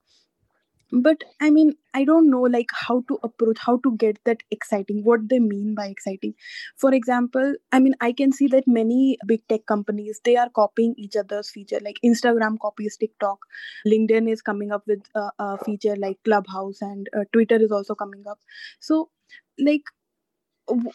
but 0.93 1.23
i 1.41 1.51
mean 1.51 1.73
i 1.95 2.05
don't 2.05 2.29
know 2.31 2.41
like 2.43 2.71
how 2.75 3.03
to 3.09 3.19
approach 3.23 3.59
how 3.61 3.77
to 3.79 3.97
get 3.97 4.19
that 4.25 4.43
exciting 4.51 5.03
what 5.05 5.29
they 5.29 5.39
mean 5.39 5.75
by 5.75 5.87
exciting. 5.87 6.35
For 6.77 6.93
example 6.95 7.55
i 7.73 7.79
mean 7.79 7.95
i 8.01 8.13
can 8.13 8.33
see 8.33 8.47
that 8.49 8.67
many 8.67 9.19
big 9.27 9.47
tech 9.49 9.67
companies 9.67 10.21
they 10.25 10.37
are 10.37 10.49
copying 10.51 10.95
each 10.99 11.17
other's 11.17 11.51
feature 11.51 11.81
like 11.85 11.99
instagram 12.05 12.59
copies 12.61 12.97
tiktok. 12.97 13.39
Linkedin 13.87 14.29
is 14.31 14.43
coming 14.43 14.73
up 14.73 14.83
with 14.87 15.01
a, 15.15 15.31
a 15.39 15.59
feature 15.65 15.97
like 15.97 16.19
clubhouse 16.25 16.81
and 16.81 17.09
uh, 17.17 17.25
twitter 17.33 17.57
is 17.57 17.71
also 17.73 17.95
coming 17.95 18.25
up. 18.29 18.39
So 18.81 19.11
like 19.59 19.83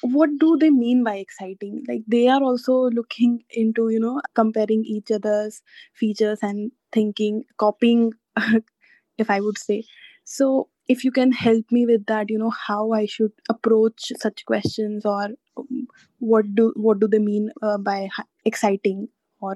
what 0.01 0.29
do 0.39 0.57
they 0.57 0.69
mean 0.69 1.03
by 1.03 1.15
exciting? 1.17 1.83
Like 1.87 2.03
they 2.07 2.27
are 2.27 2.41
also 2.41 2.89
looking 2.89 3.43
into 3.49 3.89
you 3.89 3.99
know 3.99 4.21
comparing 4.33 4.83
each 4.85 5.11
other's 5.11 5.61
features 5.93 6.39
and 6.41 6.71
thinking 6.91 7.43
copying 7.57 8.13
if 9.17 9.29
i 9.29 9.39
would 9.39 9.57
say. 9.57 9.83
So 10.23 10.69
if 10.87 11.03
you 11.03 11.11
can 11.11 11.31
help 11.31 11.71
me 11.71 11.85
with 11.85 12.05
that 12.07 12.29
you 12.29 12.37
know 12.37 12.49
how 12.49 12.91
i 12.91 13.05
should 13.05 13.31
approach 13.49 14.11
such 14.23 14.45
questions 14.45 15.05
or 15.05 15.25
um, 15.57 15.87
what 16.19 16.53
do 16.55 16.71
what 16.75 16.99
do 16.99 17.07
they 17.07 17.19
mean 17.19 17.51
uh, 17.61 17.77
by 17.77 18.09
exciting 18.45 19.07
or 19.41 19.55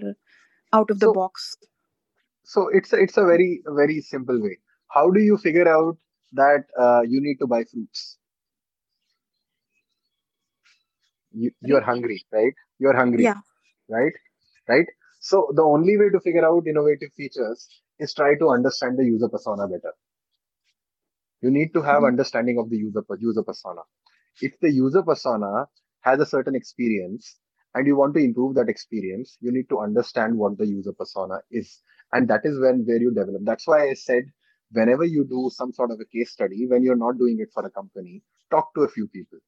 out 0.73 0.89
of 0.91 0.99
the 0.99 1.07
so 1.07 1.13
box? 1.13 1.57
So 2.43 2.69
it's 2.73 2.93
a, 2.93 2.97
it's 2.97 3.17
a 3.17 3.25
very 3.25 3.61
very 3.67 4.01
simple 4.01 4.41
way. 4.41 4.57
How 4.89 5.09
do 5.11 5.19
you 5.19 5.37
figure 5.37 5.67
out 5.67 5.97
that 6.33 6.65
uh, 6.79 7.01
you 7.01 7.21
need 7.21 7.37
to 7.37 7.47
buy 7.47 7.63
fruits? 7.63 8.17
You, 11.31 11.51
you're 11.61 11.81
hungry 11.81 12.25
right? 12.31 12.53
You're 12.79 12.95
hungry 12.95 13.23
Yeah. 13.23 13.35
right? 13.89 14.13
Right? 14.67 14.85
So 15.19 15.51
the 15.55 15.63
only 15.63 15.97
way 15.97 16.09
to 16.09 16.19
figure 16.19 16.45
out 16.45 16.67
innovative 16.67 17.13
features 17.13 17.67
is 17.99 18.13
try 18.13 18.35
to 18.37 18.49
understand 18.49 18.97
the 18.97 19.05
user 19.05 19.29
persona 19.29 19.67
better. 19.67 19.93
You 21.41 21.51
need 21.51 21.73
to 21.73 21.81
have 21.81 22.03
Mhm. 22.03 22.07
understanding 22.07 22.57
of 22.59 22.69
the 22.69 22.77
user 22.77 23.03
user 23.19 23.43
persona. 23.43 23.81
If 24.41 24.59
the 24.59 24.71
user 24.71 25.03
persona 25.03 25.67
has 26.01 26.19
a 26.19 26.25
certain 26.25 26.55
experience 26.55 27.39
and 27.75 27.87
you 27.87 27.95
want 27.97 28.13
to 28.15 28.21
improve 28.23 28.55
that 28.55 28.69
experience 28.69 29.37
you 29.41 29.51
need 29.51 29.69
to 29.69 29.79
understand 29.79 30.37
what 30.37 30.57
the 30.57 30.67
user 30.67 30.93
persona 30.93 31.41
is. 31.51 31.81
And 32.13 32.27
that 32.29 32.45
is 32.45 32.59
when 32.59 32.85
where 32.85 33.01
you 33.01 33.11
develop. 33.13 33.41
That's 33.45 33.67
why 33.67 33.89
i 33.89 33.93
said 33.95 34.25
whenever 34.71 35.05
you 35.05 35.25
do 35.25 35.49
some 35.53 35.73
sort 35.73 35.91
of 35.91 35.99
a 35.99 36.05
case 36.05 36.31
study 36.31 36.67
when 36.67 36.83
you're 36.83 37.03
not 37.05 37.17
doing 37.17 37.39
it 37.39 37.51
for 37.53 37.65
a 37.65 37.71
company 37.71 38.23
talk 38.51 38.73
to 38.75 38.81
a 38.83 38.89
few 38.89 39.07
people 39.07 39.39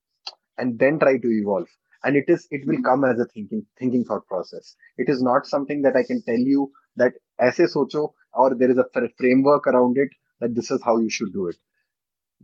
and 0.57 0.77
then 0.79 0.99
try 0.99 1.17
to 1.17 1.29
evolve. 1.29 1.67
And 2.03 2.15
it 2.15 2.25
is 2.27 2.47
it 2.51 2.65
will 2.67 2.81
come 2.81 3.03
as 3.03 3.19
a 3.19 3.25
thinking 3.25 3.65
thinking 3.79 4.03
thought 4.05 4.25
process. 4.27 4.75
It 4.97 5.09
is 5.09 5.21
not 5.21 5.45
something 5.45 5.81
that 5.83 5.95
i 5.95 6.03
can 6.03 6.21
tell 6.23 6.43
you 6.53 6.71
that 6.97 7.13
aise 7.39 7.73
socho 7.73 8.13
or 8.33 8.55
there 8.55 8.71
is 8.71 8.77
a 8.77 8.85
fr- 8.93 9.13
framework 9.17 9.67
around 9.67 9.97
it 9.97 10.09
that 10.39 10.55
this 10.55 10.71
is 10.71 10.81
how 10.83 10.97
you 10.97 11.09
should 11.09 11.33
do 11.33 11.47
it. 11.47 11.55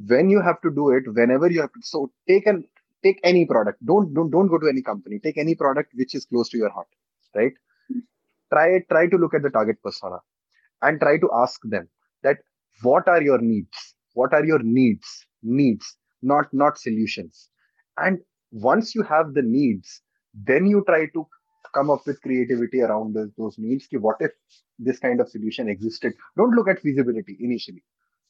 When 0.08 0.30
you 0.30 0.42
have 0.42 0.62
to 0.62 0.72
do 0.72 0.92
it 0.92 1.04
whenever 1.14 1.50
you 1.52 1.62
have 1.62 1.74
to 1.74 1.82
so 1.82 2.12
take 2.28 2.48
an 2.48 2.64
take 3.04 3.20
any 3.24 3.46
product. 3.46 3.86
Don't 3.86 4.14
don't, 4.14 4.30
don't 4.32 4.48
go 4.48 4.58
to 4.60 4.68
any 4.68 4.82
company. 4.82 5.20
Take 5.20 5.38
any 5.38 5.56
product 5.56 5.92
which 5.96 6.16
is 6.16 6.26
close 6.26 6.50
to 6.50 6.58
your 6.58 6.70
heart 6.72 6.88
right? 7.36 7.54
Try 8.54 8.80
try 8.90 9.08
to 9.08 9.18
look 9.18 9.34
at 9.34 9.44
the 9.44 9.50
target 9.50 9.82
persona 9.84 10.20
and 10.82 11.00
try 11.00 11.18
to 11.18 11.30
ask 11.34 11.60
them 11.64 11.90
that 12.24 12.38
what 12.84 13.08
are 13.08 13.22
your 13.22 13.40
needs? 13.40 13.96
What 14.14 14.34
are 14.34 14.46
your 14.46 14.60
needs? 14.60 15.26
Needs 15.44 15.98
not 16.22 16.54
not 16.54 16.78
solutions. 16.78 17.50
And 17.98 18.20
once 18.52 18.96
you 18.96 19.04
have 19.04 19.34
the 19.34 19.42
needs 19.42 20.02
then 20.34 20.66
you 20.68 20.84
try 20.88 21.08
to 21.14 21.28
come 21.78 21.90
up 21.96 22.06
with 22.06 22.22
creativity 22.22 22.82
around 22.82 23.14
those, 23.14 23.32
those 23.38 23.58
needs. 23.58 23.88
Ki 23.88 23.98
what 23.98 24.18
if 24.20 24.32
this 24.80 25.00
kind 25.00 25.22
of 25.22 25.30
solution 25.30 25.70
existed? 25.70 26.14
Don't 26.38 26.56
look 26.60 26.70
at 26.74 26.80
feasibility 26.82 27.38
initially. 27.40 27.84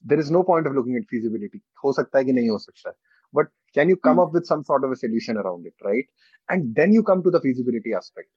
There 0.04 0.20
is 0.20 0.32
no 0.38 0.44
point 0.44 0.68
of 0.68 0.74
looking 0.74 0.96
at 0.96 1.10
feasibility. 1.10 1.62
Ho 1.84 1.92
sakta 2.00 2.20
hai 2.20 2.26
ki 2.26 2.34
nahi 2.40 2.50
ho 2.56 2.58
sakta. 2.58 2.96
But 3.34 3.48
can 3.74 3.90
you 3.90 3.98
come 3.98 4.16
hmm. 4.16 4.26
up 4.26 4.34
with 4.34 4.46
some 4.46 4.64
sort 4.64 4.84
of 4.84 4.92
a 4.92 4.96
solution 4.96 5.38
around 5.38 5.66
it, 5.66 5.74
right? 5.84 6.06
And 6.50 6.76
then 6.76 6.94
you 6.94 7.04
come 7.04 7.24
to 7.24 7.32
the 7.38 7.42
feasibility 7.42 7.94
aspect. 7.94 8.30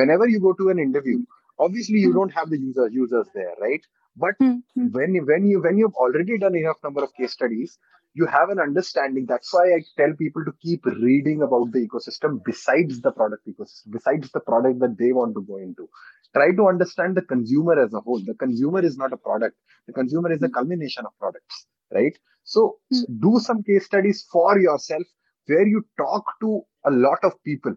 Whenever 0.00 0.28
you 0.28 0.40
go 0.40 0.52
to 0.52 0.68
an 0.70 0.78
interview, 0.78 1.18
obviously 1.58 1.98
you 1.98 2.10
hmm. 2.10 2.18
don't 2.18 2.34
have 2.40 2.50
the 2.50 2.58
user 2.58 2.88
users 2.88 3.28
there, 3.34 3.54
right? 3.60 3.80
But 4.16 4.34
hmm. 4.40 4.88
when 4.98 5.16
when 5.30 5.46
you 5.46 5.62
when 5.62 5.78
you've 5.78 5.94
already 5.94 6.38
done 6.38 6.56
enough 6.56 6.82
number 6.82 7.04
of 7.04 7.14
case 7.14 7.32
studies, 7.32 7.78
you 8.18 8.26
have 8.26 8.50
an 8.50 8.58
understanding. 8.58 9.26
That's 9.28 9.52
why 9.52 9.64
i 9.76 9.80
tell 10.00 10.12
people 10.22 10.44
to 10.46 10.52
keep 10.66 10.84
reading 10.86 11.42
about 11.42 11.72
the 11.72 11.80
ecosystem 11.86 12.38
besides 12.44 13.00
the 13.02 13.12
product 13.12 13.46
ecosystem 13.52 13.92
besides 13.98 14.30
the 14.32 14.40
product 14.40 14.80
that 14.80 14.96
they 14.98 15.12
want 15.12 15.34
to 15.36 15.42
go 15.50 15.58
into. 15.58 15.88
Try 16.34 16.48
to 16.60 16.68
understand 16.68 17.16
the 17.16 17.22
consumer 17.22 17.76
as 17.84 17.92
a 17.94 18.00
whole. 18.00 18.22
The 18.24 18.34
consumer 18.34 18.80
is 18.84 18.96
not 18.96 19.12
a 19.12 19.16
product. 19.16 19.56
The 19.86 19.92
consumer 19.92 20.32
is 20.32 20.42
a 20.42 20.48
culmination 20.48 21.06
of 21.06 21.12
products 21.18 21.66
right? 21.92 22.16
So 22.44 22.78
Mm. 22.92 23.04
do 23.26 23.38
some 23.48 23.62
case 23.62 23.86
studies 23.86 24.26
for 24.32 24.58
yourself 24.58 25.06
where 25.46 25.66
you 25.74 25.82
talk 25.98 26.24
to 26.42 26.62
a 26.84 26.90
lot 26.90 27.20
of 27.24 27.42
people 27.44 27.74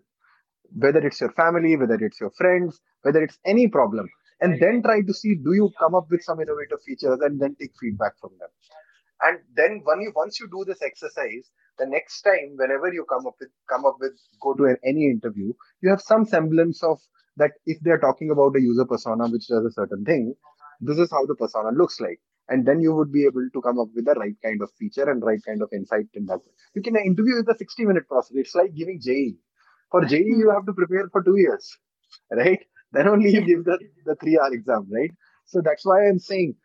whether 0.75 0.99
it's 0.99 1.21
your 1.21 1.31
family, 1.33 1.75
whether 1.77 1.95
it's 1.95 2.19
your 2.19 2.31
friends, 2.31 2.79
whether 3.03 3.23
it's 3.23 3.37
any 3.45 3.67
problem, 3.67 4.07
and 4.41 4.59
then 4.61 4.81
try 4.83 5.01
to 5.01 5.13
see 5.13 5.35
do 5.35 5.53
you 5.53 5.71
come 5.79 5.95
up 5.95 6.07
with 6.09 6.23
some 6.23 6.39
innovative 6.39 6.81
features 6.85 7.19
and 7.21 7.39
then 7.39 7.55
take 7.59 7.71
feedback 7.79 8.13
from 8.19 8.31
them. 8.39 8.49
And 9.21 9.39
then 9.55 9.81
when 9.83 10.01
you 10.01 10.11
once 10.15 10.39
you 10.39 10.47
do 10.49 10.63
this 10.65 10.81
exercise, 10.81 11.51
the 11.77 11.85
next 11.85 12.21
time 12.21 12.55
whenever 12.55 12.91
you 12.91 13.05
come 13.09 13.27
up 13.27 13.35
with 13.39 13.49
come 13.69 13.85
up 13.85 13.97
with 13.99 14.13
go 14.41 14.53
to 14.53 14.65
an, 14.65 14.77
any 14.83 15.05
interview, 15.05 15.53
you 15.81 15.89
have 15.89 16.01
some 16.01 16.25
semblance 16.25 16.83
of 16.83 16.99
that 17.37 17.51
if 17.65 17.79
they're 17.81 17.99
talking 17.99 18.31
about 18.31 18.55
a 18.55 18.61
user 18.61 18.85
persona 18.85 19.27
which 19.27 19.47
does 19.47 19.65
a 19.65 19.71
certain 19.71 20.03
thing, 20.05 20.33
this 20.81 20.97
is 20.97 21.11
how 21.11 21.25
the 21.25 21.35
persona 21.35 21.71
looks 21.71 21.99
like. 21.99 22.19
And 22.49 22.65
then 22.65 22.81
you 22.81 22.95
would 22.95 23.11
be 23.11 23.25
able 23.25 23.47
to 23.53 23.61
come 23.61 23.79
up 23.79 23.89
with 23.95 24.05
the 24.05 24.13
right 24.13 24.35
kind 24.43 24.61
of 24.61 24.71
feature 24.79 25.09
and 25.09 25.21
right 25.23 25.39
kind 25.45 25.61
of 25.61 25.69
insight 25.73 26.07
in 26.13 26.25
that. 26.25 26.39
You 26.75 26.81
can 26.81 26.95
interview 26.95 27.37
is 27.37 27.47
a 27.47 27.57
60 27.57 27.85
minute 27.85 28.07
process. 28.07 28.31
It's 28.35 28.55
like 28.55 28.73
giving 28.73 28.99
JEE. 29.01 29.37
For 29.91 30.03
JEE, 30.05 30.23
you 30.25 30.49
have 30.51 30.65
to 30.65 30.73
prepare 30.73 31.09
for 31.11 31.23
two 31.23 31.37
years, 31.37 31.77
right? 32.31 32.59
Then 32.91 33.07
only 33.07 33.31
you 33.31 33.41
give 33.41 33.65
the, 33.65 33.77
the 34.05 34.15
three 34.15 34.39
hour 34.39 34.51
exam, 34.51 34.87
right? 34.91 35.11
So 35.45 35.61
that's 35.63 35.85
why 35.85 36.07
I'm 36.07 36.19
saying 36.19 36.55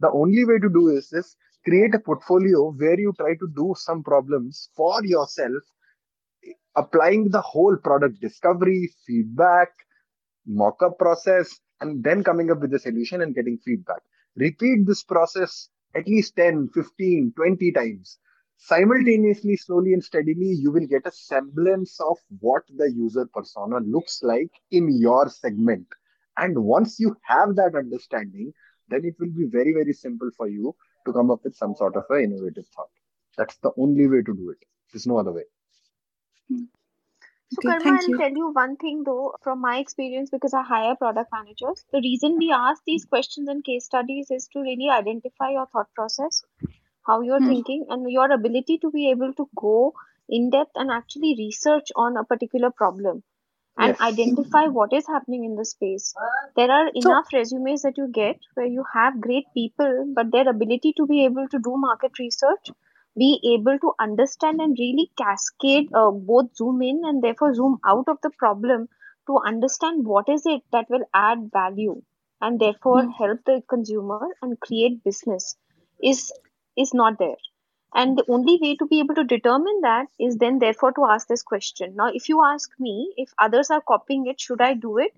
the 0.00 0.10
only 0.12 0.44
way 0.44 0.58
to 0.58 0.68
do 0.68 0.88
is 0.88 1.08
this 1.10 1.36
create 1.64 1.94
a 1.94 1.98
portfolio 1.98 2.70
where 2.72 2.98
you 2.98 3.12
try 3.18 3.34
to 3.34 3.48
do 3.56 3.74
some 3.76 4.02
problems 4.02 4.70
for 4.76 5.04
yourself, 5.04 5.62
applying 6.76 7.30
the 7.30 7.40
whole 7.40 7.76
product 7.76 8.20
discovery, 8.20 8.90
feedback, 9.06 9.68
mock-up 10.46 10.98
process, 10.98 11.60
and 11.80 12.02
then 12.02 12.24
coming 12.24 12.50
up 12.50 12.60
with 12.60 12.70
the 12.70 12.78
solution 12.78 13.22
and 13.22 13.34
getting 13.34 13.58
feedback. 13.58 14.02
Repeat 14.36 14.86
this 14.86 15.02
process 15.02 15.68
at 15.94 16.06
least 16.06 16.36
10, 16.36 16.70
15, 16.74 17.32
20 17.36 17.72
times. 17.72 18.18
Simultaneously, 18.56 19.56
slowly 19.56 19.92
and 19.92 20.02
steadily, 20.02 20.48
you 20.48 20.72
will 20.72 20.86
get 20.86 21.06
a 21.06 21.12
semblance 21.12 22.00
of 22.00 22.18
what 22.40 22.62
the 22.76 22.90
user 22.90 23.26
persona 23.32 23.78
looks 23.78 24.20
like 24.22 24.50
in 24.70 24.98
your 24.98 25.28
segment. 25.28 25.86
And 26.36 26.58
once 26.58 26.98
you 26.98 27.16
have 27.22 27.54
that 27.56 27.74
understanding, 27.76 28.52
then 28.88 29.04
it 29.04 29.14
will 29.20 29.30
be 29.30 29.46
very, 29.46 29.72
very 29.72 29.92
simple 29.92 30.30
for 30.36 30.48
you 30.48 30.74
to 31.08 31.14
come 31.14 31.30
up 31.32 31.44
with 31.44 31.56
some 31.56 31.74
sort 31.76 31.96
of 31.96 32.04
an 32.10 32.24
innovative 32.24 32.66
thought. 32.76 32.90
That's 33.36 33.56
the 33.58 33.72
only 33.78 34.08
way 34.08 34.22
to 34.22 34.34
do 34.34 34.50
it. 34.50 34.58
There's 34.92 35.06
no 35.06 35.18
other 35.18 35.32
way. 35.32 35.44
So, 37.50 37.62
Okay, 37.62 37.68
Karma, 37.72 37.90
I'll 37.92 38.08
you. 38.08 38.18
tell 38.18 38.30
you 38.30 38.50
one 38.52 38.76
thing 38.76 39.04
though, 39.04 39.34
from 39.42 39.60
my 39.60 39.78
experience, 39.78 40.30
because 40.30 40.54
I 40.54 40.62
hire 40.62 40.96
product 40.96 41.30
managers. 41.32 41.84
The 41.92 42.00
reason 42.00 42.38
we 42.38 42.52
ask 42.52 42.82
these 42.84 43.04
questions 43.04 43.48
and 43.48 43.64
case 43.64 43.84
studies 43.86 44.30
is 44.30 44.48
to 44.48 44.60
really 44.60 44.88
identify 44.90 45.50
your 45.50 45.66
thought 45.66 45.92
process, 45.94 46.42
how 47.06 47.20
you're 47.22 47.40
Hmm. 47.40 47.48
thinking, 47.48 47.86
and 47.90 48.10
your 48.10 48.30
ability 48.32 48.78
to 48.78 48.90
be 48.90 49.10
able 49.10 49.34
to 49.34 49.48
go 49.56 49.94
in 50.28 50.50
depth 50.50 50.72
and 50.74 50.90
actually 50.90 51.36
research 51.38 51.92
on 51.96 52.16
a 52.16 52.24
particular 52.24 52.70
problem 52.70 53.22
and 53.78 53.96
Yes. 53.98 54.00
identify 54.00 54.66
what 54.66 54.92
is 54.92 55.06
happening 55.06 55.44
in 55.44 55.56
the 55.56 55.64
space. 55.64 56.14
There 56.56 56.70
are 56.70 56.90
So, 57.00 57.10
enough 57.10 57.32
resumes 57.32 57.82
that 57.82 57.96
you 57.96 58.08
get 58.08 58.38
where 58.54 58.66
you 58.66 58.84
have 58.92 59.20
great 59.20 59.46
people, 59.54 60.12
but 60.14 60.32
their 60.32 60.48
ability 60.48 60.92
to 60.98 61.06
be 61.06 61.24
able 61.24 61.48
to 61.48 61.58
do 61.58 61.76
market 61.76 62.18
research, 62.18 62.70
be 63.16 63.40
able 63.54 63.78
to 63.78 63.92
understand 64.00 64.60
and 64.60 64.76
really 64.78 65.10
cascade, 65.16 65.88
uh, 65.94 66.10
both 66.10 66.54
zoom 66.56 66.82
in 66.82 67.02
and 67.04 67.22
therefore 67.22 67.54
zoom 67.54 67.78
out 67.86 68.08
of 68.08 68.18
the 68.22 68.30
problem 68.30 68.88
to 69.26 69.38
understand 69.46 70.06
what 70.06 70.28
is 70.28 70.46
it 70.46 70.62
that 70.72 70.88
will 70.90 71.04
add 71.14 71.50
value 71.52 72.02
and 72.40 72.60
therefore 72.60 73.04
hmm. 73.04 73.10
help 73.18 73.40
the 73.46 73.62
consumer 73.68 74.28
and 74.42 74.58
create 74.60 75.02
business 75.04 75.56
is 76.02 76.32
is 76.76 76.92
not 76.94 77.18
there 77.18 77.36
and 77.94 78.16
the 78.18 78.24
only 78.28 78.58
way 78.62 78.74
to 78.76 78.86
be 78.86 79.00
able 79.00 79.14
to 79.14 79.24
determine 79.24 79.80
that 79.82 80.06
is 80.18 80.36
then 80.38 80.58
therefore 80.58 80.92
to 80.92 81.04
ask 81.14 81.28
this 81.28 81.42
question 81.42 81.94
now 81.96 82.08
if 82.20 82.28
you 82.28 82.42
ask 82.44 82.70
me 82.78 83.12
if 83.16 83.32
others 83.46 83.70
are 83.70 83.82
copying 83.92 84.26
it 84.26 84.40
should 84.40 84.60
i 84.68 84.72
do 84.74 84.98
it 84.98 85.12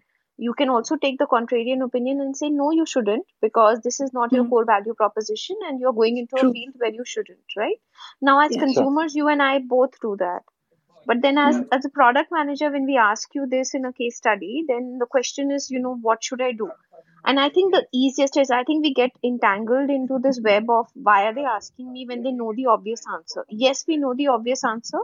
you 0.46 0.54
can 0.60 0.70
also 0.74 0.96
take 0.96 1.18
the 1.18 1.26
contrarian 1.32 1.84
opinion 1.84 2.20
and 2.20 2.36
say 2.36 2.48
no 2.50 2.70
you 2.72 2.86
shouldn't 2.86 3.26
because 3.42 3.80
this 3.82 4.00
is 4.00 4.12
not 4.18 4.32
your 4.38 4.44
Hmm. 4.44 4.50
core 4.54 4.64
value 4.70 4.94
proposition 5.02 5.56
and 5.68 5.80
you're 5.80 5.98
going 6.00 6.16
into 6.22 6.36
a 6.42 6.46
field 6.52 6.74
where 6.78 6.94
you 7.00 7.04
shouldn't 7.14 7.58
right 7.64 7.80
now 8.30 8.38
as 8.46 8.52
Yeah. 8.52 8.60
Sure. 8.60 8.66
consumers 8.66 9.14
you 9.22 9.28
and 9.36 9.42
i 9.48 9.58
both 9.74 10.00
do 10.08 10.16
that 10.24 10.42
but 11.06 11.22
then 11.22 11.38
as 11.38 11.56
Hmm. 11.56 11.68
as 11.78 11.84
a 11.84 11.94
product 12.00 12.32
manager 12.40 12.70
when 12.70 12.86
we 12.92 12.96
ask 12.96 13.34
you 13.40 13.46
this 13.56 13.74
in 13.74 13.84
a 13.84 13.92
case 14.02 14.16
study 14.24 14.64
then 14.72 14.90
the 15.04 15.06
question 15.18 15.50
is 15.60 15.70
you 15.70 15.80
know 15.88 15.96
what 16.10 16.24
should 16.30 16.40
i 16.50 16.52
do 16.64 16.72
and 17.24 17.38
I 17.40 17.48
think 17.50 17.72
the 17.74 17.86
easiest 17.92 18.36
is 18.36 18.50
I 18.50 18.64
think 18.64 18.82
we 18.84 18.92
get 18.94 19.10
entangled 19.24 19.90
into 19.90 20.18
this 20.18 20.40
web 20.42 20.68
of 20.70 20.88
why 20.94 21.26
are 21.26 21.34
they 21.34 21.44
asking 21.44 21.92
me 21.92 22.06
when 22.06 22.22
they 22.22 22.32
know 22.32 22.52
the 22.54 22.66
obvious 22.66 23.02
answer. 23.12 23.44
Yes, 23.48 23.84
we 23.88 23.96
know 23.96 24.14
the 24.14 24.28
obvious 24.28 24.64
answer, 24.64 24.98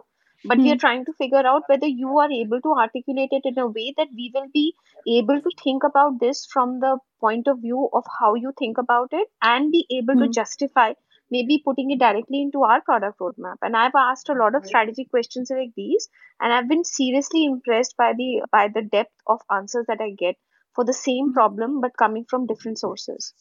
but 0.44 0.60
we 0.62 0.68
Hmm. 0.68 0.72
are 0.72 0.76
trying 0.76 1.04
to 1.06 1.12
figure 1.14 1.46
out 1.46 1.64
whether 1.68 1.86
you 1.86 2.18
are 2.18 2.30
able 2.30 2.60
to 2.62 2.72
articulate 2.72 3.30
it 3.32 3.42
in 3.44 3.58
a 3.58 3.66
way 3.66 3.94
that 3.96 4.08
we 4.14 4.30
will 4.34 4.48
be 4.52 4.74
able 5.06 5.40
to 5.40 5.50
think 5.62 5.84
about 5.84 6.18
this 6.20 6.46
from 6.46 6.80
the 6.80 6.98
point 7.20 7.46
of 7.48 7.60
view 7.60 7.88
of 7.92 8.04
how 8.20 8.34
you 8.34 8.52
think 8.58 8.78
about 8.78 9.08
it 9.12 9.28
and 9.42 9.70
be 9.72 9.86
able 9.90 10.16
to 10.16 10.26
Hmm. 10.26 10.32
justify 10.40 10.92
maybe 11.30 11.62
putting 11.64 11.90
it 11.90 11.98
directly 11.98 12.40
into 12.42 12.62
our 12.62 12.80
product 12.82 13.18
roadmap 13.18 13.56
and 13.62 13.76
i've 13.76 13.96
asked 14.02 14.28
a 14.28 14.34
lot 14.40 14.54
of 14.54 14.64
strategy 14.64 15.04
questions 15.04 15.50
like 15.50 15.72
these 15.76 16.08
and 16.40 16.52
i've 16.52 16.68
been 16.68 16.84
seriously 16.84 17.44
impressed 17.44 17.96
by 17.96 18.12
the 18.20 18.28
by 18.52 18.68
the 18.68 18.82
depth 18.82 19.14
of 19.26 19.40
answers 19.50 19.86
that 19.88 20.00
i 20.00 20.10
get 20.10 20.36
for 20.76 20.84
the 20.84 20.94
same 20.94 21.28
Hmm. 21.28 21.34
problem 21.40 21.80
but 21.82 21.96
coming 21.98 22.26
from 22.30 22.46
different 22.46 22.78
sources. 22.78 23.34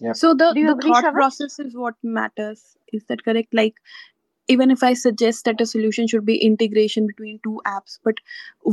Yep. 0.00 0.16
So 0.16 0.34
the 0.34 0.56
the 0.60 0.74
agree, 0.74 0.90
thought 0.90 1.04
Shravan? 1.04 1.12
process 1.20 1.58
is 1.60 1.76
what 1.76 1.94
matters. 2.02 2.76
Is 2.92 3.04
that 3.06 3.24
correct? 3.24 3.54
Like 3.54 3.76
even 4.54 4.70
if 4.72 4.82
i 4.86 4.92
suggest 5.00 5.44
that 5.48 5.60
a 5.62 5.66
solution 5.72 6.06
should 6.12 6.24
be 6.28 6.36
integration 6.46 7.06
between 7.10 7.38
two 7.46 7.60
apps 7.72 7.98
but 8.08 8.16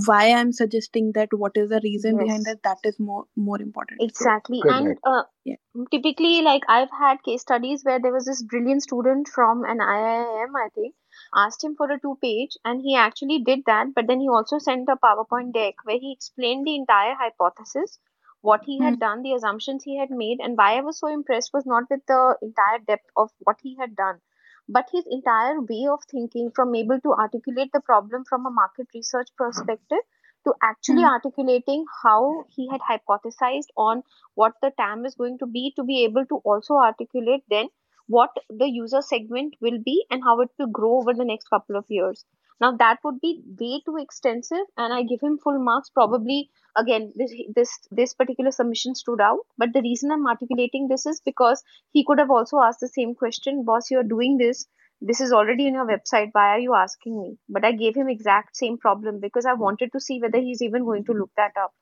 why 0.09 0.21
i'm 0.37 0.51
suggesting 0.59 1.11
that 1.17 1.33
what 1.43 1.57
is 1.63 1.69
the 1.73 1.81
reason 1.85 2.17
Yes. 2.17 2.25
behind 2.25 2.45
that 2.49 2.61
that 2.63 2.89
is 2.91 2.99
more 2.99 3.25
more 3.35 3.61
important 3.61 4.01
Exactly. 4.01 4.61
Correct. 4.61 4.79
And 4.79 4.97
uh, 5.03 5.23
Yeah. 5.45 5.55
typically, 5.91 6.41
like 6.41 6.63
I've 6.69 6.91
had 6.91 7.23
case 7.23 7.41
studies 7.41 7.83
where 7.83 7.99
there 7.99 8.13
was 8.13 8.25
this 8.25 8.41
brilliant 8.43 8.83
student 8.83 9.27
from 9.27 9.63
an 9.65 9.79
IIM, 9.81 10.55
I 10.55 10.69
think, 10.75 10.95
asked 11.33 11.63
him 11.63 11.75
for 11.75 11.89
a 11.89 11.99
two 11.99 12.17
page, 12.21 12.57
and 12.65 12.81
he 12.81 12.95
actually 12.95 13.39
did 13.39 13.63
that. 13.65 13.93
But 13.95 14.07
then 14.07 14.19
he 14.19 14.27
also 14.27 14.57
sent 14.59 14.89
a 14.89 14.95
PowerPoint 14.97 15.53
deck 15.53 15.75
where 15.83 15.97
he 15.97 16.11
explained 16.11 16.65
the 16.67 16.75
entire 16.75 17.15
hypothesis, 17.15 17.99
what 18.41 18.63
he 18.65 18.79
Hmm. 18.79 18.83
had 18.83 18.99
done, 18.99 19.21
the 19.21 19.33
assumptions 19.33 19.83
he 19.83 19.97
had 19.97 20.09
made. 20.11 20.39
And 20.41 20.57
why 20.57 20.77
I 20.77 20.81
was 20.81 20.99
so 20.99 21.07
impressed 21.07 21.53
was 21.53 21.65
not 21.65 21.89
with 21.89 22.05
the 22.05 22.37
entire 22.41 22.79
depth 22.79 23.09
of 23.15 23.31
what 23.39 23.59
he 23.61 23.75
had 23.75 23.95
done, 23.95 24.21
but 24.67 24.89
his 24.91 25.05
entire 25.07 25.59
way 25.61 25.87
of 25.89 26.03
thinking 26.03 26.51
from 26.51 26.75
able 26.75 26.99
to 27.01 27.13
articulate 27.13 27.71
the 27.73 27.81
problem 27.81 28.23
from 28.25 28.45
a 28.45 28.51
market 28.51 28.87
research 28.93 29.29
perspective 29.37 29.99
to 30.45 30.53
actually 30.61 31.03
Hmm. 31.03 31.05
articulating 31.05 31.85
how 32.03 32.43
he 32.49 32.67
had 32.69 32.81
hypothesized 32.81 33.69
on 33.75 34.03
what 34.35 34.53
the 34.61 34.71
TAM 34.71 35.05
is 35.05 35.15
going 35.15 35.37
to 35.39 35.45
be 35.47 35.73
to 35.75 35.83
be 35.83 36.03
able 36.03 36.25
to 36.27 36.37
also 36.45 36.75
articulate 36.75 37.43
then 37.49 37.69
what 38.07 38.31
the 38.49 38.67
user 38.67 39.01
segment 39.01 39.55
will 39.61 39.79
be 39.83 40.05
and 40.09 40.23
how 40.23 40.39
it 40.41 40.49
will 40.57 40.67
grow 40.67 40.97
over 40.97 41.13
the 41.13 41.25
next 41.25 41.49
couple 41.49 41.75
of 41.75 41.85
years. 41.89 42.25
Now 42.61 42.71
that 42.77 42.99
would 43.03 43.19
be 43.19 43.43
way 43.59 43.81
too 43.85 43.97
extensive, 43.97 44.65
and 44.77 44.93
I 44.93 45.03
give 45.03 45.21
him 45.21 45.37
full 45.37 45.59
marks. 45.59 45.89
Probably 45.89 46.49
again, 46.77 47.11
this 47.15 47.33
this 47.53 47.79
this 47.91 48.13
particular 48.13 48.51
submission 48.51 48.95
stood 48.95 49.19
out. 49.19 49.39
But 49.57 49.73
the 49.73 49.81
reason 49.81 50.11
I'm 50.11 50.27
articulating 50.27 50.87
this 50.87 51.05
is 51.05 51.19
because 51.19 51.63
he 51.91 52.05
could 52.05 52.19
have 52.19 52.31
also 52.31 52.59
asked 52.59 52.79
the 52.79 52.87
same 52.87 53.13
question, 53.13 53.65
boss. 53.65 53.91
You're 53.91 54.03
doing 54.03 54.37
this. 54.37 54.67
This 55.01 55.19
is 55.19 55.33
already 55.33 55.67
in 55.67 55.73
your 55.73 55.85
website. 55.85 56.29
Why 56.31 56.47
are 56.55 56.59
you 56.59 56.73
asking 56.73 57.21
me? 57.21 57.37
But 57.49 57.65
I 57.65 57.73
gave 57.73 57.95
him 57.95 58.07
exact 58.07 58.55
same 58.55 58.77
problem 58.77 59.19
because 59.19 59.45
I 59.45 59.53
wanted 59.53 59.91
to 59.91 59.99
see 59.99 60.21
whether 60.21 60.39
he's 60.39 60.61
even 60.61 60.85
going 60.85 61.03
to 61.05 61.13
look 61.13 61.31
that 61.35 61.51
up, 61.61 61.73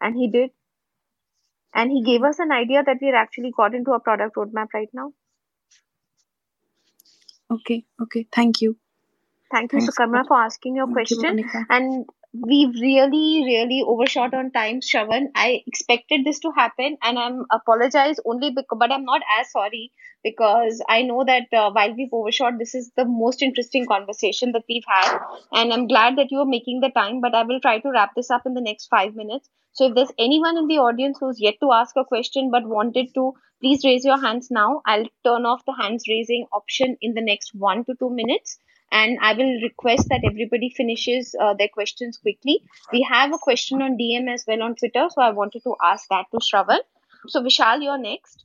and 0.00 0.16
he 0.16 0.28
did. 0.28 0.50
And 1.74 1.92
he 1.92 2.02
gave 2.02 2.24
us 2.24 2.38
an 2.40 2.50
idea 2.50 2.82
that 2.82 2.98
we're 3.00 3.14
actually 3.14 3.52
got 3.52 3.74
into 3.74 3.92
a 3.92 4.00
product 4.00 4.34
roadmap 4.36 4.68
right 4.74 4.88
now. 4.92 5.12
Okay 7.50 7.84
okay. 8.00 8.26
Thank 8.32 8.60
you. 8.60 8.76
Thank 9.50 9.72
you, 9.72 9.80
thanks. 9.80 9.96
Sukarma, 9.96 10.26
for 10.26 10.36
asking 10.36 10.76
your 10.76 10.86
thank 10.86 10.94
question. 11.08 11.22
monica. 11.22 11.66
And 11.70 12.06
we've 12.44 12.74
really, 12.80 13.42
really 13.44 13.82
overshot 13.86 14.34
on 14.34 14.50
time, 14.52 14.80
Shravan. 14.80 15.26
I 15.34 15.62
expected 15.66 16.24
this 16.24 16.38
to 16.40 16.50
happen, 16.56 16.96
and 17.02 17.18
I'm 17.18 17.44
apologize 17.52 18.16
only 18.24 18.50
because, 18.50 18.76
but 18.78 18.92
I'm 18.92 19.04
not 19.04 19.22
as 19.38 19.50
sorry 19.50 19.92
because 20.24 20.82
I 20.88 21.02
know 21.02 21.24
that 21.24 21.44
uh, 21.52 21.70
while 21.72 21.94
we've 21.94 22.12
overshot, 22.12 22.58
this 22.58 22.74
is 22.74 22.90
the 22.96 23.04
most 23.04 23.42
interesting 23.42 23.86
conversation 23.86 24.52
that 24.52 24.64
we've 24.68 24.84
had, 24.88 25.18
and 25.52 25.72
I'm 25.72 25.86
glad 25.86 26.16
that 26.18 26.30
you 26.30 26.40
are 26.40 26.46
making 26.54 26.80
the 26.80 26.90
time. 26.90 27.20
But 27.20 27.34
I 27.34 27.42
will 27.44 27.60
try 27.60 27.78
to 27.80 27.90
wrap 27.90 28.14
this 28.16 28.30
up 28.30 28.46
in 28.46 28.54
the 28.54 28.60
next 28.60 28.86
five 28.88 29.14
minutes. 29.14 29.48
So 29.72 29.86
if 29.86 29.94
there's 29.94 30.12
anyone 30.18 30.56
in 30.56 30.66
the 30.68 30.78
audience 30.78 31.18
who's 31.20 31.40
yet 31.40 31.54
to 31.60 31.72
ask 31.72 31.94
a 31.96 32.04
question 32.04 32.50
but 32.50 32.66
wanted 32.66 33.12
to, 33.14 33.34
please 33.60 33.84
raise 33.84 34.04
your 34.04 34.20
hands 34.20 34.48
now. 34.50 34.80
I'll 34.86 35.06
turn 35.24 35.44
off 35.46 35.64
the 35.66 35.76
hands 35.80 36.04
raising 36.08 36.46
option 36.52 36.96
in 37.00 37.14
the 37.14 37.20
next 37.22 37.54
one 37.54 37.84
to 37.84 37.94
two 37.98 38.10
minutes 38.10 38.58
and 38.92 39.18
I 39.20 39.32
will 39.34 39.60
request 39.62 40.08
that 40.10 40.22
everybody 40.24 40.70
finishes 40.76 41.34
uh, 41.40 41.54
their 41.54 41.68
questions 41.68 42.18
quickly. 42.18 42.60
We 42.92 43.02
have 43.10 43.32
a 43.32 43.38
question 43.38 43.82
on 43.82 43.96
DM 43.98 44.32
as 44.32 44.44
well 44.46 44.62
on 44.62 44.76
Twitter, 44.76 45.08
so 45.10 45.22
I 45.22 45.30
wanted 45.30 45.62
to 45.64 45.74
ask 45.82 46.08
that 46.10 46.26
to 46.32 46.38
Shravan. 46.38 46.80
So 47.28 47.42
Vishal, 47.42 47.82
you're 47.82 47.98
next. 47.98 48.44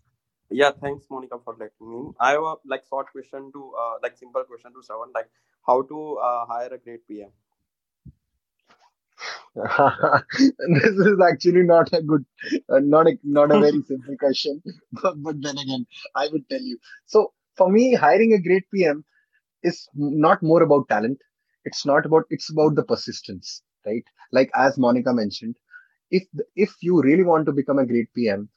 Yeah, 0.49 0.71
thanks, 0.71 1.05
Monica, 1.09 1.37
for 1.43 1.55
letting 1.59 1.89
me. 1.89 2.11
I 2.19 2.31
have 2.31 2.41
a 2.43 2.55
like 2.65 2.83
short 2.89 3.07
question 3.11 3.51
to 3.53 3.73
uh, 3.79 3.93
like 4.03 4.17
simple 4.17 4.43
question 4.43 4.71
to 4.73 4.79
Shravan, 4.87 5.13
like 5.13 5.29
how 5.65 5.81
to 5.83 6.17
uh, 6.17 6.45
hire 6.45 6.73
a 6.73 6.77
great 6.77 7.07
PM. 7.07 7.29
this 9.55 10.95
is 11.07 11.19
actually 11.29 11.63
not 11.63 11.91
a 11.93 12.01
good, 12.01 12.25
uh, 12.69 12.79
not 12.79 13.07
a 13.07 13.17
not 13.23 13.51
a 13.51 13.59
very 13.59 13.81
simple 13.87 14.15
question. 14.17 14.61
But, 14.91 15.21
but 15.21 15.41
then 15.41 15.57
again, 15.57 15.85
I 16.15 16.27
would 16.27 16.49
tell 16.49 16.61
you. 16.61 16.77
So 17.05 17.33
for 17.55 17.69
me, 17.69 17.93
hiring 17.93 18.33
a 18.33 18.41
great 18.41 18.63
PM 18.73 19.03
is 19.63 19.87
not 19.93 20.41
more 20.43 20.63
about 20.63 20.89
talent. 20.89 21.19
It's 21.65 21.85
not 21.85 22.05
about. 22.05 22.23
It's 22.29 22.49
about 22.51 22.75
the 22.75 22.83
persistence, 22.83 23.61
right? 23.85 24.03
Like 24.31 24.49
as 24.55 24.77
Monica 24.77 25.13
mentioned, 25.13 25.57
if 26.11 26.23
if 26.55 26.75
you 26.81 27.01
really 27.01 27.23
want 27.23 27.45
to 27.47 27.53
become 27.53 27.79
a 27.79 27.85
great 27.85 28.13
PM, 28.15 28.49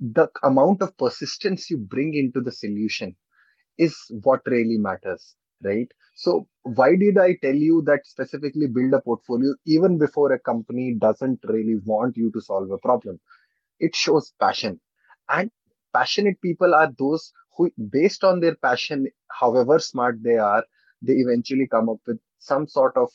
the 0.00 0.28
amount 0.44 0.82
of 0.82 0.96
persistence 0.98 1.70
you 1.70 1.78
bring 1.78 2.14
into 2.14 2.40
the 2.40 2.52
solution 2.52 3.16
is 3.78 3.96
what 4.22 4.40
really 4.46 4.78
matters, 4.78 5.34
right? 5.62 5.88
So 6.16 6.48
why 6.62 6.96
did 6.96 7.18
I 7.18 7.36
tell 7.42 7.54
you 7.54 7.82
that 7.86 8.06
specifically 8.06 8.66
build 8.68 8.94
a 8.94 9.00
portfolio 9.00 9.54
even 9.66 9.98
before 9.98 10.32
a 10.32 10.38
company 10.40 10.94
doesn't 10.98 11.40
really 11.44 11.76
want 11.84 12.16
you 12.16 12.30
to 12.32 12.40
solve 12.40 12.70
a 12.70 12.78
problem? 12.78 13.20
It 13.80 13.94
shows 13.96 14.32
passion. 14.40 14.80
And 15.28 15.50
passionate 15.92 16.40
people 16.42 16.74
are 16.74 16.92
those 16.98 17.32
who, 17.56 17.70
based 17.90 18.24
on 18.24 18.40
their 18.40 18.56
passion, 18.56 19.06
however 19.30 19.78
smart 19.78 20.22
they 20.22 20.36
are, 20.36 20.64
they 21.02 21.14
eventually 21.14 21.66
come 21.66 21.88
up 21.88 21.98
with 22.06 22.18
some 22.38 22.66
sort 22.66 22.96
of 22.96 23.10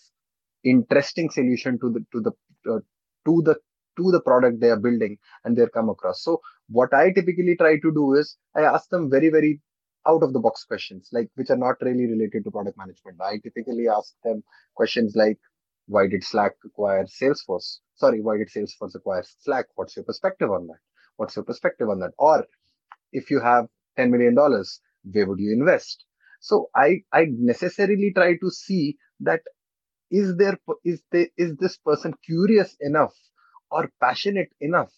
interesting 0.63 1.29
solution 1.29 1.79
to 1.79 1.89
the 1.89 2.05
to 2.11 2.21
the 2.21 2.31
uh, 2.71 2.79
to 3.25 3.41
the 3.43 3.55
to 3.97 4.11
the 4.11 4.21
product 4.21 4.59
they 4.59 4.69
are 4.69 4.79
building 4.79 5.17
and 5.43 5.57
they're 5.57 5.69
come 5.69 5.89
across. 5.89 6.23
So 6.23 6.41
what 6.69 6.93
I 6.93 7.11
typically 7.11 7.55
try 7.55 7.79
to 7.79 7.91
do 7.93 8.13
is 8.15 8.37
I 8.55 8.61
ask 8.61 8.89
them 8.89 9.09
very 9.09 9.29
very 9.29 9.61
out 10.07 10.23
of 10.23 10.33
the 10.33 10.39
box 10.39 10.63
questions 10.63 11.09
like 11.11 11.29
which 11.35 11.49
are 11.49 11.57
not 11.57 11.75
really 11.81 12.07
related 12.07 12.43
to 12.43 12.51
product 12.51 12.77
management. 12.77 13.19
I 13.21 13.37
typically 13.43 13.87
ask 13.87 14.13
them 14.23 14.43
questions 14.75 15.15
like 15.15 15.37
why 15.87 16.07
did 16.07 16.23
Slack 16.23 16.53
acquire 16.63 17.05
Salesforce? 17.05 17.79
Sorry, 17.95 18.21
why 18.21 18.37
did 18.37 18.49
Salesforce 18.49 18.93
acquire 18.95 19.23
Slack? 19.39 19.65
What's 19.75 19.95
your 19.95 20.05
perspective 20.05 20.51
on 20.51 20.67
that? 20.67 20.77
What's 21.17 21.35
your 21.35 21.43
perspective 21.43 21.89
on 21.89 21.99
that? 21.99 22.11
Or 22.17 22.45
if 23.11 23.31
you 23.31 23.39
have 23.41 23.67
$10 23.99 24.09
million, 24.09 24.35
where 24.35 25.27
would 25.27 25.39
you 25.39 25.51
invest? 25.51 26.05
So 26.39 26.69
I, 26.75 27.01
I 27.11 27.25
necessarily 27.29 28.11
try 28.15 28.37
to 28.37 28.49
see 28.49 28.97
that 29.21 29.41
is 30.11 30.35
there 30.37 30.57
is 30.83 31.01
there 31.11 31.27
is 31.37 31.55
this 31.57 31.77
person 31.77 32.13
curious 32.25 32.75
enough 32.79 33.13
or 33.71 33.91
passionate 34.01 34.49
enough 34.59 34.91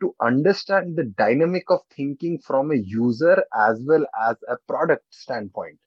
to 0.00 0.14
understand 0.20 0.96
the 0.96 1.04
dynamic 1.04 1.64
of 1.70 1.80
thinking 1.94 2.38
from 2.38 2.70
a 2.70 2.76
user 2.76 3.44
as 3.54 3.80
well 3.86 4.06
as 4.28 4.36
a 4.48 4.56
product 4.66 5.04
standpoint 5.10 5.78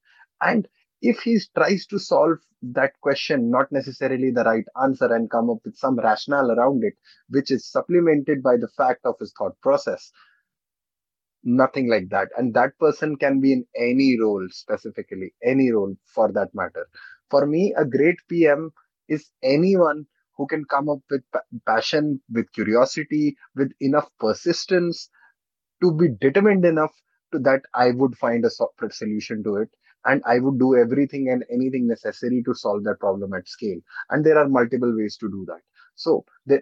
and 0.42 0.68
if 1.02 1.20
he 1.22 1.40
tries 1.56 1.86
to 1.86 2.00
solve 2.00 2.38
that 2.62 2.94
question 3.02 3.50
not 3.50 3.72
necessarily 3.72 4.32
the 4.32 4.44
right 4.44 4.66
answer 4.82 5.14
and 5.14 5.30
come 5.30 5.50
up 5.50 5.60
with 5.66 5.76
some 5.76 5.98
rationale 6.00 6.52
around 6.52 6.84
it 6.84 6.94
which 7.30 7.52
is 7.52 7.66
supplemented 7.66 8.42
by 8.44 8.58
the 8.58 8.70
fact 8.78 9.02
of 9.06 9.16
his 9.20 9.34
thought 9.38 9.60
process 9.62 10.12
nothing 11.48 11.90
like 11.90 12.10
that. 12.10 12.30
And 12.38 12.54
that 12.56 12.78
person 12.80 13.16
can 13.18 13.42
be 13.42 13.54
in 13.54 13.66
any 13.78 14.20
role 14.20 14.48
specifically 14.52 15.34
any 15.44 15.72
role 15.72 15.96
for 16.06 16.32
that 16.34 16.54
matter. 16.54 16.88
For 17.32 17.48
me 17.48 17.74
a 17.78 17.86
great 17.86 18.18
pm 18.30 18.72
is 19.10 19.32
anyone 19.44 20.06
who 20.38 20.48
can 20.48 20.66
come 20.66 20.90
up 20.90 21.00
with 21.10 21.24
passion 21.66 22.22
with 22.32 22.52
curiosity 22.54 23.38
with 23.56 23.72
enough 23.82 24.10
persistence 24.20 25.10
to 25.84 25.94
be 25.94 26.10
determined 26.22 26.66
enough 26.66 26.94
to 27.32 27.40
that 27.40 27.62
i 27.74 27.92
would 27.92 28.18
find 28.18 28.46
a 28.46 28.50
software 28.50 28.92
solution 28.92 29.44
to 29.44 29.56
it. 29.58 29.70
And 30.06 30.22
i 30.26 30.40
would 30.40 30.60
do 30.60 30.76
everything 30.78 31.30
and 31.30 31.44
anything 31.52 31.88
necessary 31.88 32.44
to 32.46 32.54
solve 32.54 32.84
that 32.86 33.00
problem 33.00 33.34
at 33.34 33.48
scale. 33.48 33.80
And 34.10 34.26
there 34.26 34.38
are 34.38 34.48
multiple 34.48 34.96
ways 34.96 35.18
to 35.18 35.30
do 35.30 35.46
that. 35.48 35.62
So 35.96 36.26
there 36.46 36.62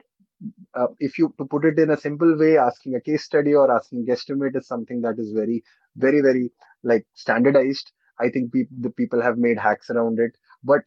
uh, 0.75 0.87
if 0.99 1.17
you 1.17 1.33
to 1.37 1.45
put 1.45 1.65
it 1.65 1.79
in 1.79 1.89
a 1.91 1.97
simple 1.97 2.37
way 2.37 2.57
asking 2.57 2.95
a 2.95 3.01
case 3.01 3.23
study 3.23 3.53
or 3.53 3.71
asking 3.71 4.05
guesstimate 4.05 4.55
is 4.55 4.67
something 4.67 5.01
that 5.01 5.19
is 5.19 5.31
very 5.31 5.63
very 5.95 6.21
very 6.21 6.51
like 6.83 7.05
standardized. 7.13 7.91
I 8.19 8.29
think 8.29 8.53
pe- 8.53 8.67
the 8.79 8.89
people 8.91 9.21
have 9.21 9.37
made 9.37 9.57
hacks 9.59 9.89
around 9.89 10.19
it 10.19 10.37
but 10.63 10.81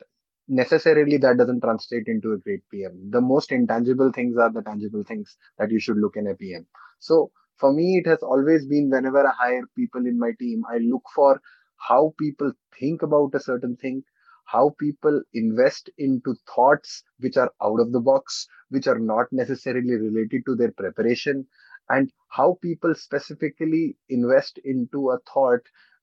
necessarily 0.48 1.16
that 1.18 1.36
doesn't 1.36 1.60
translate 1.60 2.04
into 2.06 2.32
a 2.32 2.38
great 2.38 2.62
pm 2.72 3.10
the 3.10 3.20
most 3.20 3.52
intangible 3.52 4.10
things 4.12 4.36
are 4.38 4.50
the 4.52 4.62
tangible 4.62 5.02
things 5.02 5.36
that 5.58 5.70
you 5.70 5.78
should 5.78 5.98
look 5.98 6.16
in 6.16 6.26
a 6.26 6.34
pm 6.34 6.66
so 6.98 7.30
for 7.56 7.72
me 7.72 7.98
it 7.98 8.06
has 8.06 8.22
always 8.22 8.64
been 8.66 8.88
whenever 8.90 9.26
i 9.26 9.32
hire 9.38 9.62
people 9.76 10.06
in 10.06 10.18
my 10.18 10.30
team 10.40 10.62
i 10.72 10.78
look 10.78 11.02
for 11.14 11.40
how 11.76 12.14
people 12.18 12.50
think 12.78 13.02
about 13.02 13.34
a 13.34 13.40
certain 13.40 13.76
thing 13.76 14.02
how 14.48 14.74
people 14.80 15.22
invest 15.34 15.90
into 15.98 16.34
thoughts 16.54 17.02
which 17.20 17.36
are 17.36 17.52
out 17.62 17.80
of 17.80 17.92
the 17.92 18.00
box, 18.00 18.46
which 18.70 18.86
are 18.86 18.98
not 18.98 19.26
necessarily 19.32 19.94
related 19.96 20.42
to 20.46 20.54
their 20.56 20.72
preparation, 20.72 21.46
and 21.90 22.12
how 22.28 22.58
people 22.62 22.94
specifically 22.94 23.96
invest 24.08 24.58
into 24.64 25.10
a 25.10 25.18
thought 25.32 25.60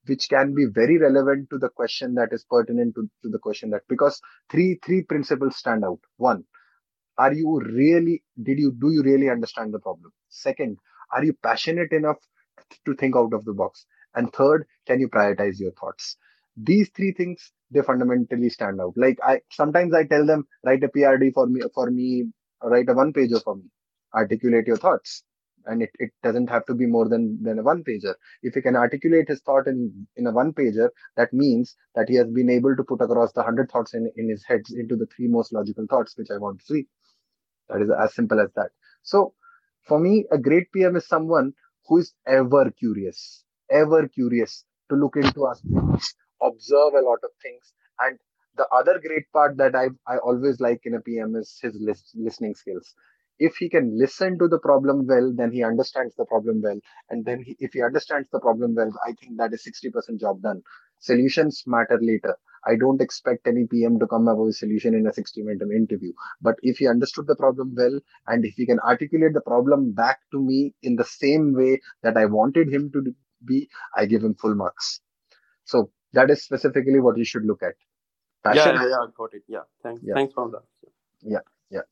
which 0.08 0.30
can 0.30 0.54
be 0.54 0.66
very 0.66 0.98
relevant 1.00 1.50
to 1.50 1.58
the 1.58 1.70
question 1.70 2.14
that 2.16 2.30
is 2.32 2.46
pertinent 2.50 2.94
to, 2.96 3.10
to 3.24 3.30
the 3.30 3.40
question 3.40 3.72
that 3.72 3.82
because 3.90 4.22
three 4.52 4.80
three 4.86 5.02
principles 5.04 5.58
stand 5.58 5.84
out. 5.84 6.00
One, 6.18 6.44
are 7.18 7.34
you 7.34 7.60
really 7.62 8.24
did 8.42 8.60
you 8.60 8.72
do 8.72 8.92
you 8.92 9.04
really 9.04 9.30
understand 9.30 9.74
the 9.74 9.80
problem? 9.80 10.12
Second, 10.30 10.78
are 11.12 11.24
you 11.24 11.34
passionate 11.44 11.92
enough 11.92 12.20
to 12.86 12.96
think 12.96 13.16
out 13.16 13.34
of 13.34 13.46
the 13.46 13.54
box? 13.54 13.86
And 14.16 14.32
third, 14.34 14.68
can 14.88 15.00
you 15.00 15.10
prioritize 15.10 15.60
your 15.60 15.72
thoughts? 15.72 16.18
These 16.58 16.90
three 16.96 17.12
things 17.12 17.52
they 17.72 17.82
fundamentally 17.82 18.50
stand 18.50 18.80
out. 18.80 18.94
Like 18.96 19.20
i 19.24 19.42
sometimes 19.52 19.94
i 19.94 20.06
tell 20.06 20.26
them 20.26 20.46
write 20.66 20.84
a 20.84 20.88
prd 20.88 21.34
for 21.34 21.48
me 21.48 21.62
for 21.74 21.90
me 21.92 22.26
write 22.64 22.90
a 22.90 22.94
one 22.94 23.14
pager 23.14 23.44
for 23.44 23.56
me. 23.56 23.64
Articulate 24.14 24.68
your 24.68 24.78
thoughts. 24.78 25.24
And 25.68 25.82
it, 25.82 25.90
it 25.98 26.12
doesn't 26.22 26.50
have 26.50 26.66
to 26.68 26.76
be 26.76 26.86
more 26.86 27.10
than 27.10 27.42
than 27.44 27.60
a 27.60 27.64
one 27.64 27.84
pager. 27.84 28.14
If 28.44 28.54
he 28.54 28.62
can 28.62 28.76
articulate 28.76 29.28
his 29.28 29.42
thought 29.42 29.68
in 29.68 30.08
in 30.16 30.28
a 30.28 30.32
one 30.32 30.54
pager 30.54 30.90
that 31.18 31.34
means 31.34 31.76
that 31.96 32.08
he 32.10 32.16
has 32.16 32.28
been 32.28 32.50
able 32.50 32.76
to 32.76 32.84
put 32.84 33.02
across 33.02 33.34
the 33.34 33.42
100 33.42 33.72
thoughts 33.72 33.94
in, 33.94 34.12
in 34.16 34.30
his 34.30 34.46
heads 34.48 34.72
into 34.72 34.96
the 34.96 35.08
three 35.08 35.28
most 35.28 35.52
logical 35.54 35.86
thoughts 35.90 36.16
which 36.18 36.30
i 36.32 36.38
want 36.38 36.60
to 36.60 36.66
see. 36.66 36.88
That 37.70 37.82
is 37.82 37.90
as 37.92 38.14
simple 38.16 38.40
as 38.40 38.50
that. 38.56 38.72
So 39.04 39.34
for 39.88 40.00
me 40.00 40.26
a 40.32 40.38
great 40.38 40.72
pm 40.72 40.96
is 40.96 41.08
someone 41.08 41.54
who 41.88 41.98
is 41.98 42.14
ever 42.28 42.72
curious 42.72 43.44
ever 43.70 44.08
curious 44.08 44.64
to 44.90 44.96
look 44.96 45.16
into 45.16 45.48
aspects 45.48 46.16
observe 46.46 46.94
a 46.94 47.06
lot 47.10 47.20
of 47.24 47.32
things. 47.42 47.74
And 48.00 48.18
the 48.58 48.68
other 48.74 49.00
great 49.06 49.26
part 49.34 49.58
that 49.58 49.76
i 49.76 49.88
i 50.08 50.18
always 50.18 50.60
like 50.60 50.82
in 50.86 50.96
a 50.96 51.02
pm 51.02 51.36
is 51.36 51.60
his 51.62 51.76
list, 51.80 52.12
listening 52.16 52.56
skills. 52.56 52.94
If 53.40 53.56
he 53.58 53.70
can 53.70 53.98
listen 53.98 54.38
to 54.40 54.48
the 54.48 54.60
problem 54.60 55.06
well 55.08 55.34
then 55.36 55.52
he 55.52 55.64
understands 55.64 56.16
the 56.16 56.26
problem 56.26 56.62
well. 56.62 56.80
And 57.10 57.26
then 57.26 57.42
he, 57.44 57.56
if 57.60 57.74
he 57.74 57.82
understands 57.82 58.30
the 58.32 58.40
problem 58.40 58.76
well 58.76 58.92
i 59.06 59.12
think 59.14 59.38
that 59.38 59.54
is 59.54 59.64
60% 59.66 60.20
job 60.20 60.42
done. 60.42 60.62
Solutions 61.00 61.64
matter 61.68 62.00
later. 62.02 62.36
I 62.68 62.76
don't 62.76 63.02
expect 63.02 63.48
any 63.48 63.66
pm 63.68 64.00
to 64.00 64.08
come 64.08 64.28
up 64.28 64.38
with 64.38 64.50
a 64.50 64.54
solution 64.54 64.94
in 64.96 65.08
a 65.08 65.14
60 65.14 65.44
minute 65.44 65.62
interview. 65.76 66.14
But 66.42 66.56
if 66.62 66.78
he 66.78 66.88
understood 66.88 67.28
the 67.28 67.36
problem 67.36 67.74
well 67.78 68.00
and 68.28 68.46
if 68.46 68.56
he 68.56 68.66
can 68.66 68.80
articulate 68.80 69.34
the 69.34 69.42
problem 69.42 69.92
back 69.94 70.20
to 70.32 70.42
me 70.42 70.74
in 70.82 70.96
the 70.96 71.06
same 71.06 71.54
way 71.54 71.82
that 72.04 72.18
i 72.18 72.26
wanted 72.26 72.74
him 72.74 72.92
to 72.92 73.14
be 73.46 73.70
i 73.96 74.06
give 74.06 74.24
him 74.24 74.36
full 74.36 74.56
marks. 74.56 75.02
So 75.66 75.92
that 76.16 76.30
is 76.32 76.44
specifically 76.44 77.00
what 77.00 77.18
you 77.18 77.26
should 77.26 77.46
look 77.46 77.64
at 77.64 77.76
Passion. 78.44 78.76
yeah 78.76 78.84
yeah, 78.84 78.90
yeah 78.90 79.08
got 79.18 79.34
it 79.34 79.44
yeah 79.48 79.66
thanks 79.84 80.02
Yeah. 80.04 80.16
thanks 80.16 80.34
for 80.34 80.50
that 80.52 80.64
yeah 81.36 81.46
yeah 81.72 81.88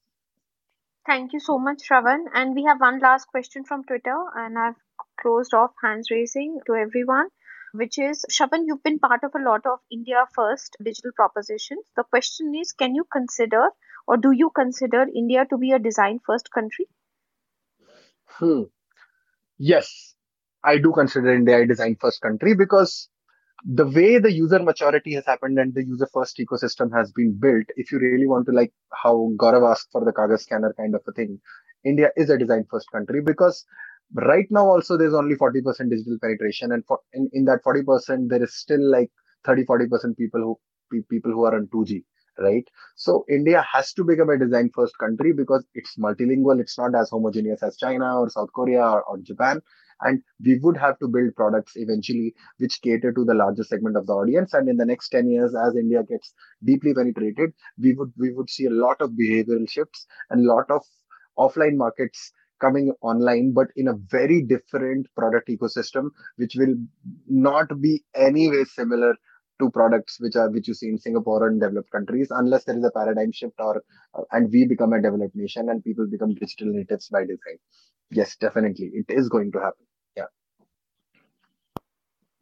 Thank 1.05 1.33
you 1.33 1.39
so 1.39 1.57
much, 1.57 1.87
Shravan. 1.87 2.25
And 2.33 2.53
we 2.55 2.63
have 2.65 2.79
one 2.81 2.99
last 2.99 3.25
question 3.27 3.63
from 3.63 3.83
Twitter, 3.85 4.15
and 4.35 4.57
I've 4.59 4.75
closed 5.19 5.53
off 5.53 5.73
hands 5.81 6.11
raising 6.11 6.59
to 6.65 6.75
everyone, 6.75 7.29
which 7.71 7.97
is 7.97 8.25
Shravan, 8.29 8.65
you've 8.67 8.83
been 8.83 8.99
part 8.99 9.23
of 9.23 9.33
a 9.35 9.39
lot 9.39 9.65
of 9.65 9.79
India 9.91 10.25
First 10.33 10.75
digital 10.83 11.11
propositions. 11.13 11.85
The 11.95 12.03
question 12.03 12.53
is 12.55 12.73
Can 12.73 12.95
you 12.95 13.05
consider 13.05 13.69
or 14.07 14.17
do 14.17 14.31
you 14.31 14.49
consider 14.49 15.03
India 15.13 15.45
to 15.45 15.57
be 15.57 15.71
a 15.71 15.79
design 15.79 16.19
first 16.25 16.51
country? 16.51 16.87
Hmm. 18.25 18.63
Yes, 19.57 20.15
I 20.63 20.77
do 20.79 20.91
consider 20.93 21.33
India 21.33 21.61
a 21.61 21.67
design 21.67 21.95
first 21.99 22.21
country 22.21 22.55
because 22.55 23.09
the 23.65 23.85
way 23.85 24.19
the 24.19 24.31
user 24.31 24.59
maturity 24.59 25.13
has 25.13 25.25
happened 25.25 25.57
and 25.57 25.73
the 25.73 25.83
user 25.83 26.07
first 26.13 26.37
ecosystem 26.37 26.91
has 26.95 27.11
been 27.11 27.37
built, 27.39 27.65
if 27.77 27.91
you 27.91 27.99
really 27.99 28.27
want 28.27 28.45
to 28.47 28.51
like 28.51 28.73
how 28.93 29.31
Gaurav 29.37 29.69
asked 29.71 29.89
for 29.91 30.03
the 30.03 30.11
Kagaz 30.11 30.41
scanner 30.41 30.73
kind 30.77 30.95
of 30.95 31.01
a 31.07 31.11
thing, 31.13 31.39
India 31.85 32.09
is 32.17 32.29
a 32.29 32.37
design 32.37 32.65
first 32.69 32.91
country 32.91 33.21
because 33.21 33.65
right 34.15 34.45
now 34.49 34.65
also 34.65 34.97
there's 34.97 35.13
only 35.13 35.35
40% 35.35 35.89
digital 35.89 36.17
penetration 36.21 36.71
and 36.73 36.85
for, 36.85 36.99
in, 37.13 37.29
in 37.33 37.45
that 37.45 37.63
40% 37.63 38.29
there 38.29 38.43
is 38.43 38.55
still 38.55 38.83
like 38.91 39.09
30 39.45 39.63
40% 39.65 40.17
people 40.17 40.41
who 40.91 41.03
people 41.09 41.31
who 41.31 41.45
are 41.45 41.55
on 41.55 41.67
2G 41.73 42.03
right? 42.39 42.67
So 42.95 43.25
india 43.29 43.63
has 43.71 43.93
to 43.93 44.03
become 44.03 44.29
a 44.29 44.37
design 44.37 44.69
first 44.75 44.97
country 44.97 45.33
because 45.33 45.65
it's 45.73 45.95
multilingual 45.97 46.59
it's 46.59 46.77
not 46.77 46.95
as 46.95 47.09
homogeneous 47.09 47.63
as 47.63 47.77
china 47.77 48.19
or 48.19 48.29
south 48.29 48.51
korea 48.53 48.81
or, 48.81 49.03
or 49.03 49.17
japan 49.19 49.61
and 50.01 50.21
we 50.43 50.59
would 50.59 50.77
have 50.77 50.97
to 50.99 51.07
build 51.07 51.35
products 51.35 51.73
eventually 51.75 52.33
which 52.57 52.81
cater 52.81 53.11
to 53.11 53.23
the 53.25 53.33
larger 53.33 53.63
segment 53.63 53.97
of 53.97 54.07
the 54.07 54.13
audience. 54.13 54.53
And 54.53 54.69
in 54.69 54.77
the 54.77 54.85
next 54.85 55.09
10 55.09 55.29
years 55.29 55.55
as 55.55 55.75
india 55.75 56.03
gets 56.03 56.33
deeply 56.63 56.93
penetrated 56.93 57.51
we 57.79 57.93
would 57.93 58.11
we 58.17 58.31
would 58.33 58.49
see 58.49 58.65
a 58.65 58.77
lot 58.85 59.01
of 59.01 59.11
behavioral 59.11 59.69
shifts 59.69 60.05
and 60.29 60.45
a 60.45 60.53
lot 60.53 60.69
of 60.69 60.83
offline 61.37 61.75
markets 61.75 62.31
coming 62.61 62.93
online 63.01 63.51
but 63.53 63.67
in 63.75 63.87
a 63.89 63.93
very 64.17 64.41
different 64.41 65.07
product 65.17 65.49
ecosystem 65.49 66.09
which 66.37 66.55
will 66.55 66.75
not 67.27 67.69
be 67.81 68.03
anyway 68.15 68.63
similar 68.63 69.13
to 69.59 69.69
products 69.69 70.17
which 70.19 70.35
are 70.35 70.49
which 70.49 70.67
you 70.67 70.73
see 70.73 70.87
in 70.87 70.97
Singapore 70.97 71.47
and 71.47 71.59
developed 71.61 71.91
countries 71.91 72.29
unless 72.31 72.63
there 72.63 72.77
is 72.77 72.83
a 72.83 72.91
paradigm 72.91 73.31
shift 73.31 73.55
or 73.59 73.83
and 74.31 74.51
we 74.51 74.65
become 74.65 74.93
a 74.93 75.01
developed 75.01 75.35
nation 75.35 75.69
and 75.69 75.83
people 75.83 76.07
become 76.09 76.33
digital 76.33 76.67
natives 76.67 77.09
by 77.09 77.21
design 77.21 77.59
yes 78.15 78.35
definitely 78.37 78.89
it 78.93 79.05
is 79.09 79.29
going 79.29 79.51
to 79.51 79.59
happen 79.59 79.85
yeah 80.17 80.25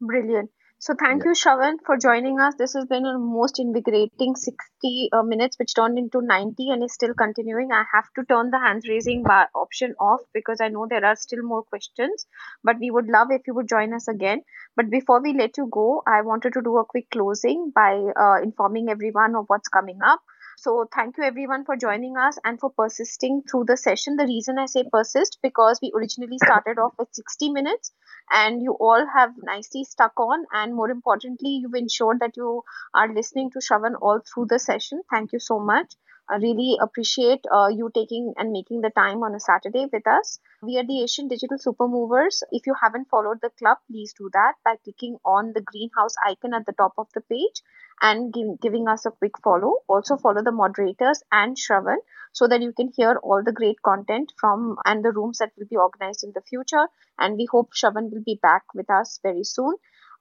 Brilliant. 0.00 0.50
So 0.78 0.94
thank 0.98 1.22
yeah 1.22 1.26
you, 1.26 1.30
Shravan, 1.32 1.78
for 1.86 1.96
joining 1.96 2.38
us. 2.40 2.54
This 2.56 2.74
has 2.74 2.84
been 2.86 3.04
a 3.06 3.18
most 3.18 3.58
invigorating 3.58 4.34
60 4.36 5.08
uh, 5.12 5.22
minutes, 5.22 5.58
which 5.58 5.74
turned 5.74 5.98
into 5.98 6.20
90 6.20 6.70
and 6.70 6.82
is 6.82 6.92
still 6.92 7.14
continuing. 7.14 7.72
I 7.72 7.84
have 7.92 8.12
to 8.16 8.24
turn 8.24 8.50
the 8.50 8.58
hands 8.60 8.86
raising 8.88 9.24
bar 9.24 9.48
option 9.54 9.94
off 10.00 10.20
because 10.34 10.60
I 10.60 10.68
know 10.68 10.86
there 10.88 11.04
are 11.04 11.16
still 11.16 11.42
more 11.42 11.62
questions. 11.62 12.26
But 12.62 12.78
we 12.80 12.90
would 12.90 13.06
love 13.08 13.28
if 13.30 13.46
you 13.46 13.54
would 13.54 13.68
join 13.68 13.92
us 13.94 14.08
again. 14.08 14.42
But 14.76 14.90
before 14.90 15.20
we 15.22 15.32
let 15.34 15.56
you 15.56 15.68
go, 15.70 16.02
I 16.06 16.20
wanted 16.22 16.52
to 16.54 16.62
do 16.62 16.76
a 16.78 16.84
quick 16.84 17.10
closing 17.10 17.70
by 17.74 17.94
uh, 18.18 18.42
informing 18.42 18.88
everyone 18.90 19.34
of 19.36 19.46
what's 19.48 19.68
coming 19.68 20.00
up. 20.04 20.20
So 20.56 20.86
thank 20.94 21.18
you 21.18 21.24
everyone 21.24 21.64
for 21.66 21.76
joining 21.76 22.16
us 22.16 22.38
and 22.42 22.58
for 22.58 22.70
persisting 22.70 23.42
through 23.42 23.64
the 23.66 23.76
session. 23.76 24.16
The 24.16 24.24
reason 24.24 24.58
I 24.58 24.64
say 24.64 24.84
persist 24.90 25.38
because 25.42 25.78
we 25.82 25.92
originally 25.94 26.38
started 26.38 26.78
off 26.78 26.94
with 26.98 27.08
60 27.12 27.50
minutes 27.50 27.92
and 28.30 28.62
you 28.62 28.72
all 28.80 29.06
have 29.14 29.34
nicely 29.42 29.84
stuck 29.84 30.18
on 30.18 30.46
and 30.52 30.74
more 30.74 30.90
importantly 30.90 31.50
you've 31.60 31.74
ensured 31.74 32.20
that 32.20 32.36
you 32.36 32.62
are 32.94 33.12
listening 33.12 33.50
to 33.50 33.58
Shravan 33.58 33.94
all 34.00 34.20
through 34.20 34.46
the 34.46 34.58
session. 34.58 35.02
Thank 35.10 35.32
you 35.32 35.38
so 35.38 35.58
much. 35.58 35.92
I 36.30 36.36
really 36.36 36.78
appreciate 36.80 37.44
uh, 37.52 37.68
you 37.68 37.90
taking 37.94 38.32
and 38.36 38.52
making 38.52 38.80
the 38.80 38.90
time 38.90 39.22
on 39.22 39.34
a 39.34 39.40
Saturday 39.40 39.86
with 39.92 40.06
us. 40.06 40.38
We 40.62 40.78
are 40.78 40.84
the 40.86 41.02
Asian 41.02 41.28
Digital 41.28 41.58
Super 41.58 41.86
Movers. 41.88 42.42
If 42.50 42.66
you 42.66 42.74
haven't 42.80 43.08
followed 43.08 43.38
the 43.42 43.50
club, 43.50 43.78
please 43.90 44.14
do 44.16 44.30
that 44.32 44.54
by 44.64 44.76
clicking 44.82 45.18
on 45.24 45.52
the 45.52 45.60
greenhouse 45.60 46.14
icon 46.26 46.54
at 46.54 46.64
the 46.64 46.72
top 46.72 46.94
of 46.96 47.08
the 47.14 47.20
page 47.20 47.62
and 48.00 48.32
give, 48.32 48.60
giving 48.60 48.88
us 48.88 49.04
a 49.04 49.10
quick 49.10 49.38
follow. 49.42 49.78
Also, 49.88 50.16
follow 50.16 50.42
the 50.42 50.52
moderators 50.52 51.22
and 51.30 51.56
Shravan 51.56 51.98
so 52.32 52.48
that 52.48 52.62
you 52.62 52.72
can 52.72 52.92
hear 52.96 53.16
all 53.22 53.42
the 53.44 53.52
great 53.52 53.82
content 53.82 54.32
from 54.38 54.76
and 54.84 55.04
the 55.04 55.12
rooms 55.12 55.38
that 55.38 55.52
will 55.58 55.66
be 55.68 55.76
organized 55.76 56.24
in 56.24 56.32
the 56.34 56.40
future. 56.40 56.88
And 57.18 57.36
we 57.36 57.46
hope 57.50 57.72
Shravan 57.74 58.10
will 58.10 58.22
be 58.24 58.38
back 58.40 58.62
with 58.74 58.90
us 58.90 59.18
very 59.22 59.44
soon. 59.44 59.74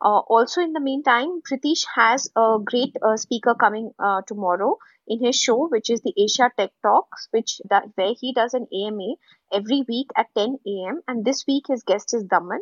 Uh, 0.04 0.20
also, 0.28 0.62
in 0.62 0.74
the 0.74 0.80
meantime, 0.80 1.42
Pritish 1.44 1.86
has 1.94 2.28
a 2.36 2.58
great 2.64 2.96
uh, 3.04 3.16
speaker 3.18 3.54
coming 3.54 3.92
uh, 4.00 4.24
tomorrow 4.26 4.80
in 5.08 5.24
his 5.24 5.36
show, 5.36 5.68
which 5.68 5.92
is 5.92 6.02
the 6.02 6.14
Asia 6.18 6.52
Tech 6.58 6.72
Talks, 6.82 7.28
which 7.30 7.62
that 7.70 7.84
where 7.94 8.16
he 8.20 8.34
does 8.34 8.56
an 8.56 8.66
AMA 8.74 9.16
every 9.54 9.86
week 9.88 10.10
at 10.18 10.34
10 10.36 10.58
a.m. 10.66 11.02
And 11.08 11.24
this 11.24 11.46
week 11.48 11.66
his 11.68 11.84
guest 11.84 12.16
is 12.16 12.24
Daman, 12.24 12.62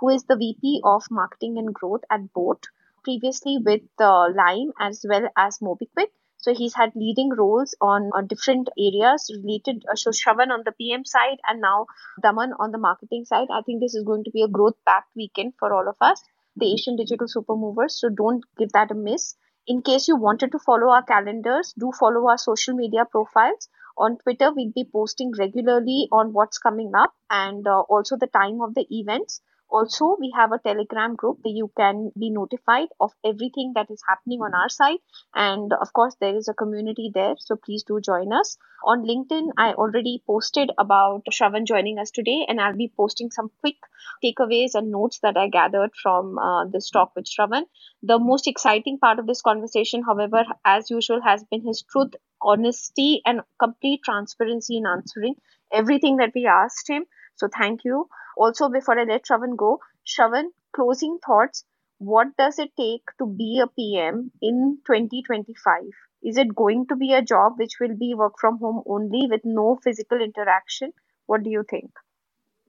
who 0.00 0.08
is 0.08 0.24
the 0.24 0.36
VP 0.36 0.80
of 0.82 1.04
Marketing 1.12 1.58
and 1.58 1.72
Growth 1.72 2.02
at 2.10 2.32
Boat, 2.32 2.66
previously 3.04 3.58
with 3.64 3.82
uh, 4.00 4.28
Lime 4.34 4.72
as 4.80 5.04
well 5.08 5.28
as 5.36 5.58
MobiKwik. 5.58 6.10
So 6.38 6.54
he's 6.54 6.74
had 6.74 6.96
leading 6.96 7.30
roles 7.30 7.74
on, 7.80 8.10
different 8.26 8.68
areas 8.78 9.30
related. 9.36 9.84
Uh, 9.88 9.94
so 9.94 10.10
Shravan 10.10 10.50
on 10.50 10.62
the 10.64 10.72
PM 10.72 11.04
side 11.04 11.38
and 11.46 11.60
now 11.60 11.86
Daman 12.22 12.54
on 12.58 12.72
the 12.72 12.78
marketing 12.78 13.26
side. 13.26 13.48
I 13.52 13.60
think 13.62 13.80
this 13.80 13.94
is 13.94 14.04
going 14.04 14.24
to 14.24 14.30
be 14.30 14.42
a 14.42 14.48
growth-packed 14.48 15.10
weekend 15.14 15.52
for 15.58 15.72
all 15.72 15.86
of 15.86 15.96
us, 16.00 16.22
the 16.56 16.72
Asian 16.72 16.96
Digital 16.96 17.28
Super 17.28 17.56
Movers. 17.56 18.00
So 18.00 18.08
don't 18.08 18.44
give 18.56 18.72
that 18.72 18.90
a 18.90 18.94
miss. 18.94 19.36
In 19.66 19.82
case 19.82 20.08
you 20.08 20.16
wanted 20.16 20.52
to 20.52 20.58
follow 20.58 20.88
our 20.88 21.02
calendars, 21.02 21.74
do 21.78 21.92
follow 21.98 22.28
our 22.28 22.38
social 22.38 22.74
media 22.74 23.04
profiles. 23.04 23.68
On 23.98 24.16
Twitter, 24.18 24.52
we'll 24.52 24.72
be 24.74 24.88
posting 24.90 25.32
regularly 25.38 26.08
on 26.10 26.32
what's 26.32 26.58
coming 26.58 26.92
up 26.94 27.12
and 27.28 27.66
uh, 27.66 27.80
also 27.80 28.16
the 28.16 28.26
time 28.26 28.60
of 28.62 28.74
the 28.74 28.86
events. 28.90 29.42
Also, 29.70 30.16
we 30.18 30.32
have 30.36 30.52
a 30.52 30.58
Telegram 30.58 31.14
group 31.14 31.38
where 31.42 31.54
you 31.54 31.70
can 31.76 32.10
be 32.18 32.30
notified 32.30 32.88
of 33.00 33.12
everything 33.24 33.72
that 33.74 33.90
is 33.90 34.02
happening 34.08 34.40
on 34.40 34.54
our 34.54 34.68
side. 34.68 34.98
And 35.34 35.72
of 35.72 35.92
course, 35.92 36.16
there 36.20 36.36
is 36.36 36.48
a 36.48 36.54
community 36.54 37.10
there, 37.14 37.34
so 37.38 37.56
please 37.56 37.84
do 37.84 38.00
join 38.00 38.32
us. 38.32 38.58
On 38.84 39.04
LinkedIn, 39.04 39.50
I 39.56 39.72
already 39.74 40.22
posted 40.26 40.70
about 40.78 41.22
Shravan 41.30 41.66
joining 41.66 41.98
us 41.98 42.10
today, 42.10 42.44
and 42.48 42.60
I'll 42.60 42.76
be 42.76 42.92
posting 42.96 43.30
some 43.30 43.50
quick 43.60 43.76
takeaways 44.24 44.74
and 44.74 44.90
notes 44.90 45.20
that 45.22 45.36
I 45.36 45.48
gathered 45.48 45.90
from 46.02 46.38
uh, 46.38 46.64
this 46.66 46.90
talk 46.90 47.12
with 47.14 47.26
Shravan. 47.26 47.64
The 48.02 48.18
most 48.18 48.46
exciting 48.46 48.98
part 48.98 49.18
of 49.18 49.26
this 49.26 49.42
conversation, 49.42 50.02
however, 50.02 50.44
as 50.64 50.90
usual, 50.90 51.20
has 51.22 51.44
been 51.44 51.62
his 51.66 51.82
truth, 51.82 52.14
honesty, 52.42 53.22
and 53.24 53.42
complete 53.58 54.02
transparency 54.04 54.78
in 54.78 54.86
answering 54.86 55.34
everything 55.72 56.16
that 56.16 56.32
we 56.34 56.46
asked 56.46 56.88
him. 56.88 57.04
So, 57.40 57.48
thank 57.48 57.84
you. 57.84 58.08
Also, 58.36 58.68
before 58.68 58.98
I 58.98 59.04
let 59.04 59.24
Shravan 59.26 59.56
go, 59.56 59.80
Shravan, 60.06 60.50
closing 60.72 61.18
thoughts. 61.24 61.64
What 61.98 62.36
does 62.36 62.58
it 62.58 62.72
take 62.76 63.02
to 63.18 63.26
be 63.26 63.60
a 63.62 63.66
PM 63.66 64.32
in 64.42 64.78
2025? 64.86 65.84
Is 66.22 66.36
it 66.36 66.54
going 66.54 66.86
to 66.88 66.96
be 66.96 67.12
a 67.14 67.22
job 67.22 67.58
which 67.58 67.78
will 67.80 67.96
be 67.96 68.14
work 68.14 68.34
from 68.40 68.58
home 68.58 68.82
only 68.86 69.26
with 69.28 69.42
no 69.44 69.78
physical 69.82 70.20
interaction? 70.20 70.92
What 71.26 71.42
do 71.42 71.50
you 71.50 71.64
think? 71.68 71.90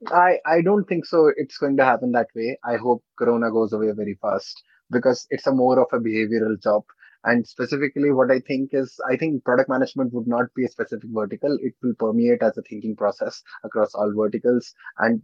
I, 0.07 0.39
I 0.45 0.61
don't 0.61 0.85
think 0.85 1.06
so. 1.06 1.31
It's 1.35 1.57
going 1.57 1.77
to 1.77 1.85
happen 1.85 2.11
that 2.14 2.30
way. 2.35 2.57
I 2.64 2.77
hope 2.77 3.03
Corona 3.18 3.52
goes 3.52 3.73
away 3.73 3.91
very 3.91 4.18
fast 4.22 4.61
because 4.91 5.27
it's 5.30 5.48
a 5.48 5.52
more 5.53 5.80
of 5.80 5.88
a 5.93 5.99
behavioral 5.99 6.61
job. 6.61 6.84
And 7.23 7.48
specifically, 7.48 8.11
what 8.11 8.31
I 8.31 8.39
think 8.39 8.72
is, 8.73 8.99
I 9.10 9.15
think 9.15 9.43
product 9.43 9.69
management 9.69 10.14
would 10.14 10.27
not 10.27 10.45
be 10.56 10.65
a 10.65 10.69
specific 10.69 11.10
vertical. 11.11 11.57
It 11.61 11.73
will 11.84 11.93
permeate 11.99 12.41
as 12.41 12.57
a 12.57 12.64
thinking 12.64 12.95
process 12.95 13.41
across 13.64 13.93
all 13.93 14.11
verticals. 14.15 14.73
And 14.98 15.22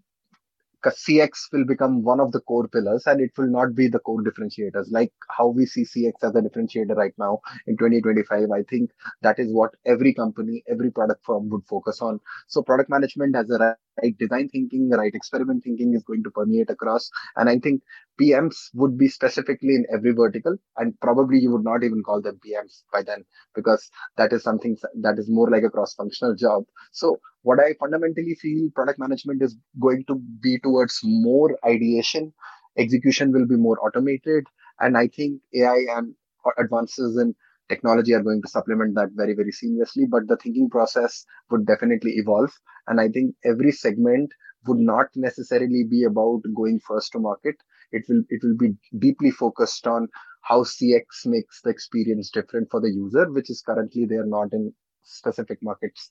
CX 0.85 1.51
will 1.51 1.65
become 1.65 2.03
one 2.03 2.19
of 2.19 2.31
the 2.31 2.39
core 2.41 2.67
pillars 2.67 3.03
and 3.07 3.19
it 3.19 3.31
will 3.37 3.49
not 3.49 3.75
be 3.75 3.87
the 3.87 3.99
core 3.99 4.21
differentiators. 4.23 4.91
Like 4.91 5.11
how 5.35 5.47
we 5.47 5.65
see 5.65 5.83
CX 5.83 6.13
as 6.23 6.35
a 6.35 6.41
differentiator 6.41 6.95
right 6.95 7.13
now 7.17 7.39
in 7.65 7.77
2025, 7.77 8.51
I 8.51 8.63
think 8.69 8.91
that 9.21 9.39
is 9.39 9.51
what 9.51 9.71
every 9.85 10.13
company, 10.13 10.63
every 10.69 10.91
product 10.91 11.25
firm 11.25 11.49
would 11.49 11.65
focus 11.67 12.01
on. 12.01 12.19
So 12.47 12.61
product 12.61 12.89
management 12.89 13.35
has 13.35 13.49
a 13.49 13.75
right 14.01 14.17
design 14.17 14.49
thinking, 14.49 14.89
right 14.89 15.13
experiment 15.13 15.63
thinking 15.63 15.93
is 15.93 16.03
going 16.03 16.23
to 16.23 16.31
permeate 16.31 16.69
across. 16.69 17.09
And 17.35 17.49
I 17.49 17.59
think 17.59 17.81
PMs 18.19 18.69
would 18.73 18.97
be 18.97 19.07
specifically 19.07 19.75
in 19.75 19.85
every 19.93 20.11
vertical, 20.11 20.55
and 20.77 20.99
probably 21.01 21.39
you 21.39 21.51
would 21.51 21.63
not 21.63 21.83
even 21.83 22.03
call 22.03 22.21
them 22.21 22.39
PMs 22.45 22.83
by 22.91 23.03
then 23.03 23.23
because 23.55 23.89
that 24.17 24.33
is 24.33 24.43
something 24.43 24.77
that 25.01 25.19
is 25.19 25.29
more 25.29 25.49
like 25.49 25.63
a 25.63 25.69
cross 25.69 25.93
functional 25.93 26.35
job. 26.35 26.63
So, 26.91 27.19
what 27.43 27.59
I 27.59 27.73
fundamentally 27.79 28.35
feel 28.35 28.69
product 28.75 28.99
management 28.99 29.41
is 29.41 29.55
going 29.79 30.03
to 30.07 30.15
be 30.41 30.59
towards 30.59 30.99
more 31.03 31.57
ideation, 31.65 32.33
execution 32.77 33.31
will 33.31 33.47
be 33.47 33.55
more 33.55 33.77
automated, 33.85 34.45
and 34.79 34.97
I 34.97 35.07
think 35.07 35.41
AI 35.55 35.85
and 35.97 36.15
advances 36.57 37.17
in 37.17 37.35
technology 37.69 38.13
are 38.13 38.23
going 38.23 38.41
to 38.41 38.47
supplement 38.49 38.95
that 38.95 39.09
very 39.13 39.33
very 39.33 39.51
seamlessly 39.51 40.05
but 40.09 40.27
the 40.27 40.37
thinking 40.37 40.69
process 40.69 41.25
would 41.49 41.65
definitely 41.65 42.11
evolve. 42.17 42.51
And 42.87 42.99
i 43.01 43.07
think 43.09 43.35
every 43.45 43.71
segment 43.71 44.31
would 44.65 44.79
not 44.79 45.07
necessarily 45.15 45.83
be 45.89 46.03
about 46.03 46.41
going 46.55 46.79
first 46.85 47.11
to 47.13 47.19
market. 47.19 47.55
It 47.91 48.03
will 48.09 48.23
it 48.29 48.41
will 48.43 48.57
be 48.57 48.75
deeply 48.99 49.31
focused 49.31 49.87
on 49.87 50.07
how 50.43 50.63
cx 50.63 51.25
makes 51.25 51.61
the 51.61 51.69
experience 51.69 52.29
different 52.31 52.69
for 52.71 52.79
the 52.81 52.91
user 52.91 53.29
which 53.31 53.49
is 53.49 53.61
currently 53.61 54.05
they 54.05 54.15
are 54.15 54.25
not 54.25 54.53
in 54.53 54.73
specific 55.03 55.59
markets 55.61 56.09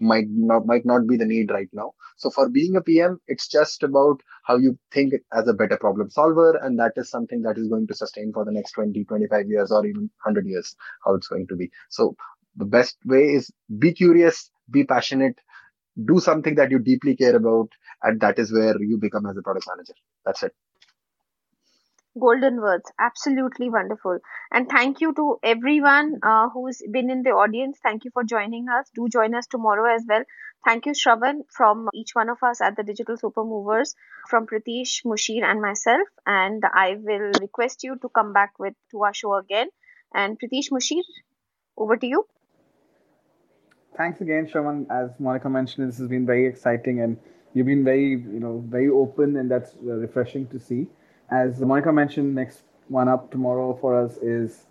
might 0.00 0.26
not 0.28 0.66
might 0.66 0.84
not 0.84 1.06
be 1.06 1.16
the 1.16 1.24
need 1.26 1.50
right 1.50 1.68
now. 1.72 1.92
So 2.16 2.30
for 2.30 2.48
being 2.48 2.76
a 2.76 2.82
pm 2.82 3.20
it's 3.28 3.48
just 3.48 3.82
about 3.82 4.20
how 4.44 4.56
you 4.56 4.78
think 4.92 5.14
as 5.32 5.48
a 5.48 5.54
better 5.54 5.76
problem 5.76 6.10
solver 6.10 6.56
and 6.56 6.78
that 6.78 6.92
is 6.96 7.10
something 7.10 7.42
that 7.42 7.58
is 7.58 7.68
going 7.68 7.86
to 7.88 7.94
sustain 7.94 8.32
for 8.32 8.44
the 8.44 8.52
next 8.52 8.72
20 8.72 9.04
25 9.04 9.48
years 9.48 9.70
or 9.70 9.86
even 9.86 10.02
100 10.02 10.46
years 10.46 10.76
how 11.04 11.14
it's 11.14 11.28
going 11.28 11.46
to 11.48 11.56
be. 11.56 11.70
So 11.88 12.14
the 12.56 12.64
best 12.66 12.96
way 13.04 13.24
is 13.38 13.50
be 13.78 13.92
curious 13.92 14.50
be 14.70 14.84
passionate 14.84 15.38
do 16.06 16.20
something 16.20 16.54
that 16.56 16.70
you 16.70 16.78
deeply 16.78 17.16
care 17.16 17.36
about 17.36 17.68
and 18.02 18.20
that 18.20 18.38
is 18.38 18.52
where 18.52 18.80
you 18.82 18.98
become 18.98 19.26
as 19.26 19.36
a 19.36 19.42
product 19.42 19.66
manager. 19.68 19.94
That's 20.24 20.42
it 20.42 20.54
golden 22.18 22.60
words. 22.60 22.90
Absolutely 22.98 23.70
wonderful. 23.70 24.18
And 24.50 24.68
thank 24.68 25.00
you 25.00 25.12
to 25.14 25.38
everyone 25.42 26.20
uh, 26.22 26.48
who's 26.48 26.82
been 26.90 27.10
in 27.10 27.22
the 27.22 27.30
audience. 27.30 27.78
Thank 27.82 28.04
you 28.04 28.10
for 28.12 28.24
joining 28.24 28.68
us. 28.68 28.90
Do 28.94 29.08
join 29.08 29.34
us 29.34 29.46
tomorrow 29.46 29.94
as 29.94 30.04
well. 30.08 30.24
Thank 30.64 30.86
you 30.86 30.92
shravan 30.92 31.42
from 31.50 31.88
each 31.94 32.10
one 32.14 32.28
of 32.28 32.42
us 32.42 32.60
at 32.60 32.76
the 32.76 32.82
digital 32.82 33.16
super 33.16 33.44
movers 33.44 33.94
from 34.28 34.46
pritish 34.46 35.04
mushir 35.06 35.42
and 35.42 35.62
myself. 35.62 36.06
And 36.26 36.62
i 36.74 36.96
will 37.00 37.30
request 37.40 37.82
you 37.82 37.96
to 38.02 38.08
come 38.08 38.32
back 38.32 38.58
with 38.58 38.74
to 38.90 39.04
our 39.04 39.14
show 39.14 39.36
again. 39.36 39.68
And 40.12 40.38
pritish 40.38 40.70
mushir 40.70 41.02
over 41.76 41.96
to 41.96 42.06
you. 42.06 42.26
Thanks 43.96 44.20
again 44.20 44.46
shravan. 44.46 44.86
As 44.90 45.10
monica 45.18 45.48
mentioned 45.48 45.88
this 45.88 45.98
has 45.98 46.08
been 46.08 46.26
very 46.26 46.46
exciting 46.46 47.00
and 47.00 47.16
you've 47.54 47.66
been 47.66 47.84
very 47.84 48.10
you 48.10 48.40
know 48.40 48.64
very 48.68 48.88
open 48.88 49.36
and 49.36 49.50
that's 49.50 49.74
uh, 49.86 49.94
refreshing 49.94 50.46
to 50.48 50.58
see 50.58 50.86
as 51.30 51.60
Monica 51.60 51.92
mentioned, 51.92 52.34
next 52.34 52.62
one 52.88 53.08
up 53.08 53.30
tomorrow 53.30 53.78
for 53.80 53.96
us 54.02 54.16
is 54.18 54.66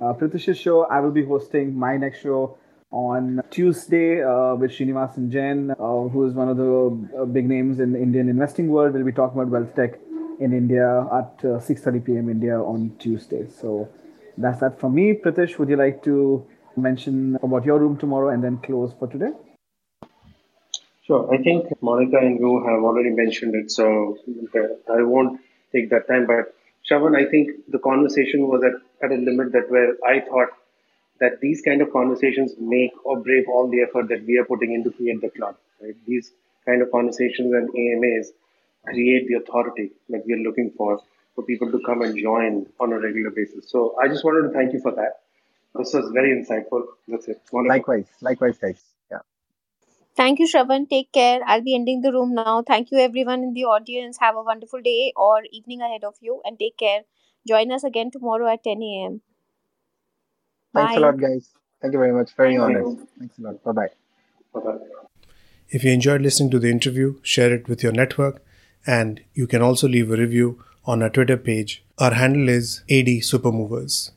uh, 0.00 0.14
show. 0.54 0.84
I 0.84 1.00
will 1.00 1.10
be 1.10 1.24
hosting 1.24 1.76
my 1.76 1.96
next 1.96 2.20
show 2.20 2.56
on 2.90 3.42
Tuesday 3.50 4.22
uh, 4.22 4.54
with 4.54 4.70
Srinivasan 4.70 5.30
Jain, 5.30 5.72
uh, 5.72 5.74
who 5.74 6.26
is 6.26 6.34
one 6.34 6.48
of 6.48 6.56
the 6.56 7.22
uh, 7.22 7.24
big 7.24 7.48
names 7.48 7.80
in 7.80 7.92
the 7.92 8.00
Indian 8.00 8.28
investing 8.28 8.68
world. 8.68 8.94
We'll 8.94 9.04
be 9.04 9.12
talking 9.12 9.40
about 9.40 9.50
wealth 9.50 9.74
tech 9.74 9.98
in 10.40 10.52
India 10.52 11.00
at 11.12 11.38
6:30 11.42 12.00
uh, 12.00 12.04
p.m. 12.04 12.28
India 12.28 12.60
on 12.60 12.94
Tuesday. 12.98 13.46
So 13.48 13.88
that's 14.38 14.60
that 14.60 14.78
from 14.78 14.94
me. 14.94 15.14
Pritish, 15.14 15.58
would 15.58 15.68
you 15.68 15.76
like 15.76 16.02
to 16.04 16.46
mention 16.76 17.36
about 17.42 17.64
your 17.64 17.78
room 17.78 17.96
tomorrow 17.96 18.28
and 18.28 18.42
then 18.42 18.58
close 18.58 18.92
for 18.98 19.08
today? 19.08 19.32
Sure. 21.02 21.28
I 21.34 21.42
think 21.42 21.66
Monica 21.82 22.16
and 22.16 22.38
you 22.38 22.64
have 22.66 22.82
already 22.82 23.10
mentioned 23.10 23.54
it, 23.54 23.70
so 23.70 24.16
I 24.88 25.02
won't 25.02 25.40
take 25.74 25.90
that 25.90 26.08
time. 26.08 26.26
But 26.26 26.54
Shravan, 26.88 27.16
I 27.16 27.28
think 27.30 27.50
the 27.68 27.78
conversation 27.78 28.48
was 28.48 28.62
at, 28.62 29.04
at 29.04 29.16
a 29.16 29.20
limit 29.20 29.52
that 29.52 29.70
where 29.70 29.94
I 30.06 30.20
thought 30.20 30.48
that 31.20 31.40
these 31.40 31.62
kind 31.62 31.80
of 31.80 31.92
conversations 31.92 32.54
make 32.58 32.92
or 33.04 33.18
break 33.20 33.48
all 33.48 33.70
the 33.70 33.82
effort 33.82 34.08
that 34.08 34.24
we 34.26 34.38
are 34.38 34.44
putting 34.44 34.74
into 34.74 34.90
create 34.90 35.20
the 35.20 35.30
club. 35.30 35.56
Right? 35.80 35.94
These 36.06 36.32
kind 36.66 36.82
of 36.82 36.90
conversations 36.90 37.52
and 37.52 37.68
AMAs 37.68 38.32
create 38.86 39.28
the 39.28 39.34
authority 39.34 39.92
that 40.10 40.24
we 40.26 40.34
are 40.34 40.44
looking 40.48 40.72
for 40.76 41.00
for 41.34 41.44
people 41.44 41.70
to 41.70 41.80
come 41.84 42.02
and 42.02 42.16
join 42.16 42.66
on 42.80 42.92
a 42.92 42.98
regular 42.98 43.30
basis. 43.30 43.70
So 43.70 43.96
I 44.02 44.08
just 44.08 44.24
wanted 44.24 44.48
to 44.48 44.54
thank 44.54 44.72
you 44.72 44.80
for 44.80 44.92
that. 44.92 45.20
This 45.76 45.92
was 45.92 46.10
very 46.12 46.30
insightful. 46.30 46.84
That's 47.08 47.26
it. 47.26 47.40
Wonderful. 47.50 47.76
Likewise, 47.76 48.06
likewise, 48.20 48.58
guys. 48.58 48.93
Thank 50.16 50.38
you, 50.38 50.46
Shravan. 50.46 50.88
Take 50.88 51.12
care. 51.12 51.40
I'll 51.46 51.62
be 51.62 51.74
ending 51.74 52.00
the 52.00 52.12
room 52.12 52.34
now. 52.34 52.62
Thank 52.62 52.90
you, 52.90 52.98
everyone 52.98 53.42
in 53.42 53.52
the 53.52 53.64
audience. 53.64 54.18
Have 54.20 54.36
a 54.36 54.42
wonderful 54.42 54.80
day 54.80 55.12
or 55.16 55.42
evening 55.52 55.82
ahead 55.82 56.04
of 56.04 56.14
you 56.20 56.40
and 56.44 56.58
take 56.58 56.76
care. 56.76 57.02
Join 57.46 57.72
us 57.72 57.84
again 57.84 58.10
tomorrow 58.10 58.52
at 58.52 58.62
10 58.64 58.82
a.m. 58.82 59.20
Thanks 60.72 60.94
Bye. 60.94 60.98
a 60.98 61.00
lot, 61.00 61.18
guys. 61.18 61.50
Thank 61.82 61.92
you 61.92 61.98
very 61.98 62.12
much. 62.12 62.34
Very 62.34 62.56
Thank 62.56 62.76
honest. 62.76 63.06
Thanks 63.18 63.38
a 63.38 63.42
lot. 63.42 63.62
Bye 63.64 63.72
bye. 63.72 63.88
Bye 64.54 64.60
bye. 64.60 64.78
If 65.68 65.84
you 65.84 65.92
enjoyed 65.92 66.22
listening 66.22 66.50
to 66.52 66.58
the 66.58 66.70
interview, 66.70 67.20
share 67.22 67.52
it 67.52 67.68
with 67.68 67.82
your 67.82 67.92
network, 67.92 68.42
and 68.86 69.20
you 69.34 69.46
can 69.46 69.62
also 69.62 69.88
leave 69.88 70.10
a 70.10 70.16
review 70.16 70.62
on 70.84 71.02
our 71.02 71.10
Twitter 71.10 71.36
page. 71.36 71.84
Our 71.98 72.14
handle 72.14 72.48
is 72.48 72.82
AD 72.88 73.06
Supermovers. 73.30 74.10